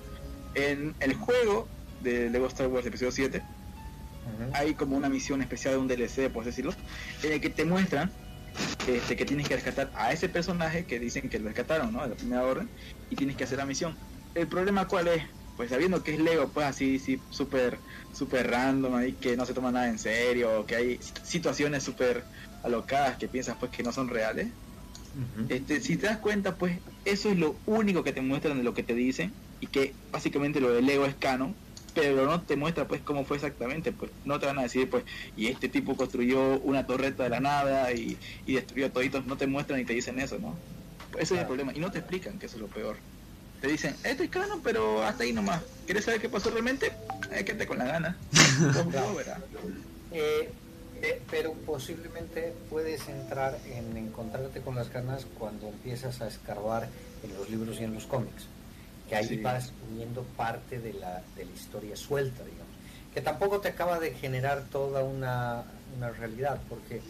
En 0.56 0.96
el 1.00 1.14
juego 1.14 1.68
de 2.02 2.30
Lego 2.30 2.48
Star 2.48 2.68
Wars 2.68 2.86
episodio 2.86 3.12
7 3.12 3.38
Ujú. 3.38 4.52
hay 4.54 4.74
como 4.74 4.98
una 4.98 5.10
misión 5.10 5.42
especial 5.42 5.76
de 5.76 5.80
un 5.80 5.88
DLC, 5.88 6.30
por 6.32 6.44
decirlo, 6.44 6.74
en 7.24 7.34
el 7.34 7.42
que 7.42 7.50
te 7.50 7.66
muestran 7.66 8.12
este, 8.88 9.16
que 9.16 9.26
tienes 9.26 9.48
que 9.48 9.56
rescatar 9.56 9.92
a 9.96 10.12
ese 10.12 10.30
personaje 10.30 10.86
que 10.86 11.00
dicen 11.00 11.30
que 11.30 11.40
lo 11.40 11.48
rescataron, 11.48 11.94
¿no? 11.94 12.02
De 12.04 12.10
la 12.10 12.16
primera 12.16 12.44
orden, 12.44 12.70
y 13.10 13.16
tienes 13.16 13.36
que 13.36 13.44
hacer 13.44 13.58
la 13.58 13.66
misión. 13.66 13.96
El 14.38 14.48
problema 14.48 14.88
cuál 14.88 15.08
es, 15.08 15.24
pues 15.56 15.70
sabiendo 15.72 16.04
que 16.04 16.14
es 16.14 16.20
Lego, 16.20 16.54
pues 16.54 16.68
así, 16.68 17.00
sí, 17.00 17.20
súper, 17.30 17.80
súper 18.14 18.48
random, 18.52 18.94
ahí 18.96 19.14
que 19.14 19.36
no 19.36 19.46
se 19.48 19.54
toma 19.54 19.72
nada 19.72 19.90
en 19.90 19.98
serio, 19.98 20.66
que 20.68 20.76
hay 20.76 21.00
situaciones 21.24 21.84
súper 21.84 22.24
alocadas 22.64 23.18
que 23.18 23.28
piensas 23.30 23.58
pues 23.58 23.72
que 23.72 23.84
no 23.84 23.92
son 23.92 24.10
reales. 24.10 24.48
Este, 25.48 25.82
si 25.82 25.98
te 25.98 26.08
das 26.08 26.20
cuenta, 26.20 26.58
pues 26.58 26.82
eso 27.06 27.30
es 27.32 27.38
lo 27.38 27.62
único 27.66 28.04
que 28.04 28.14
te 28.14 28.22
muestran 28.22 28.58
de 28.58 28.64
lo 28.64 28.74
que 28.76 28.84
te 28.84 28.94
dicen 28.94 29.34
y 29.60 29.68
que 29.68 29.98
básicamente 30.12 30.62
lo 30.62 30.72
de 30.72 30.82
Lego 30.84 31.06
es 31.06 31.16
canon, 31.18 31.56
pero 31.94 32.26
no 32.28 32.46
te 32.46 32.58
muestra 32.58 32.88
pues 32.88 33.02
cómo 33.02 33.26
fue 33.26 33.38
exactamente, 33.38 33.92
pues 33.94 34.12
no 34.24 34.40
te 34.40 34.46
van 34.46 34.60
a 34.60 34.64
decir 34.64 34.90
pues 34.90 35.06
y 35.36 35.48
este 35.48 35.70
tipo 35.70 35.98
construyó 35.98 36.60
una 36.62 36.86
torreta 36.86 37.24
de 37.24 37.30
la 37.30 37.40
nada 37.40 37.92
y, 37.94 38.20
y 38.46 38.54
destruyó 38.56 38.92
toditos, 38.92 39.26
no 39.26 39.38
te 39.38 39.48
muestran 39.48 39.80
y 39.80 39.86
te 39.86 39.94
dicen 39.94 40.20
eso, 40.20 40.38
¿no? 40.40 40.64
Pues 41.12 41.24
ese 41.26 41.36
es 41.36 41.42
el 41.42 41.48
problema 41.48 41.74
y 41.76 41.80
no 41.80 41.90
te 41.92 42.00
explican 42.00 42.38
que 42.40 42.46
eso 42.48 42.58
es 42.58 42.62
lo 42.62 42.72
peor. 42.72 42.98
Te 43.62 43.68
dicen, 43.68 43.96
esto 44.04 44.24
es 44.24 44.30
canon, 44.30 44.62
pero 44.62 45.04
hasta 45.04 45.24
ahí 45.24 45.34
nomás. 45.34 45.62
¿Quieres 45.86 46.06
saber 46.06 46.22
qué 46.22 46.30
pasó 46.30 46.50
realmente? 46.52 46.92
Eh, 47.32 47.44
quédate 47.44 47.66
con 47.68 47.78
la 47.80 47.86
gana. 47.86 48.18
Eh, 50.12 50.50
eh, 51.02 51.22
pero 51.30 51.52
posiblemente 51.54 52.54
puedes 52.70 53.08
entrar 53.10 53.58
en 53.66 53.98
encontrarte 53.98 54.62
con 54.62 54.76
las 54.76 54.90
ganas 54.90 55.26
cuando 55.38 55.68
empiezas 55.68 56.22
a 56.22 56.28
escarbar 56.28 56.88
en 57.24 57.38
los 57.38 57.50
libros 57.50 57.80
y 57.80 57.84
en 57.84 57.94
los 57.94 58.06
cómics. 58.06 58.46
Que 59.10 59.16
ahí 59.18 59.28
Sí. 59.28 59.38
vas 59.42 59.74
uniendo 59.92 60.24
parte 60.38 60.80
de 60.80 60.94
la, 60.94 61.22
de 61.36 61.46
la 61.46 61.52
historia 61.52 61.96
suelta, 61.98 62.44
digamos. 62.44 62.74
Que 63.14 63.22
tampoco 63.22 63.60
te 63.60 63.68
acaba 63.70 64.00
de 64.00 64.12
generar 64.14 64.64
toda 64.72 65.04
una, 65.04 65.64
una 65.98 66.10
realidad, 66.12 66.60
porque 66.70 67.02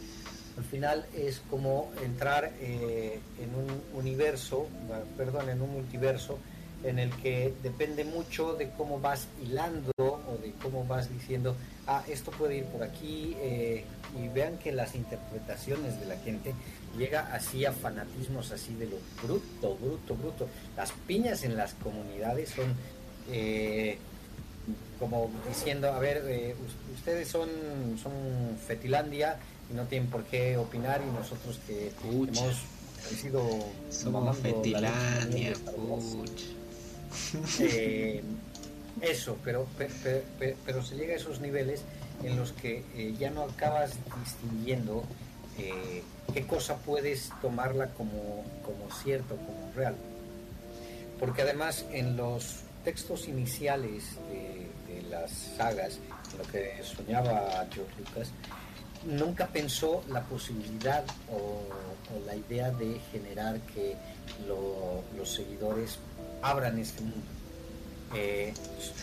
al 0.57 0.63
final 0.63 1.05
es 1.15 1.41
como 1.49 1.91
entrar 2.03 2.51
eh, 2.59 3.19
en 3.39 3.49
un 3.55 3.81
universo, 3.93 4.67
perdón, 5.15 5.49
en 5.49 5.61
un 5.61 5.71
multiverso 5.71 6.39
en 6.83 6.99
el 6.99 7.09
que 7.17 7.53
depende 7.63 8.03
mucho 8.03 8.53
de 8.55 8.69
cómo 8.71 8.99
vas 8.99 9.27
hilando 9.43 9.91
o 9.97 10.37
de 10.41 10.51
cómo 10.61 10.85
vas 10.85 11.11
diciendo, 11.11 11.55
ah, 11.87 12.03
esto 12.07 12.31
puede 12.31 12.57
ir 12.57 12.65
por 12.65 12.83
aquí, 12.83 13.35
eh, 13.39 13.83
y 14.19 14.27
vean 14.29 14.57
que 14.57 14.71
las 14.71 14.93
interpretaciones 14.95 15.99
de 15.99 16.05
la 16.05 16.17
gente 16.17 16.53
llega 16.97 17.33
así 17.33 17.65
a 17.65 17.71
fanatismos 17.71 18.51
así 18.51 18.73
de 18.75 18.85
lo 18.87 18.97
bruto, 19.23 19.75
bruto, 19.77 20.15
bruto. 20.15 20.47
Las 20.75 20.91
piñas 20.91 21.43
en 21.43 21.55
las 21.57 21.73
comunidades 21.75 22.49
son 22.49 22.75
eh, 23.31 23.97
como 24.99 25.29
diciendo, 25.47 25.91
a 25.91 25.99
ver, 25.99 26.55
us- 26.63 26.97
ustedes 26.97 27.27
son, 27.27 27.49
son 28.01 28.11
Fetilandia 28.65 29.37
y 29.71 29.73
no 29.75 29.83
tienen 29.85 30.09
por 30.09 30.23
qué 30.25 30.57
opinar 30.57 31.01
y 31.07 31.11
nosotros 31.17 31.59
que 31.67 31.91
Pucha. 32.01 32.41
hemos 32.41 32.55
sido 33.19 33.41
Somos 33.89 34.37
Fetilandia. 34.37 35.53
Eh, 37.59 38.21
eso, 39.01 39.37
pero, 39.43 39.65
pe- 39.77 39.89
pe- 40.03 40.23
pe- 40.39 40.57
pero 40.65 40.83
se 40.83 40.95
llega 40.95 41.13
a 41.13 41.17
esos 41.17 41.39
niveles 41.39 41.81
en 42.23 42.35
los 42.35 42.51
que 42.51 42.83
eh, 42.95 43.15
ya 43.19 43.29
no 43.29 43.43
acabas 43.43 43.91
distinguiendo 44.23 45.03
eh, 45.59 46.01
qué 46.33 46.45
cosa 46.47 46.77
puedes 46.77 47.29
tomarla 47.41 47.87
como, 47.93 48.43
como 48.65 48.91
cierto, 49.03 49.35
como 49.35 49.71
real. 49.75 49.95
Porque 51.19 51.41
además 51.43 51.85
en 51.91 52.17
los 52.17 52.57
textos 52.83 53.27
iniciales 53.27 54.03
de, 54.31 54.93
de 54.93 55.01
las 55.09 55.31
sagas, 55.57 55.99
en 56.31 56.37
lo 56.39 56.43
que 56.51 56.73
soñaba 56.83 57.67
George 57.73 57.93
Lucas, 57.99 58.29
nunca 59.05 59.47
pensó 59.47 60.03
la 60.09 60.21
posibilidad 60.23 61.03
o, 61.31 61.37
o 61.37 62.25
la 62.25 62.35
idea 62.35 62.71
de 62.71 62.99
generar 63.11 63.59
que 63.73 63.95
lo- 64.47 65.03
los 65.17 65.33
seguidores 65.33 65.97
abran 66.41 66.77
este 66.79 67.01
mundo. 67.01 67.27
Eh, 68.15 68.53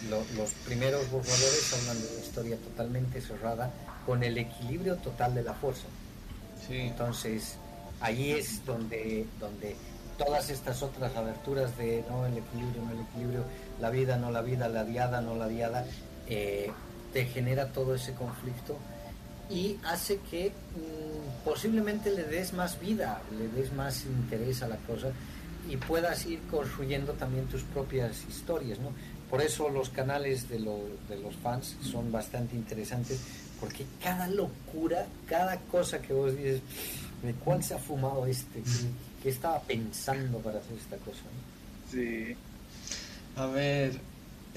lo- 0.09 0.25
los 0.37 0.51
primeros 0.65 1.11
borradores 1.11 1.75
hablan 1.79 2.01
de 2.01 2.09
una 2.09 2.21
historia 2.25 2.57
totalmente 2.57 3.21
cerrada 3.21 3.71
con 4.07 4.23
el 4.23 4.39
equilibrio 4.39 4.97
total 4.97 5.35
de 5.35 5.43
la 5.43 5.55
fuerza. 5.55 5.85
Entonces, 6.71 7.57
ahí 8.01 8.33
es 8.33 8.65
donde, 8.65 9.27
donde 9.39 9.77
todas 10.17 10.49
estas 10.51 10.83
otras 10.83 11.15
aberturas 11.17 11.77
de 11.77 12.05
no 12.09 12.25
el 12.27 12.39
equilibrio, 12.39 12.83
no 12.83 12.93
el 12.93 13.01
equilibrio, 13.01 13.45
la 13.81 13.91
vida, 13.91 14.17
no 14.17 14.31
la 14.31 14.41
vida, 14.41 14.69
la 14.69 14.85
diada, 14.85 15.21
no 15.21 15.35
la 15.35 15.49
diada, 15.49 15.85
eh, 16.27 16.71
te 17.13 17.27
genera 17.27 17.73
todo 17.73 17.95
ese 17.95 18.15
conflicto 18.15 18.77
y 19.51 19.77
hace 19.85 20.19
que 20.31 20.49
mm, 20.51 21.45
posiblemente 21.45 22.11
le 22.11 22.25
des 22.25 22.53
más 22.53 22.81
vida, 22.81 23.21
le 23.39 23.49
des 23.49 23.73
más 23.73 24.05
interés 24.07 24.63
a 24.63 24.69
la 24.69 24.77
cosa 24.79 25.09
y 25.69 25.77
puedas 25.77 26.27
ir 26.27 26.41
construyendo 26.51 27.13
también 27.13 27.47
tus 27.47 27.63
propias 27.63 28.25
historias, 28.29 28.79
¿no? 28.79 28.91
Por 29.31 29.41
eso 29.43 29.69
los 29.69 29.89
canales 29.91 30.49
de, 30.49 30.61
lo- 30.61 30.87
de 31.09 31.17
los 31.19 31.35
fans 31.37 31.77
son 31.83 32.13
bastante 32.13 32.55
interesantes, 32.55 33.19
porque 33.61 33.85
cada 34.03 34.29
locura, 34.29 35.07
cada 35.27 35.57
cosa 35.59 36.01
que 36.01 36.13
vos 36.13 36.37
dices, 36.37 36.61
¿de 37.23 37.33
cuál 37.35 37.65
se 37.65 37.75
ha 37.75 37.79
fumado 37.79 38.27
este? 38.27 38.63
¿Qué, 39.23 39.31
estaba 39.31 39.61
pensando 39.63 40.39
para 40.39 40.59
hacer 40.59 40.77
esta 40.77 40.97
cosa? 40.99 41.21
no? 41.25 41.91
Sí. 41.91 42.37
A 43.37 43.47
ver, 43.47 43.93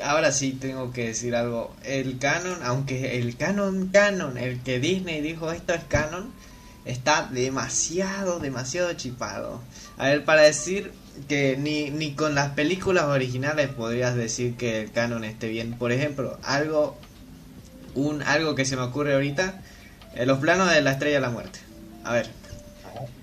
ahora 0.03 0.31
sí 0.31 0.51
tengo 0.51 0.91
que 0.91 1.07
decir 1.07 1.35
algo. 1.35 1.75
El 1.83 2.19
canon, 2.19 2.59
aunque 2.63 3.19
el 3.19 3.35
canon 3.37 3.89
canon, 3.89 4.37
el 4.37 4.61
que 4.61 4.79
Disney 4.79 5.21
dijo 5.21 5.51
esto 5.51 5.73
es 5.73 5.83
canon, 5.85 6.31
está 6.85 7.27
demasiado, 7.31 8.39
demasiado 8.39 8.93
chipado. 8.93 9.61
A 9.97 10.07
ver, 10.07 10.25
para 10.25 10.43
decir 10.43 10.91
que 11.27 11.57
ni, 11.57 11.89
ni 11.89 12.13
con 12.13 12.35
las 12.35 12.51
películas 12.51 13.05
originales 13.05 13.69
podrías 13.69 14.15
decir 14.15 14.55
que 14.55 14.81
el 14.81 14.91
canon 14.91 15.23
esté 15.23 15.49
bien. 15.49 15.73
Por 15.77 15.91
ejemplo, 15.91 16.37
algo, 16.43 16.97
un, 17.95 18.21
algo 18.23 18.55
que 18.55 18.65
se 18.65 18.75
me 18.75 18.83
ocurre 18.83 19.13
ahorita, 19.13 19.61
eh, 20.15 20.25
los 20.25 20.39
planos 20.39 20.69
de 20.71 20.81
la 20.81 20.91
Estrella 20.91 21.15
de 21.15 21.21
la 21.21 21.29
Muerte. 21.29 21.59
A 22.03 22.13
ver, 22.13 22.29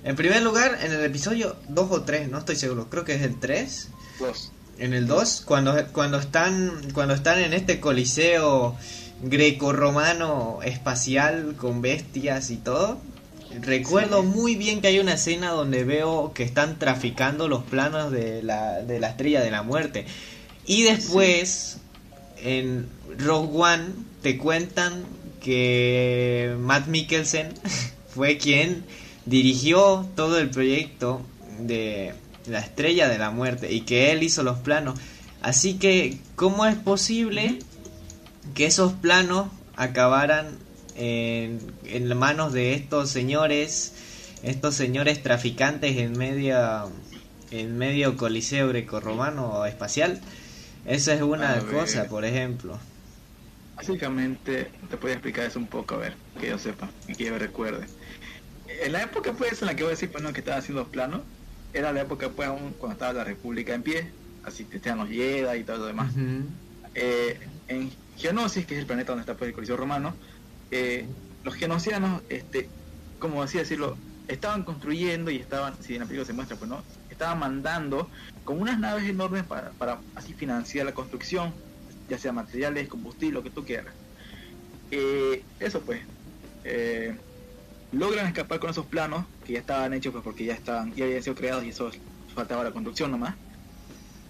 en 0.05 0.17
primer 0.17 0.43
lugar, 0.43 0.79
en 0.83 0.93
el 0.93 1.05
episodio 1.05 1.57
2 1.69 1.91
o 1.91 2.03
3, 2.03 2.29
no 2.29 2.39
estoy 2.39 2.57
seguro, 2.57 2.91
creo 2.91 3.05
que 3.05 3.15
es 3.15 3.23
el 3.23 3.39
3. 3.39 3.89
Dos. 4.19 4.53
En 4.79 4.93
el 4.93 5.07
2, 5.07 5.43
cuando, 5.45 5.87
cuando 5.93 6.19
están 6.19 6.73
cuando 6.93 7.15
están 7.15 7.39
en 7.39 7.53
este 7.53 7.79
coliseo 7.81 8.77
greco-romano 9.23 10.59
espacial 10.65 11.55
con 11.57 11.81
bestias 11.81 12.51
y 12.51 12.57
todo, 12.57 12.99
recuerdo 13.61 14.23
muy 14.23 14.57
bien 14.57 14.81
que 14.81 14.89
hay 14.89 14.99
una 14.99 15.15
escena 15.15 15.51
donde 15.51 15.85
veo 15.85 16.33
que 16.35 16.43
están 16.43 16.79
traficando 16.79 17.49
los 17.49 17.63
planos 17.63 18.11
de 18.11 18.43
la, 18.43 18.83
de 18.83 18.99
la 18.99 19.11
estrella 19.11 19.43
de 19.43 19.51
la 19.51 19.63
muerte. 19.63 20.07
Y 20.67 20.83
después, 20.83 21.79
en 22.43 22.89
Rogue 23.19 23.51
One, 23.53 23.85
te 24.23 24.39
cuentan 24.39 25.05
que 25.41 26.57
Matt 26.59 26.87
Mikkelsen 26.89 27.55
fue 28.09 28.39
quien 28.39 28.85
dirigió 29.27 30.07
todo 30.17 30.39
el 30.39 30.51
proyecto 30.51 31.23
de 31.61 32.15
la 32.47 32.59
estrella 32.59 33.09
de 33.09 33.19
la 33.19 33.31
muerte 33.31 33.73
y 33.73 33.83
que 33.83 34.13
él 34.13 34.23
hizo 34.23 34.43
los 34.43 34.59
planos. 34.59 34.99
Así 35.43 35.79
que, 35.79 36.19
¿cómo 36.37 36.67
es 36.67 36.77
posible 36.77 37.59
que 38.55 38.67
esos 38.67 38.93
planos 38.93 39.49
acabaran 39.77 40.59
en, 40.97 41.61
en 41.85 42.17
manos 42.17 42.53
de 42.53 42.75
estos 42.75 43.11
señores, 43.11 43.93
estos 44.43 44.75
señores 44.75 45.23
traficantes 45.23 45.97
en 45.97 46.17
medio, 46.17 46.91
en 47.51 47.77
medio 47.77 48.17
coliseo 48.17 48.69
grecorromano 48.69 49.47
o 49.49 49.67
espacial? 49.67 50.21
Esa 50.87 51.15
es 51.15 51.23
una 51.23 51.53
A 51.53 51.61
cosa, 51.61 52.07
por 52.09 52.25
ejemplo. 52.25 52.79
Básicamente, 53.77 54.71
te 54.89 54.97
puedo 54.97 55.15
explicar 55.15 55.47
eso 55.47 55.59
un 55.59 55.67
poco, 55.67 55.97
a 55.97 55.99
ver, 55.99 56.15
que 56.41 56.49
yo 56.49 56.59
sepa 56.59 56.89
y 57.09 57.15
que 57.15 57.25
yo 57.25 57.39
recuerde. 57.39 57.87
En 58.83 58.93
la 58.93 59.03
época 59.03 59.33
pues 59.33 59.61
en 59.63 59.67
la 59.67 59.77
que 59.77 59.83
voy 59.83 59.91
a 59.91 59.95
decir 59.95 60.11
pues 60.11 60.23
no 60.23 60.33
que 60.33 60.41
estaba 60.41 60.59
haciendo 60.59 60.83
los 60.83 60.91
planos, 60.91 61.23
era 61.75 61.93
la 61.93 62.03
época 62.03 62.31
pues 62.31 62.49
aún 62.49 62.75
cuando 62.79 62.95
estaba 62.95 63.13
la 63.13 63.25
República 63.25 63.75
en 63.75 63.83
pie, 63.83 64.11
así 64.45 64.65
que 64.65 64.77
estaban 64.77 65.01
los 65.01 65.09
Jedi 65.09 65.59
y 65.59 65.65
todo 65.65 65.79
lo 65.79 65.87
demás. 65.87 66.15
Eh, 66.95 67.39
en 67.69 67.91
Geonosis, 68.17 68.65
que 68.65 68.75
es 68.75 68.81
el 68.81 68.87
planeta 68.87 69.13
donde 69.13 69.23
está 69.23 69.35
pues, 69.35 69.49
el 69.49 69.55
Coliseo 69.55 69.77
Romano, 69.77 70.15
eh, 70.71 71.07
los 71.43 71.55
genocianos, 71.55 72.23
este, 72.29 72.69
como 73.19 73.43
así 73.43 73.59
decirlo, 73.59 73.97
estaban 74.29 74.63
construyendo 74.63 75.31
y 75.31 75.37
estaban, 75.37 75.75
si 75.83 75.95
en 75.95 76.01
la 76.01 76.07
película 76.07 76.27
se 76.27 76.33
muestra, 76.33 76.57
pues 76.57 76.71
no, 76.71 76.83
estaban 77.11 77.39
mandando 77.39 78.09
con 78.45 78.61
unas 78.61 78.79
naves 78.79 79.05
enormes 79.09 79.45
para, 79.45 79.71
para 79.73 79.99
así 80.15 80.33
financiar 80.33 80.87
la 80.87 80.95
construcción, 80.95 81.53
ya 82.09 82.19
sea 82.19 82.33
materiales, 82.33 82.89
combustible, 82.89 83.35
lo 83.35 83.43
que 83.43 83.51
tú 83.51 83.65
quieras. 83.65 83.95
Eh, 84.91 85.43
eso 85.59 85.81
pues, 85.81 86.01
eh, 86.65 87.17
logran 87.95 88.27
escapar 88.27 88.59
con 88.59 88.71
esos 88.71 88.87
planos 88.87 89.25
que 89.45 89.55
ya 89.55 89.61
estaban 89.61 89.93
hechos 89.93 90.13
pues 90.13 90.25
porque 90.25 90.45
ya 90.45 90.55
estaban, 90.55 90.95
ya 90.95 91.05
habían 91.05 91.23
sido 91.23 91.35
creados 91.35 91.65
y 91.65 91.71
eso 91.71 91.91
faltaba 92.35 92.65
la 92.65 92.73
construcción 92.73 93.11
nomás. 93.11 93.35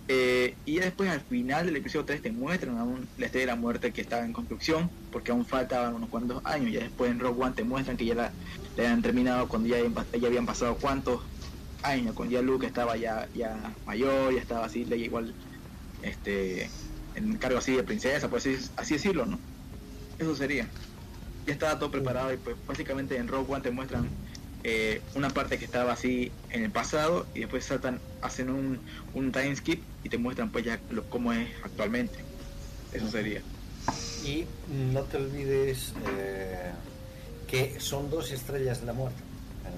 Eh, 0.06 0.54
y 0.66 0.76
después 0.76 1.08
al 1.08 1.22
final 1.22 1.64
del 1.66 1.76
episodio 1.76 2.04
3 2.04 2.20
te 2.20 2.30
muestran 2.30 2.76
aún 2.76 3.08
la 3.16 3.26
estrella 3.26 3.46
de 3.46 3.52
la 3.52 3.56
muerte 3.56 3.92
que 3.92 4.02
estaba 4.02 4.24
en 4.24 4.32
construcción, 4.32 4.90
porque 5.10 5.32
aún 5.32 5.46
faltaban 5.46 5.94
unos 5.94 6.10
cuantos 6.10 6.44
años. 6.44 6.72
Ya 6.72 6.80
después 6.80 7.10
en 7.10 7.20
Rogue 7.20 7.42
One 7.42 7.54
te 7.54 7.64
muestran 7.64 7.96
que 7.96 8.04
ya 8.04 8.14
la, 8.14 8.32
la 8.76 8.84
habían 8.84 9.02
terminado 9.02 9.48
cuando 9.48 9.68
ya, 9.68 9.76
habían 9.76 9.94
ya 9.94 10.28
habían 10.28 10.46
pasado 10.46 10.76
cuántos 10.76 11.22
años, 11.82 12.14
cuando 12.14 12.34
ya 12.34 12.42
Luke 12.42 12.66
estaba 12.66 12.96
ya, 12.96 13.28
ya 13.34 13.56
mayor, 13.86 14.34
ya 14.34 14.40
estaba 14.40 14.66
así, 14.66 14.84
le 14.84 14.96
igual 14.98 15.32
este 16.02 16.68
en 17.14 17.36
cargo 17.36 17.58
así 17.58 17.72
de 17.72 17.82
princesa, 17.82 18.28
por 18.28 18.38
así, 18.38 18.56
así 18.76 18.94
decirlo, 18.94 19.24
¿no? 19.24 19.38
Eso 20.18 20.34
sería. 20.34 20.68
Ya 21.46 21.52
estaba 21.52 21.78
todo 21.78 21.90
preparado 21.90 22.32
y 22.32 22.36
pues 22.36 22.56
básicamente 22.66 23.16
en 23.16 23.28
Rogue 23.28 23.52
One 23.52 23.62
te 23.62 23.70
muestran 23.70 24.08
eh, 24.62 25.02
una 25.14 25.28
parte 25.30 25.58
que 25.58 25.64
estaba 25.66 25.92
así 25.92 26.32
en 26.50 26.64
el 26.64 26.70
pasado 26.70 27.26
y 27.34 27.40
después 27.40 27.64
saltan, 27.64 28.00
hacen 28.22 28.48
un, 28.48 28.80
un 29.12 29.30
time 29.30 29.54
skip 29.54 29.82
y 30.02 30.08
te 30.08 30.16
muestran 30.16 30.50
pues 30.50 30.64
ya 30.64 30.80
lo, 30.90 31.04
cómo 31.10 31.32
es 31.32 31.48
actualmente. 31.62 32.14
Eso 32.92 33.10
sería. 33.10 33.42
Y 34.24 34.46
no 34.92 35.02
te 35.02 35.18
olvides 35.18 35.92
eh, 36.08 36.70
que 37.46 37.78
son 37.80 38.08
dos 38.10 38.30
estrellas 38.32 38.80
de 38.80 38.86
la 38.86 38.92
muerte. 38.94 39.20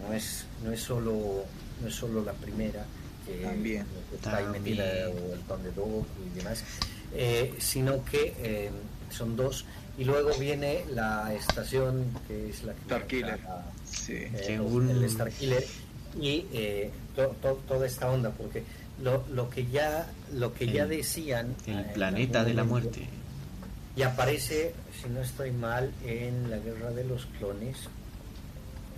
No 0.06 0.12
es, 0.14 0.44
no 0.64 0.72
es 0.72 0.80
solo 0.80 1.44
no 1.82 1.88
es 1.88 1.94
solo 1.94 2.24
la 2.24 2.32
primera 2.32 2.84
que, 3.26 3.38
También. 3.44 3.84
que 4.10 4.16
está 4.16 4.36
ahí 4.36 4.44
También. 4.44 4.62
metida 4.62 5.08
o 5.10 5.34
el 5.34 5.40
Conde 5.40 5.72
Dog 5.72 6.06
y 6.32 6.38
demás, 6.38 6.62
eh, 7.12 7.54
sino 7.58 8.04
que 8.04 8.34
eh, 8.38 8.70
son 9.10 9.36
dos 9.36 9.64
y 9.98 10.04
luego 10.04 10.30
viene 10.38 10.84
la 10.92 11.32
estación 11.34 12.04
que 12.28 12.50
es 12.50 12.64
la 12.64 12.74
que 12.74 12.80
Starkiller. 12.84 13.40
Sí. 13.90 14.12
eh, 14.34 14.60
un- 14.60 14.90
el 14.90 15.08
Starkiller 15.10 15.64
y 16.20 16.46
eh, 16.52 16.90
to- 17.14 17.34
to- 17.42 17.60
toda 17.68 17.86
esta 17.86 18.10
onda 18.10 18.30
porque 18.30 18.62
lo, 19.02 19.24
lo 19.32 19.48
que 19.50 19.66
ya 19.66 20.10
lo 20.32 20.52
que 20.54 20.66
ya 20.68 20.86
decían 20.86 21.54
El 21.66 21.80
eh, 21.80 21.90
planeta 21.94 22.44
de 22.44 22.54
la 22.54 22.64
muerte. 22.64 23.06
y 23.96 24.02
aparece, 24.02 24.74
si 25.02 25.08
no 25.08 25.20
estoy 25.20 25.50
mal, 25.52 25.92
en 26.04 26.50
la 26.50 26.58
guerra 26.58 26.90
de 26.90 27.04
los 27.04 27.26
clones. 27.38 27.76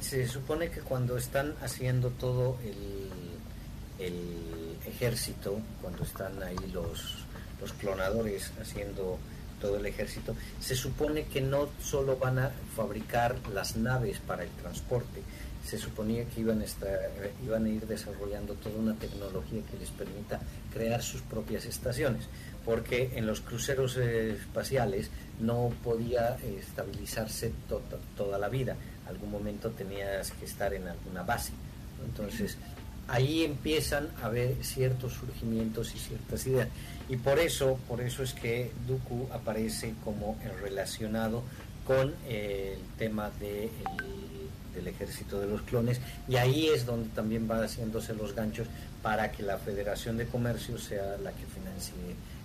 Se 0.00 0.26
supone 0.28 0.70
que 0.70 0.80
cuando 0.80 1.16
están 1.16 1.54
haciendo 1.60 2.10
todo 2.10 2.56
el, 2.64 4.04
el 4.04 4.76
ejército, 4.86 5.58
cuando 5.82 6.04
están 6.04 6.40
ahí 6.42 6.56
los, 6.72 7.16
los 7.60 7.72
clonadores 7.72 8.52
haciendo 8.60 9.18
todo 9.60 9.76
el 9.76 9.86
ejército, 9.86 10.34
se 10.60 10.74
supone 10.74 11.24
que 11.24 11.40
no 11.40 11.68
solo 11.82 12.16
van 12.16 12.38
a 12.38 12.50
fabricar 12.76 13.36
las 13.52 13.76
naves 13.76 14.18
para 14.26 14.42
el 14.44 14.50
transporte, 14.50 15.22
se 15.64 15.76
suponía 15.76 16.24
que 16.24 16.40
iban 16.40 16.60
a, 16.62 16.64
estar- 16.64 17.10
iban 17.44 17.66
a 17.66 17.68
ir 17.68 17.86
desarrollando 17.86 18.54
toda 18.54 18.76
una 18.76 18.94
tecnología 18.94 19.60
que 19.70 19.76
les 19.78 19.90
permita 19.90 20.40
crear 20.72 21.02
sus 21.02 21.20
propias 21.22 21.66
estaciones, 21.66 22.24
porque 22.64 23.10
en 23.16 23.26
los 23.26 23.40
cruceros 23.40 23.96
eh, 23.98 24.32
espaciales 24.32 25.10
no 25.40 25.70
podía 25.84 26.36
estabilizarse 26.36 27.52
to- 27.68 27.82
to- 27.90 27.98
toda 28.16 28.38
la 28.38 28.48
vida, 28.48 28.76
algún 29.08 29.30
momento 29.30 29.70
tenías 29.70 30.30
que 30.32 30.44
estar 30.46 30.72
en 30.72 30.86
alguna 30.88 31.22
base. 31.22 31.52
Entonces, 32.04 32.56
ahí 33.08 33.42
empiezan 33.44 34.08
a 34.22 34.26
haber 34.26 34.62
ciertos 34.64 35.14
surgimientos 35.14 35.94
y 35.94 35.98
ciertas 35.98 36.46
ideas. 36.46 36.68
Y 37.08 37.16
por 37.16 37.38
eso, 37.38 37.78
por 37.88 38.00
eso 38.00 38.22
es 38.22 38.34
que 38.34 38.70
Dooku 38.86 39.28
aparece 39.32 39.94
como 40.04 40.38
relacionado 40.62 41.42
con 41.86 42.14
eh, 42.26 42.76
el 42.78 42.98
tema 42.98 43.30
de 43.40 43.64
el- 43.64 44.18
del 44.74 44.86
ejército 44.88 45.40
de 45.40 45.46
los 45.48 45.62
clones 45.62 46.00
y 46.28 46.36
ahí 46.36 46.68
es 46.68 46.86
donde 46.86 47.08
también 47.08 47.48
van 47.48 47.62
haciéndose 47.64 48.14
los 48.14 48.32
ganchos 48.34 48.68
para 49.02 49.32
que 49.32 49.42
la 49.42 49.58
Federación 49.58 50.16
de 50.18 50.26
Comercio 50.26 50.78
sea 50.78 51.16
la 51.16 51.32
que 51.32 51.46
financie 51.46 51.94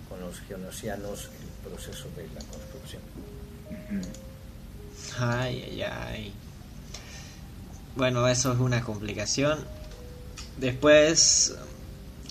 con 0.08 0.18
los 0.20 0.40
geonosianos 0.40 1.26
el 1.26 1.70
proceso 1.70 2.08
de 2.16 2.26
la 2.34 2.40
construcción. 2.50 3.02
Ay, 5.18 5.62
ay, 5.70 5.82
ay. 5.82 6.32
Bueno, 7.96 8.26
eso 8.26 8.52
es 8.52 8.58
una 8.58 8.80
complicación. 8.82 9.58
Después, 10.58 11.54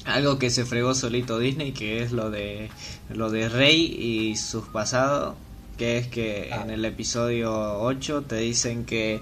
algo 0.05 0.39
que 0.39 0.49
se 0.49 0.65
fregó 0.65 0.95
solito 0.95 1.39
Disney, 1.39 1.71
que 1.71 2.03
es 2.03 2.11
lo 2.11 2.29
de 2.29 2.69
lo 3.09 3.29
de 3.29 3.49
Rey 3.49 3.83
y 3.83 4.35
sus 4.37 4.65
pasados, 4.65 5.35
que 5.77 5.97
es 5.97 6.07
que 6.07 6.49
Ah. 6.51 6.61
en 6.63 6.69
el 6.71 6.85
episodio 6.85 7.79
8 7.81 8.23
te 8.23 8.37
dicen 8.37 8.85
que 8.85 9.19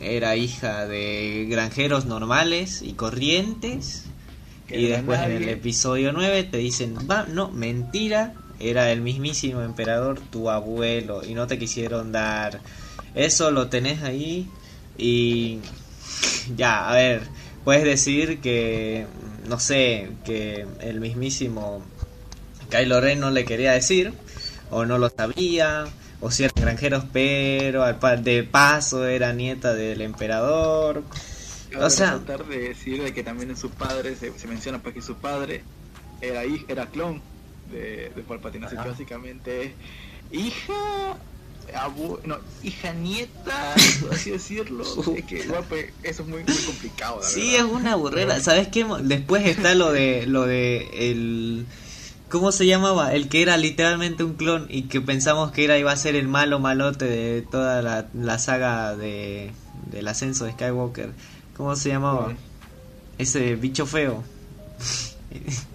era 0.00 0.36
hija 0.36 0.86
de 0.86 1.46
granjeros 1.48 2.04
normales 2.06 2.82
y 2.82 2.92
corrientes. 2.92 4.04
Que 4.68 4.80
Y 4.80 4.86
después 4.86 5.20
en 5.20 5.32
el 5.32 5.48
episodio 5.48 6.12
9 6.12 6.44
te 6.44 6.56
dicen, 6.58 6.96
va, 7.10 7.26
no, 7.28 7.50
mentira, 7.50 8.34
era 8.58 8.90
el 8.92 9.00
mismísimo 9.00 9.60
emperador 9.62 10.20
tu 10.30 10.48
abuelo 10.50 11.22
y 11.24 11.34
no 11.34 11.46
te 11.46 11.58
quisieron 11.58 12.12
dar. 12.12 12.60
Eso 13.14 13.50
lo 13.50 13.68
tenés 13.68 14.02
ahí 14.02 14.48
y 14.96 15.58
ya, 16.56 16.88
a 16.88 16.94
ver, 16.94 17.22
puedes 17.64 17.84
decir 17.84 18.40
que, 18.40 19.06
no 19.48 19.58
sé, 19.60 20.10
que 20.24 20.66
el 20.80 21.00
mismísimo 21.00 21.82
Kylo 22.70 23.00
Ren 23.00 23.20
no 23.20 23.30
le 23.30 23.44
quería 23.44 23.72
decir 23.72 24.12
o 24.70 24.84
no 24.86 24.98
lo 24.98 25.08
sabía 25.10 25.84
o 26.20 26.30
si 26.30 26.44
eran 26.44 26.54
granjeros 26.56 27.04
pero 27.12 27.84
de 27.84 28.44
paso 28.44 29.06
era 29.06 29.32
nieta 29.32 29.74
del 29.74 30.00
emperador. 30.00 31.02
Cabe 31.70 31.84
O 31.84 31.90
sea- 31.90 32.12
resaltar 32.12 32.46
de 32.46 32.58
decir 32.68 33.02
de 33.02 33.12
que 33.12 33.22
también 33.22 33.50
en 33.50 33.56
su 33.56 33.70
padre 33.70 34.14
se, 34.16 34.36
se 34.38 34.46
menciona 34.46 34.78
pues 34.80 34.94
que 34.94 35.02
su 35.02 35.16
padre 35.16 35.62
era 36.20 36.44
hij- 36.44 36.64
era 36.68 36.86
clon 36.86 37.20
de, 37.70 38.10
de 38.14 38.22
Palpatine, 38.22 38.66
así 38.66 38.76
que 38.76 38.88
básicamente 38.88 39.62
es 39.62 39.72
hija 40.32 41.16
abu- 41.74 42.18
no, 42.24 42.38
hija 42.62 42.92
nieta, 42.92 43.74
por 44.00 44.14
así 44.14 44.30
decirlo. 44.30 44.84
es 45.16 45.24
que 45.24 45.44
pues 45.68 45.86
eso 46.02 46.22
es 46.22 46.28
muy, 46.28 46.42
muy 46.44 46.56
complicado, 46.66 47.20
la 47.20 47.26
Sí, 47.26 47.54
es 47.56 47.62
una 47.62 47.94
burrera. 47.96 48.40
¿Sabes 48.40 48.68
qué? 48.68 48.84
Después 49.02 49.46
está 49.46 49.74
lo 49.74 49.92
de 49.92 50.26
lo 50.26 50.46
de 50.46 51.10
el 51.10 51.66
¿cómo 52.28 52.50
se 52.52 52.66
llamaba? 52.66 53.12
El 53.14 53.28
que 53.28 53.42
era 53.42 53.56
literalmente 53.56 54.24
un 54.24 54.34
clon 54.34 54.66
y 54.70 54.84
que 54.84 55.00
pensamos 55.00 55.52
que 55.52 55.64
era 55.64 55.76
iba 55.78 55.92
a 55.92 55.96
ser 55.96 56.14
el 56.16 56.28
malo 56.28 56.58
malote 56.58 57.04
de 57.04 57.42
toda 57.42 57.82
la, 57.82 58.08
la 58.14 58.38
saga 58.38 58.96
de 58.96 59.50
del 59.90 60.08
ascenso 60.08 60.44
de 60.46 60.52
Skywalker. 60.52 61.10
¿Cómo 61.56 61.76
se 61.76 61.90
llamaba? 61.90 62.32
Ese 63.18 63.54
bicho 63.56 63.84
feo. 63.86 64.24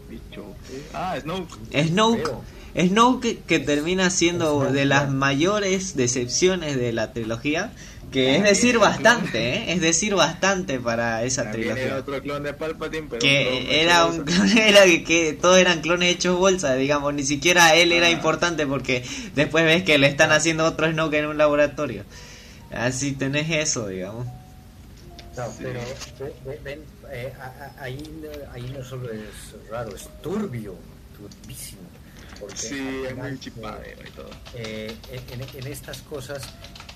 Bicho, 0.10 0.44
eh. 0.72 0.90
Ah, 0.94 1.16
Snoke. 1.22 1.54
Snoke. 1.88 2.18
Feo. 2.24 2.44
Snoke 2.78 3.40
que 3.48 3.60
termina 3.60 4.10
siendo 4.10 4.72
de 4.72 4.86
las 4.86 5.10
mayores 5.10 5.96
decepciones 5.96 6.76
de 6.78 6.94
la 6.94 7.12
trilogía, 7.14 7.72
que 8.12 8.36
es 8.38 8.44
decir 8.44 8.78
bastante, 8.78 9.56
¿eh? 9.56 9.74
es 9.74 9.82
decir 9.82 10.16
bastante 10.16 10.80
para 10.80 11.24
esa 11.24 11.44
También 11.44 11.64
era 11.66 11.74
trilogía. 11.76 12.00
otro 12.00 12.22
clon 12.22 12.44
de 12.44 12.54
Palpatine, 12.54 13.08
pero 13.10 13.20
Que 13.20 13.82
era 13.84 14.06
un 14.06 14.24
clon, 14.24 14.48
era 14.58 14.84
que, 14.86 15.04
que 15.04 15.34
todos 15.34 15.58
eran 15.58 15.82
clones 15.82 16.14
hechos 16.16 16.38
bolsa, 16.38 16.76
digamos, 16.76 17.14
ni 17.14 17.24
siquiera 17.24 17.76
él 17.76 17.92
era 17.92 18.08
Ah. 18.08 18.12
importante 18.12 18.66
porque 18.68 19.04
después 19.36 19.66
ves 19.66 19.84
que 19.84 19.98
le 19.98 20.08
están 20.08 20.32
haciendo 20.32 20.64
otro 20.66 20.90
Snoke 20.90 21.16
en 21.16 21.26
un 21.26 21.38
laboratorio. 21.38 22.04
Así 22.72 23.14
tenés 23.14 23.50
eso, 23.50 23.88
digamos. 23.88 24.26
No, 25.36 25.44
pero 25.60 25.80
ve- 26.20 26.34
ve- 26.46 26.60
ven, 26.64 26.80
eh, 27.12 27.34
ahí, 27.80 28.02
ahí 28.54 28.74
no 28.78 28.84
solo 28.86 29.12
es 29.12 29.70
raro, 29.70 29.96
es 29.96 30.08
turbio, 30.22 30.76
turbísimo. 31.16 31.82
Porque 32.40 32.56
Sí, 32.56 33.04
es 33.08 33.16
muy 33.16 33.40
chipadero 33.40 34.08
y 34.08 34.12
todo. 34.12 34.30
eh, 34.54 34.96
en, 35.56 35.68
estas 35.68 36.02
cosas 36.04 36.44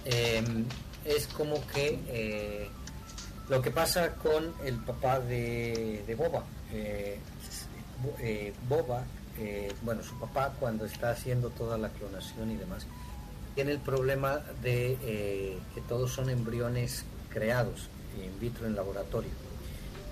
eh, 0.05 0.43
es 1.05 1.27
como 1.27 1.65
que 1.67 1.99
eh, 2.07 2.69
lo 3.49 3.61
que 3.61 3.71
pasa 3.71 4.13
con 4.15 4.53
el 4.63 4.75
papá 4.77 5.19
de, 5.19 6.03
de 6.05 6.15
Boba. 6.15 6.43
eh, 6.71 7.17
Bo- 8.03 8.15
eh, 8.19 8.53
Boba, 8.67 9.03
eh, 9.37 9.71
bueno, 9.83 10.03
su 10.03 10.17
papá 10.19 10.53
cuando 10.59 10.85
está 10.85 11.11
haciendo 11.11 11.49
toda 11.49 11.77
la 11.77 11.89
clonación 11.89 12.51
y 12.51 12.55
demás, 12.55 12.85
tiene 13.55 13.71
el 13.73 13.79
problema 13.79 14.39
de 14.61 14.97
eh, 15.01 15.57
que 15.75 15.81
todos 15.81 16.11
son 16.13 16.29
embriones 16.29 17.03
creados 17.29 17.89
in 18.23 18.39
vitro 18.39 18.65
en 18.67 18.75
laboratorio. 18.75 19.29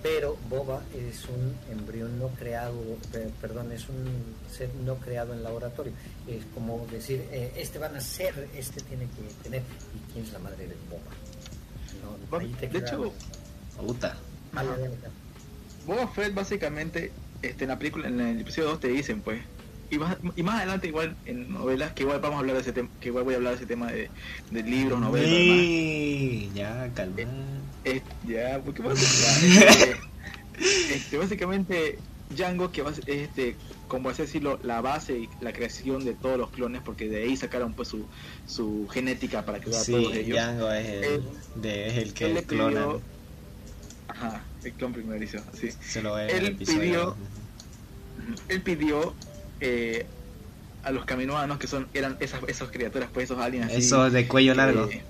Pero 0.02 0.38
Boba 0.50 0.82
es 0.96 1.26
un 1.26 1.54
embrión 1.72 2.18
no 2.20 2.30
creado, 2.30 2.74
pe- 3.12 3.30
perdón, 3.42 3.72
es 3.74 3.90
un 3.90 4.06
ser 4.50 4.70
no 4.86 4.96
creado 4.96 5.34
en 5.34 5.44
laboratorio. 5.44 5.92
Es 6.28 6.44
como 6.54 6.88
decir, 6.90 7.26
eh, 7.32 7.52
este 7.58 7.80
van 7.80 7.96
a 7.96 8.00
ser, 8.02 8.48
este 8.56 8.80
tiene 8.82 9.06
que 9.06 9.34
tener. 9.44 9.62
¿Y 9.62 10.14
quién 10.14 10.26
es 10.26 10.32
la 10.32 10.40
madre 10.40 10.68
de 10.68 10.76
Boba? 10.90 11.12
No, 12.32 12.38
ahí 12.40 12.56
te 12.60 12.68
De 12.68 12.80
hecho, 12.80 13.12
Puta. 13.78 14.16
Dale. 14.54 14.70
Boba 15.86 16.08
Fett 16.08 16.34
básicamente 16.34 17.12
este, 17.42 17.66
en 17.66 17.70
la 17.70 17.78
película, 17.78 18.08
en 18.08 18.20
el 18.20 18.42
episodio 18.42 18.70
2 18.70 18.80
te 18.80 18.88
dicen 18.90 19.22
pues 19.22 19.42
y 19.92 19.98
más, 19.98 20.18
y 20.36 20.44
más 20.44 20.58
adelante 20.58 20.88
igual 20.88 21.16
en 21.26 21.52
novelas 21.52 21.94
que 21.94 22.04
igual 22.04 22.20
vamos 22.20 22.38
a 22.38 22.40
hablar 22.42 22.56
de 22.58 22.62
ese 22.62 22.74
tema 22.74 22.90
que 23.00 23.08
igual 23.10 23.24
voy 23.24 23.34
a 23.34 23.38
hablar 23.38 23.54
de 23.54 23.58
ese 23.58 23.66
tema 23.66 23.92
de, 23.92 24.10
de 24.52 24.64
libros 24.64 25.00
novelas. 25.00 25.30
Sí, 25.30 26.52
ya, 26.54 26.90
calma. 26.94 27.16
Es- 27.84 28.02
ya 28.28 28.58
este, 28.58 29.96
este, 30.94 31.18
básicamente 31.18 31.98
Django 32.36 32.72
que 32.72 32.82
va 32.84 32.92
este 33.08 33.56
como 33.88 34.10
así 34.10 34.22
decirlo 34.22 34.60
la 34.62 34.82
base 34.82 35.18
y 35.18 35.30
la 35.42 35.52
creación 35.54 36.06
de 36.06 36.14
todos 36.14 36.38
los 36.38 36.52
clones 36.52 36.82
porque 36.86 37.08
de 37.10 37.24
ahí 37.24 37.36
sacaron 37.38 37.74
pues 37.74 37.88
su, 37.88 38.06
su 38.48 38.88
genética 38.92 39.44
para 39.46 39.60
crear 39.60 39.82
Sí, 39.84 39.94
todos 39.94 40.14
ellos 40.16 40.38
Django 40.38 40.72
es 40.72 40.86
el, 40.88 41.04
Él- 41.04 41.24
de, 41.56 41.88
es 41.88 41.98
el 41.98 42.14
que 42.14 42.30
le 42.34 42.44
clonan. 42.44 42.84
pidió- 42.84 43.02
ajá 44.10 44.44
el 44.64 44.74
clon 44.74 44.94
primerizo 44.94 45.40
así 45.54 45.70
Se 45.82 46.02
lo 46.02 46.16
ve 46.16 46.24
en 46.26 46.30
el 46.38 46.46
él 46.46 46.52
episodio. 46.54 46.80
pidió- 46.80 47.16
él 48.50 48.62
pidió 48.62 49.14
eh, 49.62 50.06
a 50.84 50.92
los 50.92 51.06
caminoanos 51.06 51.58
que 51.58 51.68
son 51.68 51.88
eran 51.94 52.18
esas 52.20 52.42
esas 52.48 52.70
criaturas 52.70 53.10
pues 53.14 53.24
esos 53.26 53.40
aliens 53.40 53.68
así, 53.72 53.78
Eso 53.80 54.10
de 54.10 54.28
cuello 54.28 54.54
largo. 54.54 54.86
eh, 54.92 55.02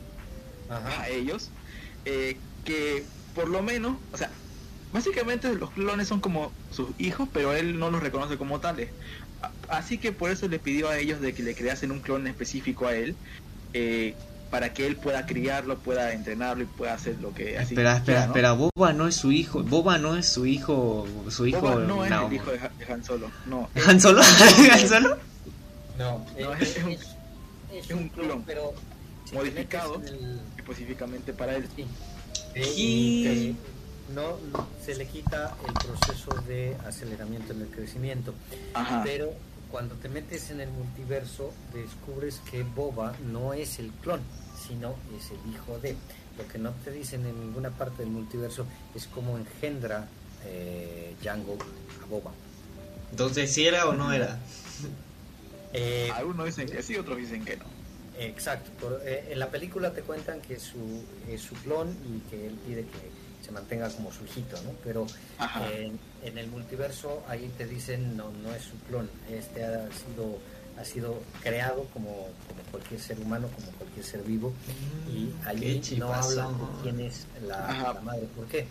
Ajá. 0.69 1.01
a 1.01 1.09
ellos 1.09 1.49
eh, 2.05 2.37
que 2.69 3.03
por 3.33 3.47
lo 3.49 3.61
menos 3.63 3.95
o 4.13 4.17
sea 4.17 4.29
básicamente 4.93 5.53
los 5.55 5.71
clones 5.71 6.07
son 6.07 6.19
como 6.19 6.51
sus 6.71 6.89
hijos 6.99 7.27
pero 7.33 7.53
él 7.53 7.79
no 7.79 7.89
los 7.89 8.01
reconoce 8.01 8.37
como 8.37 8.59
tales 8.59 8.89
así 9.69 9.97
que 9.97 10.11
por 10.11 10.29
eso 10.29 10.47
le 10.47 10.59
pidió 10.59 10.89
a 10.89 10.97
ellos 10.97 11.19
de 11.21 11.33
que 11.33 11.41
le 11.43 11.55
creasen 11.55 11.91
un 11.91 11.99
clon 11.99 12.27
específico 12.27 12.85
a 12.87 12.93
él 12.95 13.15
eh, 13.73 14.13
para 14.51 14.73
que 14.73 14.85
él 14.87 14.95
pueda 14.97 15.25
criarlo 15.25 15.77
pueda 15.79 16.13
entrenarlo 16.13 16.63
y 16.63 16.67
pueda 16.67 16.93
hacer 16.93 17.15
lo 17.21 17.33
que 17.33 17.57
así 17.57 17.73
Espera, 17.73 17.97
espera, 17.97 18.03
quiera, 18.03 18.19
¿no? 18.21 18.25
espera. 18.27 18.51
Boba 18.53 18.93
no 18.93 19.07
es 19.07 19.15
su 19.15 19.31
hijo. 19.31 19.63
Boba 19.63 19.97
no 19.99 20.15
es 20.15 20.27
su 20.27 20.47
hijo. 20.47 21.07
Su 21.29 21.45
hijo. 21.45 21.61
Boba 21.61 21.75
no 21.75 22.03
es 22.03 22.09
no. 22.11 22.27
el 22.27 22.33
hijo 22.33 22.51
de 22.51 22.59
Han- 22.91 23.03
Solo 23.03 23.29
no 23.45 23.69
¿Han 23.87 24.01
Solo? 24.01 24.21
¿Han 24.73 24.87
Solo? 24.87 25.17
No, 25.99 26.25
No, 26.39 26.53
es- 26.55 26.77
es 26.77 26.83
un- 26.83 26.91
es, 26.91 27.07
es 27.85 27.91
un 27.91 28.09
clon 28.09 28.43
pero 28.43 28.73
modificado. 29.33 30.01
el- 30.03 30.41
específicamente 30.57 31.31
para 31.31 31.55
él 31.55 31.67
Sí. 31.75 31.85
Y 32.55 33.23
que 33.23 33.55
no 34.13 34.37
se 34.83 34.95
le 34.95 35.07
quita 35.07 35.55
el 35.67 35.73
proceso 35.73 36.31
de 36.47 36.75
aceleramiento 36.85 37.53
en 37.53 37.61
el 37.61 37.67
crecimiento. 37.67 38.33
ajá 38.73 39.01
Pero 39.03 39.33
cuando 39.71 39.95
te 39.95 40.09
metes 40.09 40.49
en 40.49 40.61
el 40.61 40.69
multiverso, 40.69 41.53
descubres 41.73 42.41
que 42.49 42.63
Boba 42.63 43.15
no 43.31 43.53
es 43.53 43.79
el 43.79 43.91
clon, 44.01 44.21
sino 44.67 44.95
es 45.17 45.31
el 45.31 45.53
hijo 45.53 45.77
de. 45.79 45.95
Lo 46.37 46.47
que 46.47 46.57
no 46.57 46.71
te 46.83 46.91
dicen 46.91 47.25
en 47.25 47.39
ninguna 47.39 47.69
parte 47.69 48.03
del 48.03 48.11
multiverso 48.11 48.65
es 48.95 49.07
cómo 49.07 49.37
engendra 49.37 50.07
eh, 50.45 51.13
Django 51.21 51.57
a 52.01 52.05
Boba. 52.05 52.31
Entonces, 53.11 53.53
¿sí 53.53 53.67
era 53.67 53.87
o 53.87 53.93
no 53.93 54.11
era? 54.11 54.39
Eh, 55.71 56.09
algunos 56.15 56.47
dicen 56.47 56.67
que 56.67 56.81
sí 56.81 56.97
otros 56.97 57.19
dicen 57.19 57.45
que 57.45 57.55
no 57.55 57.65
Exacto. 58.19 58.69
Por- 58.79 59.01
eh, 59.03 59.29
en 59.31 59.39
la 59.39 59.47
película 59.49 59.91
te 59.91 60.01
cuentan 60.01 60.41
que 60.41 60.59
su, 60.59 61.03
es 61.27 61.41
su 61.41 61.55
clon 61.55 61.89
y 62.05 62.19
que 62.29 62.47
él 62.47 62.55
pide 62.65 62.81
que 62.83 63.45
se 63.45 63.51
mantenga 63.51 63.89
como 63.89 64.11
su 64.11 64.25
hijito, 64.25 64.61
¿no? 64.63 64.71
Pero 64.83 65.07
Ajá. 65.37 65.65
en, 65.71 65.99
el 66.37 66.47
multiverso 66.47 67.23
ahí 67.27 67.49
te 67.57 67.65
dicen 67.65 68.15
no, 68.17 68.31
no 68.43 68.53
es 68.53 68.63
su 68.63 68.77
clon. 68.87 69.09
Este 69.31 69.63
ha 69.63 69.87
sido 69.91 70.37
ha 70.79 70.85
sido 70.85 71.21
creado 71.41 71.83
como, 71.93 72.09
como 72.47 72.61
cualquier 72.71 73.01
ser 73.01 73.19
humano, 73.19 73.49
como 73.53 73.67
cualquier 73.77 74.05
ser 74.05 74.21
vivo 74.23 74.53
y 75.13 75.25
Mm, 75.25 75.47
allí 75.47 75.81
no 75.97 76.13
hablan 76.13 76.57
de 76.57 76.65
quién 76.83 76.99
es 77.01 77.25
la, 77.45 77.99
madre. 78.01 78.27
¿Por 78.35 78.45
qué? 78.47 78.65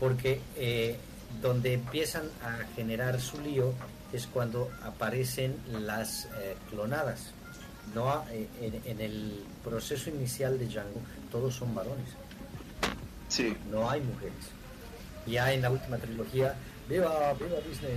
Porque 0.00 0.40
eh, 0.56 0.96
donde 1.40 1.74
empiezan 1.74 2.24
a 2.42 2.64
generar 2.74 3.20
su 3.20 3.40
lío 3.40 3.72
es 4.12 4.26
cuando 4.26 4.68
aparecen 4.82 5.56
las 5.68 6.24
eh, 6.40 6.56
clonadas. 6.70 7.30
No, 7.94 8.10
ha- 8.10 8.24
eh, 8.32 8.48
en, 8.60 8.80
en 8.90 9.00
el 9.00 9.44
proceso 9.62 10.10
inicial 10.10 10.58
de 10.58 10.66
Django 10.66 11.00
todos 11.30 11.54
son 11.54 11.74
varones, 11.74 12.08
sí 13.28 13.56
no 13.70 13.88
hay 13.90 14.00
mujeres. 14.00 14.34
Ya 15.26 15.52
en 15.52 15.62
la 15.62 15.70
última 15.70 15.96
trilogía, 15.98 16.54
viva, 16.88 17.32
viva 17.34 17.56
Disney. 17.68 17.96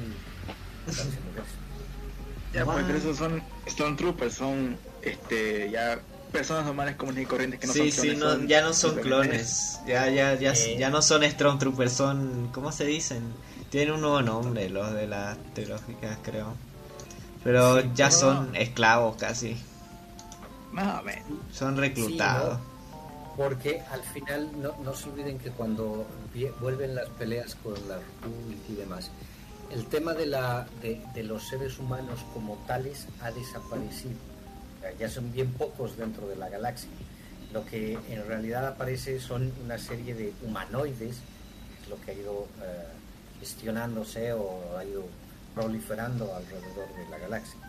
Ya, 2.54 2.64
pues, 2.66 2.84
pero 2.86 2.98
esos 2.98 3.18
son 3.18 3.44
Stormtroopers, 3.68 4.34
son 4.34 4.78
este, 5.02 5.70
ya 5.70 6.00
personas 6.32 6.66
normales 6.66 6.96
comunes 6.96 7.24
y 7.24 7.26
corrientes 7.26 7.60
que 7.60 7.68
no 7.68 7.74
sí, 7.74 7.92
son 7.92 8.04
sí, 8.06 8.10
clones. 8.16 8.20
no, 8.20 8.30
son 8.32 8.48
ya 8.48 8.62
no 8.62 8.74
son 8.74 8.96
clones. 9.00 9.80
Ya, 9.86 10.10
ya, 10.10 10.36
ya, 10.36 10.54
Eh. 10.54 10.78
ya 10.80 10.90
no 10.90 11.02
son 11.02 11.24
Stormtroopers, 11.24 11.92
son. 11.92 12.50
¿Cómo 12.54 12.72
se 12.72 12.86
dicen? 12.86 13.22
Tienen 13.70 13.96
un 13.96 14.02
nuevo 14.02 14.22
nombre, 14.22 14.70
los 14.70 14.94
de 14.94 15.08
las 15.08 15.38
trilógicas, 15.54 16.18
creo. 16.24 16.54
Pero 17.44 17.82
Sí, 17.82 17.90
ya 17.96 18.08
pero- 18.08 18.20
son 18.20 18.56
esclavos 18.56 19.18
casi. 19.18 19.58
Más 20.72 21.00
o 21.00 21.04
menos. 21.04 21.26
Son 21.52 21.78
reclutados. 21.78 22.60
Porque 23.36 23.82
al 23.92 24.02
final 24.02 24.50
no, 24.62 24.76
no 24.84 24.96
se 24.96 25.10
olviden 25.10 25.38
que 25.38 25.52
cuando 25.52 26.08
vuelven 26.60 26.96
las 26.96 27.08
peleas 27.10 27.56
con 27.56 27.74
la 27.88 27.98
Republic 27.98 28.58
y 28.68 28.74
demás, 28.74 29.12
el 29.72 29.86
tema 29.86 30.14
de, 30.14 30.26
la, 30.26 30.68
de, 30.82 31.02
de 31.14 31.24
los 31.24 31.48
seres 31.48 31.78
humanos 31.78 32.20
como 32.34 32.56
tales 32.68 33.08
ha 33.22 33.32
desaparecido. 33.32 34.16
O 34.78 34.82
sea, 34.82 34.92
Ya 34.98 35.10
son 35.10 35.32
bien 35.32 35.52
pocos 35.54 35.98
dentro 35.98 36.28
de 36.28 36.36
la 36.36 36.50
galaxia. 36.50 36.90
Lo 37.54 37.66
que 37.66 37.98
en 38.10 38.28
realidad 38.28 38.68
aparece 38.68 39.20
son 39.20 39.54
una 39.64 39.78
serie 39.78 40.14
de 40.14 40.34
humanoides, 40.44 41.18
es 41.82 41.90
lo 41.90 42.00
que 42.02 42.12
ha 42.12 42.14
ido 42.14 42.48
eh, 42.62 42.84
gestionándose 43.40 44.34
o 44.34 44.78
ha 44.78 44.84
ido 44.84 45.04
proliferando 45.56 46.36
alrededor 46.36 46.88
de 46.96 47.10
la 47.10 47.18
galaxia. 47.18 47.60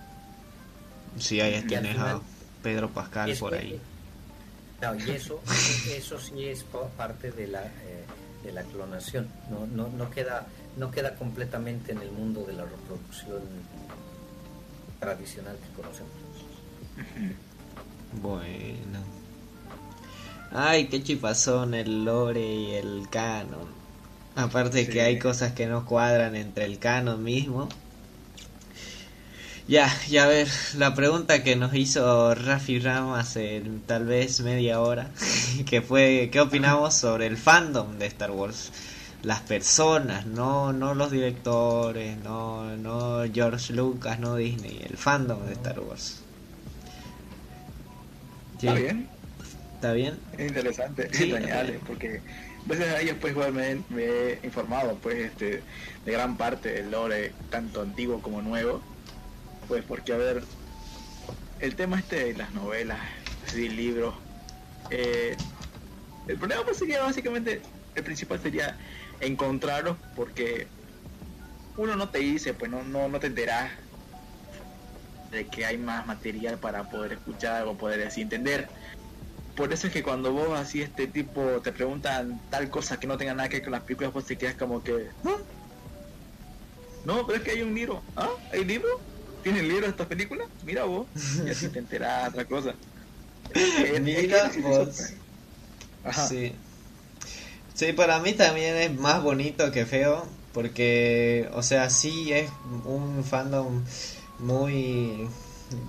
Sí, 1.18 1.40
ahí 1.40 1.62
tienes 1.66 1.96
Pedro 2.69 2.90
Pascal 2.90 3.35
por 3.39 3.55
ahí. 3.55 3.81
No, 4.82 4.95
y 4.95 5.11
eso, 5.11 5.40
eso 5.97 6.20
sí 6.20 6.45
es 6.47 6.62
pa- 6.65 6.89
parte 6.97 7.31
de 7.32 7.47
la, 7.49 7.65
eh, 7.65 8.05
de 8.45 8.53
la 8.53 8.62
clonación. 8.62 9.27
No, 9.51 9.66
no, 9.66 9.89
no, 9.89 10.11
queda, 10.11 10.47
no 10.77 10.90
queda 10.90 11.15
completamente 11.16 11.93
en 11.93 11.99
el 11.99 12.11
mundo 12.12 12.45
de 12.45 12.53
la 12.53 12.65
reproducción 12.65 13.40
tradicional 15.01 15.57
que 15.57 15.81
conocemos. 15.82 16.12
Bueno. 18.23 19.01
Ay, 20.51 20.86
qué 20.89 21.03
chipazón 21.03 21.74
el 21.74 22.05
lore 22.05 22.40
y 22.47 22.74
el 22.74 23.07
canon. 23.11 23.69
Aparte 24.35 24.85
Sí. 24.86 24.90
que 24.93 25.03
hay 25.03 25.19
cosas 25.19 25.53
que 25.53 25.66
no 25.66 25.85
cuadran 25.85 26.36
entre 26.36 26.65
el 26.65 26.78
canon 26.78 27.23
mismo. 27.23 27.69
Ya, 29.69 29.90
ya 30.09 30.24
a 30.24 30.28
ver, 30.28 30.49
la 30.78 30.95
pregunta 30.95 31.43
que 31.45 31.55
nos 31.55 31.74
hizo 31.74 32.35
Rafi 32.35 32.78
Ram 32.78 33.12
hace 33.15 33.62
tal 33.86 34.07
vez 34.07 34.40
media 34.40 34.81
hora, 34.81 35.11
que 35.69 35.82
fue, 35.82 36.31
¿qué 36.32 36.40
opinamos 36.40 36.95
sobre 36.95 37.27
el 37.27 37.36
fandom 37.36 37.99
de 37.99 38.07
Star 38.07 38.31
Wars? 38.31 38.73
las 39.24 39.40
personas, 39.40 40.27
no, 40.27 40.73
no 40.73 40.95
los 40.95 41.11
directores, 41.11 42.16
no, 42.19 42.77
no 42.77 43.24
George 43.35 43.73
Lucas, 43.73 44.20
no 44.20 44.36
Disney, 44.36 44.81
el 44.89 44.97
fandom 44.97 45.45
de 45.45 45.55
Star 45.55 45.81
Wars. 45.81 46.20
Está 48.55 48.74
bien, 48.74 49.09
¿Está 49.74 49.93
bien? 49.93 50.19
es 50.36 50.49
interesante, 50.49 51.09
Sí, 51.12 51.32
ok. 51.32 51.82
porque 51.86 52.20
gracias 52.66 52.89
a 52.95 53.01
ellos 53.01 53.16
pues 53.20 53.32
igual 53.32 53.53
me, 53.53 53.82
me 53.90 54.05
he 54.05 54.40
informado 54.45 54.95
pues 55.03 55.16
este 55.16 55.62
de 56.05 56.12
gran 56.12 56.36
parte 56.36 56.73
del 56.73 56.90
lore, 56.93 57.32
tanto 57.51 57.82
antiguo 57.82 58.23
como 58.23 58.40
nuevo, 58.40 58.81
pues 59.69 59.85
porque 59.85 60.15
a 60.15 60.16
ver, 60.16 60.43
el 61.61 61.77
tema 61.77 61.99
este 61.99 62.24
de 62.24 62.35
las 62.35 62.53
novelas, 62.55 62.99
sí, 63.47 63.69
libros, 63.69 64.15
eh, 64.90 65.36
el 66.27 66.39
problema 66.39 66.65
pues 66.65 66.78
sería 66.78 67.03
básicamente, 67.03 67.61
el 67.95 68.03
principal 68.03 68.40
sería 68.40 68.77
encontrarlos 69.20 69.97
porque 70.16 70.66
uno 71.77 71.95
no 71.95 72.09
te 72.09 72.19
dice, 72.19 72.55
pues 72.55 72.70
no, 72.70 72.82
no, 72.82 73.09
no 73.09 73.20
te 73.20 73.28
enteras 73.28 73.70
de 75.31 75.47
que 75.47 75.66
hay 75.66 75.77
más 75.77 76.07
material 76.07 76.59
para 76.59 76.85
poder 76.85 77.12
escuchar 77.12 77.66
o 77.66 77.77
poder 77.77 78.07
así 78.07 78.23
entender. 78.23 78.69
Por 79.55 79.73
eso 79.73 79.89
es 79.89 79.93
que 79.93 80.03
cuando 80.03 80.32
vos 80.32 80.59
así 80.59 80.81
este 80.81 81.07
tipo 81.07 81.61
te 81.62 81.73
preguntan 81.73 82.40
tal 82.51 82.70
cosa 82.70 82.99
que 82.99 83.07
no 83.07 83.19
tenga 83.19 83.35
nada 83.35 83.49
que 83.49 83.57
ver 83.57 83.65
con 83.65 83.73
las 83.73 83.82
películas, 83.82 84.12
vos 84.12 84.24
te 84.24 84.39
quedas 84.39 84.55
como 84.55 84.82
que, 84.82 85.09
¿Ah? 85.24 85.36
No, 87.05 87.27
pero 87.27 87.39
es 87.39 87.45
que 87.45 87.53
hay 87.53 87.62
un 87.62 87.74
libro. 87.74 88.03
¿Ah? 88.16 88.28
¿Hay 88.53 88.65
libro? 88.65 89.01
¿Tiene 89.43 89.60
el 89.60 89.69
libro 89.69 89.85
de 89.86 89.90
estas 89.90 90.06
películas? 90.06 90.47
Mira 90.62 90.85
vos. 90.85 91.09
Y 91.44 91.51
así 91.51 91.69
te 91.69 91.78
enterás 91.78 92.28
otra 92.31 92.44
cosa. 92.47 92.74
Mira 94.02 94.51
vos. 94.62 95.12
Ajá. 96.05 96.28
Sí. 96.28 96.52
Sí, 97.74 97.93
para 97.93 98.19
mí 98.19 98.32
también 98.32 98.77
es 98.77 98.94
más 98.98 99.23
bonito 99.23 99.70
que 99.70 99.86
feo, 99.86 100.27
porque, 100.52 101.48
o 101.52 101.62
sea, 101.62 101.90
sí 101.90 102.32
es 102.32 102.51
un 102.85 103.24
fandom 103.24 103.85
muy... 104.40 105.28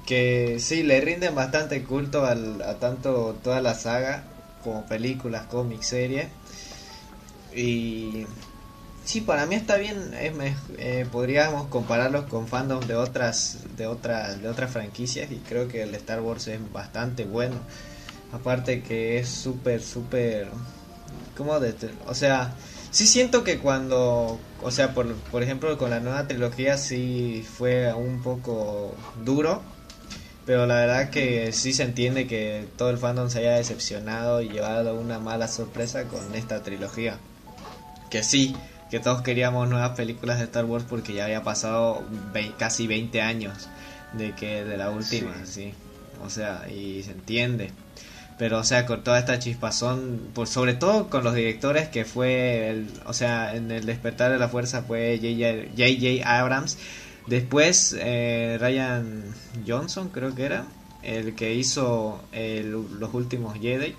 que 0.05 0.57
sí, 0.59 0.83
le 0.83 1.01
rinden 1.01 1.33
bastante 1.33 1.83
culto 1.83 2.25
al- 2.25 2.61
a 2.61 2.77
tanto 2.79 3.39
toda 3.43 3.59
la 3.61 3.73
saga, 3.73 4.23
como 4.63 4.85
películas, 4.85 5.47
cómics, 5.47 5.87
series. 5.87 6.27
Y... 7.55 8.27
Sí, 9.09 9.21
para 9.21 9.47
mí 9.47 9.55
está 9.55 9.77
bien, 9.77 10.13
es 10.13 10.33
eh, 10.77 11.03
podríamos 11.11 11.65
compararlos 11.69 12.25
con 12.25 12.47
fandoms 12.47 12.87
de 12.87 12.93
otras, 12.93 13.57
de 13.75 13.87
otras, 13.87 14.39
de 14.39 14.47
otras 14.47 14.69
franquicias 14.69 15.31
y 15.31 15.37
creo 15.37 15.67
que 15.67 15.81
el 15.81 15.95
Star 15.95 16.21
Wars 16.21 16.47
es 16.47 16.59
bastante 16.71 17.25
bueno. 17.25 17.55
Aparte 18.31 18.83
que 18.83 19.17
es 19.17 19.27
súper, 19.27 19.81
súper... 19.81 20.49
¿Cómo 21.35 21.59
de 21.59 21.73
O 22.05 22.13
sea, 22.13 22.53
sí 22.91 23.07
siento 23.07 23.43
que 23.43 23.57
cuando... 23.57 24.39
O 24.61 24.69
sea, 24.69 24.93
por, 24.93 25.15
por 25.15 25.41
ejemplo, 25.41 25.75
con 25.79 25.89
la 25.89 26.01
nueva 26.01 26.27
trilogía 26.27 26.77
sí 26.77 27.43
fue 27.57 27.91
un 27.91 28.21
poco 28.21 28.93
duro. 29.25 29.63
Pero 30.45 30.67
la 30.67 30.75
verdad 30.75 31.09
que 31.09 31.51
sí 31.51 31.73
se 31.73 31.81
entiende 31.81 32.27
que 32.27 32.67
todo 32.77 32.91
el 32.91 32.99
fandom 32.99 33.31
se 33.31 33.39
haya 33.39 33.53
decepcionado 33.53 34.43
y 34.43 34.49
llevado 34.49 34.93
una 34.93 35.17
mala 35.17 35.47
sorpresa 35.47 36.03
con 36.03 36.35
esta 36.35 36.61
trilogía. 36.61 37.17
Que 38.11 38.23
sí, 38.23 38.55
que 38.89 38.99
todos 38.99 39.21
queríamos 39.21 39.69
nuevas 39.69 39.91
películas 39.91 40.39
de 40.39 40.45
Star 40.45 40.65
Wars 40.65 40.85
porque 40.87 41.13
ya 41.13 41.25
había 41.25 41.43
pasado 41.43 42.03
casi 42.57 42.87
20 42.87 43.21
años 43.21 43.69
de 44.13 44.33
que 44.33 44.63
de 44.65 44.77
la 44.77 44.89
última, 44.89 45.33
sí. 45.45 45.73
O 46.23 46.29
sea, 46.29 46.67
y 46.69 47.03
se 47.03 47.11
entiende. 47.11 47.71
Pero, 48.37 48.59
o 48.59 48.63
sea, 48.63 48.85
con 48.85 49.03
toda 49.03 49.19
esta 49.19 49.37
chispazón, 49.37 50.29
por, 50.33 50.47
sobre 50.47 50.73
todo 50.73 51.09
con 51.09 51.23
los 51.23 51.35
directores 51.35 51.89
que 51.89 52.05
fue, 52.05 52.69
el, 52.69 52.87
o 53.05 53.13
sea, 53.13 53.55
en 53.55 53.69
el 53.69 53.85
despertar 53.85 54.31
de 54.31 54.37
la 54.39 54.47
fuerza 54.47 54.81
fue 54.81 55.17
J.J. 55.21 56.39
Abrams. 56.39 56.77
Después, 57.27 57.95
eh, 57.99 58.57
Ryan 58.59 59.23
Johnson, 59.67 60.09
creo 60.09 60.33
que 60.35 60.45
era, 60.45 60.65
el 61.03 61.35
que 61.35 61.53
hizo 61.53 62.23
el- 62.31 62.71
los 62.99 63.13
últimos 63.13 63.57
Jedi, 63.59 63.93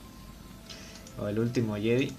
o 1.18 1.28
el 1.28 1.38
último 1.38 1.76
Jedi. 1.76 2.12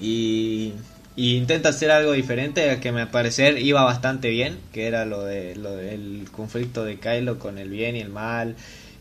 Y, 0.00 0.72
y 1.18 1.34
intenta 1.34 1.70
hacer 1.70 1.90
algo 1.90 2.12
diferente, 2.12 2.78
que 2.80 2.92
me 2.92 3.08
parecer 3.08 3.58
iba 3.58 3.82
bastante 3.82 4.30
bien, 4.30 4.56
que 4.72 4.86
era 4.86 5.04
lo, 5.04 5.24
de, 5.24 5.56
lo 5.56 5.74
del 5.74 6.28
conflicto 6.30 6.84
de 6.84 6.98
Kylo 7.00 7.40
con 7.40 7.58
el 7.58 7.70
bien 7.70 7.96
y 7.96 8.00
el 8.00 8.08
mal 8.08 8.54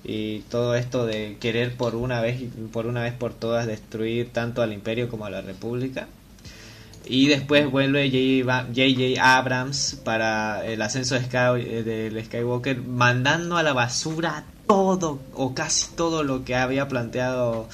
y 0.04 0.40
todo 0.50 0.74
esto 0.74 1.06
de 1.06 1.38
querer 1.40 1.76
por 1.76 1.94
una 1.94 2.20
vez 2.20 2.42
por 2.74 2.88
una 2.88 3.04
vez 3.04 3.14
por 3.14 3.36
todas 3.36 3.68
destruir 3.68 4.32
tanto 4.34 4.64
al 4.64 4.74
imperio 4.74 5.10
como 5.10 5.26
a 5.26 5.30
la 5.30 5.42
república 5.42 6.08
y 7.06 7.28
después 7.28 7.70
vuelve 7.70 8.10
J.J. 8.10 9.38
Abrams 9.38 10.02
para 10.04 10.66
el 10.66 10.82
ascenso 10.82 11.14
de 11.14 11.22
Sky- 11.24 11.62
eh, 11.68 11.84
del 11.84 12.26
Skywalker 12.26 12.82
mandando 12.82 13.58
a 13.58 13.64
la 13.64 13.74
basura 13.74 14.44
todo 14.68 15.20
o 15.36 15.54
casi 15.54 15.94
todo 15.96 16.24
lo 16.24 16.44
que 16.44 16.56
había 16.56 16.88
planteado 16.88 17.70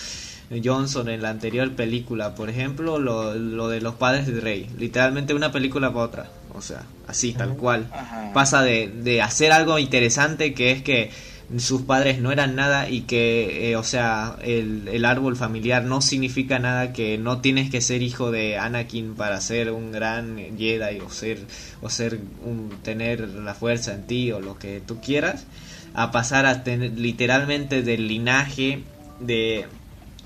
Johnson 0.64 1.10
en 1.10 1.22
la 1.22 1.30
anterior 1.30 1.72
película 1.72 2.36
por 2.36 2.50
ejemplo 2.50 3.00
lo, 3.00 3.36
lo 3.36 3.70
de 3.70 3.82
los 3.82 3.96
padres 3.96 4.28
de 4.28 4.40
Rey. 4.40 4.70
Literalmente 4.78 5.34
una 5.34 5.52
película 5.52 5.94
para 5.94 6.06
otra. 6.06 6.30
O 6.54 6.62
sea 6.62 6.84
así 7.08 7.34
tal 7.34 7.56
cual. 7.56 7.88
Ajá. 7.92 8.32
pasa 8.34 8.62
de, 8.62 8.88
de 8.88 9.22
hacer 9.22 9.52
algo 9.52 9.80
interesante 9.80 10.54
que 10.54 10.72
es 10.72 10.84
que 10.84 11.12
sus 11.58 11.84
padres 11.84 12.20
no 12.20 12.32
eran 12.32 12.56
nada 12.56 12.90
y 12.90 13.02
que, 13.02 13.70
eh, 13.70 13.76
o 13.76 13.84
sea, 13.84 14.38
el, 14.42 14.88
el 14.88 15.06
árbol 15.06 15.36
familiar 15.36 15.84
no 15.84 16.02
significa 16.02 16.58
nada, 16.58 16.94
que 16.94 17.18
no 17.18 17.42
tienes 17.42 17.70
que 17.70 17.82
ser 17.82 18.02
hijo 18.02 18.32
de 18.32 18.58
Anakin 18.58 19.16
para 19.16 19.40
ser 19.42 19.72
un 19.72 19.92
gran 19.92 20.38
Jedi 20.58 21.00
o 21.00 21.10
ser, 21.10 21.40
o 21.82 21.90
ser 21.90 22.20
un, 22.44 22.72
tener 22.82 23.28
la 23.28 23.54
fuerza 23.54 23.94
en 23.94 24.08
ti 24.08 24.32
o 24.32 24.40
lo 24.40 24.58
que 24.58 24.82
tú 24.86 25.00
quieras, 25.00 25.46
a 25.94 26.12
pasar 26.12 26.46
a 26.46 26.64
tener 26.64 26.98
literalmente 26.98 27.84
del 27.84 28.08
linaje 28.08 28.84
de 29.20 29.68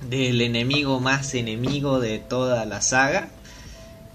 del 0.01 0.41
enemigo 0.41 0.99
más 0.99 1.33
enemigo 1.33 1.99
de 1.99 2.19
toda 2.19 2.65
la 2.65 2.81
saga 2.81 3.29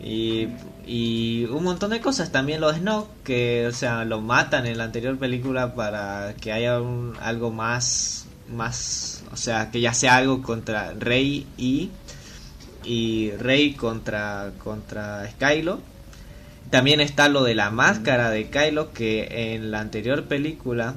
y, 0.00 0.48
y 0.86 1.44
un 1.44 1.64
montón 1.64 1.90
de 1.90 2.00
cosas. 2.00 2.32
También 2.32 2.60
lo 2.60 2.72
de 2.72 2.78
Snoke, 2.78 3.08
que 3.24 3.66
o 3.66 3.72
sea, 3.72 4.04
lo 4.04 4.20
matan 4.20 4.66
en 4.66 4.78
la 4.78 4.84
anterior 4.84 5.18
película 5.18 5.74
para 5.74 6.34
que 6.40 6.52
haya 6.52 6.80
un, 6.80 7.14
algo 7.20 7.50
más, 7.50 8.26
más, 8.50 9.22
o 9.32 9.36
sea, 9.36 9.70
que 9.70 9.80
ya 9.80 9.94
sea 9.94 10.16
algo 10.16 10.42
contra 10.42 10.92
Rey 10.92 11.46
y, 11.56 11.90
y 12.84 13.30
Rey 13.32 13.74
contra, 13.74 14.52
contra 14.62 15.28
Skylo. 15.30 15.80
También 16.70 17.00
está 17.00 17.28
lo 17.28 17.44
de 17.44 17.54
la 17.54 17.70
máscara 17.70 18.30
de 18.30 18.48
Kylo, 18.48 18.92
que 18.92 19.54
en 19.54 19.70
la 19.70 19.80
anterior 19.80 20.24
película, 20.24 20.94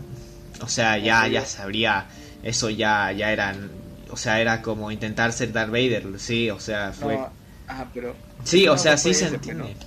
o 0.61 0.69
sea, 0.69 0.97
ya, 0.97 1.27
ya 1.27 1.45
sabría, 1.45 2.07
eso 2.43 2.69
ya, 2.69 3.11
ya 3.11 3.33
eran, 3.33 3.71
o 4.15 4.17
sea, 4.17 4.39
era 4.39 4.61
como 4.61 4.91
intentar 4.91 5.33
ser 5.33 5.51
Darth 5.51 5.71
Vader, 5.71 6.19
sí, 6.19 6.49
o 6.49 6.57
sea, 6.59 6.93
fue... 6.93 7.15
No, 7.17 7.29
ajá, 7.67 7.91
pero 7.93 8.15
Sí, 8.45 8.65
o 8.67 8.77
sea, 8.77 8.95
sí 8.97 9.13
se 9.13 9.25
ese, 9.25 9.35
entiende. 9.35 9.63
bueno. 9.63 9.79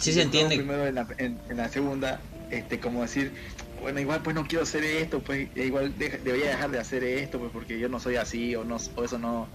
Sí 0.00 0.12
se 0.12 0.22
entiende. 0.22 0.56
Primero 0.56 0.86
en 0.86 0.94
la, 0.94 1.06
en, 1.18 1.38
en 1.50 1.56
la 1.58 1.68
segunda, 1.68 2.20
este, 2.50 2.80
como 2.80 3.02
decir, 3.02 3.34
bueno, 3.82 4.00
igual 4.00 4.22
pues 4.22 4.34
no 4.34 4.46
quiero 4.46 4.62
hacer 4.64 4.84
esto, 4.84 5.20
pues 5.20 5.48
e 5.54 5.66
igual 5.66 5.92
deja- 5.98 6.16
debería 6.24 6.50
dejar 6.50 6.70
de 6.70 6.78
hacer 6.78 7.04
esto, 7.04 7.38
pues 7.38 7.50
porque 7.52 7.78
yo 7.78 7.88
no 7.90 8.00
soy 8.00 8.16
así, 8.16 8.54
o 8.56 8.64
no, 8.64 8.78
o 8.96 9.04
eso 9.04 9.18
no, 9.18 9.50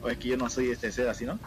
o 0.00 0.08
es 0.08 0.16
que 0.18 0.28
yo 0.28 0.36
no 0.36 0.48
soy 0.48 0.70
este 0.70 0.92
ser 0.92 1.08
así, 1.08 1.24
¿no? 1.24 1.40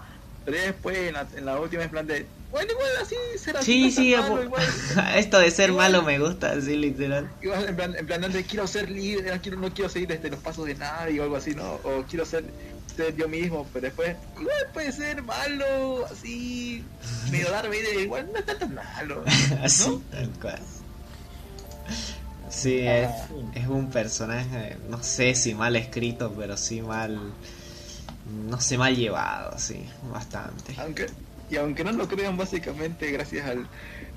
Pero 0.45 0.57
después 0.57 0.97
en 0.97 1.13
la, 1.13 1.27
en 1.35 1.45
la 1.45 1.59
última 1.59 1.83
en 1.83 1.89
plan 1.89 2.05
de, 2.07 2.25
bueno, 2.51 2.71
igual 2.71 2.87
así, 3.01 3.15
ser 3.37 3.57
así. 3.57 3.65
Sí, 3.65 3.91
sí, 3.91 4.15
malo, 4.15 4.43
igual, 4.43 4.63
esto 5.15 5.39
de 5.39 5.49
ser 5.51 5.69
igual- 5.69 5.91
malo 5.93 6.03
me 6.03 6.19
gusta, 6.19 6.51
así 6.51 6.75
literal. 6.75 7.29
igual 7.41 7.67
en 7.69 7.75
plan, 7.75 7.95
en 7.95 8.05
plan 8.05 8.31
de 8.31 8.43
quiero 8.43 8.67
ser 8.67 8.89
libre, 8.91 9.31
no 9.33 9.41
quiero, 9.41 9.57
no 9.57 9.73
quiero 9.73 9.89
seguir 9.89 10.09
desde 10.09 10.29
los 10.29 10.39
pasos 10.39 10.65
de 10.65 10.75
nadie 10.75 11.19
o 11.19 11.23
algo 11.23 11.35
así, 11.37 11.55
¿no? 11.55 11.73
O 11.83 12.03
quiero 12.09 12.25
ser, 12.25 12.43
ser 12.95 13.15
yo 13.15 13.27
mismo, 13.29 13.67
pero 13.73 13.85
después, 13.85 14.15
igual 14.39 14.55
puede 14.73 14.91
ser 14.91 15.23
malo, 15.23 16.05
así, 16.11 16.83
medio 17.31 17.49
Darth 17.49 17.67
Vader, 17.69 17.99
igual 18.01 18.29
no 18.31 18.37
está 18.39 18.57
tan 18.59 18.75
malo. 18.75 19.23
Así, 19.63 19.99
tal 20.11 20.29
cual. 20.41 20.59
Sí, 22.49 22.79
es, 22.81 23.09
es 23.55 23.67
un 23.67 23.89
personaje, 23.89 24.77
no 24.89 25.01
sé 25.01 25.33
si 25.33 25.55
mal 25.55 25.75
escrito, 25.75 26.31
pero 26.37 26.55
sí 26.55 26.81
mal, 26.83 27.19
no 28.49 28.59
sé, 28.61 28.77
mal 28.77 28.95
llevado, 28.95 29.57
sí, 29.59 29.85
bastante. 30.11 30.75
aunque 30.77 31.07
y 31.49 31.57
aunque 31.57 31.83
no 31.83 31.91
lo 31.91 32.07
crean 32.07 32.37
básicamente 32.37 33.11
gracias 33.11 33.47
al 33.47 33.67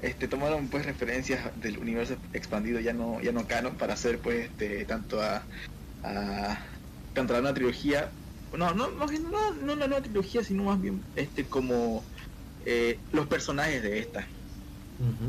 este 0.01 0.29
tomaron 0.29 0.69
pues 0.69 0.87
referencias 0.87 1.41
del 1.61 1.79
universo 1.79 2.17
expandido 2.33 2.81
ya 2.81 2.93
no 2.93 3.21
ya 3.21 3.33
no 3.33 3.47
canon 3.47 3.75
para 3.75 3.95
hacer 3.95 4.19
pues 4.19 4.47
este 4.47 4.85
tanto 4.85 5.21
a, 5.21 5.43
a 6.05 6.59
tanto 7.15 7.35
a 7.35 7.41
nueva 7.41 7.55
trilogía. 7.55 8.11
No 8.57 8.73
no 8.75 8.91
no 8.91 9.07
no, 9.07 9.55
no 9.55 9.77
la 9.77 9.87
nueva 9.89 10.03
trilogía 10.03 10.45
sino 10.45 10.65
más 10.65 10.81
bien 10.81 11.03
este 11.17 11.45
como 11.45 12.05
eh, 12.65 12.99
los 13.13 13.27
personajes 13.27 13.83
de 13.83 13.99
esta. 13.99 14.27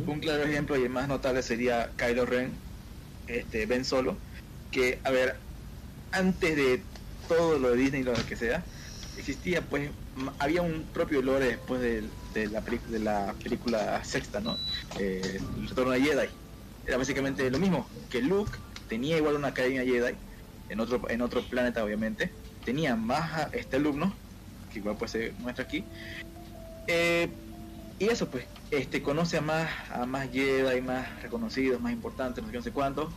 Un 0.06 0.20
claro 0.22 0.44
ejemplo 0.44 0.78
y 0.78 0.84
el 0.84 0.90
más 0.90 1.10
notable 1.10 1.41
sería 1.41 1.90
Kylo 1.98 2.26
Ren 2.26 2.52
este 3.28 3.66
Ben 3.66 3.84
Solo 3.84 4.16
que 4.72 4.99
a 5.04 5.12
ver 5.12 5.36
antes 6.12 6.56
de 6.56 6.82
todo 7.28 7.60
lo 7.60 7.72
de 7.72 7.78
Disney 7.78 8.04
lo 8.04 8.14
que 8.14 8.36
sea 8.36 8.64
existía 9.18 9.62
pues 9.62 9.90
había 10.40 10.62
un 10.62 10.84
propio 10.94 11.22
lore 11.22 11.45
después 11.45 11.82
de, 11.82 12.04
de 12.34 12.48
la, 12.48 12.62
de 12.62 12.99
la 12.99 13.34
película 13.44 14.04
sexta, 14.04 14.40
¿no? 14.40 14.58
Eh, 14.99 15.40
el 15.60 15.68
retorno 15.70 15.91
de 15.91 16.02
Jedi. 16.02 16.28
Era 16.86 16.98
básicamente 16.98 17.49
lo 17.49 17.60
mismo, 17.60 17.88
que 18.10 18.22
Luke 18.22 18.52
tenía 18.88 19.18
igual 19.18 19.36
una 19.36 19.49
academia 19.49 19.84
Jedi, 19.84 20.16
en 20.70 20.80
otro, 20.80 21.10
en 21.10 21.22
otro 21.22 21.41
planeta 21.44 21.84
obviamente, 21.84 22.32
tenía 22.64 22.95
más 22.95 23.52
este 23.54 23.78
alumno, 23.78 24.14
que 24.72 24.80
igual 24.80 24.95
pues 24.98 25.12
se 25.12 25.34
muestra 25.40 25.66
aquí, 25.66 25.84
Eh, 26.88 27.28
y 27.99 28.06
eso 28.06 28.30
pues, 28.30 28.45
este 28.72 29.02
conoce 29.02 29.38
a 29.38 29.41
más, 29.41 29.70
a 29.91 30.06
más 30.06 30.30
Jedi, 30.32 30.82
más 30.82 31.22
reconocidos, 31.22 31.82
más 31.82 31.91
importantes, 31.91 32.44
no 32.44 32.49
sé 32.49 32.58
no 32.58 32.64
sé 32.64 32.72
cuánto. 32.72 33.12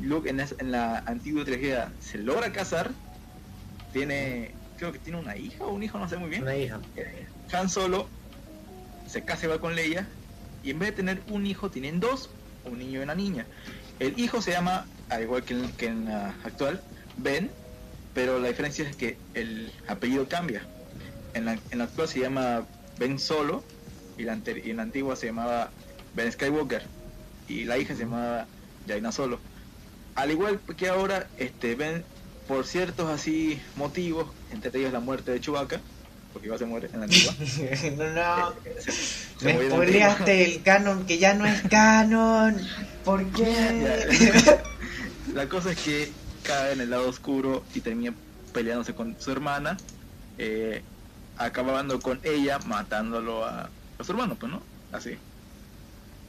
Luke 0.00 0.30
en, 0.30 0.40
en 0.40 0.70
la 0.70 0.98
antigua 1.00 1.44
trilogía 1.44 1.92
se 2.00 2.18
logra 2.18 2.52
casar, 2.52 2.90
tiene, 3.92 4.54
creo 4.76 4.92
que 4.92 4.98
tiene 4.98 5.18
una 5.18 5.36
hija 5.36 5.64
o 5.64 5.72
un 5.72 5.82
hijo, 5.82 5.98
no 5.98 6.08
sé 6.08 6.16
muy 6.16 6.30
bien. 6.30 6.42
Una 6.42 6.56
hija. 6.56 6.80
Eh, 6.96 7.26
Han 7.52 7.68
Solo 7.68 8.08
se 9.06 9.24
casa 9.24 9.44
igual 9.46 9.60
con 9.60 9.74
Leia 9.74 10.06
y 10.62 10.70
en 10.70 10.78
vez 10.78 10.90
de 10.90 10.96
tener 10.96 11.22
un 11.30 11.46
hijo 11.46 11.70
tienen 11.70 12.00
dos, 12.00 12.30
un 12.64 12.78
niño 12.78 13.00
y 13.00 13.02
una 13.02 13.14
niña. 13.14 13.46
El 13.98 14.18
hijo 14.18 14.40
se 14.40 14.52
llama, 14.52 14.86
al 15.08 15.22
igual 15.22 15.42
que 15.42 15.54
en, 15.54 15.72
que 15.72 15.86
en 15.86 16.04
la 16.06 16.28
actual, 16.44 16.80
Ben, 17.18 17.50
pero 18.14 18.38
la 18.38 18.48
diferencia 18.48 18.88
es 18.88 18.96
que 18.96 19.16
el 19.34 19.72
apellido 19.88 20.28
cambia. 20.28 20.62
En 21.34 21.44
la, 21.44 21.58
en 21.70 21.78
la 21.78 21.84
actual 21.84 22.08
se 22.08 22.20
llama 22.20 22.66
Ben 22.98 23.18
Solo 23.18 23.62
y, 24.18 24.24
la 24.24 24.32
ante- 24.32 24.62
y 24.64 24.70
en 24.70 24.76
la 24.78 24.82
antigua 24.84 25.16
se 25.16 25.26
llamaba 25.26 25.70
Ben 26.14 26.30
Skywalker 26.30 26.82
y 27.48 27.64
la 27.64 27.78
hija 27.78 27.94
se 27.94 28.02
llamaba 28.02 28.46
Jaina 28.86 29.12
Solo. 29.12 29.38
Al 30.14 30.30
igual 30.30 30.60
que 30.76 30.88
ahora, 30.88 31.28
este 31.38 31.74
Ben, 31.74 32.04
por 32.50 32.66
ciertos 32.66 33.08
así 33.08 33.62
motivos, 33.76 34.26
entre 34.50 34.76
ellos 34.80 34.92
la 34.92 34.98
muerte 34.98 35.30
de 35.30 35.40
Chewbacca, 35.40 35.80
porque 36.32 36.46
igual 36.48 36.58
se 36.58 36.66
muere 36.66 36.88
en 36.92 36.98
la 36.98 37.04
antigua. 37.04 37.32
no, 37.96 38.10
no. 38.12 38.54
se- 38.80 38.90
se 38.90 39.44
Me 39.44 39.68
spoileaste 39.68 40.44
el 40.56 40.62
canon 40.64 41.06
que 41.06 41.18
ya 41.18 41.32
no 41.34 41.46
es 41.46 41.62
canon. 41.70 42.60
¿Por 43.04 43.24
qué? 43.30 44.58
La 45.32 45.48
cosa 45.48 45.70
es 45.70 45.78
que 45.78 46.10
cae 46.42 46.72
en 46.72 46.80
el 46.80 46.90
lado 46.90 47.08
oscuro 47.08 47.62
y 47.72 47.80
termina 47.82 48.12
peleándose 48.52 48.94
con 48.94 49.14
su 49.20 49.30
hermana, 49.30 49.76
eh, 50.36 50.82
acabando 51.36 52.00
con 52.00 52.18
ella, 52.24 52.58
matándolo 52.66 53.44
a, 53.44 53.70
a 53.98 54.04
su 54.04 54.10
hermano, 54.10 54.34
pues 54.34 54.50
no, 54.50 54.60
así, 54.90 55.16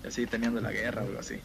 así 0.07 0.27
teniendo 0.27 0.61
la 0.61 0.71
guerra 0.71 1.01
o 1.01 1.07
algo 1.07 1.19
así. 1.19 1.39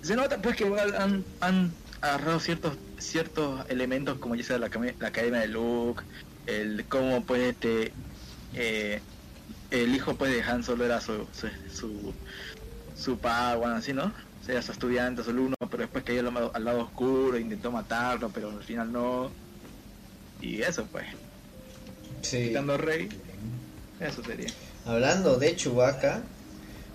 Se 0.00 0.16
nota 0.16 0.38
pues 0.38 0.56
que 0.56 0.64
igual 0.64 0.94
han, 0.96 1.22
han 1.42 1.70
agarrado 2.00 2.40
ciertos 2.40 2.76
ciertos 2.98 3.68
elementos 3.68 4.18
como 4.18 4.34
ya 4.34 4.44
sea 4.44 4.58
la, 4.58 4.70
la 4.98 5.10
cadena 5.10 5.40
de 5.40 5.48
Luke, 5.48 6.02
el 6.46 6.84
cómo 6.88 7.24
pues 7.24 7.42
este 7.42 7.92
eh, 8.54 9.00
el 9.70 9.94
hijo 9.94 10.14
pues 10.14 10.32
de 10.32 10.42
Han 10.42 10.64
Solo 10.64 10.84
era 10.84 11.00
su 11.00 11.26
su, 11.32 11.48
su, 11.72 12.14
su 12.96 13.18
Padawan, 13.18 13.74
así, 13.74 13.92
¿no? 13.92 14.06
O 14.06 14.44
sea, 14.44 14.62
su 14.62 14.72
estudiante, 14.72 15.22
su 15.22 15.30
alumno, 15.30 15.56
pero 15.70 15.82
después 15.82 16.04
cayó 16.04 16.20
al 16.20 16.32
lado, 16.32 16.50
al 16.54 16.64
lado 16.64 16.80
oscuro, 16.80 17.38
intentó 17.38 17.70
matarlo, 17.70 18.30
pero 18.30 18.50
al 18.50 18.62
final 18.62 18.90
no. 18.90 19.30
Y 20.40 20.62
eso, 20.62 20.86
pues. 20.90 21.06
Sí. 22.22 22.48
Quitando 22.48 22.78
Rey, 22.78 23.08
eso 24.00 24.24
sería. 24.24 24.48
Hablando 24.86 25.36
de 25.36 25.54
Chewbacca, 25.54 26.22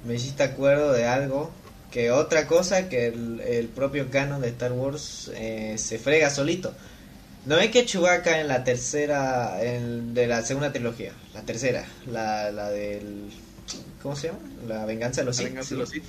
me 0.06 0.16
hiciste 0.16 0.44
acuerdo 0.44 0.94
de 0.94 1.06
algo 1.06 1.52
que 1.94 2.10
otra 2.10 2.48
cosa 2.48 2.90
que 2.90 3.08
el, 3.08 3.40
el 3.42 3.68
propio 3.68 4.10
canon 4.10 4.42
de 4.42 4.50
Star 4.50 4.72
Wars 4.72 5.30
eh, 5.36 5.76
se 5.78 6.00
frega 6.00 6.32
solito. 6.32 6.74
¿No 7.46 7.58
es 7.60 7.70
que 7.72 7.86
Chewbacca 7.86 8.40
en 8.42 8.48
la 8.48 8.64
tercera, 8.64 9.62
en- 9.64 10.14
de 10.16 10.26
la 10.28 10.42
segunda 10.42 10.72
trilogía, 10.74 11.12
la 11.36 11.42
tercera, 11.44 11.86
la, 12.12 12.52
la 12.52 12.70
del... 12.70 13.30
¿Cómo 14.02 14.16
se 14.16 14.28
llama? 14.28 14.40
La 14.68 14.86
venganza 14.86 15.22
de 15.22 15.26
los 15.26 15.38
La 15.38 15.44
Sith. 15.44 15.50
venganza 15.50 15.70
sí. 15.70 15.76
de 15.76 15.80
los 15.82 15.90
Sith. 15.90 16.04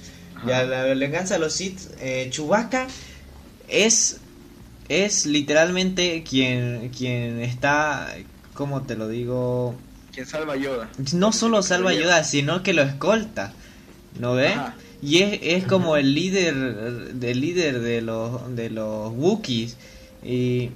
Ya, 0.47 0.63
la 0.65 0.83
venganza 0.95 1.35
de 1.35 1.41
los 1.41 1.53
Sith, 1.53 1.81
eh, 2.01 2.29
Chewbacca 2.31 2.87
es, 3.69 4.19
es 4.89 5.27
literalmente 5.27 6.23
quien, 6.29 6.89
quien 6.97 7.41
está, 7.41 8.15
¿cómo 8.55 8.83
te 8.83 8.97
lo 8.97 9.09
digo? 9.09 9.75
Quien 10.13 10.27
salva 10.27 10.55
a 10.55 10.57
Yoda. 10.57 10.89
No 11.13 11.33
solo 11.33 11.63
salva 11.63 11.91
a 11.91 11.95
Yoda, 11.95 12.25
sino 12.25 12.63
que 12.63 12.73
lo 12.73 12.83
escolta, 12.83 13.53
¿no 14.19 14.35
ve? 14.35 14.49
Ajá. 14.49 14.77
Y 15.05 15.19
es, 15.23 15.39
es 15.43 15.65
como 15.67 15.97
el 15.97 16.15
líder, 16.15 16.55
del 17.15 17.41
líder 17.41 17.81
de 17.81 18.01
los, 18.03 18.55
de 18.57 18.71
los 18.71 19.13
Wookiees. 19.15 19.77
Y, 20.25 20.71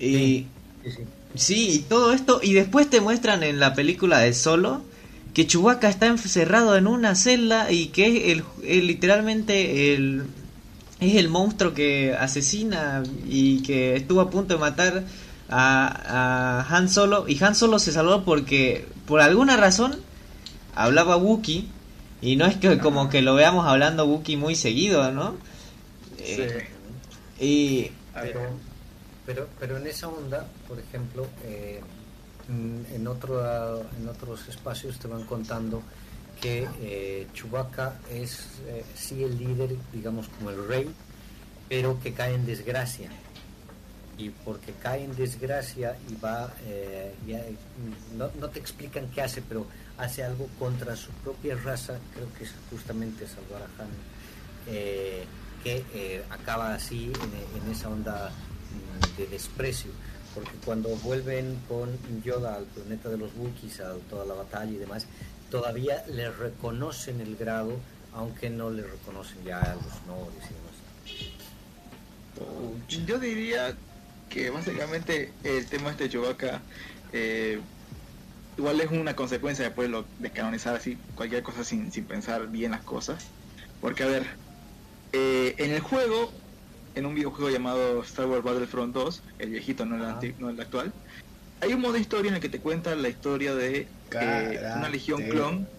y, 0.00 0.46
Sí, 0.84 0.90
sí. 0.90 1.02
Sí, 1.34 1.70
y 1.70 1.78
todo 1.80 2.12
esto, 2.12 2.40
y 2.42 2.52
después 2.54 2.90
te 2.90 3.00
muestran 3.00 3.42
en 3.42 3.58
la 3.60 3.74
película 3.74 4.18
de 4.18 4.34
Solo 4.34 4.82
que 5.32 5.46
Chewbacca 5.46 5.88
está 5.88 6.06
encerrado 6.08 6.76
en 6.76 6.86
una 6.86 7.14
celda 7.14 7.72
y 7.72 7.86
que 7.86 8.06
es 8.06 8.32
el, 8.32 8.44
el- 8.64 8.86
literalmente 8.86 9.94
el 9.94 10.24
es 11.00 11.16
el 11.16 11.28
monstruo 11.28 11.74
que 11.74 12.14
asesina 12.18 13.02
y 13.28 13.62
que 13.62 13.96
estuvo 13.96 14.20
a 14.20 14.30
punto 14.30 14.54
de 14.54 14.60
matar 14.60 15.04
a, 15.48 16.60
a 16.68 16.76
Han 16.76 16.88
Solo 16.90 17.26
y 17.28 17.42
Han 17.42 17.54
Solo 17.54 17.78
se 17.78 17.92
salvó 17.92 18.24
porque 18.24 18.86
por 19.06 19.20
alguna 19.20 19.56
razón 19.56 19.96
hablaba 20.74 21.16
Wookiee 21.16 21.66
y 22.22 22.36
no 22.36 22.46
es 22.46 22.56
que 22.56 22.78
como 22.78 23.10
que 23.10 23.20
lo 23.20 23.34
veamos 23.34 23.66
hablando 23.66 24.06
Wookiee 24.06 24.36
muy 24.36 24.54
seguido, 24.54 25.10
¿no? 25.10 25.36
Eh, 26.18 26.68
y 27.38 27.90
Pero, 28.14 28.40
pero, 29.26 29.48
pero 29.58 29.76
en 29.76 29.86
esa 29.86 30.08
onda, 30.08 30.46
por 30.68 30.78
ejemplo, 30.78 31.26
eh, 31.44 31.80
en, 32.48 33.06
otro, 33.06 33.80
en 33.98 34.08
otros 34.08 34.48
espacios 34.48 34.98
te 34.98 35.08
van 35.08 35.24
contando 35.24 35.82
que 36.40 36.68
eh, 36.80 37.26
Chewbacca 37.34 38.00
es 38.10 38.46
eh, 38.66 38.84
sí 38.94 39.22
el 39.22 39.38
líder, 39.38 39.76
digamos 39.92 40.28
como 40.28 40.50
el 40.50 40.66
rey, 40.66 40.90
pero 41.68 42.00
que 42.00 42.12
cae 42.12 42.34
en 42.34 42.44
desgracia. 42.44 43.10
Y 44.18 44.30
porque 44.30 44.72
cae 44.72 45.04
en 45.04 45.16
desgracia 45.16 45.96
y 46.10 46.20
va, 46.20 46.52
eh, 46.66 47.14
ya, 47.26 47.42
no, 48.16 48.30
no 48.40 48.48
te 48.48 48.58
explican 48.58 49.08
qué 49.08 49.22
hace, 49.22 49.40
pero 49.40 49.66
hace 49.98 50.24
algo 50.24 50.48
contra 50.58 50.96
su 50.96 51.10
propia 51.24 51.56
raza, 51.56 51.98
creo 52.14 52.32
que 52.36 52.44
es 52.44 52.52
justamente 52.70 53.26
salvar 53.26 53.62
a 53.62 53.82
Han, 53.82 53.88
eh, 54.66 55.24
que 55.62 55.84
eh, 55.94 56.24
acaba 56.30 56.74
así 56.74 57.12
en, 57.54 57.70
esa 57.70 57.88
onda 57.88 58.30
mm, 58.30 59.16
de 59.16 59.26
desprecio. 59.26 59.90
Porque 60.34 60.52
cuando 60.64 60.88
vuelven 60.96 61.60
con 61.68 61.90
Yoda 62.22 62.54
al 62.56 62.64
planeta 62.64 63.10
de 63.10 63.18
los 63.18 63.30
Wookiees, 63.36 63.80
a 63.80 63.94
toda 64.08 64.24
la 64.24 64.34
batalla 64.34 64.72
y 64.72 64.76
demás, 64.76 65.06
todavía 65.50 66.02
le 66.08 66.30
reconocen 66.30 67.20
el 67.20 67.36
grado, 67.36 67.76
aunque 68.14 68.48
no 68.48 68.70
le 68.70 68.82
reconocen 68.82 69.44
ya 69.44 69.60
los 69.76 69.92
honores 70.04 70.42
y 70.48 70.54
demás. 70.54 70.72
yo 73.06 73.18
diría 73.18 73.76
que 74.30 74.48
básicamente 74.48 75.30
el 75.44 75.66
tema 75.66 75.90
este 75.90 76.08
de 76.08 76.60
eh, 77.12 77.60
igual 78.56 78.80
es 78.80 78.90
una 78.90 79.14
consecuencia 79.16 79.64
después 79.66 79.88
de, 79.88 79.92
lo, 79.92 80.10
de 80.16 80.32
canonizar 80.32 80.76
así 80.76 81.04
cualquier 81.14 81.42
cosa 81.42 81.64
sin, 81.64 81.90
sin 81.92 82.06
pensar 82.06 82.50
bien 82.50 82.72
las 82.72 82.84
cosas. 82.84 83.36
Porque 83.78 84.02
a 84.04 84.06
ver, 84.06 84.40
eh, 85.12 85.54
en 85.58 85.72
el 85.72 85.80
juego, 85.80 86.32
en 86.94 87.06
un 87.06 87.14
videojuego 87.14 87.50
llamado 87.50 88.02
Star 88.02 88.26
Wars 88.28 88.44
Battlefront 88.44 88.94
2, 88.94 89.24
el 89.38 89.50
viejito, 89.50 89.86
no 89.86 89.96
el, 89.96 90.04
Ajá. 90.04 90.14
anti- 90.14 90.34
no 90.38 90.50
el 90.50 90.60
actual, 90.60 90.94
hay 91.60 91.74
un 91.74 91.80
modo 91.80 91.98
historia 91.98 92.30
en 92.30 92.36
el 92.36 92.40
que 92.42 92.48
te 92.50 92.62
cuenta 92.62 92.94
la 92.96 93.08
historia 93.08 93.54
de 93.54 93.92
eh, 94.20 94.68
una 94.74 94.88
legión 94.88 95.24
clon 95.28 95.70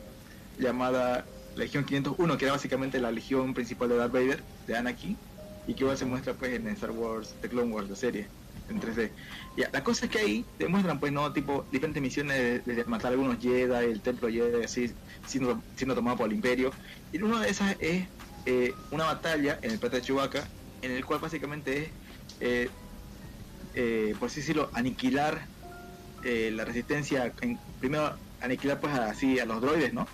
llamada 0.58 1.30
Legión 1.56 1.86
501, 1.86 2.38
que 2.38 2.45
era 2.45 2.54
básicamente 2.54 3.00
la 3.00 3.12
legión 3.12 3.54
principal 3.54 3.90
de 3.90 3.98
Darth 3.98 4.14
Vader, 4.14 4.48
de 4.66 4.78
Anakin, 4.78 5.24
y 5.66 5.76
que 5.76 5.84
igual 5.84 5.98
se 5.98 6.06
muestra 6.06 6.38
pues 6.38 6.54
en 6.54 6.68
Star 6.70 6.91
Wars, 6.91 7.38
The 7.41 7.50
Clone 7.50 7.74
Wars, 7.74 7.90
la 7.90 7.95
serie, 7.95 8.32
en 8.69 8.80
3D. 8.80 9.11
Ya, 9.57 9.69
la 9.72 9.84
cosa 9.84 10.06
es 10.06 10.11
que 10.11 10.19
ahí 10.19 10.45
te 10.57 10.68
muestran 10.68 10.99
pues 10.99 11.11
no 11.11 11.31
tipo 11.34 11.65
diferentes 11.72 12.02
misiones 12.02 12.65
de, 12.65 12.73
de 12.76 12.85
matar 12.85 13.11
algunos 13.11 13.38
Jedi, 13.40 13.85
el 13.85 14.02
templo 14.02 14.30
Jedi 14.30 14.64
así 14.64 14.94
siendo, 15.27 15.61
siendo 15.76 15.95
tomado 15.95 16.18
por 16.18 16.27
el 16.27 16.34
imperio. 16.34 16.72
Y 17.11 17.22
una 17.22 17.41
de 17.41 17.49
esas 17.49 17.76
es 17.80 18.06
eh, 18.45 18.73
una 18.91 19.06
batalla 19.06 19.60
en 19.61 19.72
el 19.72 19.80
planeta 19.80 19.98
de 19.98 20.03
Chewbacca, 20.03 20.48
en 20.81 20.91
el 20.91 21.06
cual 21.06 21.19
básicamente 21.19 21.84
es, 21.84 21.90
eh, 22.40 22.69
eh, 23.76 24.15
por 24.19 24.30
así 24.30 24.41
decirlo, 24.41 24.69
aniquilar 24.73 25.48
eh, 26.23 26.52
la 26.53 26.65
resistencia, 26.65 27.34
en- 27.41 27.60
primero 27.80 28.15
aniquilar 28.41 28.80
pues 28.80 28.94
así 28.94 29.40
a 29.40 29.45
los 29.45 29.61
droides, 29.61 29.94
¿no? 29.94 30.07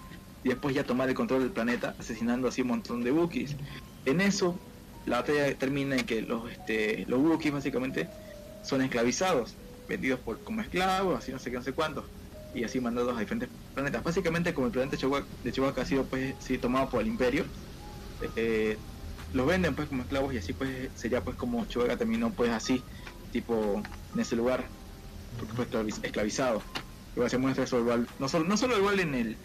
Y 0.43 0.49
después 0.49 0.73
ya 0.73 0.83
tomar 0.83 1.09
el 1.09 1.15
control 1.15 1.41
del 1.41 1.51
planeta, 1.51 1.95
asesinando 1.99 2.47
así 2.47 2.61
un 2.61 2.69
montón 2.69 3.03
de 3.03 3.11
Wookiees. 3.11 3.55
En 4.05 4.21
eso, 4.21 4.59
la 5.05 5.17
batalla 5.21 5.53
termina 5.55 5.95
en 5.97 6.05
que 6.05 6.21
los, 6.21 6.49
este, 6.51 7.05
los 7.07 7.19
Wookiees 7.19 7.53
básicamente 7.53 8.07
son 8.63 8.81
esclavizados, 8.81 9.55
vendidos 9.87 10.19
por 10.19 10.39
como 10.39 10.61
esclavos, 10.61 11.17
así 11.17 11.31
no 11.31 11.39
sé 11.39 11.49
qué, 11.51 11.57
no 11.57 11.63
sé 11.63 11.73
cuántos, 11.73 12.05
y 12.53 12.63
así 12.63 12.79
mandados 12.79 13.15
a 13.15 13.19
diferentes 13.19 13.49
planetas. 13.73 14.03
Básicamente 14.03 14.53
como 14.53 14.67
el 14.67 14.73
planeta 14.73 14.97
de 15.43 15.51
Chewbacca 15.51 15.81
ha 15.81 15.85
sido 15.85 16.03
pues 16.05 16.35
sí, 16.39 16.57
tomado 16.57 16.89
por 16.89 17.01
el 17.01 17.07
imperio, 17.07 17.45
eh, 18.35 18.77
los 19.33 19.45
venden 19.45 19.75
pues 19.75 19.87
como 19.87 20.01
esclavos 20.03 20.33
y 20.33 20.37
así 20.37 20.53
pues 20.53 20.89
sería 20.95 21.21
pues 21.21 21.35
como 21.35 21.65
Chewbacca 21.65 21.97
terminó 21.97 22.31
pues 22.31 22.51
así, 22.51 22.83
tipo 23.31 23.81
en 24.13 24.19
ese 24.19 24.35
lugar. 24.35 24.63
porque 25.37 25.53
fue 25.53 25.65
esclaviz- 25.69 26.03
esclavizado. 26.03 26.61
Igual 27.15 27.29
se 27.29 27.37
muestra 27.37 27.63
eso 27.63 27.79
igual, 27.79 28.07
no 28.19 28.27
solo, 28.29 28.45
no 28.45 28.57
solo 28.57 28.77
igual 28.77 28.99
en 28.99 29.15
el, 29.15 29.37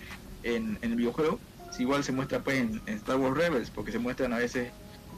en, 0.42 0.78
en 0.82 0.90
el 0.90 0.96
videojuego, 0.96 1.38
igual 1.78 2.04
se 2.04 2.12
muestra 2.12 2.40
pues 2.40 2.58
en, 2.58 2.80
en 2.86 2.94
Star 2.94 3.16
Wars 3.16 3.36
Rebels, 3.36 3.70
porque 3.70 3.90
se 3.92 3.98
muestran 3.98 4.32
a 4.32 4.38
veces 4.38 4.70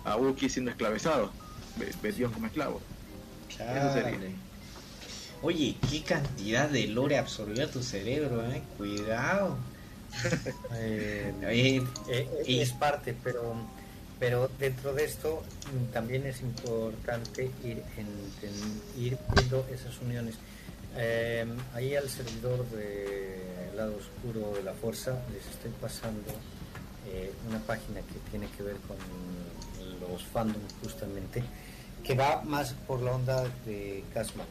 a 0.05 0.17
Wookiee 0.17 0.49
siendo 0.49 0.71
esclavizados, 0.71 1.31
ve- 1.77 1.93
vendidos 2.03 2.33
como 2.33 2.47
esclavos. 2.47 2.83
Eso 3.59 3.93
sería. 3.93 4.11
Chale. 4.13 4.31
Oye, 5.43 5.77
qué 5.91 6.03
cantidad 6.03 6.69
de 6.69 6.87
lore 6.89 7.19
absorbió 7.19 7.69
tu 7.69 7.83
cerebro, 7.83 8.45
eh. 8.51 8.63
Cuidado. 8.77 9.57
Eh, 10.75 11.33
Eh, 12.09 12.29
Y- 12.47 12.61
es 12.61 12.73
parte, 12.73 13.15
pero 13.23 13.55
pero 14.19 14.49
dentro 14.59 14.95
de 14.95 15.05
esto 15.05 15.43
mm, 15.73 15.93
también 15.93 16.25
es 16.27 16.41
importante 16.41 17.51
ir 17.63 17.83
ir 18.99 19.19
viendo 19.35 19.67
esas 19.73 20.01
uniones. 20.01 20.37
Eh, 20.97 21.45
ahí 21.75 21.95
al 21.95 22.09
servidor 22.09 22.65
del 22.71 23.77
lado 23.77 23.95
oscuro 23.97 24.55
de 24.57 24.63
la 24.63 24.73
fuerza 24.73 25.19
les 25.33 25.45
estoy 25.47 25.71
pasando 25.83 26.33
eh, 27.09 27.31
una 27.49 27.59
página 27.59 28.01
que 28.01 28.31
tiene 28.31 28.49
que 28.57 28.63
ver 28.63 28.77
con 28.89 28.97
los 30.01 30.23
fandoms 30.25 30.73
justamente, 30.83 31.43
que 32.07 32.15
va 32.15 32.43
más 32.43 32.73
por 32.87 33.03
la 33.03 33.13
onda 33.13 33.43
de 33.65 34.05
Casma. 34.15 34.45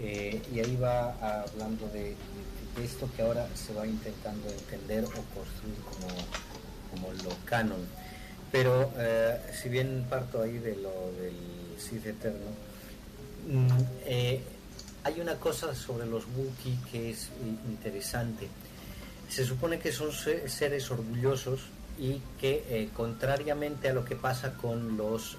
Eh, 0.00 0.42
y 0.52 0.60
ahí 0.60 0.76
va 0.76 1.12
hablando 1.44 1.88
de, 1.88 2.14
esto 2.82 3.08
que 3.16 3.22
ahora 3.22 3.46
se 3.54 3.72
va 3.74 3.86
intentando 3.86 4.48
entender 4.50 5.04
o 5.04 5.08
construir 5.08 5.76
como, 5.84 6.08
como 6.90 7.12
lo 7.22 7.30
canon. 7.44 7.80
Pero 8.50 8.90
eh, 8.98 9.38
si 9.62 9.68
bien 9.68 10.06
parto 10.10 10.42
ahí 10.42 10.58
de 10.58 10.76
lo 10.76 10.90
del 11.20 11.34
Sith 11.78 12.06
Eterno, 12.06 12.50
mm, 13.48 13.68
eh, 14.04 14.40
hay 15.04 15.20
una 15.20 15.36
cosa 15.36 15.74
sobre 15.74 16.06
los 16.06 16.24
Wookiee 16.36 16.78
que 16.90 17.10
es 17.10 17.28
interesante. 17.68 18.48
Se 19.28 19.44
supone 19.46 19.78
que 19.78 19.92
son 19.92 20.12
se- 20.12 20.48
seres 20.48 20.90
orgullosos 20.90 21.60
y 21.98 22.20
que 22.40 22.64
eh, 22.68 22.88
contrariamente 22.94 23.88
a 23.88 23.92
lo 23.94 24.04
que 24.04 24.16
pasa 24.16 24.54
con 24.54 24.96
los 24.96 25.36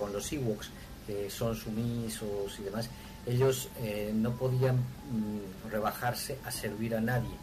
con 0.00 0.12
los 0.12 0.32
Ewoks, 0.32 0.70
que 1.06 1.28
son 1.28 1.54
sumisos 1.54 2.58
y 2.58 2.62
demás, 2.62 2.88
ellos 3.26 3.68
eh, 3.80 4.10
no 4.14 4.32
podían 4.32 4.76
mm, 4.76 5.70
rebajarse 5.70 6.38
a 6.44 6.50
servir 6.50 6.96
a 6.96 7.00
nadie. 7.00 7.36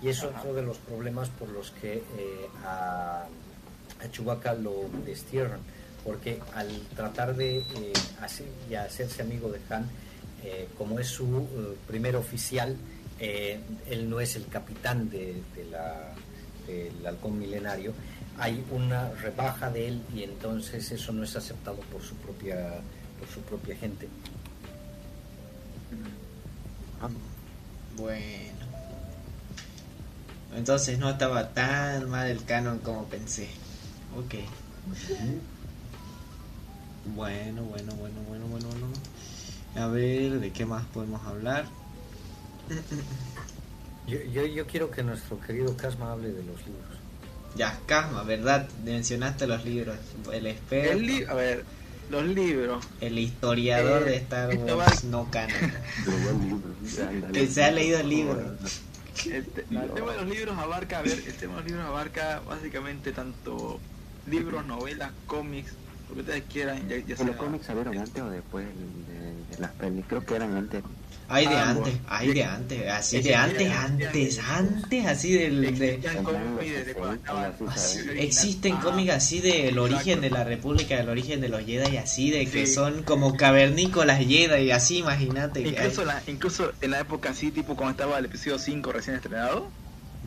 Y 0.00 0.08
es 0.08 0.22
otro 0.22 0.54
de 0.54 0.62
los 0.62 0.78
problemas 0.78 1.28
por 1.30 1.48
los 1.48 1.72
que 1.72 1.94
eh, 1.94 2.48
a, 2.64 3.24
a 4.00 4.10
Chewbacca 4.10 4.54
lo 4.54 4.88
destierran, 5.04 5.60
porque 6.04 6.40
al 6.54 6.68
tratar 6.94 7.34
de 7.34 7.58
eh, 7.58 7.92
hacer, 8.20 8.46
y 8.70 8.74
hacerse 8.74 9.22
amigo 9.22 9.50
de 9.50 9.60
Han, 9.74 9.88
eh, 10.44 10.68
como 10.76 11.00
es 11.00 11.08
su 11.08 11.24
eh, 11.24 11.76
primer 11.86 12.16
oficial, 12.16 12.76
eh, 13.18 13.58
él 13.88 14.10
no 14.10 14.20
es 14.20 14.36
el 14.36 14.46
capitán 14.46 15.08
de, 15.08 15.42
de 15.56 15.64
la, 15.70 16.12
del 16.66 17.06
halcón 17.06 17.38
milenario, 17.38 17.92
hay 18.38 18.64
una 18.70 19.10
rebaja 19.10 19.70
de 19.70 19.88
él 19.88 20.02
y 20.14 20.22
entonces 20.22 20.90
eso 20.90 21.12
no 21.12 21.24
es 21.24 21.36
aceptado 21.36 21.76
por 21.92 22.02
su 22.02 22.14
propia, 22.16 22.80
por 23.18 23.28
su 23.28 23.40
propia 23.42 23.76
gente. 23.76 24.08
bueno. 27.96 28.64
Entonces 30.56 30.98
no 30.98 31.10
estaba 31.10 31.50
tan 31.50 32.08
mal 32.08 32.28
el 32.28 32.44
canon 32.44 32.78
como 32.78 33.04
pensé. 33.06 33.48
Ok. 34.16 34.34
Bueno, 37.14 37.62
bueno, 37.64 37.94
bueno, 37.94 38.20
bueno, 38.28 38.46
bueno, 38.46 38.66
bueno. 38.68 38.86
A 39.76 39.88
ver, 39.88 40.40
¿de 40.40 40.52
qué 40.52 40.64
más 40.64 40.84
podemos 40.86 41.24
hablar? 41.26 41.66
Yo, 44.06 44.20
yo, 44.32 44.46
yo 44.46 44.66
quiero 44.66 44.90
que 44.90 45.02
nuestro 45.02 45.40
querido 45.40 45.76
Casma 45.76 46.12
hable 46.12 46.28
de 46.28 46.44
los 46.44 46.58
libros. 46.66 46.93
Ya, 47.56 47.78
Casma, 47.86 48.22
¿verdad? 48.24 48.68
Mencionaste 48.84 49.46
los 49.46 49.64
libros. 49.64 49.96
El 50.32 50.46
experto, 50.46 50.92
El 50.92 50.98
el, 50.98 51.06
li- 51.06 51.24
a 51.24 51.34
ver, 51.34 51.64
los 52.10 52.24
libros. 52.24 52.84
historiador 53.00 54.02
Eh, 54.02 54.04
de 54.10 54.16
Star 54.16 54.50
esto 54.50 54.76
Wars 54.76 55.04
va- 55.04 55.08
no 55.10 55.30
canon. 55.30 55.54
El. 55.56 57.32
Que 57.32 57.46
se 57.46 57.64
ha 57.64 57.70
leído 57.70 58.00
el 58.00 58.08
libro. 58.08 58.56
El, 59.26 59.44
te- 59.46 59.60
el 59.70 59.90
tema 59.94 60.12
de 60.12 60.18
los 60.18 60.28
libros 60.28 60.58
abarca, 60.58 60.98
a 60.98 61.02
ver, 61.02 61.12
el 61.26 61.34
tema 61.34 61.54
de 61.54 61.60
los 61.60 61.66
libros 61.70 61.86
abarca 61.86 62.40
básicamente 62.46 63.12
tanto 63.12 63.80
libros, 64.26 64.66
novelas, 64.66 65.12
cómics, 65.26 65.72
lo 66.08 66.14
que 66.16 66.20
ustedes 66.22 66.42
quieran, 66.52 66.88
ya, 66.88 66.96
ya 66.96 67.04
¿Pero 67.04 67.16
sea- 67.16 67.26
¿Los 67.26 67.36
cómics 67.36 67.66
salieron 67.66 67.96
antes 67.98 68.22
o 68.22 68.30
después 68.30 68.66
de, 68.66 69.54
de 69.54 69.58
las 69.60 69.70
pelis? 69.72 70.04
Creo 70.08 70.24
que 70.26 70.34
eran 70.34 70.56
antes. 70.56 70.82
Hay 71.28 71.46
de 71.46 71.56
Ambos. 71.56 71.88
antes, 71.88 72.00
hay 72.08 72.32
de 72.34 72.44
antes, 72.44 72.88
así 72.90 73.16
Sí, 73.16 73.22
de 73.28 73.34
antes, 73.34 73.72
antes, 73.72 74.38
antes, 74.38 75.06
así 75.06 75.32
del... 75.32 75.78
de-. 75.78 76.00
Existen 78.18 78.74
Ajá. 78.74 78.82
cómics 78.82 79.12
así 79.12 79.40
del 79.40 79.78
origen 79.78 80.20
de 80.20 80.30
la 80.30 80.44
República, 80.44 80.96
del 80.96 81.08
origen 81.08 81.40
de 81.40 81.48
los 81.48 81.64
Jedi, 81.64 81.96
así 81.96 82.30
de 82.30 82.46
que 82.46 82.66
Sí. 82.66 82.74
son 82.74 83.02
como 83.04 83.36
cavernícolas 83.36 84.18
Jedi, 84.18 84.70
así 84.70 84.98
imagínate. 84.98 85.60
Incluso, 85.62 86.04
la, 86.04 86.22
incluso 86.26 86.72
en 86.80 86.90
la 86.90 87.00
época 87.00 87.30
así, 87.30 87.50
tipo 87.50 87.74
cuando 87.74 87.92
estaba 87.92 88.18
el 88.18 88.26
episodio 88.26 88.58
5 88.58 88.92
recién 88.92 89.16
estrenado, 89.16 89.70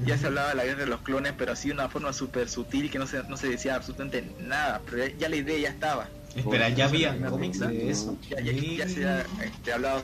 ya 0.06 0.18
se 0.18 0.28
hablaba 0.28 0.49
de 0.49 0.56
la 0.56 0.65
guerra 0.65 0.80
de 0.82 0.88
los 0.88 1.02
clones, 1.02 1.34
pero 1.38 1.53
así 1.53 1.69
de 1.69 1.74
una 1.76 1.90
forma 1.90 2.14
súper 2.14 2.49
sutil 2.49 2.90
que 2.91 2.99
no 2.99 3.07
se, 3.07 3.24
no 3.24 3.38
se 3.38 3.48
decía 3.48 3.76
absolutamente 3.76 4.24
nada, 4.40 4.82
pero 4.86 5.06
ya, 5.07 5.14
ya 5.18 5.30
la 5.30 5.36
idea 5.36 5.57
ya 5.60 5.69
estaba. 5.69 6.07
Espera, 6.36 6.69
¿ya 6.69 6.86
había 6.86 7.11
Una 7.14 7.30
cómics 7.30 7.60
de 7.60 7.90
eso? 7.90 8.15
Ya, 8.30 8.40
ya, 8.41 8.52
ya 8.52 8.88
se 8.90 9.06
ha 9.07 9.26
este, 9.44 9.74
hablado 9.74 10.03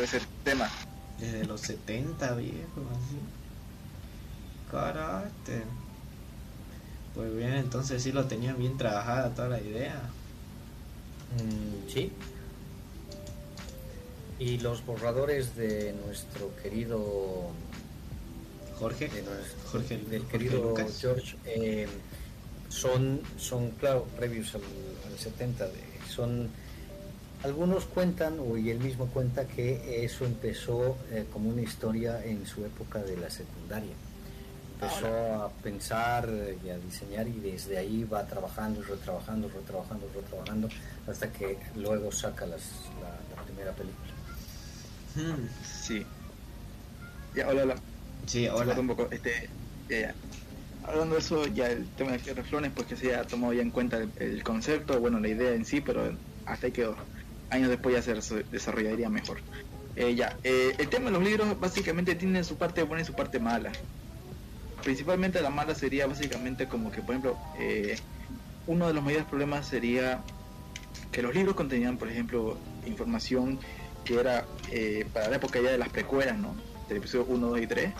de 0.00 0.04
ese 0.06 0.20
tema. 0.44 0.68
Desde 1.18 1.44
los 1.46 1.60
70, 1.62 2.34
viejo, 2.34 2.82
así. 2.92 3.18
Carácter. 4.70 5.64
Pues 7.14 7.34
bien, 7.34 7.54
entonces 7.54 8.02
sí 8.02 8.12
lo 8.12 8.26
tenían 8.26 8.58
bien 8.58 8.76
trabajada 8.76 9.30
toda 9.34 9.48
la 9.48 9.60
idea. 9.60 10.02
Mm, 11.36 11.90
sí. 11.90 12.12
Y 14.38 14.58
los 14.58 14.84
borradores 14.84 15.56
de 15.56 15.94
nuestro 16.04 16.54
querido 16.62 17.50
Jorge, 18.78 19.08
de 19.08 19.22
nuestro- 19.22 19.70
Jorge, 19.70 19.96
del 19.96 20.22
Jorge 20.22 20.26
querido 20.38 20.62
Lucas. 20.62 20.98
George 21.00 21.36
eh, 21.46 21.88
son 22.68 23.22
son 23.38 23.70
claro 23.70 24.04
previos 24.16 24.54
al, 24.54 24.60
al 25.10 25.18
70 25.18 25.64
de- 25.66 25.72
son 26.14 26.50
algunos 27.46 27.84
cuentan 27.86 28.38
o 28.40 28.56
y 28.56 28.70
él 28.70 28.78
mismo 28.80 29.06
cuenta 29.06 29.46
que 29.46 30.04
eso 30.04 30.24
empezó 30.24 30.96
eh, 31.10 31.24
como 31.32 31.48
una 31.50 31.62
historia 31.62 32.24
en 32.24 32.46
su 32.46 32.64
época 32.64 32.98
de 33.02 33.16
la 33.16 33.30
secundaria 33.30 33.94
empezó 34.74 35.06
a 35.44 35.48
pensar 35.62 36.28
y 36.64 36.68
a 36.68 36.76
diseñar 36.78 37.26
y 37.28 37.40
desde 37.40 37.78
ahí 37.78 38.04
va 38.04 38.26
trabajando 38.26 38.80
y 38.80 38.82
retrabajando 38.82 39.48
retrabajando 39.48 40.06
retrabajando 40.14 40.68
hasta 41.08 41.32
que 41.32 41.56
luego 41.76 42.12
saca 42.12 42.44
las, 42.46 42.62
la, 43.00 43.10
la 43.36 43.42
primera 43.44 43.72
película 43.72 44.12
Hmm, 45.14 45.48
Sí. 45.64 46.04
Ya, 47.34 47.48
hola, 47.48 47.62
hola. 47.62 47.76
Sí, 48.26 48.46
hola. 48.48 48.78
un 48.78 48.86
poco. 48.88 49.08
Este, 49.10 49.48
ya, 49.88 49.98
ya. 50.00 50.14
Hablando 50.86 51.14
de 51.14 51.20
eso, 51.20 51.46
ya 51.46 51.68
el 51.70 51.86
tema 51.96 52.12
de 52.12 52.18
Guerra 52.18 52.42
de 52.42 52.48
Clones, 52.50 52.72
pues 52.74 52.86
que 52.86 52.96
se 52.96 53.14
ha 53.14 53.24
tomado 53.24 53.54
ya 53.54 53.62
en 53.62 53.70
cuenta 53.70 53.96
el, 53.96 54.10
el 54.18 54.42
concepto, 54.42 55.00
bueno, 55.00 55.18
la 55.20 55.28
idea 55.28 55.54
en 55.54 55.64
sí, 55.64 55.80
pero 55.80 56.12
hasta 56.44 56.66
ahí 56.66 56.72
quedó. 56.72 56.96
Años 57.50 57.68
después 57.68 57.94
ya 57.94 58.02
se 58.02 58.14
des- 58.14 58.50
desarrollaría 58.50 59.08
mejor. 59.08 59.40
Eh, 59.94 60.14
ya, 60.14 60.36
eh, 60.42 60.74
el 60.78 60.88
tema 60.88 61.06
de 61.06 61.12
los 61.12 61.22
libros 61.22 61.58
básicamente 61.58 62.14
tiene 62.14 62.44
su 62.44 62.56
parte 62.56 62.82
buena 62.82 63.02
y 63.02 63.06
su 63.06 63.14
parte 63.14 63.38
mala. 63.38 63.72
Principalmente 64.82 65.40
la 65.40 65.50
mala 65.50 65.74
sería 65.74 66.06
básicamente 66.06 66.68
como 66.68 66.90
que, 66.90 67.00
por 67.00 67.10
ejemplo, 67.12 67.38
eh, 67.58 67.98
uno 68.66 68.86
de 68.86 68.94
los 68.94 69.02
mayores 69.02 69.26
problemas 69.26 69.66
sería 69.66 70.22
que 71.12 71.22
los 71.22 71.34
libros 71.34 71.54
contenían, 71.54 71.96
por 71.96 72.08
ejemplo, 72.10 72.58
información 72.84 73.58
que 74.04 74.20
era 74.20 74.44
eh, 74.70 75.06
para 75.12 75.28
la 75.28 75.36
época 75.36 75.60
ya 75.60 75.70
de 75.70 75.78
las 75.78 75.88
precuelas, 75.88 76.38
¿no? 76.38 76.54
Del 76.88 76.98
episodio 76.98 77.24
1, 77.28 77.48
2 77.48 77.60
y 77.60 77.66
3, 77.66 77.92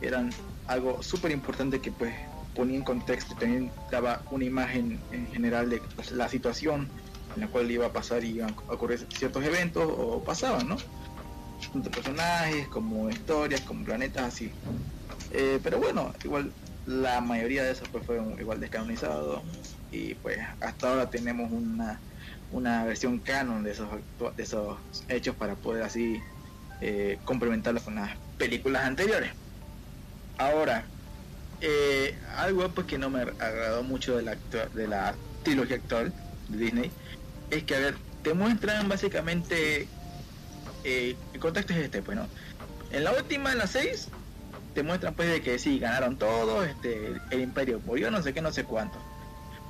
eran 0.00 0.30
algo 0.66 1.02
súper 1.02 1.32
importante 1.32 1.80
que 1.80 1.90
pues 1.90 2.14
ponía 2.54 2.76
en 2.76 2.84
contexto 2.84 3.34
y 3.34 3.36
también 3.36 3.72
daba 3.90 4.22
una 4.30 4.44
imagen 4.44 5.00
en 5.12 5.26
general 5.26 5.68
de 5.68 5.82
la 6.12 6.28
situación 6.28 6.88
en 7.34 7.40
la 7.40 7.48
cual 7.48 7.70
iba 7.70 7.86
a 7.86 7.92
pasar 7.92 8.24
y 8.24 8.36
iban 8.36 8.54
a 8.68 8.72
ocurrir 8.72 9.06
ciertos 9.16 9.44
eventos 9.44 9.84
o 9.84 10.22
pasaban, 10.22 10.68
¿no? 10.68 10.76
Tanto 11.72 11.90
personajes 11.90 12.68
como 12.68 13.10
historias, 13.10 13.60
como 13.62 13.84
planetas 13.84 14.24
así. 14.24 14.50
Eh, 15.32 15.60
pero 15.62 15.78
bueno, 15.78 16.12
igual 16.24 16.52
la 16.86 17.20
mayoría 17.20 17.62
de 17.62 17.72
esos 17.72 17.88
pues 17.88 18.04
fueron 18.04 18.38
igual 18.40 18.58
descanonizados 18.58 19.42
y 19.92 20.14
pues 20.14 20.38
hasta 20.60 20.90
ahora 20.90 21.10
tenemos 21.10 21.50
una 21.52 22.00
una 22.52 22.84
versión 22.84 23.18
canon 23.18 23.62
de 23.62 23.72
esos 23.72 23.88
de 24.36 24.42
esos 24.42 24.78
hechos 25.08 25.36
para 25.36 25.54
poder 25.54 25.84
así 25.84 26.20
eh, 26.80 27.18
complementarlo 27.24 27.80
con 27.80 27.96
las 27.96 28.16
películas 28.38 28.84
anteriores. 28.84 29.30
Ahora, 30.38 30.84
eh, 31.60 32.16
algo 32.38 32.68
pues 32.70 32.86
que 32.86 32.98
no 32.98 33.10
me 33.10 33.20
agradó 33.20 33.82
mucho 33.82 34.16
de 34.16 34.22
la, 34.22 34.36
de 34.74 34.88
la 34.88 35.14
trilogía 35.42 35.76
actual 35.76 36.12
de 36.48 36.56
Disney 36.56 36.90
es 37.50 37.64
que, 37.64 37.74
a 37.74 37.78
ver, 37.78 37.94
te 38.22 38.34
muestran 38.34 38.88
básicamente 38.88 39.88
eh, 40.84 41.16
el 41.32 41.40
contexto 41.40 41.72
es 41.72 41.80
este, 41.80 42.02
pues, 42.02 42.16
¿no? 42.16 42.26
En 42.92 43.04
la 43.04 43.12
última, 43.12 43.52
en 43.52 43.58
la 43.58 43.66
6, 43.66 44.08
te 44.74 44.82
muestran 44.82 45.14
pues 45.14 45.28
de 45.28 45.40
que 45.40 45.58
sí, 45.58 45.78
ganaron 45.78 46.16
todo, 46.16 46.64
este, 46.64 47.12
el 47.30 47.40
imperio 47.40 47.80
murió, 47.84 48.10
no 48.10 48.22
sé 48.22 48.32
qué, 48.32 48.40
no 48.40 48.52
sé 48.52 48.64
cuánto. 48.64 48.98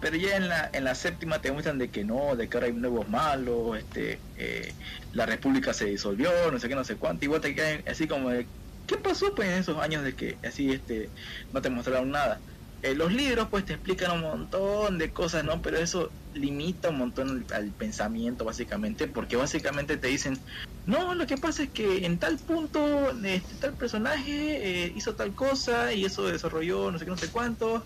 Pero 0.01 0.17
ya 0.17 0.37
en 0.37 0.49
la, 0.49 0.71
en 0.73 0.85
la 0.85 0.95
séptima 0.95 1.43
te 1.43 1.53
muestran 1.53 1.79
de 1.79 1.91
que 1.91 2.05
no, 2.05 2.35
de 2.35 2.49
que 2.49 2.57
ahora 2.57 2.69
hay 2.69 2.73
nuevos 2.73 3.09
malos, 3.09 3.79
este, 3.79 4.19
eh, 4.39 4.73
la 5.13 5.27
república 5.27 5.75
se 5.75 5.87
disolvió, 5.87 6.31
no 6.51 6.59
sé 6.59 6.69
qué, 6.69 6.75
no 6.75 6.85
sé 6.85 6.97
cuánto, 6.97 7.25
y 7.25 7.29
vos 7.29 7.41
te 7.41 7.55
quedas 7.55 7.81
así 7.87 8.07
como 8.07 8.31
de, 8.31 8.47
¿qué 8.87 8.97
pasó 8.97 9.35
pues 9.35 9.49
en 9.51 9.59
esos 9.59 9.79
años 9.79 10.03
de 10.03 10.15
que 10.15 10.37
así 10.43 10.73
este 10.73 11.11
no 11.53 11.61
te 11.61 11.69
mostraron 11.69 12.11
nada? 12.11 12.41
Eh, 12.83 12.95
los 12.95 13.13
libros 13.13 13.49
pues 13.51 13.67
te 13.67 13.75
explican 13.75 14.13
un 14.13 14.23
montón 14.23 14.99
de 14.99 15.11
cosas, 15.11 15.45
¿no? 15.45 15.61
Pero 15.61 15.79
eso 15.79 16.11
limita 16.33 16.89
un 16.89 16.99
montón 16.99 17.45
al, 17.53 17.73
pensamiento 17.73 18.45
básicamente, 18.45 19.07
porque 19.07 19.37
básicamente 19.37 19.97
te 19.97 20.09
dicen, 20.09 20.39
no, 20.87 21.15
lo 21.15 21.27
que 21.27 21.37
pasa 21.37 21.65
es 21.65 21.71
que 21.71 22.07
en 22.07 22.19
tal 22.19 22.39
punto 22.39 23.11
este, 23.23 23.55
tal 23.57 23.75
personaje 23.75 24.85
eh, 24.87 24.93
hizo 24.97 25.15
tal 25.15 25.35
cosa 25.35 25.93
y 25.93 26.05
eso 26.05 26.27
desarrolló 26.27 26.91
no 26.91 26.99
sé 26.99 27.05
qué, 27.05 27.11
no 27.11 27.17
sé 27.19 27.29
cuánto, 27.29 27.85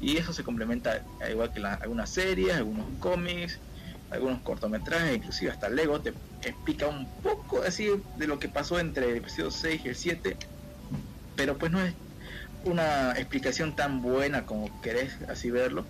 y 0.00 0.16
eso 0.16 0.32
se 0.32 0.44
complementa 0.44 1.02
al 1.20 1.30
igual 1.30 1.52
que 1.52 1.60
la- 1.60 1.74
algunas 1.74 2.10
series, 2.10 2.54
algunos 2.54 2.86
cómics, 3.00 3.58
algunos 4.10 4.40
cortometrajes, 4.42 5.16
inclusive 5.16 5.50
hasta 5.50 5.68
Lego 5.68 6.00
te 6.00 6.14
explica 6.42 6.88
un 6.88 7.06
poco 7.22 7.62
así 7.62 7.88
de 8.16 8.26
lo 8.26 8.38
que 8.38 8.48
pasó 8.48 8.78
entre 8.78 9.10
el 9.10 9.16
episodio 9.18 9.50
6 9.50 9.82
y 9.84 9.88
el 9.88 9.96
7, 9.96 10.36
pero 11.36 11.56
pues 11.58 11.70
no 11.70 11.82
es 11.82 11.94
una 12.64 13.12
explicación 13.12 13.74
tan 13.74 14.02
buena 14.02 14.46
como 14.46 14.80
querés 14.80 15.16
así 15.28 15.50
verlo 15.50 15.84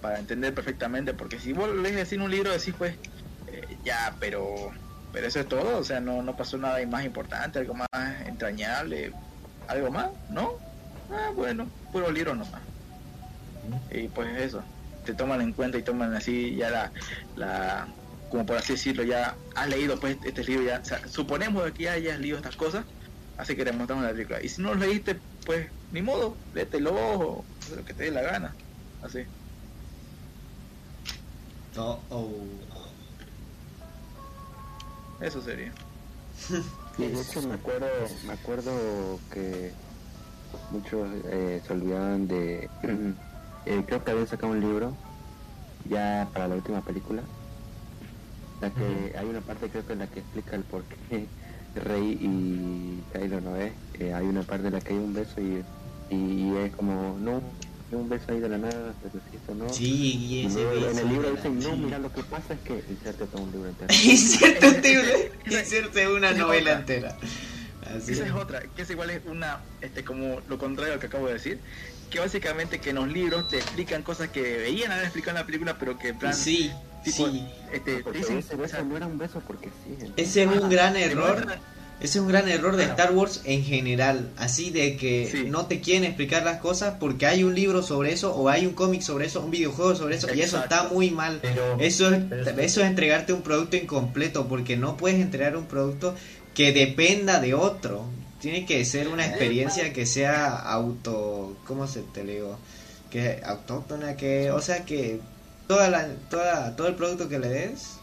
para 0.00 0.18
entender 0.18 0.54
perfectamente 0.54 1.14
porque 1.14 1.38
si 1.38 1.52
vos 1.52 1.74
lees 1.74 2.00
así 2.00 2.14
en 2.14 2.22
un 2.22 2.30
libro 2.30 2.52
decís 2.52 2.74
pues 2.76 2.94
eh, 3.48 3.76
ya 3.84 4.14
pero 4.20 4.70
pero 5.12 5.26
eso 5.26 5.40
es 5.40 5.48
todo 5.48 5.78
o 5.78 5.84
sea 5.84 6.00
no, 6.00 6.22
no 6.22 6.36
pasó 6.36 6.58
nada 6.58 6.84
más 6.86 7.04
importante 7.04 7.58
algo 7.58 7.74
más 7.74 7.88
entrañable 8.26 9.12
algo 9.68 9.90
más 9.90 10.10
no 10.30 10.52
ah 11.10 11.30
bueno 11.34 11.68
puro 11.92 12.10
libro 12.10 12.34
nomás. 12.34 12.60
Y 13.90 14.08
pues 14.08 14.28
eso 14.38 14.62
te 15.06 15.14
toman 15.14 15.40
en 15.40 15.52
cuenta 15.52 15.78
y 15.78 15.82
toman 15.82 16.14
así 16.14 16.56
ya 16.56 16.70
la, 16.70 16.92
la 17.36 17.86
como 18.30 18.44
por 18.44 18.56
así 18.56 18.72
decirlo 18.72 19.04
ya 19.04 19.36
has 19.54 19.68
leído 19.68 19.98
pues 20.00 20.18
este 20.24 20.44
libro 20.44 20.64
ya 20.66 20.80
o 20.80 20.84
sea, 20.84 21.06
suponemos 21.08 21.70
que 21.72 21.84
ya 21.84 21.92
hayas 21.92 22.18
leído 22.18 22.36
estas 22.36 22.56
cosas 22.56 22.84
así 23.38 23.56
que 23.56 23.64
te 23.64 23.72
mostramos 23.72 24.04
la 24.04 24.10
película. 24.10 24.42
Y 24.42 24.48
si 24.48 24.62
no 24.62 24.74
lo 24.74 24.86
leíste 24.86 25.18
pues 25.44 25.68
ni 25.92 26.02
modo 26.02 26.36
léetelo 26.54 26.94
o 26.94 27.44
haz 27.60 27.70
lo 27.70 27.84
que 27.84 27.94
te 27.94 28.04
dé 28.04 28.10
la 28.10 28.22
gana 28.22 28.54
así 29.02 29.20
Oh, 31.76 31.98
oh. 32.10 32.30
eso 35.20 35.42
sería 35.42 35.72
Y 36.98 37.06
de 37.08 37.20
hecho 37.20 37.42
me 37.42 37.54
acuerdo, 37.54 37.88
me 38.26 38.32
acuerdo 38.34 39.18
que 39.32 39.72
muchos 40.70 41.08
eh, 41.24 41.60
se 41.66 41.72
olvidaban 41.72 42.28
de... 42.28 42.70
eh, 43.66 43.82
creo 43.86 44.04
que 44.04 44.10
habían 44.12 44.28
sacado 44.28 44.52
un 44.52 44.60
libro 44.60 44.96
ya 45.88 46.28
para 46.32 46.48
la 46.48 46.54
última 46.54 46.80
película. 46.82 47.22
La 48.60 48.70
que 48.70 49.14
hay 49.18 49.26
una 49.26 49.40
parte 49.40 49.68
creo 49.68 49.84
que 49.84 49.92
en 49.94 49.98
la 49.98 50.06
que 50.06 50.20
explica 50.20 50.56
el 50.56 50.62
por 50.62 50.84
qué 50.84 51.26
Rey 51.74 52.16
y 52.20 53.02
Kylo 53.12 53.40
no 53.40 53.56
es. 53.56 53.72
Eh, 54.00 54.12
hay 54.12 54.26
una 54.26 54.42
parte 54.42 54.66
en 54.68 54.72
la 54.74 54.80
que 54.80 54.92
hay 54.92 54.98
un 54.98 55.14
beso 55.14 55.40
y, 55.40 55.62
y, 56.10 56.14
y 56.16 56.56
es 56.64 56.74
como, 56.74 57.16
no, 57.20 57.36
hay 57.90 57.96
un 57.98 58.08
beso 58.08 58.24
ahí 58.28 58.40
de 58.40 58.48
la 58.48 58.58
nada, 58.58 58.92
esto 59.32 59.54
no. 59.54 59.72
Sí, 59.72 59.84
y 59.84 60.34
Y 60.42 60.46
ese 60.46 60.62
en 60.62 60.80
beso 60.80 61.00
el 61.00 61.08
libro 61.08 61.30
dicen, 61.32 61.58
no, 61.60 61.76
mira, 61.76 61.98
lo 61.98 62.12
que 62.12 62.22
pasa 62.24 62.54
es 62.54 62.60
que 62.60 62.82
inserte 62.90 63.26
todo 63.26 63.42
un 63.42 63.52
libro 63.52 63.68
entero. 63.68 63.92
Inserte 64.04 64.66
un 64.68 64.82
libro- 64.82 65.58
inserte 65.60 66.08
una 66.08 66.32
novela 66.32 66.72
entera. 66.72 67.16
Así. 67.96 68.12
Esa 68.12 68.26
es 68.26 68.32
otra, 68.32 68.62
que 68.74 68.82
es 68.82 68.90
igual 68.90 69.10
es 69.10 69.20
una, 69.26 69.60
este, 69.82 70.04
como 70.04 70.40
lo 70.48 70.58
contrario 70.58 70.98
que 70.98 71.06
acabo 71.06 71.26
de 71.26 71.34
decir, 71.34 71.58
que 72.10 72.18
básicamente 72.18 72.80
que 72.80 72.90
en 72.90 72.96
los 72.96 73.08
libros 73.08 73.46
te 73.48 73.58
explican 73.58 74.02
cosas 74.02 74.30
que 74.30 74.40
veían 74.58 74.90
haber 74.90 75.04
explicado 75.04 75.36
en 75.36 75.42
la 75.42 75.46
película, 75.46 75.76
pero 75.78 75.98
que 75.98 76.08
en 76.08 76.18
plan, 76.18 76.34
Sí, 76.34 76.72
tipo, 77.04 77.28
sí. 77.28 77.46
este, 77.72 77.96
te 77.96 78.02
Porque 78.02 78.18
dicen, 78.20 78.38
ese 78.38 78.54
o 78.54 78.58
beso 78.58 78.76
sea, 78.76 78.84
no 78.84 78.96
era 78.96 79.06
un 79.06 79.18
beso 79.18 79.40
porque 79.46 79.68
sí. 79.84 79.96
Ese 80.16 80.44
es 80.44 80.48
un 80.48 80.68
gran 80.70 80.96
error. 80.96 81.44
muestran- 81.46 81.58
Ese 82.00 82.18
es 82.18 82.22
un 82.22 82.28
gran 82.28 82.48
error 82.48 82.76
de. 82.76 82.84
Star 82.84 83.12
Wars 83.12 83.40
en 83.44 83.64
general, 83.64 84.28
así 84.36 84.70
de 84.70 84.96
que 84.96 85.28
Sí. 85.30 85.44
no 85.48 85.66
te 85.66 85.80
quieren 85.80 86.04
explicar 86.04 86.44
las 86.44 86.58
cosas 86.58 86.96
porque 87.00 87.26
hay 87.26 87.44
un 87.44 87.54
libro 87.54 87.82
sobre 87.82 88.12
eso 88.12 88.34
o 88.34 88.48
hay 88.48 88.66
un 88.66 88.74
cómic 88.74 89.00
sobre 89.00 89.26
eso, 89.26 89.40
un 89.40 89.50
videojuego 89.50 89.94
sobre 89.94 90.16
eso 90.16 90.32
y 90.34 90.40
eso 90.42 90.58
está 90.58 90.88
muy 90.88 91.10
mal. 91.10 91.38
Pero, 91.40 91.78
Eso 91.80 92.12
es, 92.12 92.22
pero 92.28 92.50
eso 92.60 92.80
es 92.82 92.86
entregarte 92.88 93.32
un 93.32 93.42
producto 93.42 93.76
incompleto 93.76 94.46
porque 94.48 94.76
no 94.76 94.96
puedes 94.96 95.20
entregar 95.20 95.56
un 95.56 95.66
producto 95.66 96.14
que 96.52 96.72
dependa 96.72 97.40
de 97.40 97.54
otro. 97.54 98.04
Tiene 98.40 98.66
que 98.66 98.84
ser 98.84 99.08
una 99.08 99.26
experiencia 99.26 99.92
que 99.94 100.04
sea 100.04 100.48
auto, 100.54 101.56
¿cómo 101.66 101.86
se 101.86 102.02
te 102.02 102.24
digo? 102.24 102.58
Que 103.10 103.40
autóctona, 103.44 104.16
que, 104.16 104.50
o 104.50 104.60
sea 104.60 104.84
que 104.84 105.20
toda 105.66 105.88
la, 105.88 106.06
toda, 106.28 106.76
todo 106.76 106.88
el 106.88 106.94
producto 106.96 107.28
que 107.28 107.38
le 107.38 107.48
des 107.48 107.94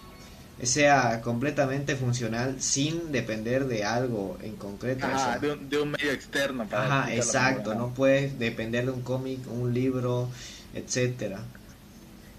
sea 0.64 1.22
completamente 1.22 1.96
funcional 1.96 2.62
sin 2.62 3.12
depender 3.12 3.66
de 3.66 3.84
algo 3.84 4.38
en 4.42 4.56
concreto. 4.56 5.06
o 5.06 5.10
ajá, 5.10 5.32
sea, 5.34 5.40
de, 5.40 5.52
un, 5.54 5.70
de 5.70 5.80
un 5.80 5.92
medio 5.92 6.12
externo. 6.12 6.66
para 6.68 6.86
Ajá, 7.04 7.14
exacto, 7.16 7.74
no 7.76 7.94
puedes 7.94 8.38
depender 8.38 8.86
de 8.86 8.92
un 8.92 9.02
cómic, 9.02 9.40
un 9.50 9.74
libro, 9.74 10.30
etcétera. 10.74 11.40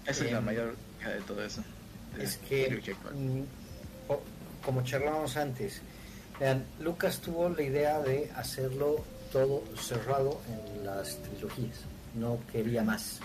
Esa 0.05 0.25
es 0.25 0.31
la 0.31 0.39
Em, 0.39 0.45
mayor 0.45 0.75
de 1.05 1.21
todo 1.27 1.43
eso. 1.43 1.63
de 2.17 2.23
es 2.23 2.37
que, 2.37 2.81
mm, 3.13 3.41
o- 4.09 4.21
como 4.63 4.83
charlábamos 4.83 5.35
antes, 5.37 5.81
vean, 6.39 6.63
Lucas 6.79 7.19
tuvo 7.19 7.49
la 7.49 7.61
idea 7.61 7.99
de 7.99 8.29
hacerlo 8.35 9.03
todo 9.31 9.63
cerrado 9.81 10.39
en 10.77 10.85
las 10.85 11.17
trilogías, 11.23 11.77
no 12.15 12.37
quería 12.51 12.83
más. 12.83 13.19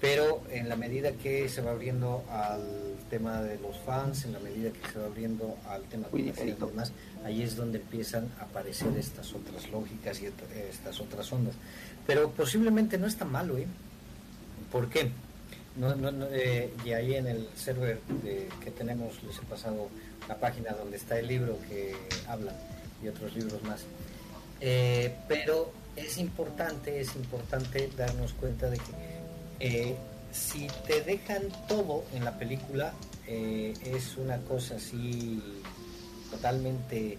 Pero 0.00 0.42
en 0.50 0.68
la 0.68 0.74
medida 0.76 1.12
que 1.12 1.48
se 1.48 1.60
va 1.62 1.70
abriendo 1.72 2.24
al 2.30 2.62
tema 3.12 3.42
de 3.42 3.58
los 3.58 3.76
fans, 3.84 4.24
en 4.24 4.32
la 4.32 4.38
medida 4.38 4.70
que 4.72 4.90
se 4.90 4.98
va 4.98 5.04
abriendo 5.04 5.54
al 5.68 5.82
tema 5.82 6.08
comercial 6.08 6.48
y 6.48 6.52
demás, 6.52 6.92
ahí 7.26 7.42
es 7.42 7.56
donde 7.56 7.76
empiezan 7.78 8.30
a 8.40 8.44
aparecer 8.44 8.88
estas 8.96 9.34
otras 9.34 9.68
lógicas 9.70 10.20
y 10.22 10.26
estas 10.26 10.98
otras 10.98 11.30
ondas. 11.30 11.54
Pero 12.06 12.30
posiblemente 12.30 12.96
no 12.96 13.06
es 13.06 13.16
tan 13.16 13.30
malo, 13.30 13.58
¿eh? 13.58 13.66
¿Por 14.72 14.88
qué? 14.88 15.10
No, 15.76 15.94
no, 15.94 16.10
no, 16.10 16.26
eh, 16.30 16.72
y 16.86 16.92
ahí 16.92 17.14
en 17.16 17.26
el 17.26 17.48
server 17.54 18.00
de- 18.22 18.48
que 18.64 18.70
tenemos 18.70 19.22
les 19.24 19.36
he 19.38 19.42
pasado 19.42 19.88
la 20.26 20.36
página 20.38 20.72
donde 20.72 20.96
está 20.96 21.18
el 21.18 21.26
libro 21.28 21.58
que 21.68 21.94
habla 22.26 22.52
y 23.04 23.08
otros 23.08 23.34
libros 23.36 23.62
más. 23.64 23.82
Eh, 24.60 25.14
pero 25.28 25.70
es 25.96 26.16
importante, 26.16 26.98
es 27.00 27.14
importante 27.16 27.90
darnos 27.94 28.32
cuenta 28.32 28.70
de 28.70 28.78
que 28.78 28.92
eh, 29.60 29.96
si 30.32 30.66
te 30.86 31.02
dejan 31.02 31.42
todo 31.68 32.04
en 32.14 32.24
la 32.24 32.38
película, 32.38 32.92
eh, 33.26 33.74
es 33.84 34.16
una 34.16 34.38
cosa 34.38 34.76
así 34.76 35.42
totalmente 36.30 37.18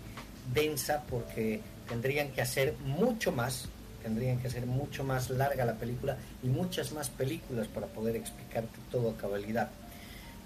densa 0.54 1.04
porque 1.10 1.62
tendrían 1.88 2.32
que 2.32 2.42
hacer 2.42 2.76
mucho 2.84 3.32
más, 3.32 3.70
tendrían 4.02 4.40
que 4.40 4.48
hacer 4.48 4.66
mucho 4.66 5.04
más 5.04 5.30
larga 5.30 5.64
la 5.64 5.76
película 5.76 6.18
y 6.42 6.48
muchas 6.48 6.92
más 6.92 7.10
películas 7.10 7.68
para 7.68 7.88
poder 7.88 8.16
explicarte 8.16 8.80
todo 8.92 9.12
a 9.12 9.18
cabalidad. 9.18 9.70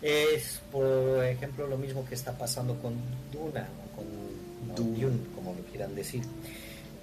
Es, 0.02 0.62
por 0.72 1.24
ejemplo, 1.24 1.68
lo 1.68 1.78
mismo 1.78 2.06
que 2.06 2.16
está 2.16 2.38
pasando 2.38 2.80
con 2.80 2.94
Duna, 3.32 3.68
o 3.86 3.96
con 3.96 4.06
no, 4.68 4.76
Dune. 4.76 5.18
Como 5.34 5.56
lo 5.56 5.64
quieran 5.64 5.96
decir. 5.96 6.22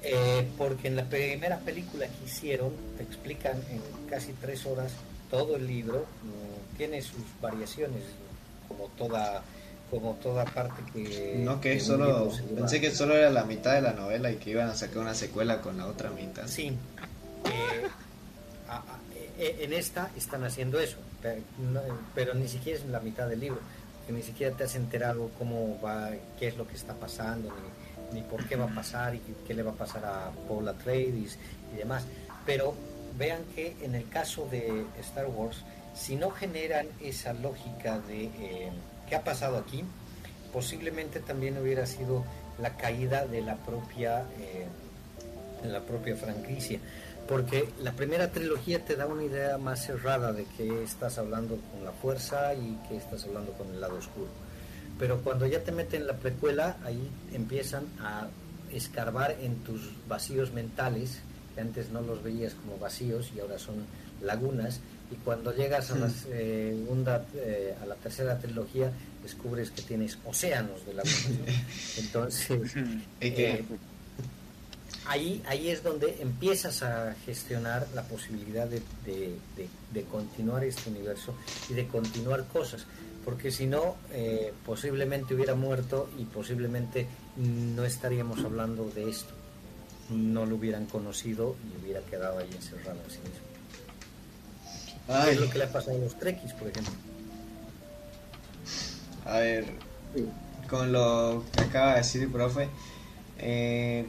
Eh, 0.02 0.46
porque 0.58 0.88
en 0.88 0.96
la 0.96 1.04
primera 1.04 1.58
película 1.58 2.06
que 2.06 2.26
hicieron 2.26 2.72
te 2.98 3.02
explican 3.02 3.56
en 3.70 3.80
casi 4.08 4.32
tres 4.34 4.66
horas 4.66 4.92
todo 5.34 5.56
el 5.56 5.66
libro, 5.66 6.06
mm, 6.22 6.76
tiene 6.76 7.02
sus 7.02 7.22
variaciones, 7.42 8.02
como 8.68 8.86
toda 8.96 9.42
como 9.90 10.14
toda 10.14 10.44
parte 10.44 10.82
que 10.92 11.40
No, 11.44 11.60
que 11.60 11.74
un 11.74 11.80
solo. 11.80 12.32
Pensé 12.56 12.80
que 12.80 12.90
solo 12.90 13.14
era 13.16 13.30
la 13.30 13.44
mitad 13.44 13.74
de 13.74 13.82
la 13.82 13.92
novela 13.92 14.30
y 14.30 14.36
que 14.36 14.50
iban 14.50 14.68
a 14.68 14.74
sacar 14.74 14.98
una 14.98 15.14
secuela 15.14 15.60
con 15.60 15.76
la 15.76 15.86
otra 15.86 16.10
mitad. 16.10 16.46
Sí. 16.48 16.68
Eh, 17.44 17.86
a- 18.68 18.76
a- 18.78 18.82
eh, 19.38 19.58
en 19.60 19.72
esta 19.72 20.10
están 20.16 20.42
haciendo 20.44 20.80
eso, 20.80 20.96
pero, 21.22 21.40
no- 21.72 21.80
pero 22.14 22.34
ni 22.34 22.48
siquiera 22.48 22.78
es 22.78 22.86
la 22.86 23.00
mitad 23.00 23.28
del 23.28 23.40
libro, 23.40 23.60
que 24.06 24.12
ni 24.12 24.22
siquiera 24.22 24.56
te 24.56 24.64
has 24.64 24.74
enterado 24.74 25.30
cómo 25.38 25.78
va, 25.84 26.10
qué 26.40 26.48
es 26.48 26.56
lo 26.56 26.66
que 26.66 26.74
está 26.74 26.94
pasando, 26.94 27.52
ni, 28.12 28.20
ni 28.20 28.26
por 28.26 28.44
qué 28.48 28.56
va 28.56 28.64
a 28.64 28.74
pasar 28.74 29.14
y 29.14 29.20
qué 29.46 29.54
le 29.54 29.62
va 29.62 29.72
a 29.72 29.74
pasar 29.74 30.04
a 30.06 30.30
Paul 30.48 30.66
Atreides 30.68 31.38
y 31.72 31.76
demás. 31.76 32.04
Pero 32.46 32.74
vean 33.18 33.44
que 33.54 33.76
en 33.82 33.94
el 33.94 34.08
caso 34.08 34.48
de 34.50 34.84
Star 35.00 35.26
Wars, 35.26 35.64
si 35.94 36.16
no 36.16 36.30
generan 36.30 36.88
esa 37.00 37.32
lógica 37.32 37.98
de 38.00 38.24
eh, 38.24 38.72
qué 39.08 39.16
ha 39.16 39.24
pasado 39.24 39.58
aquí, 39.58 39.84
posiblemente 40.52 41.20
también 41.20 41.58
hubiera 41.58 41.86
sido 41.86 42.24
la 42.58 42.76
caída 42.76 43.26
de 43.26 43.42
la 43.42 43.56
propia 43.56 44.24
eh, 44.38 44.66
de 45.62 45.68
la 45.70 45.80
propia 45.80 46.16
franquicia. 46.16 46.78
Porque 47.28 47.70
la 47.80 47.92
primera 47.92 48.30
trilogía 48.30 48.84
te 48.84 48.96
da 48.96 49.06
una 49.06 49.24
idea 49.24 49.56
más 49.56 49.84
cerrada 49.86 50.32
de 50.32 50.44
que 50.44 50.82
estás 50.82 51.16
hablando 51.16 51.58
con 51.72 51.84
la 51.84 51.92
fuerza 51.92 52.54
y 52.54 52.78
que 52.86 52.96
estás 52.96 53.24
hablando 53.24 53.52
con 53.52 53.68
el 53.68 53.80
lado 53.80 53.96
oscuro. 53.96 54.28
Pero 54.98 55.22
cuando 55.22 55.46
ya 55.46 55.60
te 55.60 55.72
meten 55.72 56.06
la 56.06 56.14
precuela, 56.14 56.76
ahí 56.84 57.10
empiezan 57.32 57.86
a 57.98 58.28
escarbar 58.72 59.36
en 59.40 59.56
tus 59.64 59.80
vacíos 60.06 60.52
mentales, 60.52 61.20
que 61.54 61.60
antes 61.60 61.90
no 61.90 62.00
los 62.00 62.22
veías 62.22 62.54
como 62.54 62.78
vacíos 62.78 63.30
y 63.34 63.40
ahora 63.40 63.58
son 63.58 63.76
lagunas, 64.22 64.80
y 65.10 65.16
cuando 65.16 65.54
llegas 65.54 65.90
a 65.90 65.96
la 65.96 66.10
segunda, 66.10 67.26
eh, 67.34 67.74
a 67.80 67.86
la 67.86 67.94
tercera 67.96 68.38
trilogía, 68.38 68.90
descubres 69.22 69.70
que 69.70 69.82
tienes 69.82 70.18
océanos 70.24 70.84
de 70.86 70.94
lagunas. 70.94 71.98
Entonces, 71.98 72.72
eh, 73.20 73.64
ahí, 75.06 75.42
ahí 75.46 75.68
es 75.68 75.82
donde 75.82 76.16
empiezas 76.20 76.82
a 76.82 77.14
gestionar 77.26 77.86
la 77.94 78.02
posibilidad 78.02 78.66
de, 78.66 78.82
de, 79.04 80.02
continuar 80.04 80.64
este 80.64 80.90
universo 80.90 81.34
y 81.68 81.74
de 81.74 81.86
continuar 81.86 82.46
cosas. 82.46 82.86
Porque 83.24 83.50
si 83.50 83.66
no, 83.66 83.96
eh, 84.10 84.52
posiblemente 84.66 85.34
hubiera 85.34 85.54
muerto 85.54 86.10
y 86.18 86.24
posiblemente 86.24 87.06
no 87.36 87.84
estaríamos 87.84 88.44
hablando 88.44 88.90
de 88.90 89.08
esto. 89.08 89.43
No 90.14 90.46
lo 90.46 90.56
hubieran 90.56 90.86
conocido 90.86 91.56
y 91.64 91.82
hubiera 91.82 92.00
quedado 92.00 92.38
ahí 92.38 92.48
encerrado 92.54 92.98
en 93.04 93.10
sí 93.10 93.18
mismo. 93.18 93.54
Es 95.30 95.38
lo 95.38 95.50
que 95.50 95.58
le 95.58 95.64
ha 95.64 95.72
pasado 95.72 95.96
a 95.96 96.00
los 96.00 96.18
Trekkies, 96.18 96.52
por 96.54 96.68
ejemplo. 96.68 96.94
A 99.26 99.38
ver, 99.38 99.66
con 100.68 100.92
lo 100.92 101.44
que 101.52 101.64
acaba 101.64 101.92
de 101.92 101.98
decir 101.98 102.22
el 102.22 102.30
profe, 102.30 102.68
eh, 103.38 104.06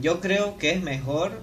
yo 0.00 0.20
creo 0.20 0.58
que 0.58 0.70
es 0.70 0.82
mejor 0.82 1.40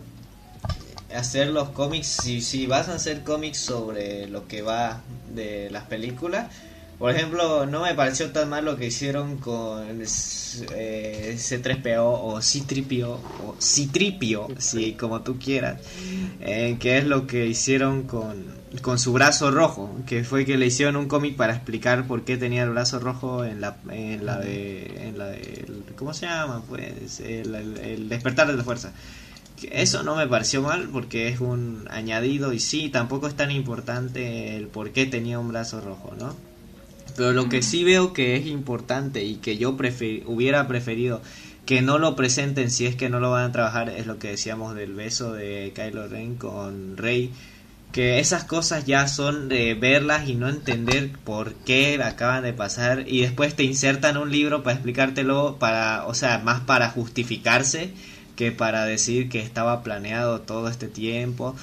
hacer 1.15 1.48
los 1.48 1.69
cómics, 1.69 2.07
si, 2.07 2.41
si 2.41 2.68
vas 2.68 2.90
a 2.90 2.95
hacer 2.95 3.23
cómics 3.23 3.60
sobre 3.60 4.27
lo 4.27 4.48
que 4.48 4.61
va 4.61 5.02
de 5.34 5.69
las 5.69 5.86
películas, 5.86 6.48
por 7.00 7.16
ejemplo, 7.16 7.66
no 7.66 7.84
me 7.84 7.96
pareció 7.96 8.30
tan 8.32 8.50
mal 8.50 8.66
lo 8.66 8.76
que 8.76 8.88
hicieron 8.88 9.38
con 9.38 9.88
eh, 9.88 11.36
C3PO 11.38 12.02
o 12.02 12.42
C-Tripio, 12.42 13.14
o 13.14 13.56
C-Tripio, 13.58 14.50
si 14.58 14.96
como 14.96 15.22
tú 15.22 15.40
quieras, 15.40 15.80
eh, 16.42 16.76
que 16.78 16.98
es 16.98 17.06
lo 17.06 17.26
que 17.26 17.48
hicieron 17.48 18.04
con, 18.04 18.48
con 18.82 19.00
su 19.00 19.14
brazo 19.14 19.50
rojo, 19.50 19.96
que 20.06 20.26
fue 20.26 20.44
que 20.44 20.58
le 20.58 20.66
hicieron 20.66 20.98
un 20.98 21.08
cómic 21.08 21.38
para 21.38 21.54
explicar 21.54 22.06
por 22.06 22.26
qué 22.26 22.36
tenía 22.36 22.64
el 22.64 22.72
brazo 22.72 23.00
rojo 23.00 23.46
en 23.46 23.62
la, 23.62 23.78
en 23.90 24.26
la 24.26 24.38
de, 24.38 25.08
en 25.08 25.18
la 25.18 25.28
de, 25.28 25.66
¿cómo 25.96 26.14
se 26.14 26.26
llama? 26.26 26.64
Pues 26.68 27.22
el, 27.22 27.56
el 27.56 28.10
despertar 28.10 28.48
de 28.48 28.58
la 28.58 28.64
fuerza. 28.66 28.92
Eso 29.72 30.04
no 30.04 30.18
me 30.18 30.28
pareció 30.28 30.62
mal 30.62 30.90
porque 30.92 31.30
es 31.30 31.40
un 31.40 31.88
añadido 31.90 32.52
y 32.52 32.60
sí, 32.60 32.90
tampoco 32.90 33.28
es 33.28 33.36
tan 33.36 33.52
importante 33.52 34.58
el 34.58 34.68
por 34.68 34.92
qué 34.92 35.06
tenía 35.06 35.40
un 35.40 35.48
brazo 35.48 35.80
rojo, 35.80 36.14
¿no? 36.20 36.49
Pero 37.20 37.34
lo 37.34 37.50
que 37.50 37.62
sí 37.62 37.84
veo 37.84 38.14
que 38.14 38.38
es 38.38 38.46
importante 38.46 39.26
y 39.26 39.36
que 39.36 39.58
yo 39.58 39.72
hubiera 39.72 40.68
preferido 40.70 41.22
que 41.66 41.82
no 41.82 41.98
lo 41.98 42.16
presenten 42.16 42.72
si 42.72 42.86
es 42.86 42.96
que 42.96 43.10
no 43.10 43.20
lo 43.20 43.32
van 43.32 43.44
a 43.44 43.52
trabajar 43.52 43.90
es 43.90 44.06
lo 44.08 44.20
que 44.20 44.30
decíamos 44.30 44.74
del 44.74 44.94
beso 44.94 45.34
de 45.34 45.74
Kylo 45.76 46.08
Ren 46.08 46.36
con 46.36 46.96
Rey 46.96 47.34
que 47.91 48.20
esas 48.20 48.46
cosas 48.46 48.86
ya 48.86 49.06
son 49.10 49.50
de 49.50 49.74
verlas 49.74 50.30
y 50.30 50.36
no 50.36 50.48
entender 50.48 51.12
por 51.26 51.56
qué 51.56 52.02
acaban 52.02 52.44
de 52.44 52.54
pasar 52.54 53.04
y 53.06 53.20
después 53.20 53.54
te 53.54 53.66
insertan 53.66 54.16
un 54.16 54.32
libro 54.32 54.64
para 54.64 54.76
explicártelo 54.76 55.58
para 55.60 56.06
o 56.06 56.14
sea 56.14 56.40
más 56.40 56.62
para 56.62 56.90
justificarse 56.90 57.91
que 58.38 58.54
para 58.54 58.86
decir 58.86 59.28
que 59.28 59.41
estaba 59.41 59.84
planeado 59.84 60.40
todo 60.40 60.70
este 60.70 60.88
tiempo 60.88 61.54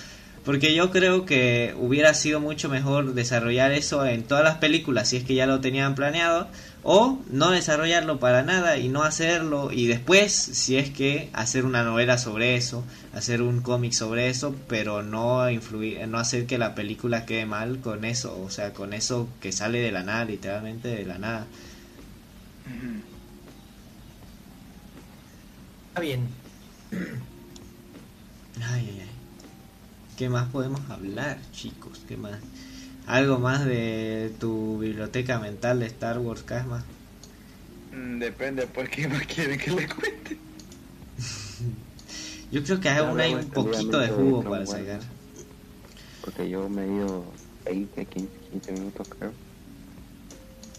porque 0.46 0.76
yo 0.76 0.92
creo 0.92 1.26
que 1.26 1.74
hubiera 1.76 2.14
sido 2.14 2.38
mucho 2.38 2.68
mejor 2.68 3.14
desarrollar 3.14 3.72
eso 3.72 4.06
en 4.06 4.22
todas 4.22 4.44
las 4.44 4.58
películas 4.58 5.08
si 5.08 5.16
es 5.16 5.24
que 5.24 5.34
ya 5.34 5.44
lo 5.44 5.60
tenían 5.60 5.96
planeado. 5.96 6.46
O 6.84 7.18
no 7.30 7.50
desarrollarlo 7.50 8.20
para 8.20 8.44
nada 8.44 8.78
y 8.78 8.88
no 8.88 9.02
hacerlo. 9.02 9.72
Y 9.72 9.88
después, 9.88 10.32
si 10.32 10.76
es 10.76 10.88
que 10.90 11.30
hacer 11.32 11.64
una 11.64 11.82
novela 11.82 12.16
sobre 12.16 12.54
eso, 12.54 12.84
hacer 13.12 13.42
un 13.42 13.60
cómic 13.60 13.90
sobre 13.90 14.28
eso, 14.28 14.54
pero 14.68 15.02
no 15.02 15.50
influir, 15.50 16.06
no 16.06 16.18
hacer 16.18 16.46
que 16.46 16.58
la 16.58 16.76
película 16.76 17.26
quede 17.26 17.44
mal 17.44 17.80
con 17.80 18.04
eso. 18.04 18.40
O 18.40 18.48
sea, 18.48 18.72
con 18.72 18.92
eso 18.92 19.28
que 19.40 19.50
sale 19.50 19.80
de 19.80 19.90
la 19.90 20.04
nada, 20.04 20.26
literalmente 20.26 20.86
de 20.86 21.04
la 21.04 21.18
nada. 21.18 21.46
Está 25.88 26.00
bien. 26.02 26.28
Ay, 26.92 28.86
ay, 28.90 28.98
ay. 29.00 29.05
¿Qué 30.16 30.30
más 30.30 30.48
podemos 30.48 30.80
hablar, 30.88 31.38
chicos? 31.52 32.02
¿Qué 32.08 32.16
más? 32.16 32.40
¿Algo 33.06 33.38
más 33.38 33.66
de 33.66 34.32
tu 34.40 34.78
biblioteca 34.78 35.38
mental 35.38 35.80
de 35.80 35.86
Star 35.86 36.18
Wars, 36.18 36.42
Casma? 36.42 36.82
Mm, 37.92 38.18
depende, 38.18 38.66
pues, 38.66 38.88
¿qué 38.88 39.08
más 39.08 39.26
quieren 39.26 39.58
que 39.58 39.72
le 39.72 39.86
cuente? 39.86 40.38
yo 42.50 42.62
creo 42.64 42.80
que 42.80 42.88
hay, 42.88 43.04
una, 43.04 43.26
un 43.26 43.50
poquito 43.50 43.98
de 43.98 44.08
jugo 44.08 44.42
para 44.42 44.64
sacar. 44.64 45.02
Porque 46.22 46.48
yo 46.48 46.66
me 46.70 46.84
he 46.84 46.96
ido 46.96 47.22
20, 47.66 48.06
15, 48.06 48.38
15 48.50 48.72
minutos, 48.72 49.06
creo. 49.18 49.32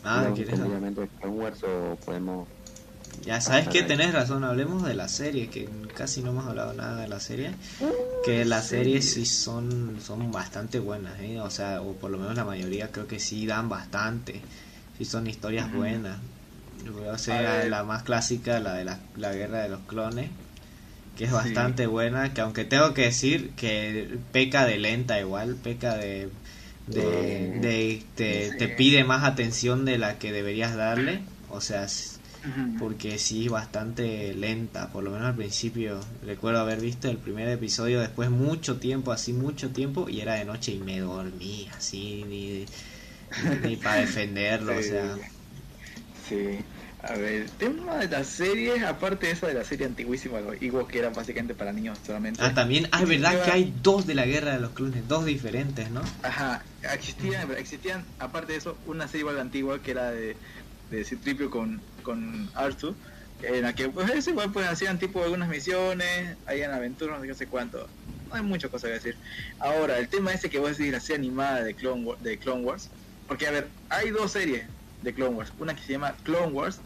Ah, 0.04 0.32
¿quieres? 0.34 0.60
Obviamente, 0.60 1.04
Star 1.04 1.30
Wars 1.30 1.64
o 1.64 1.96
podemos 2.04 2.48
ya 3.26 3.41
sabes 3.41 3.68
que 3.68 3.84
tenés 3.84 4.14
razón, 4.14 4.44
hablemos 4.44 4.85
de 4.85 4.94
la 4.94 5.07
serie, 5.07 5.49
que 5.49 5.68
casi 5.95 6.22
no 6.22 6.31
hemos 6.31 6.45
hablado 6.45 6.73
nada 6.73 7.02
de 7.02 7.07
la 7.07 7.19
serie. 7.19 7.52
Que 8.26 8.45
las 8.45 8.68
series 8.68 9.14
sí 9.14 9.26
son, 9.26 9.99
son 10.06 10.31
bastante 10.31 10.80
buenas, 10.80 11.19
¿eh? 11.22 11.39
o 11.39 11.49
sea, 11.49 11.81
o 11.81 11.94
por 11.94 12.11
lo 12.11 12.18
menos 12.18 12.35
la 12.35 12.44
mayoría 12.45 12.91
creo 12.91 13.07
que 13.07 13.19
sí 13.19 13.45
dan 13.45 13.69
bastante, 13.69 14.41
sí 14.98 15.06
son 15.06 15.27
historias 15.27 15.72
buenas. 15.73 16.18
O 17.11 17.18
sea, 17.18 17.65
la 17.65 17.84
más 17.84 18.03
clásica, 18.03 18.60
la 18.60 18.73
de 18.73 18.85
la, 18.85 18.99
la 19.15 19.34
guerra 19.34 19.60
de 19.64 19.69
los 19.69 19.81
clones, 19.81 20.30
que 21.18 21.26
es 21.26 21.31
bastante 21.31 21.88
buena, 21.88 22.34
que 22.34 22.41
aunque 22.41 22.65
tengo 22.65 22.94
que 22.94 23.03
decir 23.03 23.52
que 23.56 24.18
peca 24.31 24.65
de 24.65 24.77
lenta 24.77 25.19
igual, 25.19 25.56
peca 25.56 25.95
de... 25.95 26.30
de, 26.88 27.60
de 27.60 28.03
te, 28.15 28.52
te 28.52 28.68
pide 28.69 29.03
más 29.03 29.23
atención 29.23 29.84
de 29.85 29.98
la 29.98 30.18
que 30.19 30.31
deberías 30.31 30.76
darle, 30.76 31.22
o 31.49 31.60
sea, 31.60 31.88
porque 32.80 33.18
sí, 33.18 33.48
bastante 33.48 34.34
lenta, 34.34 34.90
por 34.90 35.04
lo 35.04 35.12
menos 35.12 35.28
al 35.28 35.36
principio. 35.36 36.00
Recuerdo 36.24 36.60
haber 36.60 36.80
visto 36.80 37.10
el 37.10 37.18
primer 37.18 37.48
episodio 37.50 38.00
después 38.00 38.30
mucho 38.30 38.78
tiempo, 38.78 39.12
así 39.12 39.34
mucho 39.34 39.70
tiempo, 39.72 40.10
y 40.10 40.22
era 40.22 40.36
de 40.36 40.46
noche 40.46 40.74
y 40.74 40.80
me 40.80 41.00
dormí, 41.00 41.70
así, 41.76 42.24
ni, 42.28 42.66
ni, 43.68 43.76
para 43.76 43.96
defenderlo, 44.02 44.78
o 44.78 44.82
sea. 44.82 45.16
Sí. 46.28 46.60
A 47.04 47.14
ver, 47.14 47.44
el 47.44 47.50
tema 47.52 47.98
de 47.98 48.08
las 48.10 48.28
series, 48.28 48.84
aparte 48.84 49.28
de 49.28 49.34
esa 49.34 49.48
de 49.48 49.54
la 49.54 49.64
serie 49.64 49.86
antiguísima, 49.86 50.40
igual 50.60 50.88
que 50.88 50.98
eran 50.98 51.14
básicamente 51.14 51.54
para 51.54 51.72
niños 51.72 52.00
solamente. 52.06 52.42
Ah, 52.44 52.54
también, 52.54 52.90
ah, 52.92 53.04
es 53.04 53.08
verdad 53.08 53.46
que 53.46 53.52
hay 53.52 53.74
dos 53.84 54.08
de 54.08 54.16
la 54.16 54.26
guerra 54.26 54.54
de 54.54 54.60
los 54.60 54.72
clones, 54.72 55.08
dos 55.08 55.24
diferentes, 55.24 55.92
¿no? 55.92 56.02
Ajá, 56.24 56.64
existían, 56.92 57.50
existían, 57.52 58.04
aparte 58.18 58.54
de 58.54 58.58
eso, 58.58 58.78
una 58.88 59.08
serie 59.08 59.22
igual 59.22 59.40
antigua 59.40 59.82
que 59.82 59.92
era 59.92 60.12
de 60.12 60.36
de 60.92 61.04
Citripio 61.04 61.50
con, 61.50 61.82
con 62.04 62.50
Arthur, 62.56 62.96
en 63.44 63.64
la 63.64 63.74
que 63.74 63.90
pues 63.90 64.28
igual 64.28 64.52
pues 64.52 64.68
hacían 64.68 64.98
tipo 64.98 65.24
algunas 65.24 65.50
misiones, 65.50 66.38
en 66.48 66.72
aventuras, 66.72 67.22
no 67.22 67.34
sé 67.34 67.48
cuánto. 67.48 67.88
No 68.30 68.36
hay 68.36 68.42
muchas 68.42 68.70
cosas 68.70 68.90
que 68.90 68.94
decir. 68.96 69.18
Ahora, 69.60 69.98
el 70.00 70.10
tema 70.10 70.34
ese 70.34 70.50
que 70.50 70.60
vos 70.60 70.78
decís, 70.78 70.92
la 70.92 71.00
serie 71.00 71.28
animada 71.28 71.64
de 71.64 71.74
Clone, 71.74 72.16
de 72.22 72.38
Clone 72.38 72.64
Wars, 72.64 72.90
porque 73.28 73.48
a 73.48 73.52
ver, 73.52 73.68
hay 73.90 74.10
dos 74.10 74.32
series 74.32 74.66
de 75.04 75.14
Clone 75.14 75.36
Wars, 75.36 75.54
una 75.60 75.76
que 75.76 75.82
se 75.82 75.94
llama 75.94 76.16
Clone 76.24 76.52
Wars, 76.52 76.80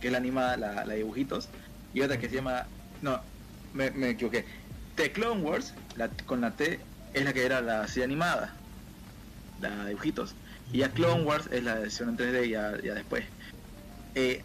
que 0.00 0.08
es 0.08 0.12
la 0.12 0.18
animada, 0.18 0.56
la, 0.56 0.84
la 0.84 0.94
dibujitos, 0.94 1.48
y 1.92 2.00
otra 2.00 2.18
que 2.18 2.28
se 2.28 2.36
llama, 2.36 2.66
no, 3.02 3.20
me, 3.74 4.10
equivoqué, 4.10 4.44
The 4.96 5.12
Clone 5.12 5.42
Wars, 5.42 5.74
la, 5.96 6.08
con 6.08 6.40
la 6.40 6.52
T, 6.52 6.78
es 7.14 7.24
la 7.24 7.32
que 7.32 7.44
era 7.44 7.60
la 7.60 7.86
serie 7.88 8.04
animada, 8.04 8.54
la 9.60 9.86
dibujitos, 9.86 10.34
y 10.72 10.78
ya 10.78 10.90
Clone 10.90 11.24
Wars 11.24 11.48
es 11.50 11.64
la 11.64 11.74
versión 11.74 12.10
en 12.10 12.16
3D 12.16 12.48
ya, 12.48 12.80
ya 12.82 12.94
después. 12.94 13.24
Eh, 14.18 14.42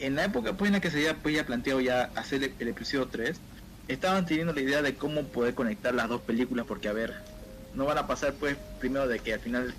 en 0.00 0.16
la 0.16 0.24
época 0.24 0.54
pues, 0.54 0.68
en 0.68 0.72
la 0.72 0.80
que 0.80 0.90
se 0.90 0.96
había 0.96 1.14
pues, 1.14 1.40
planteado 1.44 1.80
ya 1.80 2.10
hacer 2.16 2.42
el, 2.58 2.68
episodio 2.68 3.06
3, 3.06 3.38
estaban 3.86 4.26
teniendo 4.26 4.52
la 4.52 4.60
idea 4.60 4.82
de 4.82 4.96
cómo 4.96 5.22
poder 5.28 5.54
conectar 5.54 5.94
las 5.94 6.08
dos 6.08 6.22
películas, 6.22 6.66
porque 6.66 6.88
a 6.88 6.92
ver, 6.92 7.14
no 7.72 7.84
van 7.84 7.98
a 7.98 8.08
pasar 8.08 8.34
pues 8.34 8.56
primero 8.80 9.06
de 9.06 9.20
que 9.20 9.34
al 9.34 9.38
final 9.38 9.74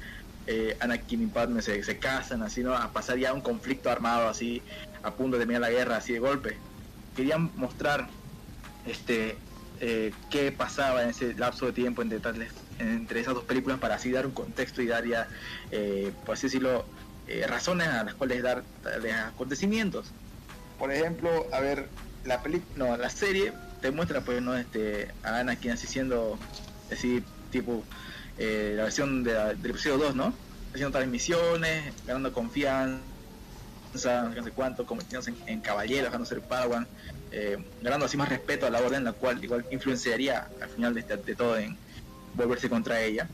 eh, 0.48 0.78
Anakin 0.80 1.24
y 1.24 1.26
Padme 1.26 1.62
se, 1.62 1.84
se 1.84 1.98
casan, 1.98 2.42
así, 2.42 2.64
¿no? 2.64 2.74
A 2.74 2.94
pasar 2.94 3.18
ya 3.18 3.34
un 3.34 3.42
conflicto 3.42 3.90
armado 3.90 4.30
así, 4.30 4.62
a 5.04 5.12
punto 5.12 5.36
de 5.36 5.42
terminar 5.42 5.60
la 5.60 5.72
guerra 5.72 5.98
así 5.98 6.14
de 6.14 6.20
golpe. 6.20 6.56
Querían 7.14 7.52
mostrar 7.58 8.08
este 8.88 9.36
eh, 9.82 10.14
qué 10.30 10.54
pasaba 10.54 11.04
en 11.04 11.10
ese 11.10 11.34
lapso 11.34 11.66
de 11.66 11.74
tiempo 11.74 12.02
entre, 12.02 12.22
entre 12.80 13.20
esas 13.20 13.34
dos 13.34 13.44
películas 13.44 13.78
para 13.80 13.96
así 13.96 14.10
dar 14.10 14.26
un 14.26 14.32
contexto 14.32 14.82
y 14.82 14.88
dar 14.88 15.06
ya, 15.06 15.28
eh, 15.72 16.14
por 16.26 16.36
así 16.36 16.48
decirlo, 16.48 16.86
eh, 17.34 17.48
razones 17.48 17.88
a 17.88 18.04
las 18.04 18.14
cuales 18.14 18.44
dar 18.44 18.64
acontecimios. 19.28 20.06
Por 20.78 20.92
ejemplo, 20.92 21.48
a 21.52 21.60
ver, 21.60 21.88
la 22.26 22.42
no, 22.76 22.96
la 22.98 23.10
serie 23.10 23.54
te 23.82 23.92
muestra 23.92 24.22
pues 24.22 24.42
no 24.42 24.56
este 24.56 25.10
a 25.24 25.40
Anakin 25.40 25.72
así 25.72 25.88
siendo 25.88 26.38
así 26.92 27.24
tipo 27.52 27.84
eh, 28.38 28.74
la 28.76 28.84
versión 28.84 29.24
de 29.24 29.34
del 29.34 29.72
episodio 29.72 29.98
2, 29.98 30.16
¿no? 30.16 30.34
Haciendo 30.74 30.92
transmisiones, 30.92 31.94
ganando 32.06 32.32
confianza 32.32 33.02
no 33.94 34.44
sé 34.44 34.52
cuánto, 34.52 34.86
convirtiéndose 34.86 35.32
en, 35.32 35.38
en 35.48 35.62
caballeros, 35.62 36.06
dejando 36.06 36.26
ser 36.26 36.42
Padawan, 36.42 36.88
eh, 37.32 37.58
ganando 37.82 38.06
así 38.06 38.18
más 38.18 38.30
respeto 38.30 38.66
a 38.66 38.70
la 38.70 38.80
orden, 38.80 39.04
la 39.04 39.14
cual 39.14 39.44
igual 39.44 39.66
influenciaría 39.72 40.48
al 40.62 40.70
final 40.70 40.94
de, 40.94 41.00
este- 41.02 41.18
de 41.18 41.36
todo 41.36 41.58
en 41.58 41.78
volverse 42.36 42.70
contra 42.70 43.02
ella. 43.02 43.28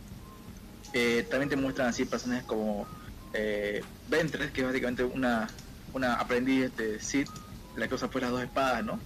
Eh, 0.94 1.26
también 1.30 1.50
te 1.50 1.56
muestran 1.56 1.88
así 1.88 2.04
personajes 2.06 2.44
como 2.46 2.88
eh, 3.34 3.84
Ventress, 4.10 4.52
que 4.52 4.62
es 4.62 4.68
básicamente 4.68 5.04
una, 5.04 5.48
una 5.94 6.16
aprendiz 6.16 6.76
de 6.76 7.00
Sith, 7.00 7.30
la 7.76 7.88
que 7.88 7.96
usa 7.96 8.10
pues 8.10 8.24
las 8.24 8.32
dos 8.32 8.42
espadas, 8.42 8.84
¿no? 8.84 9.00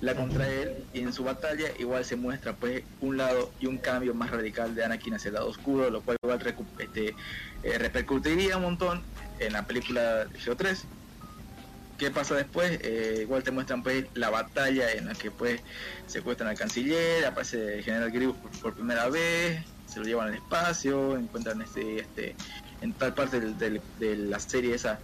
La 0.00 0.14
contra 0.14 0.46
él 0.48 0.84
y 0.92 1.00
en 1.00 1.12
su 1.12 1.24
batalla 1.24 1.68
igual 1.78 2.04
se 2.04 2.16
muestra 2.16 2.54
pues 2.54 2.82
un 3.00 3.16
lado 3.16 3.50
y 3.60 3.66
un 3.66 3.78
cambio 3.78 4.12
más 4.14 4.30
radical 4.30 4.74
de 4.74 4.84
Anakin 4.84 5.14
hacia 5.14 5.28
el 5.28 5.34
lado 5.34 5.48
oscuro, 5.48 5.88
lo 5.88 6.02
cual 6.02 6.18
igual 6.22 6.54
este, 6.78 7.14
eh, 7.62 7.78
repercutiría 7.78 8.58
un 8.58 8.64
montón 8.64 9.02
en 9.38 9.54
la 9.54 9.66
película 9.66 10.16
de 10.16 10.22
Episodio 10.24 10.56
3. 10.56 10.84
¿Qué 11.98 12.10
pasa 12.10 12.34
después? 12.34 12.78
Eh, 12.82 13.20
igual 13.22 13.42
te 13.42 13.50
muestran 13.50 13.82
pues 13.82 14.04
la 14.12 14.28
batalla 14.28 14.92
en 14.92 15.06
la 15.06 15.14
que 15.14 15.30
pues 15.30 15.62
secuestran 16.06 16.50
al 16.50 16.58
canciller, 16.58 17.24
aparece 17.24 17.78
el 17.78 17.84
general 17.84 18.10
Grievous 18.10 18.36
por, 18.36 18.50
por 18.60 18.74
primera 18.74 19.08
vez, 19.08 19.64
se 19.86 20.00
lo 20.00 20.04
llevan 20.04 20.28
al 20.28 20.34
espacio, 20.34 21.16
encuentran 21.16 21.62
este, 21.62 22.00
este, 22.00 22.36
en 22.80 22.92
tal 22.94 23.14
parte 23.14 23.40
del- 23.40 23.58
del- 23.58 23.82
de 23.98 24.16
la 24.16 24.38
serie 24.38 24.74
esa, 24.74 25.00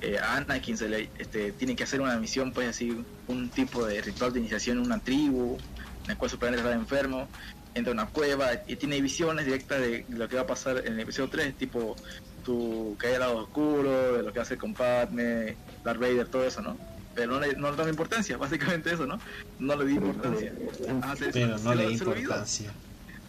eh, 0.00 0.18
a 0.18 0.36
Anakin 0.36 0.76
se 0.76 0.88
le 0.88 1.10
este, 1.18 1.52
tiene 1.52 1.74
que 1.76 1.84
hacer 1.84 2.00
una 2.00 2.16
misión 2.18 2.52
pues 2.52 2.68
así, 2.68 2.96
un 3.26 3.50
tipo 3.50 3.86
de 3.86 4.02
ritual 4.02 4.32
de 4.32 4.40
iniciación 4.40 4.78
en 4.78 4.84
una 4.86 4.98
tribu, 4.98 5.56
en 5.78 6.08
la 6.08 6.16
cual 6.16 6.30
su 6.30 6.38
planeta 6.38 6.62
está 6.62 6.74
enfermo, 6.74 7.28
entra 7.74 7.90
a 7.92 7.94
una 7.94 8.06
cueva 8.06 8.50
y 8.66 8.76
tiene 8.76 9.00
visiones 9.00 9.46
directas 9.46 9.80
de 9.80 10.04
lo 10.08 10.28
que 10.28 10.36
va 10.36 10.42
a 10.42 10.46
pasar 10.46 10.82
en 10.84 10.94
el 10.94 11.00
episodio 11.00 11.30
3, 11.30 11.56
tipo 11.56 11.96
tu 12.44 12.94
caída 12.98 13.16
al 13.16 13.20
lado 13.22 13.36
oscuro, 13.38 14.16
de 14.18 14.22
lo 14.22 14.32
que 14.32 14.40
hacer 14.40 14.58
con 14.58 14.74
Padme, 14.74 15.56
Darth 15.82 15.98
Vader, 16.00 16.28
todo 16.28 16.44
eso, 16.44 16.60
¿no? 16.60 16.76
Pero 17.14 17.32
no 17.32 17.40
le, 17.40 17.54
no 17.54 17.70
le 17.70 17.76
damos 17.76 17.90
importancia, 17.90 18.36
básicamente 18.82 18.92
eso, 18.92 19.06
¿no? 19.06 19.18
No 19.58 19.76
le 19.76 19.86
di 19.86 19.94
importancia. 19.94 20.52
Se- 20.76 20.90
Pero 21.32 21.58
no 21.64 21.74
le 21.74 21.88
di 21.88 21.98
se 21.98 22.04
lo 22.04 22.10
olvidó. 22.10 22.28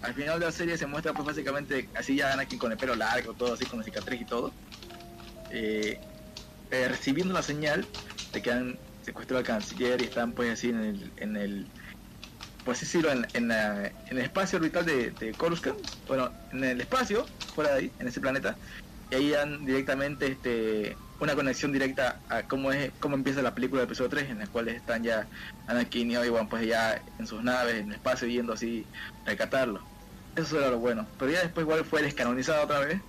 Al 0.06 0.14
final 0.14 0.40
de 0.40 0.46
la 0.46 0.52
serie 0.52 0.78
se 0.78 0.86
muestra 0.86 1.14
pues 1.14 1.26
básicamente 1.26 1.90
así 1.96 2.16
ya 2.16 2.34
Anakin 2.34 2.60
con 2.60 2.72
el 2.72 2.78
pelo 2.78 2.96
largo, 2.96 3.34
todo 3.34 3.54
así 3.54 3.66
con 3.66 3.80
la 3.80 3.86
cicatriz 3.86 4.22
y 4.22 4.26
todo. 4.26 4.52
Eh, 5.52 6.00
eh, 6.72 6.88
recibiendo 6.88 7.34
la 7.34 7.42
señal 7.42 7.86
de 8.34 8.42
que 8.42 8.52
han 8.52 8.78
secuestrado 9.04 9.40
al 9.40 9.46
canciller 9.46 10.02
y 10.02 10.06
están 10.06 10.32
pues 10.34 10.52
así 10.52 10.70
en 10.70 10.80
el, 10.80 11.12
en 11.18 11.38
el 11.38 11.68
pues 12.64 12.78
así 12.80 12.86
decirlo, 12.86 13.12
en, 13.12 13.28
en, 13.34 13.48
la- 13.48 13.88
en 13.88 14.18
el 14.18 14.20
espacio 14.20 14.58
orbital 14.58 14.86
de, 14.86 15.12
de 15.12 15.32
Coruscant, 15.34 15.78
bueno, 16.08 16.32
en 16.52 16.64
el 16.64 16.82
espacio, 16.82 17.26
fuera 17.54 17.74
de 17.74 17.80
ahí, 17.80 17.92
en 18.00 18.08
ese 18.08 18.20
planeta, 18.20 18.58
y 19.12 19.16
ahí 19.16 19.30
dan 19.30 19.66
directamente 19.66 20.28
este 20.28 20.98
una 21.20 21.34
conexión 21.36 21.72
directa 21.72 22.20
a 22.28 22.44
cómo 22.44 22.72
es 22.74 22.92
cómo 23.00 23.16
empieza 23.16 23.42
la 23.42 23.54
película 23.56 23.82
de 23.82 23.86
episodio 23.86 24.10
3, 24.10 24.32
en 24.32 24.40
la 24.40 24.48
cual 24.48 24.68
están 24.68 25.02
ya 25.04 25.28
Anakin 25.68 26.12
y 26.12 26.18
Obi-Wan 26.18 26.50
pues 26.50 26.66
ya 26.66 27.02
en 27.20 27.28
sus 27.28 27.42
naves, 27.44 27.76
en 27.76 27.88
el 27.90 27.94
espacio, 27.94 28.28
yendo 28.28 28.54
así 28.54 28.84
a 29.26 29.30
rescatarlo. 29.30 29.95
Eso 30.36 30.60
era 30.60 30.70
lo 30.70 30.80
bueno. 30.80 31.08
Pero 31.18 31.32
ya 31.32 31.42
después 31.42 31.64
igual 31.64 31.86
fue 31.86 32.02
descanonizado 32.02 32.64
otra 32.64 32.80
vez. 32.80 33.00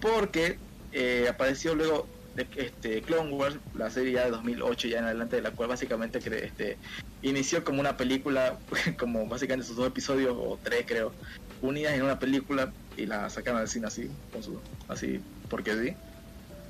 Porque 0.00 0.58
eh, 0.92 1.26
apareció 1.28 1.74
luego 1.74 2.06
de 2.34 2.46
este 2.56 3.02
Clone 3.02 3.32
Wars, 3.32 3.56
la 3.74 3.90
serie 3.90 4.12
ya 4.12 4.24
de 4.24 4.30
2008 4.30 4.88
ya 4.88 4.98
en 4.98 5.04
adelante, 5.04 5.36
de 5.36 5.42
la 5.42 5.50
cual 5.50 5.68
básicamente 5.68 6.18
este, 6.18 6.78
inició 7.22 7.64
como 7.64 7.80
una 7.80 7.96
película, 7.96 8.58
como 8.98 9.26
básicamente 9.26 9.66
sus 9.66 9.76
dos 9.76 9.88
episodios 9.88 10.34
o 10.38 10.58
tres 10.62 10.84
creo, 10.86 11.12
unidas 11.60 11.94
en 11.94 12.02
una 12.02 12.18
película 12.18 12.72
y 12.96 13.06
la 13.06 13.28
sacaron 13.30 13.60
al 13.60 13.68
cine 13.68 13.86
así, 13.86 14.10
con 14.32 14.42
su, 14.42 14.60
así, 14.88 15.20
porque 15.48 15.72
sí. 15.74 15.94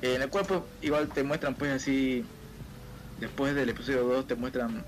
En 0.03 0.23
el 0.23 0.31
cual 0.31 0.47
pues, 0.47 0.61
igual 0.81 1.09
te 1.09 1.23
muestran 1.23 1.55
pues 1.55 1.73
así, 1.73 2.25
después 3.21 3.55
del 3.55 3.69
episodio 3.69 4.05
2 4.05 4.27
te 4.27 4.35
muestran 4.35 4.85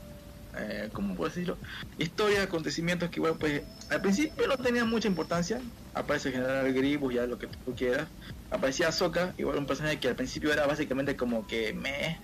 eh, 0.57 0.91
como 0.93 1.15
puedo 1.15 1.31
decirlo, 1.31 1.57
historias, 1.99 2.45
acontecimientos 2.45 3.11
que 3.11 3.21
igual 3.21 3.37
pues 3.39 3.63
al 3.91 4.03
principio 4.03 4.47
no 4.47 4.57
tenían 4.57 4.89
mucha 4.89 5.09
importancia. 5.09 5.61
Aparece 5.95 6.29
el 6.29 6.35
general 6.35 6.73
Grievous, 6.73 7.15
ya 7.15 7.27
lo 7.27 7.39
que 7.39 7.47
tú 7.47 7.75
quieras. 7.75 8.09
Aparecía 8.51 8.89
Ahsoka, 8.89 9.35
igual 9.39 9.59
un 9.59 9.67
personaje 9.67 9.99
que 9.99 10.09
al 10.09 10.17
principio 10.17 10.53
era 10.53 10.67
básicamente 10.67 11.17
como 11.17 11.47
que 11.47 11.73
me, 11.73 12.19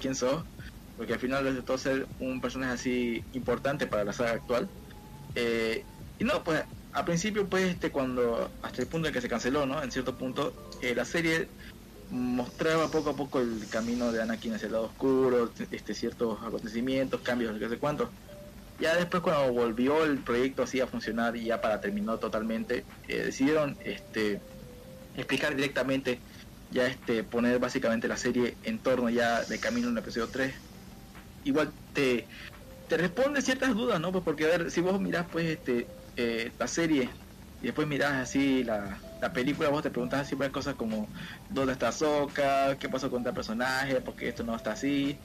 ¿quién 0.00 0.14
sos? 0.14 0.44
Porque 0.96 1.14
al 1.14 1.18
final 1.18 1.44
resultó 1.44 1.76
ser 1.76 2.06
un 2.20 2.40
personaje 2.40 2.72
así 2.72 3.24
importante 3.32 3.86
para 3.86 4.04
la 4.04 4.12
saga 4.12 4.32
actual. 4.32 4.68
Eh, 5.34 5.84
y 6.18 6.24
no, 6.24 6.44
pues 6.44 6.62
al 6.92 7.04
principio 7.04 7.48
pues 7.48 7.64
este 7.64 7.90
cuando, 7.90 8.50
hasta 8.62 8.82
el 8.82 8.88
punto 8.88 9.08
en 9.08 9.14
que 9.14 9.20
se 9.20 9.28
canceló, 9.28 9.66
¿no? 9.66 9.82
En 9.82 9.90
cierto 9.90 10.16
punto, 10.16 10.54
eh, 10.80 10.94
la 10.94 11.04
serie 11.04 11.48
mostraba 12.10 12.90
poco 12.90 13.10
a 13.10 13.16
poco 13.16 13.40
el 13.40 13.66
camino 13.70 14.12
de 14.12 14.22
Anakin 14.22 14.54
hacia 14.54 14.66
el 14.66 14.72
lado 14.72 14.86
oscuro, 14.86 15.50
este 15.70 15.94
ciertos 15.94 16.38
acontecimientos, 16.42 17.20
cambios, 17.22 17.58
no 17.58 17.68
sé 17.68 17.78
cuánto. 17.78 18.10
Ya 18.80 18.96
después 18.96 19.22
cuando 19.22 19.52
volvió 19.52 20.04
el 20.04 20.18
proyecto 20.18 20.64
así 20.64 20.80
a 20.80 20.86
funcionar 20.86 21.36
y 21.36 21.44
ya 21.44 21.60
para 21.60 21.80
terminar 21.80 22.18
totalmente, 22.18 22.84
eh, 23.08 23.22
decidieron 23.24 23.76
este 23.84 24.40
explicar 25.16 25.54
directamente 25.54 26.18
ya 26.72 26.86
este 26.86 27.22
poner 27.22 27.60
básicamente 27.60 28.08
la 28.08 28.16
serie 28.16 28.56
en 28.64 28.80
torno 28.80 29.08
ya 29.10 29.42
de 29.44 29.60
camino 29.60 29.88
en 29.88 29.96
el 29.96 30.02
episodio 30.02 30.28
3. 30.28 30.54
Igual 31.44 31.72
te 31.92 32.26
te 32.88 32.96
responde 32.96 33.40
ciertas 33.42 33.74
dudas, 33.74 34.00
¿no? 34.00 34.12
Pues 34.12 34.24
porque 34.24 34.44
a 34.44 34.58
ver, 34.58 34.70
si 34.70 34.80
vos 34.80 35.00
mirás 35.00 35.26
pues 35.30 35.46
este 35.46 35.86
eh, 36.16 36.52
la 36.58 36.68
serie 36.68 37.08
y 37.62 37.66
después 37.66 37.86
mirás 37.88 38.14
así 38.14 38.62
la, 38.64 38.98
la 39.20 39.32
película, 39.32 39.68
vos 39.70 39.82
te 39.82 39.90
preguntás 39.90 40.26
siempre 40.26 40.50
cosas 40.50 40.74
como 40.74 41.08
dónde 41.50 41.72
está 41.72 41.92
Soka, 41.92 42.76
qué 42.78 42.88
pasó 42.88 43.10
con 43.10 43.24
tal 43.24 43.34
personaje, 43.34 44.00
por 44.00 44.14
qué 44.16 44.28
esto 44.28 44.44
no 44.44 44.54
está 44.54 44.72
así. 44.72 45.18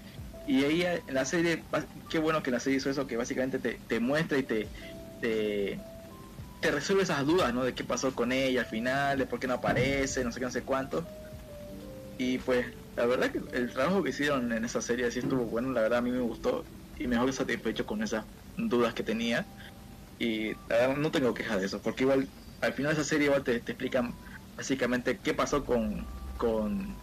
Y 0.47 0.63
eh, 0.63 1.03
en 1.05 1.13
la 1.13 1.25
serie, 1.25 1.63
qué 2.09 2.19
bueno 2.19 2.41
que 2.41 2.51
la 2.51 2.59
serie 2.59 2.77
hizo 2.77 2.89
eso, 2.89 3.05
que 3.05 3.17
básicamente 3.17 3.59
te, 3.59 3.79
te 3.87 3.99
muestra 3.99 4.37
y 4.37 4.43
te, 4.43 4.67
te, 5.21 5.79
te 6.61 6.71
resuelve 6.71 7.03
esas 7.03 7.25
dudas, 7.25 7.53
¿no? 7.53 7.63
De 7.63 7.73
qué 7.73 7.83
pasó 7.83 8.13
con 8.15 8.31
ella 8.31 8.61
al 8.61 8.65
final, 8.65 9.17
de 9.17 9.25
por 9.25 9.39
qué 9.39 9.47
no 9.47 9.55
aparece, 9.55 10.23
no 10.23 10.31
sé 10.31 10.39
qué, 10.39 10.45
no 10.45 10.51
sé 10.51 10.61
cuánto. 10.63 11.05
Y 12.17 12.37
pues, 12.39 12.65
la 12.95 13.05
verdad 13.05 13.31
que 13.31 13.41
el 13.53 13.71
trabajo 13.71 14.03
que 14.03 14.09
hicieron 14.09 14.51
en 14.51 14.65
esa 14.65 14.81
serie 14.81 15.09
sí 15.11 15.19
estuvo 15.19 15.45
bueno, 15.45 15.71
la 15.71 15.81
verdad 15.81 15.99
a 15.99 16.01
mí 16.01 16.11
me 16.11 16.19
gustó 16.19 16.65
y 16.97 17.07
mejor 17.07 17.31
satisfecho 17.31 17.85
con 17.85 18.01
esas 18.01 18.25
dudas 18.57 18.93
que 18.93 19.03
tenía. 19.03 19.45
Y 20.17 20.49
la 20.67 20.77
verdad 20.77 20.97
no 20.97 21.11
tengo 21.11 21.33
quejas 21.33 21.59
de 21.59 21.67
eso, 21.67 21.81
porque 21.81 22.03
igual 22.03 22.27
al 22.61 22.73
final 22.73 22.95
de 22.95 23.01
esa 23.01 23.09
serie 23.09 23.27
igual 23.27 23.43
te, 23.43 23.59
te 23.59 23.71
explican 23.71 24.13
básicamente 24.57 25.17
qué 25.23 25.33
pasó 25.33 25.63
con, 25.65 26.05
con 26.37 26.95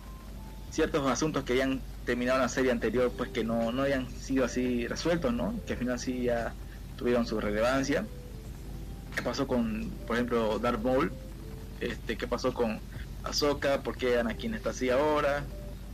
ciertos 0.71 1.07
asuntos 1.09 1.45
que 1.45 1.55
habían 1.55 1.81
terminado 2.05 2.39
en 2.39 2.43
la 2.43 2.49
serie 2.49 2.71
anterior, 2.71 3.11
pues 3.17 3.31
que 3.31 3.45
no, 3.45 3.73
no 3.73 3.83
habían 3.83 4.11
sido 4.11 4.45
así 4.45 4.87
resueltos, 4.87 5.33
¿no? 5.33 5.59
Que 5.67 5.73
al 5.73 5.79
final 5.79 5.99
sí 5.99 6.25
ya 6.25 6.55
tuvieron 6.97 7.27
su 7.27 7.41
relevancia. 7.41 8.07
¿Qué 9.15 9.23
pasó 9.23 9.47
con, 9.47 9.91
por 10.07 10.17
ejemplo, 10.17 10.59
Darth 10.59 10.83
Maul? 10.83 11.13
Este, 11.81 12.17
¿Qué 12.17 12.27
pasó 12.27 12.53
con 12.53 12.81
Ahsoka? 13.25 13.83
¿Por 13.83 13.97
qué 13.97 14.19
Anakin 14.19 14.55
está 14.55 14.71
así 14.71 14.91
ahora? 14.91 15.45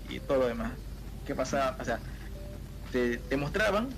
Y 0.09 0.21
todo 0.21 0.39
lo 0.39 0.49
demás. 0.49 0.73
¿Qué 1.25 1.35
pasaba? 1.35 1.77
O 1.81 1.85
sea, 1.85 2.01
te, 2.91 3.19
te 3.19 3.37
mostraban, 3.37 3.89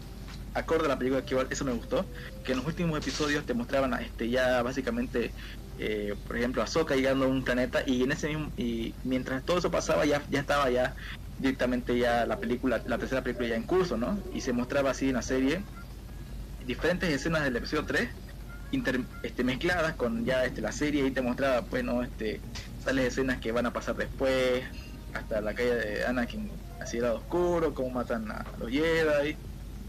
acorde 0.55 0.87
a 0.87 0.89
la 0.89 0.99
película, 0.99 1.25
que 1.25 1.35
igual 1.35 1.49
eso 1.51 1.65
me 1.65 1.73
gustó, 1.73 2.11
que 2.43 2.53
en 2.53 2.59
los 2.59 2.67
últimos 2.67 2.99
episodios 2.99 3.45
te 3.47 3.55
mostraban 3.55 3.93
este 4.03 4.31
ya 4.31 4.63
básicamente 4.63 5.35
eh, 5.77 6.17
por 6.27 6.37
ejemplo 6.37 6.63
Ahsoka 6.63 6.95
llegando 6.97 7.25
a 7.27 7.29
un 7.29 7.45
planeta 7.45 7.83
y 7.87 8.03
en 8.03 8.13
ese 8.13 8.29
mismo 8.29 8.53
y 8.57 8.99
mientras 9.03 9.45
todo 9.45 9.59
eso 9.59 9.71
pasaba 9.71 10.07
ya 10.07 10.25
ya 10.29 10.41
estaba 10.41 10.71
ya 10.71 10.95
directamente 11.37 11.99
ya 11.99 12.27
la 12.27 12.39
película 12.41 12.83
la 12.87 12.99
tercera 12.99 13.23
película 13.23 13.49
ya 13.49 13.57
en 13.57 13.67
curso 13.67 13.97
no 13.97 14.23
y 14.31 14.41
se 14.41 14.53
mostraba 14.53 14.91
así 14.91 15.09
en 15.09 15.15
la 15.17 15.23
serie 15.23 15.69
diferentes 16.59 17.11
escenas 17.11 17.45
del 17.45 17.57
episodio 17.57 17.85
3 17.87 18.11
inter- 18.71 19.09
este, 19.23 19.45
mezcladas 19.45 19.97
con 19.97 20.25
ya 20.25 20.45
este, 20.45 20.63
la 20.63 20.73
serie 20.73 21.07
y 21.07 21.13
te 21.13 21.23
mostraba 21.23 21.69
pues 21.69 21.85
no 21.85 22.03
este 22.03 22.45
tales 22.83 23.07
escenas 23.07 23.41
que 23.41 23.53
van 23.53 23.67
a 23.67 23.73
pasar 23.73 23.97
después 23.97 24.65
hasta 25.13 25.41
la 25.41 25.55
calle 25.55 25.75
de 25.77 26.07
Anakin 26.07 26.65
así 26.79 26.99
lado 27.01 27.19
oscuro 27.19 27.75
cómo 27.75 27.91
matan 27.91 28.31
a 28.31 28.53
los 28.59 28.71
Jedi 28.71 29.41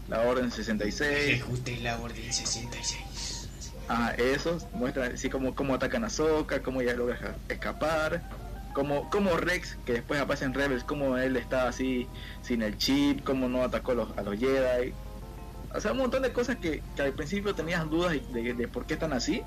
la 0.08 0.20
orden 0.22 0.50
66 0.50 1.34
Ejecute 1.34 1.76
la 1.80 1.98
orden 2.00 2.32
66. 2.32 3.48
Ah, 3.88 4.12
eso, 4.18 4.58
muestra 4.72 5.06
así 5.14 5.30
como 5.30 5.54
cómo 5.54 5.74
atacan 5.74 6.04
a 6.04 6.10
Soka, 6.10 6.62
cómo 6.62 6.80
ella 6.80 6.94
logra 6.94 7.18
esca- 7.20 7.36
escapar, 7.48 8.28
como, 8.74 9.08
como 9.10 9.36
Rex, 9.36 9.78
que 9.86 9.92
después 9.94 10.20
aparece 10.20 10.44
en 10.44 10.54
Rebels, 10.54 10.82
cómo 10.84 11.16
él 11.18 11.36
está 11.36 11.68
así 11.68 12.08
sin 12.42 12.62
el 12.62 12.76
chip, 12.78 13.22
cómo 13.24 13.48
no 13.48 13.62
atacó 13.62 13.92
a 13.92 13.94
los, 13.94 14.18
a 14.18 14.22
los 14.22 14.38
Jedi. 14.38 14.92
O 15.72 15.80
sea, 15.80 15.92
un 15.92 15.98
montón 15.98 16.22
de 16.22 16.32
cosas 16.32 16.56
que, 16.56 16.82
que 16.96 17.02
al 17.02 17.12
principio 17.12 17.54
tenías 17.54 17.88
dudas 17.88 18.12
de, 18.32 18.54
de 18.54 18.68
por 18.68 18.86
qué 18.86 18.94
están 18.94 19.12
así, 19.12 19.42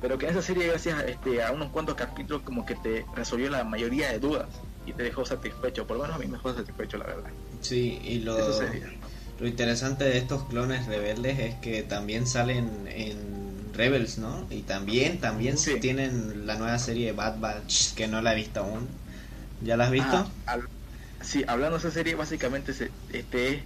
pero 0.00 0.16
que 0.16 0.24
en 0.26 0.32
esa 0.32 0.42
serie, 0.42 0.66
gracias 0.66 1.04
este, 1.06 1.42
a 1.42 1.52
unos 1.52 1.70
cuantos 1.70 1.94
capítulos, 1.96 2.42
como 2.42 2.64
que 2.64 2.74
te 2.76 3.04
resolvió 3.14 3.50
la 3.50 3.62
mayoría 3.64 4.10
de 4.10 4.18
dudas 4.20 4.48
y 4.86 4.92
te 4.94 5.02
dejó 5.02 5.26
satisfecho, 5.26 5.86
por 5.86 5.98
lo 5.98 6.04
menos 6.04 6.16
a 6.16 6.18
mí 6.18 6.26
me 6.26 6.38
dejó 6.38 6.54
satisfecho, 6.54 6.96
la 6.96 7.04
verdad. 7.04 7.30
Sí, 7.60 8.00
y 8.02 8.20
lo, 8.20 8.38
Eso 8.38 8.52
sería. 8.54 8.86
Lo 9.40 9.46
interesante 9.48 10.04
de 10.04 10.18
estos 10.18 10.44
clones 10.44 10.86
rebeldes 10.86 11.38
es 11.38 11.54
que 11.56 11.82
también 11.82 12.26
salen 12.26 12.86
en 12.88 13.72
Rebels, 13.74 14.18
¿no? 14.18 14.46
Y 14.50 14.62
también, 14.62 15.18
también 15.20 15.56
Sí. 15.58 15.80
tienen 15.80 16.46
la 16.46 16.56
nueva 16.56 16.78
serie 16.78 17.06
de 17.06 17.12
Bad 17.12 17.38
Batch, 17.40 17.94
que 17.94 18.06
no 18.08 18.20
la 18.22 18.32
he 18.32 18.36
visto 18.36 18.60
aún. 18.60 18.88
¿Ya 19.62 19.76
la 19.76 19.84
has 19.86 19.90
visto? 19.90 20.16
Ah, 20.16 20.32
al- 20.46 20.68
sí, 21.22 21.44
hablando 21.46 21.76
de 21.78 21.80
esa 21.80 21.90
serie, 21.90 22.14
básicamente 22.14 22.72
se, 22.74 22.90
este, 23.08 23.64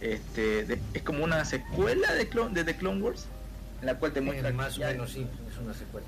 este, 0.00 0.64
de- 0.66 0.82
es 0.94 1.02
como 1.02 1.24
una 1.24 1.44
secuela 1.44 2.12
de, 2.14 2.28
Clone, 2.28 2.54
de 2.54 2.64
The 2.64 2.76
Clone 2.76 3.00
Wars, 3.02 3.32
en 3.80 3.86
la 3.86 3.98
cual 3.98 4.12
te 4.12 4.20
Eh, 4.20 4.22
muestra 4.22 4.52
más 4.52 4.78
o 4.78 4.84
menos 4.84 5.12
sí, 5.12 5.26
es 5.48 5.58
una 5.58 5.74
secuela. 5.74 6.06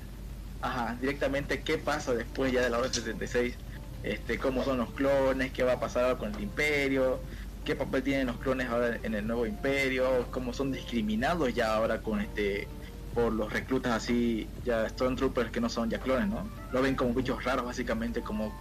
ajá, 0.61 0.97
directamente 0.99 1.63
qué 1.63 1.77
pasa 1.77 2.13
después 2.13 2.51
ya 2.51 2.61
de 2.61 2.69
la 2.69 2.77
Orden 2.79 2.93
76, 2.93 3.55
este, 4.03 4.39
cómo 4.39 4.63
son 4.63 4.77
los 4.77 4.93
clones, 4.93 5.51
qué 5.51 5.63
va 5.63 5.73
a 5.73 5.79
pasar 5.79 6.05
ahora 6.05 6.17
con 6.17 6.33
el 6.35 6.41
Imperio, 6.41 7.19
qué 7.63 7.75
papel 7.75 8.03
tienen 8.03 8.27
los 8.27 8.37
clones 8.37 8.69
ahora 8.69 8.97
en 9.03 9.13
el 9.13 9.25
nuevo 9.25 9.45
Imperio, 9.45 10.27
cómo 10.31 10.53
son 10.53 10.71
discriminados 10.71 11.53
ya 11.53 11.75
ahora 11.75 12.01
con 12.01 12.21
este 12.21 12.67
por 13.13 13.31
los 13.31 13.53
reclutas 13.53 13.91
así 13.91 14.47
ya 14.65 14.89
Stormtroopers 14.89 15.51
que 15.51 15.61
no 15.61 15.69
son 15.69 15.89
ya 15.89 15.99
clones, 15.99 16.27
¿no? 16.27 16.47
Lo 16.71 16.81
ven 16.81 16.95
como 16.95 17.13
bichos 17.13 17.43
raros 17.43 17.65
básicamente 17.65 18.21
como 18.21 18.51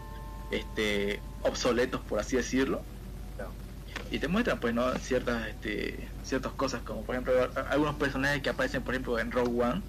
este 0.50 1.20
obsoletos 1.42 2.00
por 2.02 2.18
así 2.18 2.36
decirlo. 2.36 2.82
Y 4.10 4.18
te 4.18 4.28
muestran 4.28 4.60
pues 4.60 4.74
no 4.74 4.92
ciertas 4.96 5.48
este 5.48 6.06
ciertas 6.22 6.52
cosas 6.52 6.82
como 6.82 7.02
por 7.02 7.14
ejemplo 7.14 7.32
algunos 7.70 7.94
personajes 7.94 8.42
que 8.42 8.50
aparecen 8.50 8.82
por 8.82 8.94
ejemplo 8.94 9.18
en 9.18 9.32
Rogue 9.32 9.62
One 9.62 9.82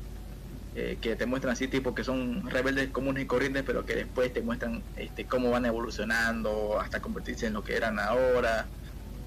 eh, 0.75 0.97
que 1.01 1.17
te 1.17 1.25
muestran 1.25 1.53
así 1.53 1.67
tipo 1.67 1.93
que 1.93 2.05
son 2.05 2.49
rebeldes 2.49 2.89
comunes 2.89 3.23
y 3.23 3.27
corrientes 3.27 3.63
pero 3.65 3.85
que 3.85 3.95
después 3.95 4.31
te 4.31 4.41
muestran 4.41 4.81
este 4.95 5.25
cómo 5.25 5.51
van 5.51 5.65
evolucionando 5.65 6.79
hasta 6.79 7.01
convertirse 7.01 7.47
en 7.47 7.53
lo 7.53 7.65
que 7.65 7.75
eran 7.75 7.99
ahora 7.99 8.65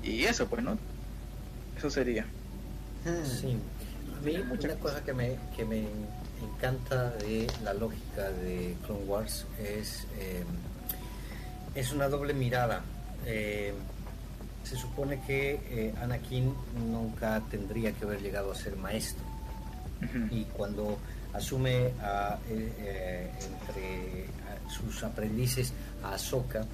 y 0.06 0.24
eso 0.24 0.46
pues 0.46 0.62
no 0.62 0.78
eso 1.76 1.90
sería. 1.90 2.24
Sí, 3.24 3.56
a 4.16 4.20
mí 4.24 4.36
una 4.36 4.74
cosa 4.76 5.04
que 5.04 5.12
me, 5.12 5.36
que 5.54 5.64
me 5.64 5.84
encanta 6.42 7.10
de 7.10 7.46
la 7.62 7.74
lógica 7.74 8.30
de 8.30 8.74
Clone 8.84 9.04
Wars 9.04 9.46
es, 9.62 10.06
eh, 10.18 10.44
es 11.74 11.92
una 11.92 12.08
doble 12.08 12.34
mirada. 12.34 12.82
Eh, 13.26 13.74
se 14.64 14.76
supone 14.76 15.20
que 15.26 15.60
eh, 15.70 15.94
Anakin 16.02 16.52
nunca 16.90 17.40
tendría 17.50 17.92
que 17.92 18.04
haber 18.04 18.20
llegado 18.20 18.50
a 18.52 18.54
ser 18.54 18.76
maestro. 18.76 19.24
Y 20.30 20.44
cuando 20.44 20.98
asume 21.32 21.92
a, 22.02 22.38
entre 22.50 24.26
a 24.46 24.70
sus 24.70 25.02
aprendices 25.02 25.72
a 26.02 26.14
Ahsoka, 26.14 26.66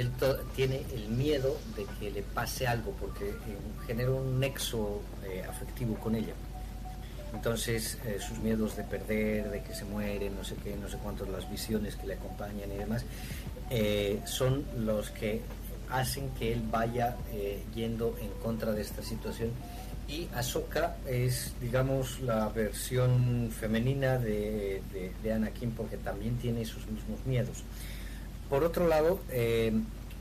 él 0.00 0.10
tiene 0.54 0.82
el 0.94 1.08
miedo 1.08 1.58
de 1.76 1.84
que 1.98 2.10
le 2.10 2.22
pase 2.22 2.66
algo 2.66 2.92
porque 2.92 3.28
eh, 3.28 3.34
genera 3.86 4.10
un 4.12 4.38
nexo 4.40 5.00
eh, 5.24 5.44
afectivo 5.48 5.94
con 5.96 6.14
ella. 6.14 6.34
Entonces, 7.34 7.98
eh, 8.06 8.18
sus 8.20 8.38
miedos 8.38 8.76
de 8.76 8.84
perder, 8.84 9.50
de 9.50 9.62
que 9.62 9.74
se 9.74 9.84
muere, 9.84 10.30
no 10.30 10.42
sé 10.44 10.54
qué, 10.64 10.74
no 10.76 10.88
sé 10.88 10.96
cuántos, 11.02 11.28
las 11.28 11.50
visiones 11.50 11.96
que 11.96 12.06
le 12.06 12.14
acompañan 12.14 12.72
y 12.72 12.76
demás, 12.76 13.04
son 14.24 14.64
los 14.78 15.10
que 15.10 15.42
hacen 15.90 16.30
que 16.38 16.52
él 16.54 16.62
vaya 16.70 17.16
yendo 17.74 18.16
en 18.20 18.30
contra 18.42 18.72
de 18.72 18.80
esta 18.80 19.02
situación. 19.02 19.50
Y 20.08 20.26
Ahsoka 20.34 20.96
es, 21.06 21.52
digamos, 21.60 22.20
la 22.20 22.48
versión 22.48 23.50
femenina 23.50 24.16
de, 24.16 24.80
de- 24.90 25.12
de 25.22 25.32
Anakin 25.34 25.72
porque 25.72 25.98
también 25.98 26.36
tiene 26.38 26.64
sus 26.64 26.86
mismos 26.86 27.20
miedos. 27.26 27.62
Por 28.48 28.64
otro 28.64 28.86
lado, 28.88 29.18
eh, 29.30 29.72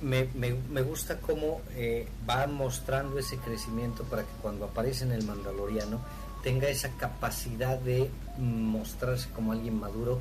me, 0.01 0.25
me- 0.35 0.53
me 0.69 0.81
gusta 0.81 1.19
cómo 1.19 1.61
eh, 1.75 2.07
va 2.29 2.45
mostrando 2.47 3.17
ese 3.19 3.37
crecimiento 3.37 4.03
para 4.03 4.23
que 4.23 4.31
cuando 4.41 4.65
aparece 4.65 5.05
en 5.05 5.11
el 5.13 5.23
Mandaloriano 5.23 5.99
tenga 6.43 6.67
esa 6.69 6.89
capacidad 6.97 7.79
de 7.79 8.09
mostrarse 8.37 9.29
como 9.29 9.51
alguien 9.53 9.79
maduro, 9.79 10.19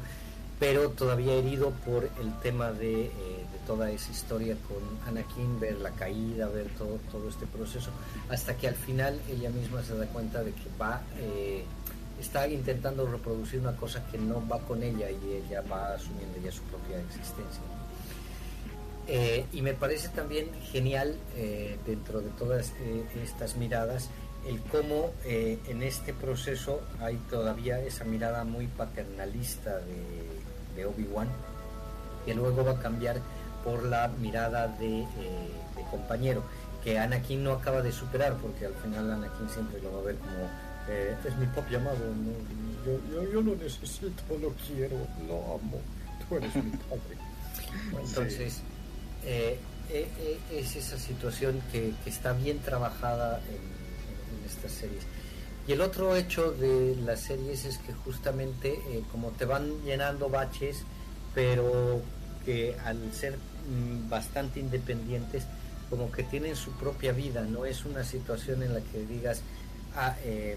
pero 0.59 0.91
todavía 0.91 1.35
herido 1.35 1.71
por 1.85 2.05
el 2.21 2.33
tema 2.43 2.73
de, 2.73 3.07
eh, 3.07 3.11
toda 3.67 3.91
esa 3.91 4.11
historia 4.13 4.57
con 4.69 4.79
Anakin, 5.09 5.59
ver 5.61 5.77
la 5.79 5.91
caída, 5.91 6.47
ver 6.49 6.69
todo, 6.79 6.99
todo 7.11 7.29
este 7.29 7.47
proceso, 7.47 7.91
hasta 8.31 8.57
que 8.57 8.69
al 8.69 8.77
final 8.77 9.21
ella 9.29 9.51
misma 9.51 9.83
se 9.83 9.97
da 9.97 10.07
cuenta 10.07 10.43
de 10.45 10.53
que 10.53 10.69
va... 10.81 11.03
está 12.21 12.47
intentando 12.49 13.07
reproducir 13.07 13.61
una 13.61 13.77
cosa 13.77 14.07
que 14.11 14.17
no 14.19 14.41
va 14.49 14.59
con 14.61 14.83
ella 14.83 15.11
y 15.11 15.43
ella 15.45 15.63
va 15.71 15.95
asumiendo 15.95 16.39
ya 16.43 16.51
su 16.53 16.63
propia 16.63 16.99
existencia. 17.01 17.61
Eh, 19.09 19.47
y 19.53 19.63
me 19.63 19.73
parece 19.73 20.09
también 20.09 20.51
genial 20.73 21.17
eh, 21.37 21.79
dentro 21.87 22.21
de 22.21 22.31
todas 22.31 22.73
eh, 22.81 23.05
estas 23.23 23.55
miradas 23.55 24.11
el 24.49 24.61
cómo 24.63 25.13
en 25.25 25.83
este 25.83 26.15
proceso 26.15 26.81
hay 27.01 27.17
todavía 27.29 27.81
esa 27.81 28.05
mirada 28.05 28.45
muy 28.45 28.69
paternalista 28.69 29.79
de, 29.79 30.77
de 30.77 30.87
Obi-Wan 30.87 31.27
que 32.25 32.33
luego 32.33 32.65
va 32.65 32.73
a 32.73 32.79
cambiar 32.79 33.21
por 33.65 33.83
la 33.83 34.07
mirada 34.21 34.69
de, 34.69 34.99
de 34.99 35.83
compañero 35.91 36.45
que 36.85 36.97
Anakin 36.97 37.43
no 37.43 37.55
acaba 37.55 37.83
de 37.83 37.91
superar 37.91 38.37
porque 38.37 38.67
al 38.67 38.75
final 38.75 39.11
Anakin 39.11 39.51
siempre 39.51 39.83
lo 39.83 39.93
va 39.95 39.99
a 39.99 40.03
ver 40.03 40.17
como 40.17 41.29
es 41.29 41.37
mi 41.39 41.47
papá 41.47 41.69
llamado 41.69 41.99
no, 41.99 42.31
yo, 42.87 43.01
yo, 43.13 43.33
yo 43.33 43.41
lo 43.41 43.57
necesito 43.57 44.39
lo 44.41 44.53
quiero 44.65 44.97
lo 45.27 45.55
amo 45.57 45.81
tú 46.29 46.37
eres 46.37 46.55
mi 46.55 46.71
padre. 46.71 47.17
Entonces 48.01 48.63
eh, 49.27 49.59
eh, 49.91 50.39
es 50.53 50.77
esa 50.77 50.99
situación 50.99 51.61
que, 51.71 51.93
está 52.07 52.33
bien 52.33 52.59
trabajada 52.61 53.41
en, 53.49 54.39
en 54.39 54.45
estas 54.47 54.73
series. 54.73 55.05
Y 55.69 55.73
el 55.73 55.81
otro 55.81 56.15
hecho 56.15 56.53
de 56.53 56.97
las 57.05 57.21
series 57.21 57.65
es 57.65 57.79
que 57.79 57.93
justamente 57.93 58.75
eh, 58.89 59.03
como 59.11 59.31
te 59.31 59.45
van 59.45 59.83
llenando 59.85 60.29
baches, 60.29 60.85
pero 61.35 62.01
que 62.45 62.77
al 62.85 63.13
ser 63.13 63.37
mm, 63.37 64.09
bastante 64.09 64.61
independientes, 64.61 65.45
como 65.91 66.13
que 66.13 66.23
tienen 66.23 66.55
su 66.55 66.71
propia 66.73 67.13
vida, 67.13 67.43
no 67.43 67.65
es 67.65 67.85
una 67.85 68.05
situación 68.05 68.63
en 68.63 68.75
la 68.75 68.81
que 68.81 69.05
digas, 69.07 69.43
ah, 69.97 70.15
eh, 70.23 70.57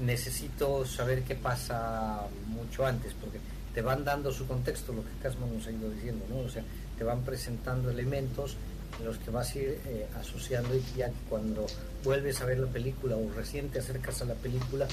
necesito 0.00 0.86
saber 0.86 1.24
qué 1.24 1.34
pasa 1.34 2.22
mucho 2.46 2.86
antes, 2.86 3.12
porque 3.12 3.38
te 3.74 3.82
van 3.82 4.02
dando 4.02 4.32
su 4.32 4.46
contexto, 4.46 4.94
lo 4.94 5.02
que 5.02 5.10
Casman 5.22 5.54
nos 5.54 5.66
ha 5.66 5.72
ido 5.72 5.90
diciendo, 5.90 6.24
¿no? 6.30 6.38
O 6.38 6.48
sea, 6.48 6.64
te 7.02 7.06
van 7.08 7.22
presentando 7.22 7.90
elementos 7.90 8.54
en 9.00 9.06
los 9.06 9.18
que 9.18 9.32
vas 9.32 9.52
a 9.56 9.58
ir 9.58 9.76
eh, 9.86 10.06
asociando 10.20 10.72
y 10.76 10.82
ya 10.96 11.08
que 11.08 11.14
cuando 11.28 11.66
vuelves 12.04 12.40
a 12.40 12.44
ver 12.44 12.58
la 12.60 12.68
película 12.68 13.16
o 13.16 13.28
recién 13.34 13.70
te 13.70 13.80
acercas 13.80 14.22
a 14.22 14.24
la 14.24 14.34
película, 14.34 14.86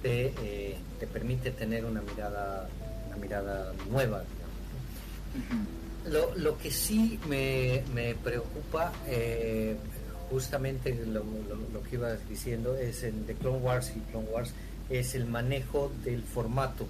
te, 0.00 0.32
eh, 0.42 0.76
te 0.98 1.06
permite 1.06 1.50
tener 1.50 1.84
una 1.84 2.00
mirada, 2.00 2.66
una 3.08 3.16
mirada 3.18 3.74
nueva. 3.90 4.22
Lo, 6.10 6.34
lo 6.34 6.56
que 6.56 6.70
sí 6.70 7.20
me, 7.28 7.82
me 7.94 8.14
preocupa, 8.14 8.90
eh, 9.06 9.76
justamente 10.30 10.94
lo, 10.94 11.22
lo- 11.22 11.56
lo 11.74 11.82
que 11.82 11.96
ibas 11.96 12.26
diciendo, 12.26 12.74
es 12.74 13.02
en 13.02 13.26
The 13.26 13.34
Clone 13.34 13.58
Wars 13.58 13.92
y 13.94 14.00
Clone 14.10 14.28
Wars, 14.32 14.52
es 14.88 15.14
el 15.14 15.26
manejo 15.26 15.92
del 16.04 16.22
formato. 16.22 16.86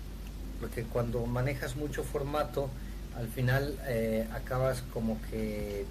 Porque 0.60 0.84
cuando 0.84 1.26
manejas 1.26 1.74
mucho 1.74 2.04
formato, 2.04 2.70
al 3.16 3.28
final 3.28 3.78
eh, 3.86 4.26
acabas 4.32 4.82
como 4.92 5.20
que 5.30 5.84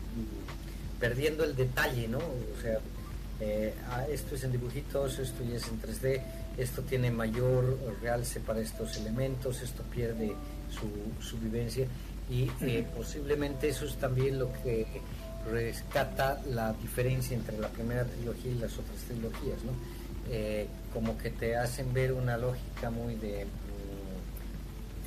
perdiendo 1.00 1.44
el 1.44 1.56
detalle, 1.56 2.08
¿no? 2.08 2.18
O 2.18 2.62
sea, 2.62 2.80
eh, 3.40 3.74
ah, 3.90 4.06
esto 4.10 4.36
es 4.36 4.44
en 4.44 4.52
dibujitos, 4.52 5.20
esto 5.20 5.44
ya 5.44 5.58
es 5.58 5.68
en 5.68 5.82
3D, 5.82 6.22
esto 6.58 6.82
tiene 6.82 7.12
mayor 7.12 7.78
realce 8.02 8.40
para 8.40 8.60
estos 8.60 8.98
elementos, 8.98 9.62
esto 9.62 9.84
pierde 9.84 10.34
su, 10.70 11.24
su 11.24 11.38
vivencia 11.40 11.88
y 12.30 12.50
eh, 12.62 12.86
posiblemente 12.96 13.70
eso 13.70 13.86
es 13.86 13.96
también 13.96 14.40
lo 14.40 14.52
que 14.62 14.86
rescata 15.50 16.42
la 16.50 16.74
diferencia 16.74 17.36
entre 17.36 17.58
la 17.58 17.70
primera 17.70 18.04
trilogía 18.04 18.52
y 18.52 18.56
las 18.56 18.78
otras 18.78 18.98
trilogías, 19.08 19.64
¿no? 19.64 19.72
Como 20.94 21.18
que 21.18 21.32
te 21.32 21.56
hacen 21.56 21.92
ver 21.92 22.14
una 22.14 22.38
lógica 22.38 22.92
muy 22.92 23.16
de 23.16 23.48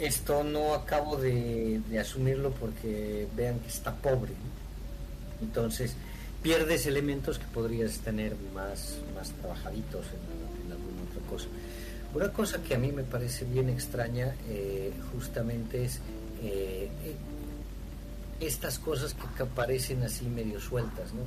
esto 0.03 0.43
no 0.43 0.75
acabo 0.75 1.17
de, 1.17 1.81
asumirlo 2.01 2.51
porque 2.51 3.29
vean 3.37 3.61
que 3.61 3.69
está 3.69 3.95
pobre. 3.95 4.33
Entonces 5.41 5.95
pierdes 6.43 6.87
elementos 6.87 7.39
que 7.39 7.47
podrías 7.47 7.99
tener 7.99 8.35
más, 8.53 8.97
más 9.15 9.31
trabajaditos 9.31 10.07
en, 10.07 10.73
alguna 10.73 11.03
otra 11.09 11.31
cosa. 11.31 11.47
Una 12.15 12.33
cosa 12.33 12.63
que 12.63 12.75
a 12.75 12.79
mí 12.79 12.91
me 12.91 13.05
parece 13.05 13.45
bien 13.45 13.69
extraña 13.69 14.35
eh, 14.49 14.93
justamente 15.13 15.85
es 15.85 16.01
eh, 16.43 16.91
eh, 17.05 17.17
estas 18.41 18.81
cosas 18.81 19.15
que, 19.15 19.43
aparecen 19.43 20.03
así 20.03 20.27
medio 20.27 20.61
sueltas, 20.61 21.13
¿no? 21.15 21.23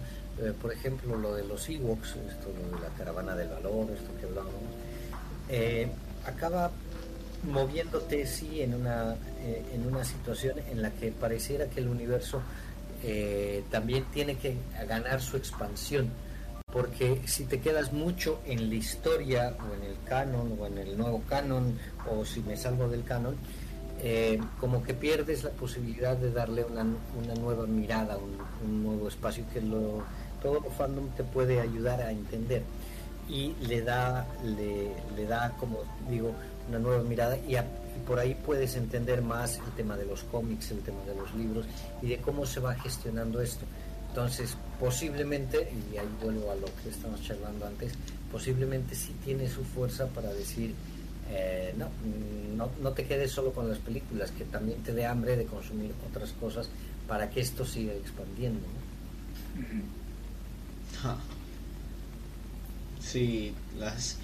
Por 0.61 0.73
ejemplo, 0.73 1.15
lo 1.15 1.33
de 1.33 1.45
los 1.45 1.69
Ewoks, 1.69 2.09
esto 2.09 2.51
lo 2.69 2.75
de 2.75 2.83
la 2.83 2.89
caravana 2.97 3.37
del 3.37 3.47
valor, 3.47 3.89
esto 3.89 4.11
que 4.19 4.25
hablábamos, 4.25 4.53
acaba 6.25 6.71
moviéndote 7.45 8.25
sí 8.25 8.61
en 8.61 8.73
una 8.73 9.15
eh, 9.41 9.63
en 9.73 9.85
una 9.85 10.03
situación 10.03 10.59
en 10.71 10.81
la 10.81 10.91
que 10.91 11.11
pareciera 11.11 11.67
que 11.67 11.79
el 11.79 11.87
universo 11.87 12.41
eh, 13.03 13.63
también 13.69 14.05
tiene 14.05 14.37
que 14.37 14.57
ganar 14.87 15.21
su 15.21 15.37
expansión. 15.37 16.09
Porque 16.71 17.21
si 17.25 17.45
te 17.45 17.59
quedas 17.59 17.93
mucho 17.93 18.41
en 18.45 18.69
la 18.69 18.75
historia 18.75 19.55
o 19.59 19.75
en 19.75 19.91
el 19.91 19.97
canon 20.03 20.57
o 20.59 20.65
en 20.67 20.77
el 20.79 20.97
nuevo 20.97 21.21
canon 21.29 21.77
o 22.09 22.25
si 22.25 22.41
me 22.41 22.57
salgo 22.57 22.89
del 22.89 23.03
canon 23.03 23.37
eh, 24.01 24.39
como 24.59 24.83
que 24.83 24.93
pierdes 24.93 25.43
la 25.43 25.51
posibilidad 25.51 26.17
de 26.17 26.31
darle 26.31 26.65
una, 26.65 26.81
una 26.81 27.33
nueva 27.39 27.65
mirada, 27.65 28.17
un, 28.63 28.83
nuevo 28.83 29.07
espacio 29.07 29.45
que 29.53 29.61
lo, 29.61 30.03
todo 30.41 30.57
el 30.57 30.71
fandom 30.73 31.09
te 31.15 31.23
puede 31.23 31.61
ayudar 31.61 32.01
a 32.01 32.11
entender. 32.11 32.63
Y 33.29 33.53
le 33.61 33.81
da, 33.81 34.27
le, 34.43 34.91
le 35.15 35.25
da 35.25 35.55
como 35.59 35.79
digo, 36.09 36.35
una 36.69 36.79
nueva 36.79 37.03
mirada 37.03 37.37
y, 37.37 37.55
y 37.55 37.99
por 38.07 38.19
ahí 38.19 38.35
puedes 38.35 38.75
entender 38.75 39.21
más 39.21 39.57
el 39.57 39.71
tema 39.75 39.95
de 39.97 40.05
los 40.05 40.23
cómics, 40.23 40.71
el 40.71 40.79
tema 40.79 41.03
de 41.03 41.15
los 41.15 41.33
libros 41.35 41.65
y 42.01 42.07
de 42.07 42.17
cómo 42.17 42.45
se 42.45 42.59
va 42.59 42.75
gestionando 42.75 43.41
esto. 43.41 43.65
Entonces, 44.09 44.55
posiblemente, 44.79 45.69
y 45.91 45.97
ahí 45.97 46.07
vuelvo 46.21 46.51
a 46.51 46.55
lo 46.55 46.67
que 46.81 46.89
estamos 46.89 47.21
charlando 47.21 47.67
antes, 47.67 47.91
posiblemente 48.31 48.95
sí 48.95 49.13
tiene 49.23 49.49
su 49.49 49.63
fuerza 49.63 50.07
para 50.07 50.33
decir, 50.33 50.73
eh, 51.29 51.73
no, 51.77 51.87
mm, 51.87 52.55
no, 52.55 52.69
no 52.81 52.91
te 52.91 53.05
quedes 53.05 53.31
solo 53.31 53.51
con 53.51 53.67
las 53.67 53.79
películas, 53.79 54.31
que 54.31 54.45
también 54.45 54.81
te 54.83 54.93
dé 54.93 55.05
hambre 55.05 55.35
de 55.35 55.45
consumir 55.45 55.91
otras 56.09 56.31
cosas 56.33 56.69
para 57.07 57.29
que 57.29 57.41
esto 57.41 57.65
siga 57.65 57.93
expandiendo. 57.93 58.61
Sí, 63.01 63.53
las 63.77 64.17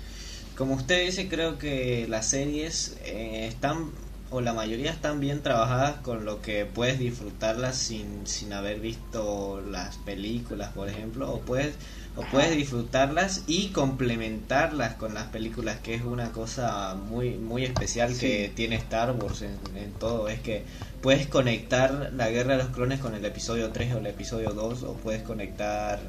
como 0.61 0.75
usted 0.75 1.07
dice, 1.07 1.27
creo 1.27 1.57
que 1.57 2.05
las 2.07 2.27
series 2.27 2.95
eh, 3.03 3.47
están 3.47 3.89
o 4.29 4.41
la 4.41 4.53
mayoría 4.53 4.91
están 4.91 5.19
bien 5.19 5.41
trabajadas 5.41 6.01
con 6.01 6.23
lo 6.23 6.43
que 6.43 6.65
puedes 6.65 6.99
disfrutarlas 6.99 7.75
sin, 7.75 8.27
sin 8.27 8.53
haber 8.53 8.79
visto 8.79 9.59
las 9.67 9.97
películas, 9.97 10.69
por 10.73 10.88
ejemplo, 10.88 11.33
o 11.33 11.39
puedes 11.39 11.73
o 12.15 12.21
puedes 12.29 12.55
disfrutarlas 12.55 13.41
y 13.47 13.69
complementarlas 13.69 14.93
con 14.97 15.15
las 15.15 15.29
películas, 15.29 15.79
que 15.79 15.95
es 15.95 16.03
una 16.03 16.31
cosa 16.31 16.93
muy 16.93 17.31
muy 17.31 17.65
especial 17.65 18.15
que 18.15 18.51
tiene 18.55 18.75
Star 18.75 19.13
Wars 19.13 19.41
en, 19.41 19.57
en 19.75 19.91
todo, 19.93 20.27
es 20.27 20.41
que 20.41 20.63
puedes 21.01 21.25
conectar 21.25 22.11
la 22.15 22.29
Guerra 22.29 22.55
de 22.55 22.65
los 22.65 22.71
Clones 22.71 22.99
con 22.99 23.15
el 23.15 23.25
episodio 23.25 23.71
3 23.71 23.95
o 23.95 23.97
el 23.97 24.05
episodio 24.05 24.51
2 24.51 24.83
o 24.83 24.93
puedes 24.93 25.23
conectar 25.23 25.99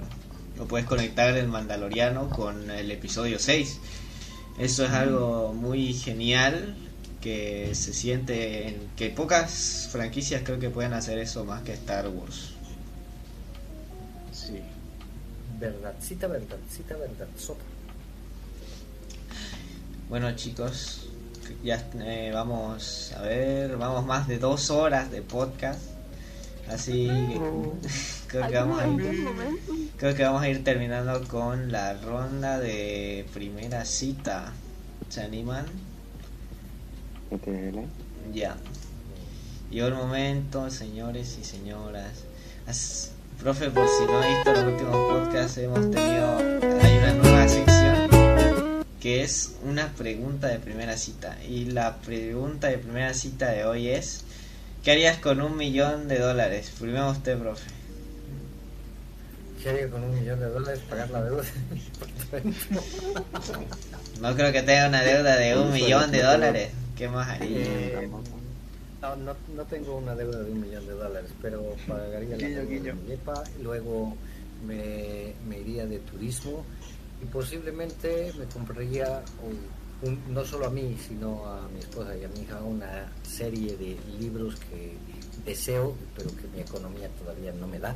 o 0.59 0.67
puedes 0.67 0.87
conectar 0.87 1.35
el 1.39 1.49
Mandaloriano 1.49 2.29
con 2.29 2.71
el 2.71 2.91
episodio 2.91 3.39
6. 3.39 3.81
Eso 4.59 4.85
es 4.85 4.91
algo 4.91 5.53
muy 5.55 5.95
genial 5.95 6.77
que 7.21 7.75
se 7.75 7.95
siente 7.95 8.69
en 8.69 8.89
que 8.97 9.09
pocas 9.11 9.89
franquicias 9.91 10.43
creo 10.45 10.59
que 10.59 10.71
pueden 10.71 10.93
hacer 10.93 11.19
eso 11.19 11.45
más 11.45 11.63
que 11.63 11.73
Star 11.73 12.09
Wars. 12.09 12.51
Sí. 14.33 14.61
Verdad, 15.59 15.95
cita 16.01 16.27
verdad, 16.27 16.59
cita 16.69 16.97
verdad, 16.97 17.29
sopa. 17.39 17.63
Bueno 20.09 20.35
chicos, 20.37 21.07
ya 21.63 21.89
eh, 22.01 22.31
vamos 22.35 23.13
a 23.17 23.23
ver, 23.23 23.77
vamos 23.77 24.05
más 24.05 24.29
de 24.29 24.39
dos 24.39 24.71
horas 24.71 25.11
de 25.11 25.23
podcast, 25.23 25.81
así 26.69 27.07
que 27.07 27.41
creo 28.33 28.49
que 28.49 28.55
vamos 28.57 28.81
a 28.81 28.89
ir, 28.89 29.27
creo 29.99 30.15
que 30.15 30.23
vamos 30.25 30.43
a 30.43 30.49
ir 30.49 30.65
terminando 30.65 31.23
con 31.29 31.71
la 31.71 31.93
ronda 31.95 32.59
de 32.59 33.27
primera 33.35 33.85
cita. 33.85 34.53
¿Se 35.11 35.21
animan? 35.23 35.67
Ya. 38.33 38.57
Llegó 39.71 39.89
el 39.89 39.95
momento, 39.95 40.71
señores 40.71 41.39
y 41.41 41.45
señoras. 41.45 42.25
As- 42.67 43.11
profe, 43.39 43.71
por 43.71 43.87
si 43.87 44.05
no 44.07 44.19
ha 44.23 44.27
visto 44.27 44.53
los 44.53 44.65
últimos 44.65 44.97
podcasts, 44.97 45.59
hemos 45.59 45.91
tenido. 45.91 46.39
Hay 46.83 46.99
una 46.99 47.15
nueva 47.15 47.49
sección 47.49 48.83
que 49.01 49.23
es 49.23 49.57
una 49.65 49.89
pregunta 49.89 50.47
de 50.49 50.59
primera 50.59 50.97
cita. 50.97 51.37
Y 51.49 51.67
la 51.67 51.97
pregunta 51.99 52.69
de 52.69 52.79
primera 52.79 53.13
cita 53.15 53.51
de 53.51 53.65
hoy 53.65 53.89
es: 53.89 54.25
¿Qué 54.85 54.93
harías 54.93 55.19
con 55.19 55.43
un 55.43 55.57
millón 55.57 56.09
de 56.09 56.19
dólares? 56.19 56.73
Primero 56.79 57.11
usted, 57.11 57.39
profe. 57.39 57.82
¿Qué 59.63 59.69
haría 59.71 59.89
con 59.91 60.03
un 60.03 60.15
millón 60.19 60.41
de 60.41 60.47
dólares 60.47 60.81
pagar 60.91 61.11
la 61.11 61.23
deuda? 61.23 61.45
No 64.21 64.35
creo 64.35 64.53
que 64.53 64.63
tenga 64.63 64.89
una 64.89 65.03
deuda 65.03 65.37
de 65.37 65.59
un 65.59 65.73
millón 65.73 66.11
de 66.11 66.23
dólares. 66.23 66.71
¿Qué 66.97 67.09
más 67.09 67.29
haría? 67.29 67.59
Eh, 67.59 68.09
no, 69.01 69.17
no, 69.17 69.35
no 69.55 69.65
tengo 69.65 69.97
una 69.97 70.15
deuda 70.15 70.43
de 70.43 70.51
un 70.53 70.61
millón 70.61 70.87
de 70.87 70.93
dólares, 70.93 71.31
pero 71.41 71.75
pagaría 71.89 72.37
la 72.37 72.49
deuda 72.49 72.65
de 72.65 72.93
mi 72.95 73.63
luego 73.63 74.17
me, 74.67 75.33
me 75.49 75.59
iría 75.61 75.87
de 75.87 75.99
turismo 76.01 76.65
y 77.23 77.27
posiblemente 77.27 78.33
me 78.39 78.45
compraría 78.47 79.23
un- 79.43 80.09
un- 80.09 80.35
no 80.35 80.45
solo 80.45 80.67
a 80.67 80.71
mí, 80.71 80.97
sino 81.09 81.47
a 81.47 81.69
mi 81.69 81.81
esposa 81.81 82.17
y 82.17 82.25
a 82.25 82.29
mi 82.29 82.41
hija 82.43 82.61
una 82.63 83.11
serie 83.23 83.77
de 83.77 83.97
libros 84.21 84.57
que 84.71 84.93
deseo, 85.45 85.97
pero 86.17 86.31
que 86.31 86.47
mi 86.55 86.61
economía 86.61 87.09
todavía 87.19 87.53
no 87.53 87.67
me 87.67 87.79
da. 87.79 87.95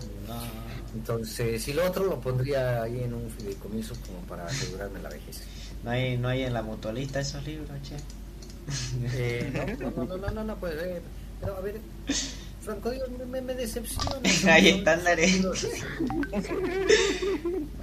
Entonces, 0.94 1.66
y 1.68 1.72
lo 1.72 1.86
otro 1.86 2.04
lo 2.04 2.20
pondría 2.20 2.82
ahí 2.82 3.02
en 3.02 3.14
un 3.14 3.30
fideicomiso 3.30 3.94
como 4.06 4.20
para 4.20 4.46
asegurarme 4.46 5.00
la 5.00 5.08
vejez. 5.08 5.42
No 5.84 5.90
hay, 5.90 6.16
no 6.18 6.28
hay 6.28 6.42
en 6.42 6.52
la 6.52 6.62
mutualista 6.62 7.20
esos 7.20 7.44
libros, 7.44 7.70
che. 7.82 7.96
Eh, 9.14 9.76
no, 9.80 9.90
no, 9.90 10.04
no, 10.04 10.16
no, 10.16 10.30
no, 10.30 10.44
no 10.44 10.56
puede 10.56 10.80
ser. 10.80 11.02
Pero 11.40 11.56
a 11.56 11.60
ver, 11.60 11.80
Franco 12.60 12.90
Dios, 12.90 13.08
me, 13.30 13.40
me, 13.40 13.54
decepciona. 13.54 14.18
Hay 14.52 14.68
estándares. 14.68 15.40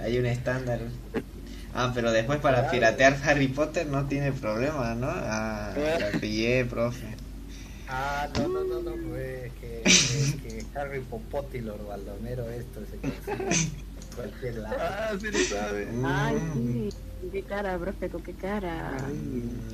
Hay 0.00 0.18
un 0.18 0.26
estándar. 0.26 0.80
Ah, 1.74 1.90
pero 1.94 2.12
después 2.12 2.38
para 2.40 2.70
piratear 2.70 3.18
Harry 3.24 3.48
Potter 3.48 3.86
no 3.86 4.06
tiene 4.06 4.32
problema, 4.32 4.94
¿no? 4.94 5.08
Ah, 5.10 5.72
la 5.74 6.18
pillé, 6.20 6.64
profe. 6.66 7.16
Ah, 7.88 8.28
no, 8.38 8.48
no, 8.48 8.64
no, 8.64 8.80
no, 8.80 8.92
pues, 9.10 9.52
que, 9.60 9.82
que, 9.84 10.38
que 10.48 10.78
Harry 10.78 11.00
Popote 11.00 11.58
y 11.58 11.60
Lord 11.60 11.86
Baldomero 11.86 12.48
esto 12.50 12.80
se 12.90 12.96
consigue 12.98 13.54
en 13.54 14.14
cualquier 14.16 14.54
lado. 14.56 14.76
Ah, 14.80 15.12
sí 15.20 15.26
lo 15.30 15.38
sabe. 15.38 15.88
Ay, 16.04 16.36
sí. 16.54 16.90
Qué 17.32 17.42
cara, 17.42 17.78
profe, 17.78 18.08
con 18.10 18.22
qué 18.22 18.32
cara. 18.34 18.96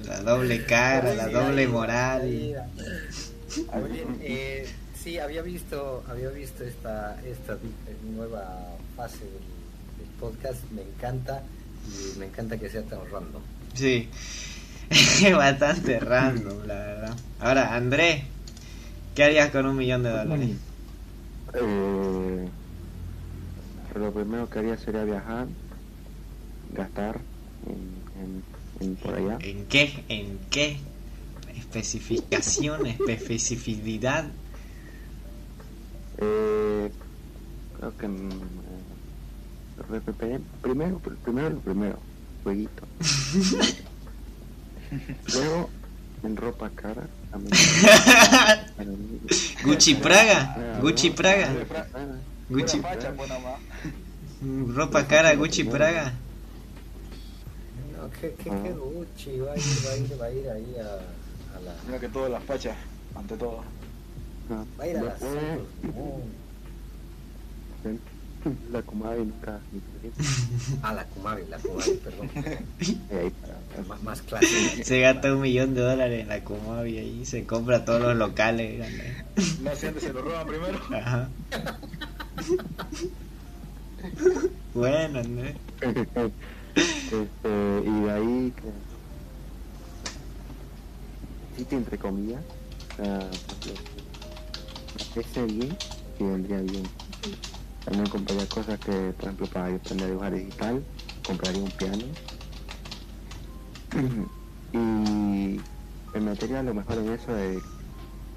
la 0.06 0.20
doble 0.22 0.64
cara, 0.66 1.14
la 1.14 1.28
doble 1.28 1.66
moral. 1.68 2.22
Oye, 2.22 4.06
eh, 4.20 4.68
sí, 5.02 5.18
había 5.18 5.42
visto, 5.42 6.04
había 6.08 6.28
visto 6.30 6.62
esta, 6.64 7.20
esta 7.26 7.56
di- 7.56 7.72
nueva 8.14 8.76
fase 8.96 9.18
del, 9.24 9.32
del 9.98 10.08
podcast, 10.20 10.60
me 10.70 10.82
encanta 10.82 11.42
y 11.88 12.18
me 12.18 12.26
encanta 12.26 12.56
que 12.56 12.68
sea 12.70 12.82
tan 12.82 13.00
random. 13.10 13.42
Sí. 13.74 14.08
Bastante 15.36 16.00
random, 16.00 16.66
la 16.66 16.74
verdad. 16.74 17.16
Ahora, 17.38 17.74
André, 17.74 18.24
¿qué 19.14 19.24
harías 19.24 19.50
con 19.50 19.66
un 19.66 19.76
millón 19.76 20.02
de 20.02 20.10
dólares? 20.10 20.50
Eh, 21.54 22.50
lo 23.94 24.12
primero 24.12 24.48
que 24.48 24.58
haría 24.58 24.76
sería 24.76 25.04
viajar, 25.04 25.48
gastar 26.72 27.20
en, 27.66 28.02
en- 28.16 28.44
en 28.80 28.96
por 28.96 29.14
allá. 29.14 29.38
¿En 29.40 29.66
qué? 29.66 30.04
¿En 30.08 30.38
qué? 30.50 30.76
Especificación, 31.56 32.86
especificidad. 32.86 34.24
Eh, 36.18 36.90
creo 37.76 37.96
que 37.96 38.08
mm, 38.08 38.30
eh, 39.88 40.00
primero, 40.62 41.00
pr- 41.00 41.16
primero 41.22 41.60
primero, 41.60 42.02
jueguito. 42.42 42.86
Luego 45.34 45.70
en 46.22 46.36
ropa 46.36 46.70
cara. 46.70 47.06
Gucci 49.64 49.94
Praga, 49.94 50.54
Ah, 50.56 50.78
Gucci 50.80 51.10
Praga, 51.10 51.48
ah, 51.74 51.86
ah, 51.94 52.06
Gucci, 52.48 52.80
facha, 52.80 53.12
pues 53.12 53.28
más. 53.30 54.74
ropa 54.74 55.06
cara, 55.06 55.34
Gucci 55.36 55.64
Praga. 55.64 56.12
No, 57.96 58.10
que, 58.10 58.32
que, 58.34 58.50
que 58.50 58.72
Gucci 58.72 59.38
va 59.38 59.52
a 59.52 59.56
ir, 59.56 59.62
va 59.86 59.90
a 59.92 59.96
ir, 59.96 60.20
va 60.20 60.24
a 60.26 60.30
ir 60.32 60.48
ahí 60.50 60.74
a, 60.80 61.56
a 61.56 61.60
la... 61.60 61.72
Mira 61.86 62.00
que 62.00 62.08
todo 62.08 62.28
la 62.28 62.40
facha, 62.40 62.74
ante 63.14 63.36
todo. 63.36 63.62
ah, 64.50 64.64
Va 64.78 64.84
a 64.84 64.88
ir 64.88 64.96
a 64.96 65.02
la. 65.02 65.14
La 68.72 68.80
comadre 68.82 69.18
nunca 69.18 69.60
A 70.82 70.92
la 70.94 71.04
Kumabi, 71.04 71.42
la 71.50 71.58
Kumabi, 71.58 71.90
perdón. 72.02 72.30
ahí 72.34 73.30
para, 73.42 73.59
Más, 73.88 74.02
más 74.02 74.22
clásica. 74.22 74.84
Se 74.84 75.00
gasta 75.00 75.32
un 75.32 75.40
millón 75.40 75.74
de 75.74 75.80
dólares 75.80 76.22
en 76.22 76.28
la 76.28 76.42
Comavi 76.44 76.98
ahí, 76.98 77.24
se 77.24 77.44
compra 77.44 77.84
todos 77.84 78.00
los 78.02 78.16
locales. 78.16 78.78
grande. 78.78 79.24
No 79.62 79.74
sé, 79.76 79.88
antes 79.88 80.02
se 80.02 80.12
lo 80.12 80.22
roban 80.22 80.46
primero. 80.46 80.78
Ajá. 80.92 81.28
Bueno, 84.74 85.22
¿no? 85.22 85.42
este, 86.76 87.82
y 87.84 88.00
de 88.04 88.10
ahí 88.10 88.52
que 88.56 88.70
sitio 91.56 91.78
entre 91.78 91.98
comillas 91.98 92.42
o 92.92 92.96
sea, 93.02 93.20
ese 95.16 95.44
bien 95.46 95.76
y 96.18 96.24
vendría 96.24 96.60
bien 96.60 96.84
también 97.84 98.08
compraría 98.08 98.46
cosas 98.46 98.78
que 98.78 99.12
por 99.16 99.24
ejemplo 99.24 99.46
para 99.48 99.74
aprender 99.74 100.06
a 100.06 100.10
dibujar 100.10 100.34
digital 100.34 100.82
compraría 101.26 101.62
un 101.62 101.70
piano 101.72 102.04
y 104.72 105.60
me 106.14 106.20
metería 106.20 106.60
a 106.60 106.62
lo 106.62 106.74
mejor 106.74 106.98
en 106.98 107.10
eso 107.10 107.32
de 107.34 107.62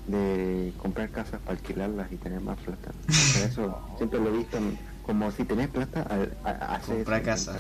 de 0.06 0.74
comprar 0.78 1.12
casas 1.12 1.42
para 1.42 1.56
alquilarlas 1.56 2.12
y 2.12 2.18
tener 2.18 2.42
más 2.42 2.62
plata. 2.62 2.92
Por 3.34 3.42
eso 3.42 3.82
siempre 3.98 4.20
lo 4.20 4.30
he 4.30 4.38
visto 4.38 4.60
como 5.02 5.32
si 5.32 5.46
tenés 5.46 5.70
plata, 5.70 6.02
al- 6.02 6.38
a, 6.44 6.50
a- 6.52 6.76
hacer 6.76 6.98
Comprar 6.98 7.24
casa. 7.24 7.58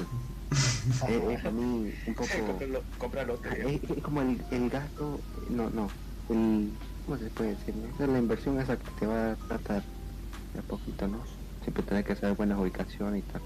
Es, 1.07 1.39
es 1.39 1.45
a 1.45 1.51
mí 1.51 1.93
un 2.05 2.15
poco... 2.15 2.27
Comprarlo- 2.27 2.83
Ah, 3.45 3.55
Es, 3.65 3.81
es 3.89 4.03
como 4.03 4.21
el, 4.21 4.45
el 4.51 4.69
gasto, 4.69 5.21
no, 5.49 5.69
no, 5.69 5.89
el, 6.29 6.77
¿cómo 7.05 7.17
se 7.17 7.29
puede 7.29 7.51
decir? 7.51 7.75
Esa 7.93 8.03
es 8.03 8.09
la 8.09 8.19
inversión 8.19 8.59
esa 8.59 8.77
que 8.77 8.91
te 8.91 9.05
va 9.05 9.31
a 9.31 9.35
plata 9.35 9.83
de 10.53 10.59
a 10.59 10.63
poquito, 10.63 11.07
¿no? 11.07 11.23
Siempre 11.61 11.83
tenés 11.83 12.03
que 12.03 12.15
saber 12.15 12.35
buenas 12.35 12.59
ubicaciones 12.59 13.23
y 13.23 13.23
tal. 13.23 13.41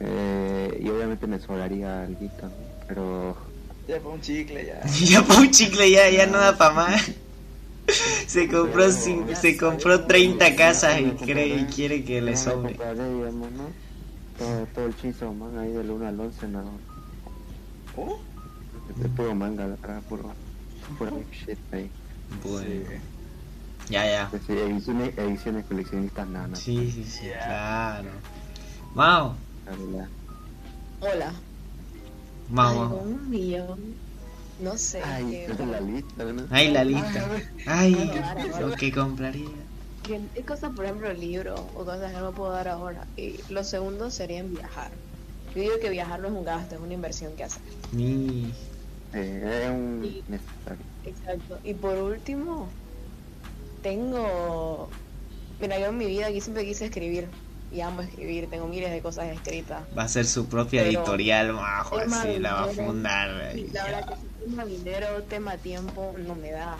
Eh, 0.00 0.78
y 0.82 0.88
obviamente 0.88 1.26
me 1.26 1.38
sobraría 1.38 2.02
algo, 2.04 2.26
¿no? 2.42 2.65
Pero 2.88 3.36
Ya 3.88 4.00
fue 4.00 4.12
un 4.12 4.20
chicle, 4.20 4.66
ya. 4.66 4.80
ya 5.04 5.22
pa' 5.22 5.38
un 5.38 5.50
chicle 5.50 5.90
ya, 5.90 6.08
ya 6.10 6.26
no 6.26 6.38
da 6.38 6.56
pa' 6.56 6.70
más. 6.72 7.10
Se 8.26 8.48
compró, 8.48 8.86
cin- 8.88 9.32
se 9.36 9.56
compró 9.56 10.04
30 10.06 10.56
casas 10.56 11.00
y 11.00 11.10
cree 11.24 11.56
y 11.58 11.64
quiere 11.66 12.04
que 12.04 12.20
le 12.20 12.36
sobre. 12.36 12.74
compraré, 12.74 13.14
digamos, 13.14 13.52
¿no? 13.52 13.68
Todo, 14.36 14.66
todo 14.74 14.86
el 14.86 14.96
chizo, 14.96 15.32
man, 15.32 15.56
ahí 15.58 15.70
del 15.70 15.90
1 15.90 16.08
al 16.08 16.18
11, 16.20 16.48
no. 16.48 16.80
¿Oh? 17.96 18.18
De 18.96 19.08
puro 19.10 19.34
manga, 19.36 19.64
acá, 19.72 20.02
puro, 20.08 20.34
puro 20.98 21.22
shit 21.32 21.58
ahí. 21.72 21.88
Bueno. 22.42 22.90
Ya, 23.88 24.04
ya. 24.04 24.30
Sí, 24.46 24.52
ediciones, 24.52 25.16
ediciones 25.16 25.64
coleccionistas, 25.66 26.26
nada, 26.28 26.46
nada. 26.48 26.56
Sí, 26.60 26.90
sí, 26.90 27.04
sí, 27.04 27.28
claro. 27.44 28.10
Mau, 28.94 29.34
la 29.64 29.72
verdad. 29.72 30.08
Hola. 31.00 31.32
Con 32.54 32.98
un 32.98 33.30
millón. 33.30 33.96
No 34.60 34.78
sé. 34.78 35.02
Ay, 35.04 35.24
qué- 35.30 35.44
es 35.44 35.58
la 35.58 35.80
lista, 35.80 36.24
¿no? 36.24 36.46
Ay, 36.50 36.70
la 36.70 36.84
lista. 36.84 37.28
Ay, 37.66 38.10
lo 38.58 38.72
que 38.72 38.92
compraría. 38.92 39.48
Hay 40.36 40.42
cosas, 40.44 40.70
por 40.74 40.84
ejemplo, 40.84 41.12
libros 41.12 41.60
o 41.74 41.84
cosas 41.84 42.12
que 42.12 42.18
no 42.20 42.32
puedo 42.32 42.52
dar 42.52 42.68
ahora. 42.68 43.06
Y 43.16 43.40
lo 43.52 43.64
segundo 43.64 44.10
sería 44.10 44.38
en 44.38 44.54
viajar. 44.54 44.90
Yo 45.54 45.62
digo 45.62 45.74
que 45.80 45.90
viajar 45.90 46.20
no 46.20 46.28
es 46.28 46.34
un 46.34 46.44
gasto, 46.44 46.76
es 46.76 46.80
una 46.80 46.94
inversión 46.94 47.34
que 47.34 47.44
hacer. 47.44 47.62
Ni. 47.92 48.52
Eh, 49.12 49.62
es 49.64 49.70
un 49.70 50.00
necesario. 50.28 50.84
Exacto. 51.04 51.58
Y 51.64 51.74
por 51.74 51.96
último, 51.98 52.68
tengo... 53.82 54.88
Mira, 55.60 55.78
yo 55.78 55.86
en 55.86 55.98
mi 55.98 56.06
vida 56.06 56.26
aquí 56.26 56.40
siempre 56.40 56.64
quise 56.64 56.84
escribir. 56.86 57.28
Y 57.72 57.80
amo 57.80 58.00
escribir, 58.02 58.48
tengo 58.48 58.66
miles 58.68 58.90
de 58.90 59.00
cosas 59.00 59.26
escritas. 59.26 59.82
Va 59.96 60.04
a 60.04 60.08
ser 60.08 60.24
su 60.26 60.46
propia 60.46 60.82
Pero- 60.84 61.00
editorial, 61.00 61.52
majo, 61.52 61.98
así 61.98 62.38
la 62.38 62.54
va 62.54 62.64
a 62.64 62.68
fundar. 62.68 63.28
La 63.72 63.84
verdad 63.84 64.08
que 64.08 64.14
si 64.14 64.44
tema 64.50 64.64
dinero, 64.64 65.22
tema 65.28 65.56
tiempo, 65.56 66.14
no 66.18 66.34
me 66.34 66.52
da. 66.52 66.76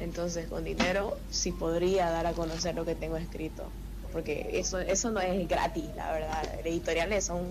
Entonces, 0.00 0.46
con 0.48 0.64
dinero 0.64 1.18
sí 1.30 1.52
podría 1.52 2.10
dar 2.10 2.26
a 2.26 2.32
conocer 2.32 2.74
lo 2.74 2.84
que 2.84 2.94
tengo 2.94 3.16
escrito. 3.16 3.64
Porque 4.12 4.50
eso 4.54 4.80
eso 4.80 5.10
no 5.12 5.20
es 5.20 5.46
gratis, 5.48 5.84
la 5.94 6.10
verdad. 6.10 6.42
Editoriales 6.64 7.24
son 7.26 7.42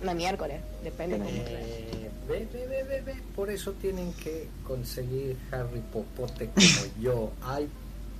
una 0.00 0.14
miércoles, 0.14 0.60
depende 0.84 1.16
cómo. 1.18 1.28
Eh, 1.30 2.08
ve, 2.28 2.46
ve, 2.52 2.66
ve, 2.68 2.82
ve, 2.84 3.00
ve. 3.00 3.14
Por 3.34 3.50
eso 3.50 3.72
tienen 3.72 4.12
que 4.12 4.46
conseguir 4.64 5.36
Harry 5.50 5.80
Popote 5.92 6.50
como 6.54 6.66
yo. 7.00 7.32
Hay, 7.42 7.68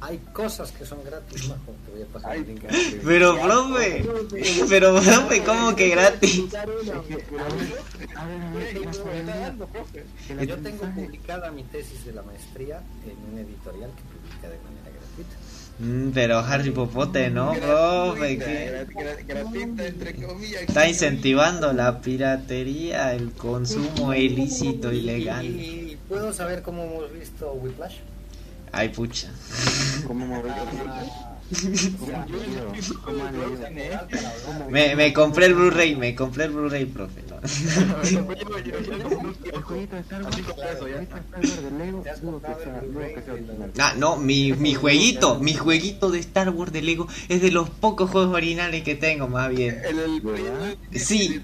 hay 0.01 0.19
cosas 0.33 0.71
que 0.73 0.87
son 0.87 1.03
gratis, 1.05 1.49
majo. 1.49 1.75
Te 1.85 1.93
voy 1.93 2.03
a 2.03 2.07
pasar 2.07 2.37
el 2.37 2.47
link. 2.47 2.65
ahí. 2.69 3.01
Pero, 3.05 3.41
profe, 3.41 4.07
pero, 4.69 4.95
profe, 4.95 5.43
¿cómo 5.45 5.75
que 5.75 5.89
gratis? 5.89 6.45
Yo 10.47 10.57
tengo 10.59 10.85
publicada 10.95 11.51
mi 11.51 11.65
tesis 11.65 12.05
de 12.05 12.13
la 12.13 12.23
maestría 12.23 12.81
en 13.05 13.33
una 13.33 13.41
editorial 13.41 13.91
que 13.91 14.03
publica 14.03 14.49
de 14.49 14.59
manera 14.59 14.91
gratuita. 14.91 15.37
Mm, 15.81 16.11
pero 16.11 16.39
Harry 16.41 16.71
Popote, 16.71 17.31
¿no, 17.31 17.55
profe? 17.55 18.39
Está 20.67 20.89
incentivando 20.89 21.73
la 21.73 22.01
piratería, 22.01 23.15
el 23.15 23.33
consumo 23.33 24.15
ilícito, 24.15 24.93
ilegal. 24.93 25.47
¿Y 25.47 25.99
puedo 26.09 26.33
saber 26.33 26.63
cómo 26.63 26.85
hemos 26.85 27.13
visto 27.13 27.53
Whiplash? 27.53 27.97
Ay, 28.73 28.89
pucha. 28.91 29.29
¿Cómo 30.07 30.27
mover? 30.27 30.53
Me, 34.71 34.95
me 34.97 35.13
compré 35.13 35.47
el 35.47 35.55
Blu-ray, 35.55 35.97
me 35.97 36.15
compré 36.15 36.45
el 36.45 36.51
Blu-ray, 36.51 36.85
profe. 36.87 37.23
¿no? 37.29 37.37
El 37.39 37.43
jueguito 39.63 39.97
de 39.97 40.01
Star 40.03 40.23
Wars, 40.23 40.37
el 40.37 40.43
jueguito 40.43 40.75
de 40.75 40.81
Star 40.81 41.03
Wars 41.41 41.63
de 41.63 41.71
Lego, 41.79 42.03
¿Te 42.03 42.11
has 42.11 42.21
dudo 42.21 42.41
que 42.41 42.47
comprado 42.47 42.65
sea, 42.65 42.75
el 42.75 42.81
dudo 42.81 42.91
Blu-ray 42.93 43.15
que 43.15 43.23
sea 43.23 43.35
de 43.35 43.41
la- 43.41 43.47
original. 43.53 43.73
Ah, 43.79 43.95
no, 43.97 44.17
mi, 44.17 44.53
mi 44.53 44.75
jueguito, 44.75 45.39
mi 45.39 45.55
jueguito 45.55 46.11
de 46.11 46.19
Star 46.19 46.51
Wars 46.51 46.73
de 46.73 46.83
Lego 46.83 47.09
es 47.29 47.41
de 47.41 47.51
los 47.51 47.71
pocos 47.71 48.11
juegos 48.11 48.35
originales 48.35 48.83
que 48.83 48.95
tengo, 48.95 49.29
más 49.29 49.49
bien. 49.51 49.79
Sí. 50.95 51.41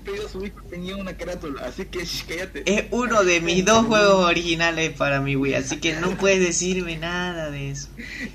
Es 2.66 2.84
uno 2.90 3.24
de 3.24 3.40
mis 3.40 3.64
dos 3.64 3.86
juegos 3.86 4.26
originales 4.26 4.92
para 4.92 5.20
mi 5.20 5.36
Wii, 5.36 5.54
así 5.54 5.76
que 5.78 5.94
no 5.94 6.10
puedes 6.16 6.40
decirme 6.40 6.96
nada 6.98 7.50
de 7.50 7.70
eso. 7.70 7.88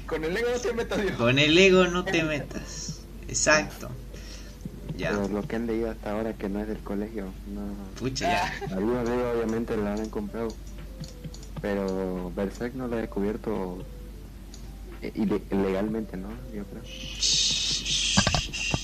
Con 0.05 0.23
el 0.23 0.33
Lego 0.33 0.49
no 0.51 0.59
se. 0.59 0.69
Con 1.13 1.39
el 1.39 1.55
Lego 1.59 1.87
no 1.87 2.05
te 2.05 2.23
metas. 2.23 3.01
Exacto. 3.27 3.89
Ya, 4.97 5.09
Pero 5.11 5.27
lo 5.27 5.45
que 5.45 5.57
han 5.57 5.67
leído 5.67 5.91
hasta 5.91 6.11
ahora 6.11 6.33
que 6.33 6.47
no 6.47 6.61
es 6.61 6.67
del 6.69 6.77
colegio, 6.79 7.25
no. 7.53 7.73
pucha, 7.99 8.31
ya. 8.31 8.53
Algunos 8.75 9.05
de 9.07 9.13
ellos 9.13 9.35
obviamente 9.35 9.75
la 9.75 9.93
han 9.93 10.09
comprado. 10.09 10.47
Pero 11.61 12.31
Berserk 12.33 12.75
no 12.75 12.87
lo 12.87 12.97
he 12.97 13.01
descubierto 13.01 13.83
eh, 15.01 15.11
ilegalmente, 15.51 16.15
¿no? 16.15 16.29
Yo 16.55 16.63
creo. 16.63 16.81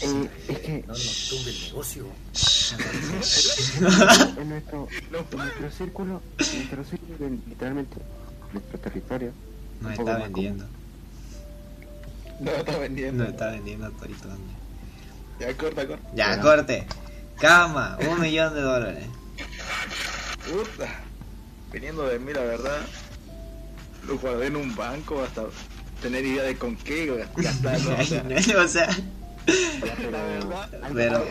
Eh, 0.02 0.30
es 0.50 0.60
que 0.60 0.84
No 0.86 0.94
nos 0.94 1.28
tumbe 1.30 1.52
el 1.52 1.62
negocio. 1.62 2.06
en 4.38 4.50
nuestro, 4.50 4.88
en 4.92 5.38
nuestro 5.38 5.72
círculo, 5.72 6.22
en 6.40 6.56
nuestro 6.58 6.84
círculo, 6.84 7.18
de- 7.20 7.30
literalmente, 7.48 7.96
nuestro 8.52 8.80
territorio, 8.80 9.32
Nos 9.80 9.94
está 9.94 10.18
vendiendo. 10.18 10.66
No, 12.40 12.52
está 12.52 12.78
vendiendo. 12.78 13.24
Nos 13.24 13.34
está 13.34 13.52
vendiendo 13.52 13.92
Torito 13.92 14.28
también. 14.28 14.58
Ya, 15.40 15.56
corta, 15.58 15.88
corta. 15.88 16.10
Ya, 16.14 16.42
corte. 16.42 16.88
Cama, 17.40 17.98
un 18.10 18.22
millón 18.22 18.54
de 18.54 18.62
dólares. 18.62 19.06
Puta. 20.50 20.88
Viniendo 21.72 22.08
de 22.08 22.20
mí, 22.20 22.32
la 22.34 22.44
verdad, 22.44 22.80
lo 24.08 24.18
guardé 24.18 24.48
en 24.48 24.56
un 24.56 24.76
banco 24.76 25.22
hasta 25.22 25.44
tener 26.02 26.26
idea 26.26 26.44
de 26.44 26.58
con 26.58 26.76
qué 26.78 27.26
gastarlo. 27.36 27.96
O 28.00 28.04
sea, 28.04 28.24
o 28.64 28.68
sea, 28.68 28.90
Ya, 28.90 28.96
pero, 30.94 31.24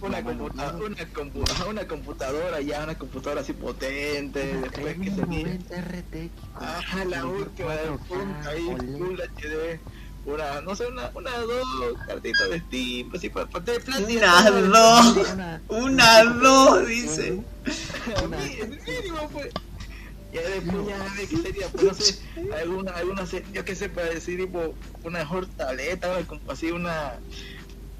una, 0.00 0.18
una, 0.20 1.66
una 1.68 1.86
computadora 1.86 2.60
ya, 2.60 2.84
una 2.84 2.96
computadora 2.96 3.40
así 3.42 3.52
potente, 3.52 4.56
después 4.62 4.96
que 4.98 5.10
se 5.10 5.22
3090 5.22 5.80
RTX. 5.80 6.30
Ah, 6.54 6.80
la 7.06 7.26
última 7.26 7.74
de 7.74 7.90
4K, 7.90 7.98
punta 8.08 8.48
ahí. 8.50 8.64
Full 8.66 9.20
HD, 9.20 9.80
una, 10.26 10.60
no 10.62 10.74
sé, 10.76 10.86
una, 10.86 11.10
una, 11.14 11.38
dos 11.38 11.66
cartitas 12.06 12.50
de 12.50 12.60
Steam, 12.60 13.10
así 13.14 13.28
para, 13.28 13.46
para 13.46 13.64
tener 13.64 13.82
plata. 13.82 14.02
una, 14.02 14.50
dos, 14.50 15.16
Una- 15.32 15.60
una, 15.68 16.24
dos, 16.24 16.86
dice. 16.86 17.40
El 18.22 18.68
mínimo, 18.70 19.28
pues. 19.32 19.48
Ya 20.32 20.42
después 20.42 20.86
ya 20.86 21.14
ve 21.16 21.26
que 21.26 21.36
sería, 21.38 21.68
pues 21.68 21.84
no 21.84 21.94
sé, 21.94 22.18
alguna, 22.54 22.92
alguna, 22.92 23.24
yo 23.52 23.64
qué 23.64 23.74
sé, 23.74 23.88
para 23.88 24.10
decir, 24.10 24.38
tipo, 24.38 24.74
una 25.02 25.20
mejor 25.20 25.46
tableta, 25.46 26.22
como 26.26 26.52
así, 26.52 26.70
una, 26.70 27.14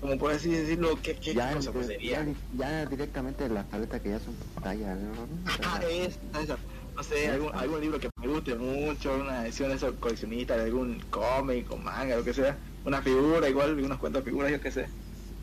como 0.01 0.19
por 0.19 0.33
así 0.33 0.51
decirlo, 0.51 0.99
¿qué, 1.03 1.17
qué 1.17 1.35
ya, 1.35 1.55
cosa 1.55 1.73
pues 1.73 1.87
sería? 1.87 2.25
ya, 2.25 2.35
ya 2.57 2.87
directamente 2.87 3.49
las 3.49 3.69
tabletas 3.71 4.01
que 4.03 4.11
ya 4.11 4.21
son 4.21 4.35
pantalla, 4.55 4.95
¿no? 4.95 5.27
Ah, 5.65 5.81
esa, 5.91 6.41
esa. 6.43 6.59
No 6.95 7.03
sé, 7.03 7.29
algún, 7.29 7.55
algún 7.55 7.81
libro 7.81 8.01
que 8.01 8.11
me 8.21 8.27
guste 8.27 8.57
mucho, 8.57 9.15
una 9.15 9.45
edición 9.47 9.71
de 9.71 9.77
esos 9.77 9.95
coleccionistas 9.95 10.59
de 10.59 10.65
algún 10.65 11.01
cómic 11.11 11.71
o 11.71 11.77
manga, 11.77 12.17
lo 12.17 12.25
que 12.25 12.35
sea, 12.35 12.57
una 12.85 13.01
figura 13.03 13.49
igual, 13.49 13.79
unas 13.79 13.99
cuantas 13.99 14.25
figuras, 14.25 14.51
yo 14.51 14.61
qué 14.61 14.71
sé. 14.73 14.87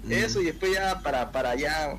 Mm. 0.04 0.12
Eso 0.12 0.42
y 0.42 0.46
después 0.46 0.74
ya 0.74 1.02
para, 1.02 1.32
para 1.32 1.56
ya 1.56 1.98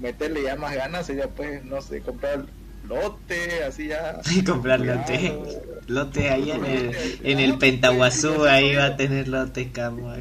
meterle 0.00 0.42
ya 0.42 0.56
más 0.56 0.74
ganas 0.74 1.06
sería 1.06 1.28
pues, 1.28 1.64
no 1.64 1.80
sé, 1.80 2.00
comprar 2.00 2.44
lote, 2.88 3.64
así 3.64 3.88
ya. 3.88 4.20
Comprar 4.46 4.80
lote. 4.80 5.38
Lote 5.86 6.30
ahí 6.30 6.50
en 6.50 6.64
el, 6.64 7.20
en 7.22 7.40
el 7.40 7.58
Pentaguazú, 7.58 8.44
ahí 8.44 8.74
va 8.74 8.86
a 8.86 8.96
tener 8.96 9.28
lote, 9.28 9.70
camo. 9.70 10.14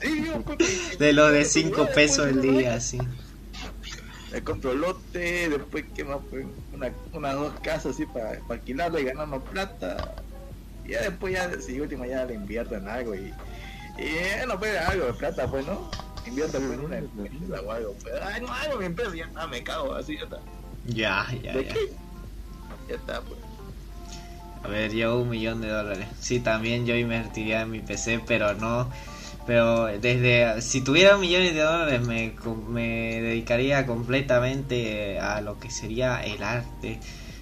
Sí, 0.00 0.26
pues, 0.44 0.98
De 0.98 1.12
lo 1.12 1.30
de 1.30 1.44
5 1.44 1.88
pesos 1.94 2.28
el 2.28 2.42
día, 2.42 2.74
así. 2.74 2.98
Me 4.32 4.42
compro 4.42 4.74
lote, 4.74 5.48
después 5.48 5.84
que 5.94 6.04
más 6.04 6.18
pues, 6.28 6.44
una, 6.72 6.92
unas 7.12 7.34
dos 7.34 7.52
casas 7.62 7.94
así 7.94 8.06
para, 8.06 8.38
para 8.40 8.60
alquilarla 8.60 9.00
y 9.00 9.04
ganar 9.04 9.26
más 9.26 9.42
plata. 9.42 10.14
Y 10.84 10.90
ya 10.90 11.02
después 11.02 11.32
ya 11.32 11.50
si 11.60 11.80
última 11.80 12.06
ya 12.06 12.24
le 12.24 12.34
invierto 12.34 12.76
en 12.76 12.86
algo 12.88 13.14
y, 13.14 13.32
y 13.98 14.46
no 14.46 14.58
pues 14.58 14.76
algo 14.76 15.06
de 15.06 15.12
plata 15.14 15.46
pues 15.50 15.66
no. 15.66 15.90
Invierto 16.26 16.58
pues, 16.58 16.72
en 16.72 16.80
una 16.80 16.98
empresa 16.98 17.62
o 17.62 17.72
algo. 17.72 17.94
Pues, 18.02 18.14
ay 18.22 18.42
no 18.42 18.52
hago 18.52 18.78
mi 18.78 18.86
empresa, 18.86 19.14
ya 19.14 19.24
está, 19.24 19.46
me 19.46 19.62
cago, 19.62 19.94
así 19.94 20.16
ya 20.16 20.24
está. 20.24 20.40
Ya, 20.86 21.26
ya, 21.42 21.52
¿De 21.52 21.64
ya. 21.64 21.74
qué? 21.74 21.92
Ya 22.88 22.94
está 22.94 23.20
pues. 23.20 23.40
A 24.62 24.68
ver, 24.68 24.92
yo 24.92 25.20
un 25.20 25.28
millón 25.28 25.60
de 25.60 25.68
dólares. 25.68 26.08
Sí, 26.20 26.40
también 26.40 26.86
yo 26.86 26.96
invertiría 26.96 27.62
en 27.62 27.70
mi 27.70 27.80
PC, 27.80 28.20
pero 28.26 28.54
no. 28.54 28.88
Pero 29.46 29.86
desde. 29.86 30.60
Si 30.60 30.80
tuviera 30.80 31.16
millones 31.18 31.54
de 31.54 31.60
dólares, 31.60 32.04
me, 32.04 32.34
me 32.68 33.20
dedicaría 33.20 33.86
completamente 33.86 35.20
a 35.20 35.40
lo 35.40 35.60
que 35.60 35.70
sería 35.70 36.20
el 36.24 36.42
arte. 36.42 36.98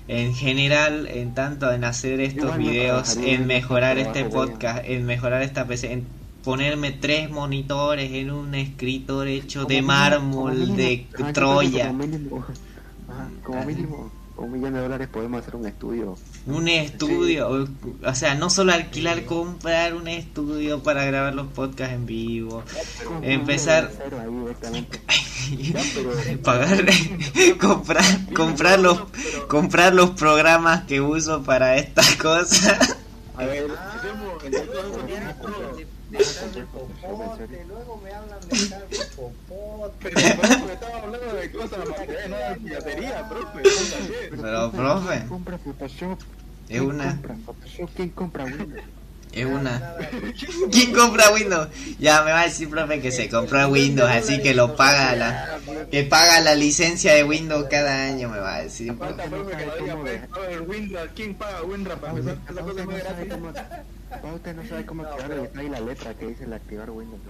En 0.07 0.35
general, 0.35 1.07
en 1.07 1.33
tanto 1.33 1.73
en 1.73 1.83
hacer 1.85 2.21
estos 2.21 2.59
videos, 2.59 3.17
en 3.17 3.47
mejorar 3.47 3.97
este 3.97 4.27
podcast, 4.27 4.85
en 4.85 5.07
mejorar 5.07 5.43
esta 5.43 5.67
PC, 5.67 5.93
en 5.93 6.07
ponerme 6.45 6.93
tres 6.93 7.31
monitores 7.31 8.13
en 8.13 8.31
un 8.31 8.55
escritor 8.55 9.29
hecho 9.29 9.65
de 9.65 9.81
mármol 9.81 10.77
de 10.77 11.07
yo 11.19 11.33
Troya. 11.33 11.91
Como 13.45 13.59
Ajá. 13.59 13.67
mínimo, 13.67 14.11
un 14.37 14.51
millón 14.53 14.73
de 14.75 14.81
dólares 14.81 15.09
podemos 15.13 15.41
hacer 15.43 15.55
un 15.57 15.67
estudio. 15.67 16.17
Un 16.47 16.67
estudio, 16.69 17.49
o, 17.49 17.69
o 18.09 18.15
sea, 18.15 18.35
no 18.35 18.51
solo 18.51 18.73
alquilar, 18.73 19.25
comprar 19.27 19.95
un 19.95 20.09
estudio 20.09 20.83
para 20.83 21.05
grabar 21.05 21.35
los 21.35 21.47
podcasts 21.49 21.95
en 21.95 22.07
vivo, 22.07 22.63
Empezar- 23.23 23.91
pagar, 26.43 26.85
comprar, 27.61 28.05
comprar 28.35 28.79
los, 28.81 28.99
comprar 29.49 29.95
los 29.95 30.11
programas 30.11 30.85
que 30.85 31.01
uso 31.01 31.43
para 31.43 31.77
estas 31.77 32.17
cosas. 32.23 32.97
A 33.37 33.45
ver, 33.45 33.67
De, 36.15 36.65
Popote, 36.67 37.65
luego 37.67 38.01
me 38.05 38.13
hablan 38.13 38.41
de 38.49 38.75
Harry 38.75 38.97
Popote. 39.17 39.95
Pero 40.03 40.41
profe, 40.41 40.73
estaba 40.73 41.03
hablando 41.03 41.35
de 41.35 41.51
cosas 41.51 41.79
no 42.29 42.37
de 42.37 42.57
piratería, 42.63 43.29
profe. 43.29 43.63
Pero, 44.31 44.71
profe, 44.71 45.15
¿Quién 45.17 45.29
compra 45.29 45.59
Photoshop? 45.59 46.21
es 46.21 46.27
¿Quién 46.69 46.83
una, 46.85 47.11
compra 47.11 47.37
Photoshop? 47.45 47.91
¿Quién 47.97 48.09
compra 48.11 48.45
Windows? 48.45 48.85
Es 49.35 49.47
una. 49.47 49.79
Nada, 49.79 49.99
¿Quién 50.71 50.93
compra 50.93 51.31
Windows? 51.31 51.69
Ya 51.99 52.23
me 52.23 52.33
va 52.33 52.43
a 52.43 52.45
decir, 52.45 52.69
profe, 52.69 53.01
que 53.01 53.11
se 53.11 53.29
compró 53.29 53.69
Windows, 53.69 54.11
así 54.11 54.41
que 54.41 54.55
lo 54.55 54.77
paga 54.77 55.15
la, 55.17 55.59
que 55.91 56.05
paga 56.05 56.41
la 56.41 56.55
licencia 56.55 57.15
de 57.15 57.25
Windows 57.25 57.67
cada 57.71 58.05
año, 58.07 58.29
me 58.29 58.39
va 58.39 58.57
a 58.57 58.63
decir. 58.63 58.95
¿quién 61.15 61.35
paga 61.35 61.63
Windra 61.63 61.97
para 61.97 62.19
empezar? 62.19 62.39
Pauta 64.23 64.53
no 64.53 64.67
sabe 64.69 64.87
cómo 64.87 65.03
activar 65.03 65.33
el 65.33 65.43
detalle 65.43 65.67
y 65.67 65.71
la 65.71 65.81
letra 65.81 66.15
que 66.15 66.27
dice 66.27 66.45
el 66.45 66.53
activar 66.53 66.91
Windows. 66.91 67.21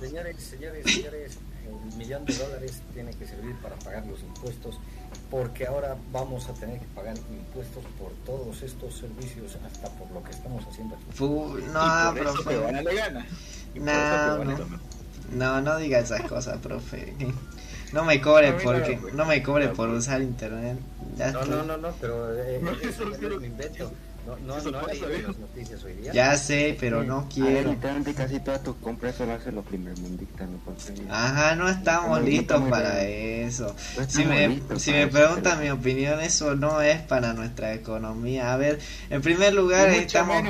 Señores, 0.00 0.36
señores, 0.42 0.84
señores, 0.84 1.38
el 1.64 1.96
millón 1.96 2.24
de 2.24 2.34
dólares 2.34 2.82
tiene 2.92 3.12
que 3.12 3.26
servir 3.26 3.54
para 3.62 3.76
pagar 3.76 4.04
los 4.06 4.20
impuestos, 4.20 4.78
porque 5.30 5.66
ahora 5.66 5.96
vamos 6.12 6.48
a 6.48 6.54
tener 6.54 6.78
que 6.78 6.86
pagar 6.94 7.16
impuestos 7.30 7.84
por 7.98 8.12
todos 8.24 8.62
estos 8.62 8.96
servicios, 8.96 9.56
hasta 9.66 9.88
por 9.90 10.10
lo 10.10 10.22
que 10.22 10.30
estamos 10.30 10.64
haciendo 10.66 10.94
aquí. 10.94 11.04
Fu- 11.12 11.58
Y 11.58 11.62
no, 11.72 12.12
eso 12.16 12.42
gana. 12.94 13.26
Y 13.74 13.78
por 13.80 13.86
No, 13.86 14.44
no. 14.44 14.80
No, 15.32 15.60
no 15.62 15.76
diga 15.78 15.98
esas 15.98 16.22
cosas, 16.22 16.58
profe. 16.58 17.14
No 17.92 18.04
me 18.04 18.20
cobre 18.20 18.52
no, 18.52 18.58
porque 18.62 18.98
no 19.14 19.24
me 19.24 19.42
cobre 19.42 19.68
por 19.68 19.88
usar 19.88 20.20
internet. 20.20 20.78
Ya 21.16 21.30
No, 21.32 21.44
no, 21.44 21.62
no, 21.64 21.76
no, 21.76 21.92
pero 22.00 22.36
eh, 22.36 22.60
No, 22.62 22.72
eso 22.72 23.04
lo 23.04 23.44
invento. 23.44 23.92
No, 24.26 24.36
no, 24.38 24.70
no 24.70 24.86
leído 24.86 25.28
las 25.28 25.38
noticias 25.38 25.84
hoy 25.84 25.92
día. 25.94 26.12
Ya 26.12 26.36
sé, 26.38 26.76
pero 26.80 27.04
no 27.04 27.18
A 27.18 27.20
ver, 27.20 27.28
quiero. 27.28 27.70
literalmente 27.72 28.14
casi 28.14 28.40
todas 28.40 28.62
tus 28.62 28.74
compras 28.76 29.16
solo 29.16 29.34
hacen 29.34 29.54
los 29.54 29.64
¿no? 30.50 30.58
Porque 30.64 31.02
Ajá, 31.10 31.54
no 31.56 31.68
estamos 31.68 32.08
No, 32.10 32.16
no 32.20 32.22
listos 32.22 32.62
para 32.70 33.00
bien. 33.04 33.48
eso. 33.48 33.74
no 33.98 34.08
Si 34.08 34.24
me, 34.24 34.60
si 34.78 34.92
preguntan 35.08 35.60
mi 35.60 35.68
opinión, 35.68 36.20
eso 36.20 36.54
no 36.56 36.80
es 36.80 37.02
para 37.02 37.34
nuestra 37.34 37.74
economía. 37.74 38.54
A 38.54 38.56
ver, 38.56 38.78
en 39.10 39.20
primer 39.20 39.52
lugar, 39.54 39.88
Mucho 39.90 40.00
estamos... 40.00 40.42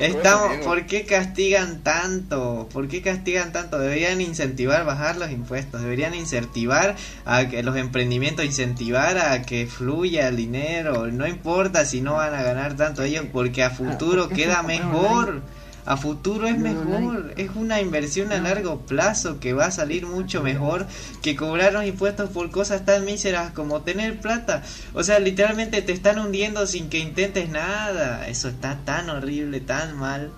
Estamos. 0.00 0.56
¿por 0.64 0.86
qué 0.86 1.04
castigan 1.04 1.82
tanto? 1.82 2.68
¿Por 2.72 2.86
qué 2.86 3.02
castigan 3.02 3.52
tanto? 3.52 3.78
Deberían 3.78 4.20
incentivar 4.20 4.84
bajar 4.84 5.16
los 5.16 5.30
impuestos, 5.32 5.82
deberían 5.82 6.14
incentivar 6.14 6.94
a 7.24 7.48
que 7.48 7.62
los 7.64 7.76
emprendimientos, 7.76 8.44
incentivar 8.44 9.18
a 9.18 9.42
que 9.42 9.66
fluya 9.66 10.28
el 10.28 10.36
dinero, 10.36 11.08
no 11.08 11.26
importa 11.26 11.84
si 11.84 12.00
no 12.00 12.14
van 12.14 12.34
a 12.34 12.42
ganar 12.42 12.51
tanto 12.76 13.02
ellos, 13.02 13.26
porque 13.32 13.62
a 13.62 13.70
futuro 13.70 14.28
¿por 14.28 14.36
qué 14.36 14.44
queda 14.44 14.62
mejor. 14.62 15.42
A 15.84 15.96
futuro 15.96 16.46
es 16.46 16.56
mejor, 16.56 17.34
es 17.36 17.50
una 17.56 17.80
inversión 17.80 18.32
a 18.32 18.38
largo 18.38 18.82
plazo 18.82 19.40
que 19.40 19.52
va 19.52 19.66
a 19.66 19.70
salir 19.72 20.06
mucho 20.06 20.40
mejor 20.40 20.86
que 21.22 21.34
cobrar 21.34 21.72
los 21.72 21.84
impuestos 21.84 22.30
por 22.30 22.52
cosas 22.52 22.84
tan 22.84 23.04
míseras 23.04 23.50
como 23.50 23.82
tener 23.82 24.20
plata. 24.20 24.62
O 24.94 25.02
sea, 25.02 25.18
literalmente 25.18 25.82
te 25.82 25.90
están 25.90 26.20
hundiendo 26.20 26.68
sin 26.68 26.88
que 26.88 27.00
intentes 27.00 27.48
nada. 27.48 28.28
Eso 28.28 28.48
está 28.48 28.78
tan 28.84 29.10
horrible, 29.10 29.60
tan 29.60 29.96
mal. 29.96 30.30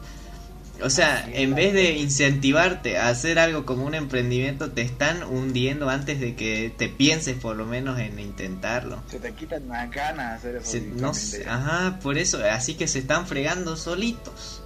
O 0.83 0.91
sea, 0.91 1.29
en 1.33 1.55
vez 1.55 1.73
de 1.73 1.93
incentivarte 1.99 2.99
a 2.99 3.09
hacer 3.09 3.39
algo 3.39 3.65
como 3.65 3.85
un 3.87 3.95
emprendimiento, 3.95 4.73
te 4.73 4.83
están 4.83 5.23
hundiendo 5.23 5.89
antes 5.89 6.19
de 6.21 6.35
que 6.35 6.75
te 6.77 6.89
pienses 6.89 7.37
por 7.37 7.55
lo 7.57 7.65
menos 7.65 7.99
en 8.01 8.19
intentarlo. 8.19 9.01
Se 9.09 9.21
te 9.21 9.33
quitan 9.35 9.69
las 9.69 9.89
ganas 9.91 10.43
de 10.43 10.49
hacer 10.51 10.57
eso. 10.57 10.71
Se- 10.71 10.81
no 10.81 11.15
sé, 11.15 11.49
ajá, 11.49 12.01
por 12.03 12.19
eso, 12.19 12.39
así 12.51 12.75
que 12.75 12.89
se 12.89 12.99
están 12.99 13.27
fregando 13.27 13.77
solitos. 13.77 14.63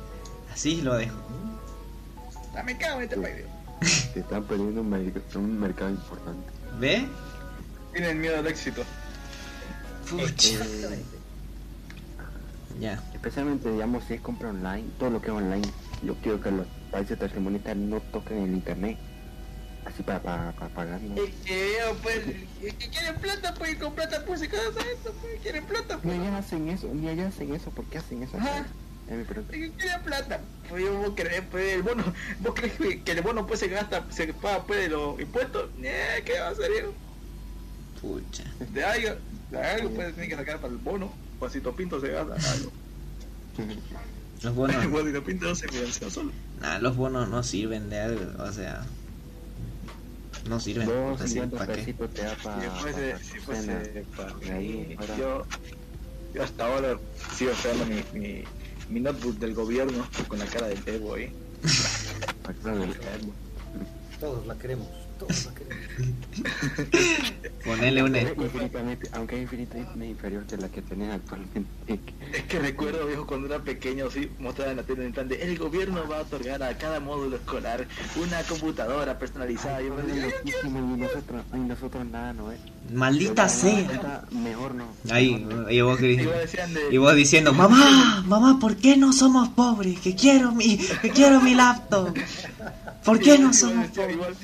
Así 0.52 0.80
lo 0.80 0.94
dejo. 0.96 1.16
Ah, 2.56 2.62
me 2.64 2.76
cago 2.78 2.98
en 2.98 3.04
este 3.04 3.16
país. 3.16 3.44
Se 4.14 4.20
están 4.20 4.42
perdiendo 4.44 4.80
un, 4.80 4.88
mer- 4.90 5.22
un 5.36 5.60
mercado 5.60 5.90
importante. 5.90 6.50
¿Ve? 6.80 7.06
Tienen 7.92 8.20
miedo 8.20 8.38
al 8.38 8.46
éxito. 8.46 8.82
Pucha. 10.10 10.48
Eh, 10.64 11.02
Ya. 12.80 13.02
especialmente, 13.12 13.70
digamos, 13.70 14.04
si 14.04 14.14
es 14.14 14.20
compra 14.20 14.48
online, 14.50 14.84
todo 14.98 15.10
lo 15.10 15.20
que 15.20 15.28
es 15.28 15.32
online, 15.34 15.66
yo 16.02 16.14
quiero 16.22 16.40
que 16.40 16.50
los 16.50 16.66
países 16.90 17.18
tercermundistas 17.18 17.76
no 17.76 18.00
toquen 18.00 18.42
el 18.42 18.50
internet. 18.52 18.96
Así 19.84 20.02
para, 20.02 20.20
para, 20.20 20.52
para 20.52 20.68
pagar, 20.74 21.00
¿no? 21.00 21.22
Es 21.22 21.30
que, 21.46 21.78
pues, 22.02 22.18
es 22.62 22.74
que 22.74 22.88
quieren 22.90 23.14
plata, 23.16 23.54
pues, 23.54 23.76
con 23.76 23.94
plata, 23.94 24.22
pues, 24.26 24.40
se 24.40 24.48
quedan 24.48 24.66
eso, 24.66 25.14
pues, 25.20 25.40
quieren 25.40 25.64
plata, 25.64 25.96
Ni 25.96 26.00
pues. 26.02 26.20
allá 26.20 26.38
hacen 26.38 26.68
eso, 26.68 26.88
ni 26.92 27.08
allá 27.08 27.28
hacen 27.28 27.54
eso, 27.54 27.70
¿por 27.70 27.86
qué 27.86 27.98
hacen 27.98 28.22
eso? 28.22 28.36
Ajá. 28.36 28.66
Es 29.08 29.16
mi 29.16 29.24
pregunta. 29.24 29.56
Es 29.56 29.60
que 29.62 29.70
quieren 29.76 30.02
plata, 30.02 30.40
pues, 30.68 30.84
vos 30.90 31.12
crees, 31.16 31.42
pues, 31.50 31.72
el 31.72 31.82
bono, 31.82 32.04
vos 32.40 32.54
crees 32.54 33.02
que 33.02 33.12
el 33.12 33.22
bono, 33.22 33.46
pues, 33.46 33.60
se 33.60 33.68
gasta, 33.68 34.04
se 34.10 34.34
paga, 34.34 34.64
pues, 34.64 34.80
de 34.80 34.88
los 34.88 35.18
impuestos, 35.18 35.70
eh, 35.82 36.22
¿qué 36.26 36.38
va 36.38 36.48
a 36.48 36.50
hacer, 36.50 36.70
hijo? 36.70 36.92
Pucha. 38.02 38.44
De 38.72 38.84
algo, 38.84 39.20
de 39.50 39.58
algo, 39.58 39.90
pues, 39.90 40.08
tienen 40.12 40.28
que 40.28 40.36
sacar 40.36 40.60
para 40.60 40.72
el 40.72 40.78
bono, 40.80 41.10
Juancito 41.38 41.74
Pinto 41.74 41.98
se 41.98 42.08
gasta 42.08 42.34
algo. 42.34 42.72
Los 44.42 44.54
bonos, 44.54 44.76
nah, 46.60 46.78
los 46.78 46.96
bonos 46.96 47.28
no 47.28 47.42
sirven 47.42 47.90
de 47.90 48.00
algo, 48.00 48.42
o 48.42 48.52
sea, 48.52 48.84
no 50.48 50.60
sirven. 50.60 50.86
Dos 50.86 51.20
Así, 51.20 51.32
cincuenta 51.34 51.58
¿para 51.58 51.72
qué? 51.72 51.78
pesitos 51.80 52.10
te 52.14 52.22
da 52.22 52.34
para 52.36 52.62
Si 52.62 52.68
fuese, 52.82 53.18
si 53.18 53.38
fuese 53.40 54.04
para 54.16 54.34
de 54.34 54.50
ahí 54.52 54.86
mí, 54.88 54.96
fuera. 54.96 55.16
yo, 55.16 55.46
yo 56.34 56.42
hasta 56.42 56.66
ahora 56.66 56.98
sigo 57.34 57.50
esperando 57.50 57.86
mi, 57.86 58.04
mi, 58.18 58.44
mi 58.88 59.00
notebook 59.00 59.38
del 59.38 59.54
gobierno 59.54 60.06
con 60.28 60.38
la 60.38 60.46
cara 60.46 60.68
del 60.68 60.82
Evo 60.86 61.14
ahí. 61.14 61.32
La 62.46 62.54
todos 64.20 64.46
la 64.46 64.56
queremos. 64.56 64.88
Ponele 67.64 68.02
un... 68.04 68.16
Aunque 68.16 68.20
es 68.20 68.40
infinitamente, 68.40 69.10
aunque 69.12 69.36
es 69.36 69.42
infinitamente 69.42 70.06
inferior 70.06 70.44
que 70.46 70.56
la 70.56 70.68
que 70.68 70.82
tenés 70.82 71.12
actualmente. 71.12 71.68
Es 72.28 72.42
que 72.42 72.58
recuerdo, 72.58 73.06
viejo, 73.06 73.26
cuando 73.26 73.46
era 73.46 73.58
pequeño, 73.58 74.10
sí, 74.10 74.30
mostraba 74.38 74.70
en 74.72 74.76
la 74.76 74.82
tele 74.82 75.06
en 75.06 75.12
plan 75.12 75.28
de 75.28 75.42
el 75.42 75.56
gobierno 75.56 76.06
va 76.06 76.18
a 76.18 76.20
otorgar 76.20 76.62
a 76.62 76.76
cada 76.76 77.00
módulo 77.00 77.36
escolar 77.36 77.86
una 78.22 78.42
computadora 78.42 79.18
personalizada. 79.18 79.80
Yo 79.80 79.94
me 79.94 80.02
loquísimo 80.14 80.94
y 80.94 81.00
nosotros, 81.00 81.42
y 81.54 81.56
nosotros 81.56 82.06
nada, 82.06 82.34
¿no 82.34 82.52
es? 82.52 82.60
Maldita 82.92 83.48
sea. 83.48 84.26
Mejor 84.30 84.74
no. 84.74 84.88
Ahí, 85.10 85.36
mejor 85.36 85.64
no. 85.64 85.70
y 85.70 85.80
vos, 85.80 85.98
de... 85.98 86.30
y 86.90 86.96
vos 86.98 87.14
diciendo, 87.14 87.54
mamá, 87.54 88.22
mamá, 88.26 88.58
¿por 88.60 88.76
qué 88.76 88.98
no 88.98 89.14
somos 89.14 89.48
pobres? 89.48 89.98
Que 90.00 90.14
quiero 90.14 90.52
mi, 90.52 90.76
que 90.76 91.08
quiero 91.08 91.40
mi 91.40 91.54
laptop. 91.54 92.14
¿Por 93.06 93.20
qué 93.20 93.38
no 93.38 93.54
somos 93.54 93.88
pobres? 93.88 94.36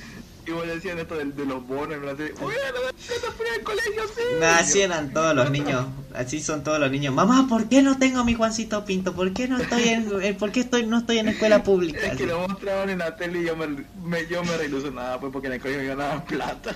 Igual, 0.46 0.64
igual 0.64 0.68
decían 0.76 0.98
esto 0.98 1.14
de, 1.16 1.24
de 1.26 1.44
los 1.46 1.66
bonos, 1.66 1.98
plan 1.98 2.16
de, 2.16 2.24
oye, 2.24 2.34
no 2.42 3.32
fui 3.32 3.46
al 3.56 3.62
colegio, 3.62 4.02
sí. 4.14 4.22
Nah, 4.40 4.58
así 4.58 4.80
eran 4.80 5.12
todos 5.12 5.34
los 5.34 5.50
niños, 5.50 5.86
así 6.14 6.40
son 6.40 6.62
todos 6.64 6.78
los 6.80 6.90
niños. 6.90 7.14
Mamá, 7.14 7.46
¿por 7.48 7.68
qué 7.68 7.82
no 7.82 7.98
tengo 7.98 8.20
a 8.20 8.24
mi 8.24 8.34
Juancito 8.34 8.84
Pinto? 8.84 9.14
¿Por 9.14 9.32
qué 9.32 9.48
no 9.48 9.58
estoy 9.58 9.88
en, 9.88 10.08
eh, 10.22 10.34
por 10.34 10.52
qué 10.52 10.60
estoy, 10.60 10.86
no 10.86 10.98
estoy 10.98 11.18
en 11.18 11.28
escuela 11.28 11.62
pública? 11.62 11.98
Es 12.00 12.04
que 12.16 12.24
Así. 12.24 12.26
lo 12.26 12.46
mostraban 12.48 12.90
en 12.90 12.98
la 12.98 13.16
tele 13.16 13.40
y 13.40 13.44
yo 13.46 13.56
me, 13.56 13.66
me, 14.04 14.26
yo 14.28 14.42
me 14.44 14.56
reilusionaba 14.56 15.20
pues 15.20 15.32
porque 15.32 15.46
en 15.48 15.54
el 15.54 15.60
colegio 15.60 15.82
me 15.82 15.88
ganaban 15.88 16.24
plata. 16.24 16.74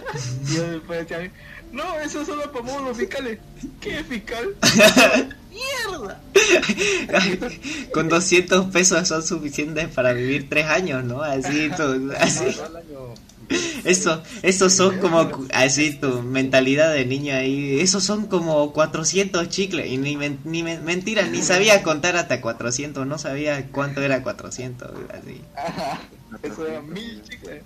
Y 0.48 0.54
yo 0.56 0.62
después 0.70 1.00
decía, 1.08 1.30
no, 1.72 1.82
eso 2.00 2.20
es 2.22 2.26
solo 2.26 2.50
para 2.50 2.64
módulos 2.64 2.96
fiscales. 2.96 3.38
¿Qué 3.80 4.02
fiscal? 4.04 4.54
¡Mierda! 5.50 6.20
Con 7.92 8.08
200 8.08 8.66
pesos 8.66 9.08
son 9.08 9.22
suficientes 9.22 9.88
para 9.88 10.12
vivir 10.12 10.48
tres 10.48 10.66
años, 10.66 11.04
¿no? 11.04 11.22
Así, 11.22 11.68
tú- 11.76 12.12
así. 12.18 12.44
Al 12.64 12.76
año 12.76 13.14
Eso, 13.84 14.22
esos 14.42 14.72
son 14.74 14.98
como, 14.98 15.46
así 15.54 15.94
tu 15.94 16.22
mentalidad 16.22 16.92
de 16.92 17.06
niño 17.06 17.34
ahí, 17.34 17.80
esos 17.80 18.04
son 18.04 18.26
como 18.26 18.72
400 18.72 19.48
chicles, 19.48 19.90
y 19.90 19.96
ni, 19.96 20.16
men- 20.16 20.38
ni 20.44 20.62
men- 20.62 20.84
mentira, 20.84 21.26
ni 21.26 21.40
sabía 21.40 21.82
contar 21.82 22.16
hasta 22.16 22.40
400, 22.42 23.06
no 23.06 23.18
sabía 23.18 23.68
cuánto 23.70 24.02
era 24.02 24.22
400, 24.22 24.90
así. 25.10 25.40
Ajá, 25.56 26.00
eso 26.42 26.66
era 26.66 26.82
mil 26.82 27.22
chicles. 27.22 27.62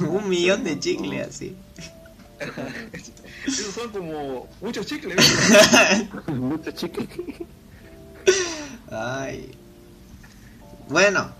Un 0.08 0.28
millón 0.30 0.64
de 0.64 0.78
chicles, 0.78 1.28
así. 1.28 1.54
Esos 3.46 3.74
son 3.74 3.90
como 3.90 4.48
muchos 4.62 4.86
chicles. 4.86 5.16
Mucho 6.28 6.70
chicle. 6.70 7.06
Ay. 8.90 9.50
Bueno, 10.88 11.30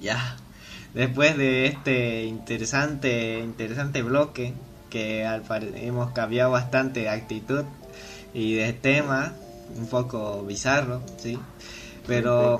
ya. 0.00 0.36
Después 0.94 1.36
de 1.36 1.66
este 1.66 2.24
interesante, 2.24 3.40
interesante 3.40 4.02
bloque, 4.02 4.54
que 4.90 5.26
al 5.26 5.42
hemos 5.76 6.12
cambiado 6.12 6.52
bastante 6.52 7.00
de 7.00 7.08
actitud 7.10 7.64
y 8.32 8.54
de 8.54 8.72
tema, 8.72 9.34
un 9.76 9.86
poco 9.86 10.42
bizarro, 10.44 11.02
sí. 11.18 11.38
Pero, 12.06 12.58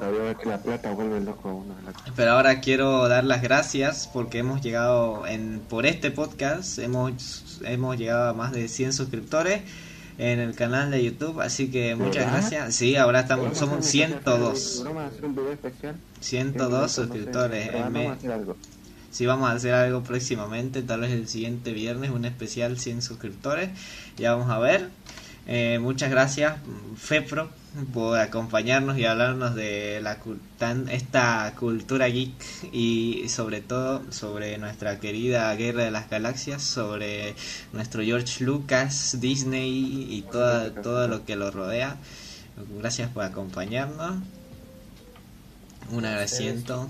pero 2.14 2.32
ahora 2.32 2.60
quiero 2.60 3.08
dar 3.08 3.24
las 3.24 3.40
gracias 3.40 4.06
porque 4.12 4.38
hemos 4.40 4.60
llegado 4.60 5.26
en 5.26 5.60
por 5.60 5.86
este 5.86 6.10
podcast 6.10 6.78
hemos 6.78 7.58
hemos 7.64 7.96
llegado 7.96 8.28
a 8.28 8.34
más 8.34 8.52
de 8.52 8.68
100 8.68 8.92
suscriptores 8.92 9.62
en 10.18 10.40
el 10.40 10.54
canal 10.54 10.90
de 10.90 11.02
YouTube, 11.04 11.40
así 11.40 11.70
que 11.70 11.94
muchas 11.94 12.30
gracias. 12.30 12.74
Sí, 12.74 12.96
ahora 12.96 13.20
estamos 13.20 13.56
somos 13.56 13.78
hacer 13.86 14.06
una 14.08 14.16
especial- 14.16 14.22
102. 14.24 14.82
Vamos 14.84 15.02
a 15.02 15.06
hacer 15.06 15.24
un 15.24 15.34
video 15.36 15.52
especial. 15.52 15.96
102 16.20 16.26
Siempre, 16.26 16.68
no 16.68 16.88
sé, 16.88 16.94
suscriptores. 16.94 17.66
en 17.68 17.72
Vamos 17.74 17.86
a 17.86 17.90
me- 17.90 18.08
hacer 18.08 18.32
algo. 18.32 18.56
Si 19.10 19.26
vamos 19.26 19.48
a 19.48 19.52
hacer 19.52 19.72
algo 19.74 20.02
próximamente, 20.02 20.82
tal 20.82 21.00
vez 21.00 21.12
el 21.12 21.28
siguiente 21.28 21.72
viernes, 21.72 22.10
un 22.10 22.24
especial 22.24 22.78
100 22.78 23.00
suscriptores. 23.02 23.70
Ya 24.18 24.34
vamos 24.34 24.50
a 24.50 24.58
ver. 24.58 24.90
Eh, 25.46 25.78
muchas 25.80 26.10
gracias, 26.10 26.56
Fepro, 26.96 27.48
por 27.92 28.18
acompañarnos 28.18 28.98
y 28.98 29.04
hablarnos 29.04 29.54
de 29.54 30.00
la 30.02 30.18
cul- 30.20 30.38
tan- 30.58 30.88
esta 30.88 31.54
cultura 31.58 32.06
geek 32.08 32.32
y 32.72 33.28
sobre 33.28 33.60
todo 33.60 34.02
sobre 34.10 34.56
nuestra 34.58 34.98
querida 34.98 35.54
Guerra 35.54 35.84
de 35.84 35.90
las 35.90 36.08
Galaxias, 36.10 36.62
sobre 36.62 37.34
nuestro 37.72 38.02
George 38.02 38.42
Lucas, 38.44 39.18
Disney 39.20 40.06
y 40.10 40.22
toda, 40.22 40.74
todo 40.82 41.08
lo 41.08 41.24
que 41.24 41.36
lo 41.36 41.50
rodea. 41.50 41.96
Gracias 42.78 43.10
por 43.10 43.22
acompañarnos. 43.24 44.16
Un 45.90 46.04
agradecimiento. 46.04 46.88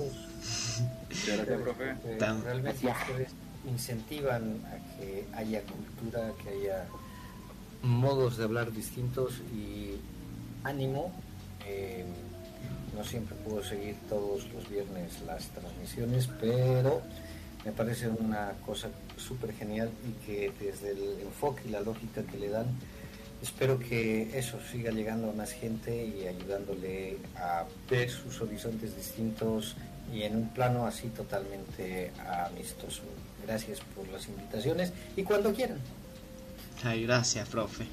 Gracias, 1.09 1.60
profe. 1.60 1.94
Tan- 2.18 2.42
realmente 2.42 2.86
ustedes 2.86 3.30
incentivan 3.68 4.60
a 4.66 4.96
que 4.96 5.26
haya 5.34 5.60
cultura, 5.62 6.32
que 6.42 6.48
haya 6.50 6.86
modos 7.82 8.36
de 8.38 8.44
hablar 8.44 8.72
distintos 8.72 9.34
y 9.55 9.96
ánimo. 10.68 11.12
Eh, 11.66 12.04
no 12.96 13.04
siempre 13.04 13.36
puedo 13.44 13.62
seguir 13.62 13.96
todos 14.08 14.46
los 14.52 14.68
viernes 14.68 15.20
las 15.26 15.48
transmisiones, 15.48 16.28
pero 16.40 17.02
me 17.64 17.72
parece 17.72 18.08
una 18.08 18.52
cosa 18.64 18.88
súper 19.16 19.52
genial 19.52 19.90
y 20.06 20.26
que 20.26 20.52
desde 20.58 20.90
el 20.92 21.20
enfoque 21.22 21.62
y 21.66 21.70
la 21.70 21.80
lógica 21.80 22.22
que 22.22 22.38
le 22.38 22.48
dan, 22.48 22.66
espero 23.42 23.78
que 23.78 24.36
eso 24.36 24.58
siga 24.72 24.90
llegando 24.90 25.30
a 25.30 25.32
más 25.32 25.52
gente 25.52 26.06
y 26.06 26.26
ayudándole 26.26 27.18
a 27.36 27.64
ver 27.88 28.10
sus 28.10 28.40
horizontes 28.40 28.96
distintos 28.96 29.76
y 30.12 30.22
en 30.22 30.36
un 30.36 30.48
plano 30.48 30.86
así 30.86 31.08
totalmente 31.08 32.10
amistoso. 32.46 33.02
Gracias 33.46 33.80
por 33.94 34.08
las 34.08 34.26
invitaciones 34.28 34.92
y 35.16 35.22
cuando 35.22 35.52
quieran. 35.52 35.78
Ay, 36.82 37.04
gracias, 37.04 37.48
profe. 37.48 37.86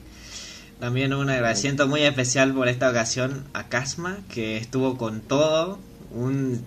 También 0.80 1.14
un 1.14 1.30
agradecimiento 1.30 1.88
muy 1.88 2.02
especial 2.02 2.54
por 2.54 2.68
esta 2.68 2.90
ocasión 2.90 3.46
a 3.54 3.68
Casma, 3.70 4.18
que 4.30 4.58
estuvo 4.58 4.98
con 4.98 5.22
todo, 5.22 5.80
un 6.12 6.64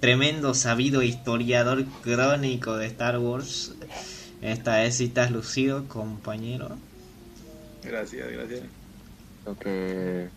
tremendo 0.00 0.54
sabido 0.54 1.02
historiador 1.02 1.84
crónico 2.02 2.76
de 2.76 2.86
Star 2.86 3.18
Wars. 3.18 3.72
Esta 4.42 4.76
vez 4.76 4.96
sí 4.96 5.04
estás 5.06 5.30
lucido, 5.30 5.88
compañero. 5.88 6.76
Gracias, 7.82 8.30
gracias. 8.30 8.60
Lo 9.46 9.56
que. 9.58 10.28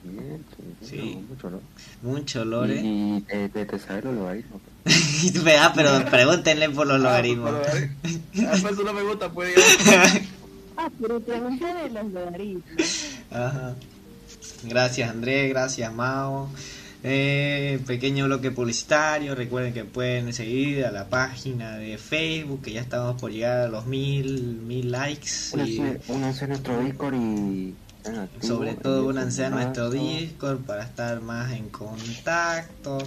Sí, 0.81 0.87
Sí. 0.87 1.15
no, 1.15 1.21
mucho, 1.27 1.49
¿no? 1.49 1.61
Mucho 2.03 2.45
lore. 2.45 2.79
Y, 2.81 3.17
y 3.17 3.21
te, 3.21 3.49
te, 3.49 3.65
te 3.65 3.79
sabes 3.79 4.05
los 4.05 4.15
logaritmos. 4.15 4.61
ah, 5.59 5.73
pero 5.75 6.05
pregúntenle 6.09 6.69
por 6.69 6.87
los 6.87 6.99
logaritmos. 7.01 7.51
Ah, 7.51 7.61
pues, 8.01 8.19
ah, 8.45 8.57
pues 8.61 8.73
eso 8.73 8.83
no 8.83 8.93
me 8.93 9.03
gusta, 9.03 9.29
pues. 9.31 9.53
Ah, 10.81 10.89
pero 10.97 11.19
pregunté 11.19 11.65
de 11.73 11.89
los 11.89 12.05
logaritmos. 12.05 12.63
Ajá. 13.29 13.75
Gracias 14.63 15.09
Andrés, 15.09 15.49
gracias 15.49 15.93
Mao. 15.93 16.49
Eh, 17.03 17.79
pequeño 17.85 18.25
bloque 18.27 18.51
publicitario. 18.51 19.35
Recuerden 19.35 19.73
que 19.73 19.83
pueden 19.83 20.31
seguir 20.31 20.85
a 20.85 20.91
la 20.91 21.09
página 21.09 21.75
de 21.75 21.97
Facebook, 21.97 22.61
que 22.61 22.71
ya 22.71 22.79
estamos 22.79 23.19
por 23.19 23.29
llegar 23.29 23.59
a 23.59 23.67
los 23.67 23.87
mil, 23.87 24.61
mil 24.61 24.89
likes. 24.89 25.51
Únanse, 26.07 26.45
a 26.45 26.47
nuestro 26.47 26.81
Discord 26.81 27.15
y. 27.15 27.75
sobre 28.41 28.75
todo 28.75 29.05
únanse 29.05 29.43
a 29.43 29.49
nuestro. 29.49 29.89
Discord 29.89 30.59
para 30.59 30.83
estar 30.83 31.19
más 31.19 31.51
en 31.51 31.67
contacto. 31.67 32.99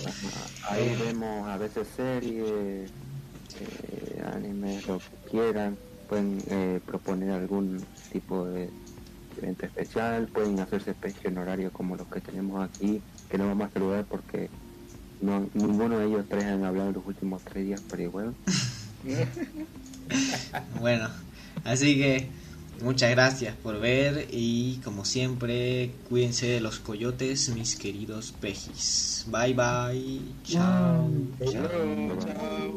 Ahí 0.68 0.94
vemos 1.06 1.48
a 1.48 1.56
veces 1.56 1.88
series, 1.96 2.90
eh, 3.60 4.22
animes, 4.34 4.86
lo 4.86 4.98
que 4.98 5.30
quieran. 5.30 5.76
Pueden 6.12 6.44
eh, 6.50 6.78
proponer 6.84 7.30
algún 7.30 7.86
tipo 8.10 8.44
de 8.44 8.68
evento 9.38 9.64
especial, 9.64 10.28
pueden 10.28 10.60
hacerse 10.60 10.90
especie 10.90 11.30
en 11.30 11.38
horario 11.38 11.72
como 11.72 11.96
los 11.96 12.06
que 12.06 12.20
tenemos 12.20 12.62
aquí, 12.62 13.02
que 13.30 13.38
no 13.38 13.46
vamos 13.46 13.68
a 13.68 13.72
saludar 13.72 14.04
porque 14.04 14.50
no, 15.22 15.48
ninguno 15.54 15.98
de 15.98 16.04
ellos 16.04 16.26
tres 16.28 16.44
han 16.44 16.66
hablado 16.66 16.88
en 16.90 16.94
los 16.96 17.06
últimos 17.06 17.42
tres 17.42 17.64
días, 17.64 17.80
pero 17.88 18.02
igual. 18.02 18.34
Bueno, 20.82 21.08
así 21.64 21.96
que 21.96 22.26
muchas 22.82 23.10
gracias 23.12 23.56
por 23.56 23.80
ver 23.80 24.26
y 24.30 24.80
como 24.84 25.06
siempre, 25.06 25.92
cuídense 26.10 26.48
de 26.48 26.60
los 26.60 26.78
coyotes, 26.78 27.48
mis 27.54 27.76
queridos 27.76 28.32
pejis. 28.32 29.24
Bye 29.28 29.54
bye. 29.54 30.34
Chao. 30.44 31.08
chao. 31.50 32.18
Chao. 32.20 32.76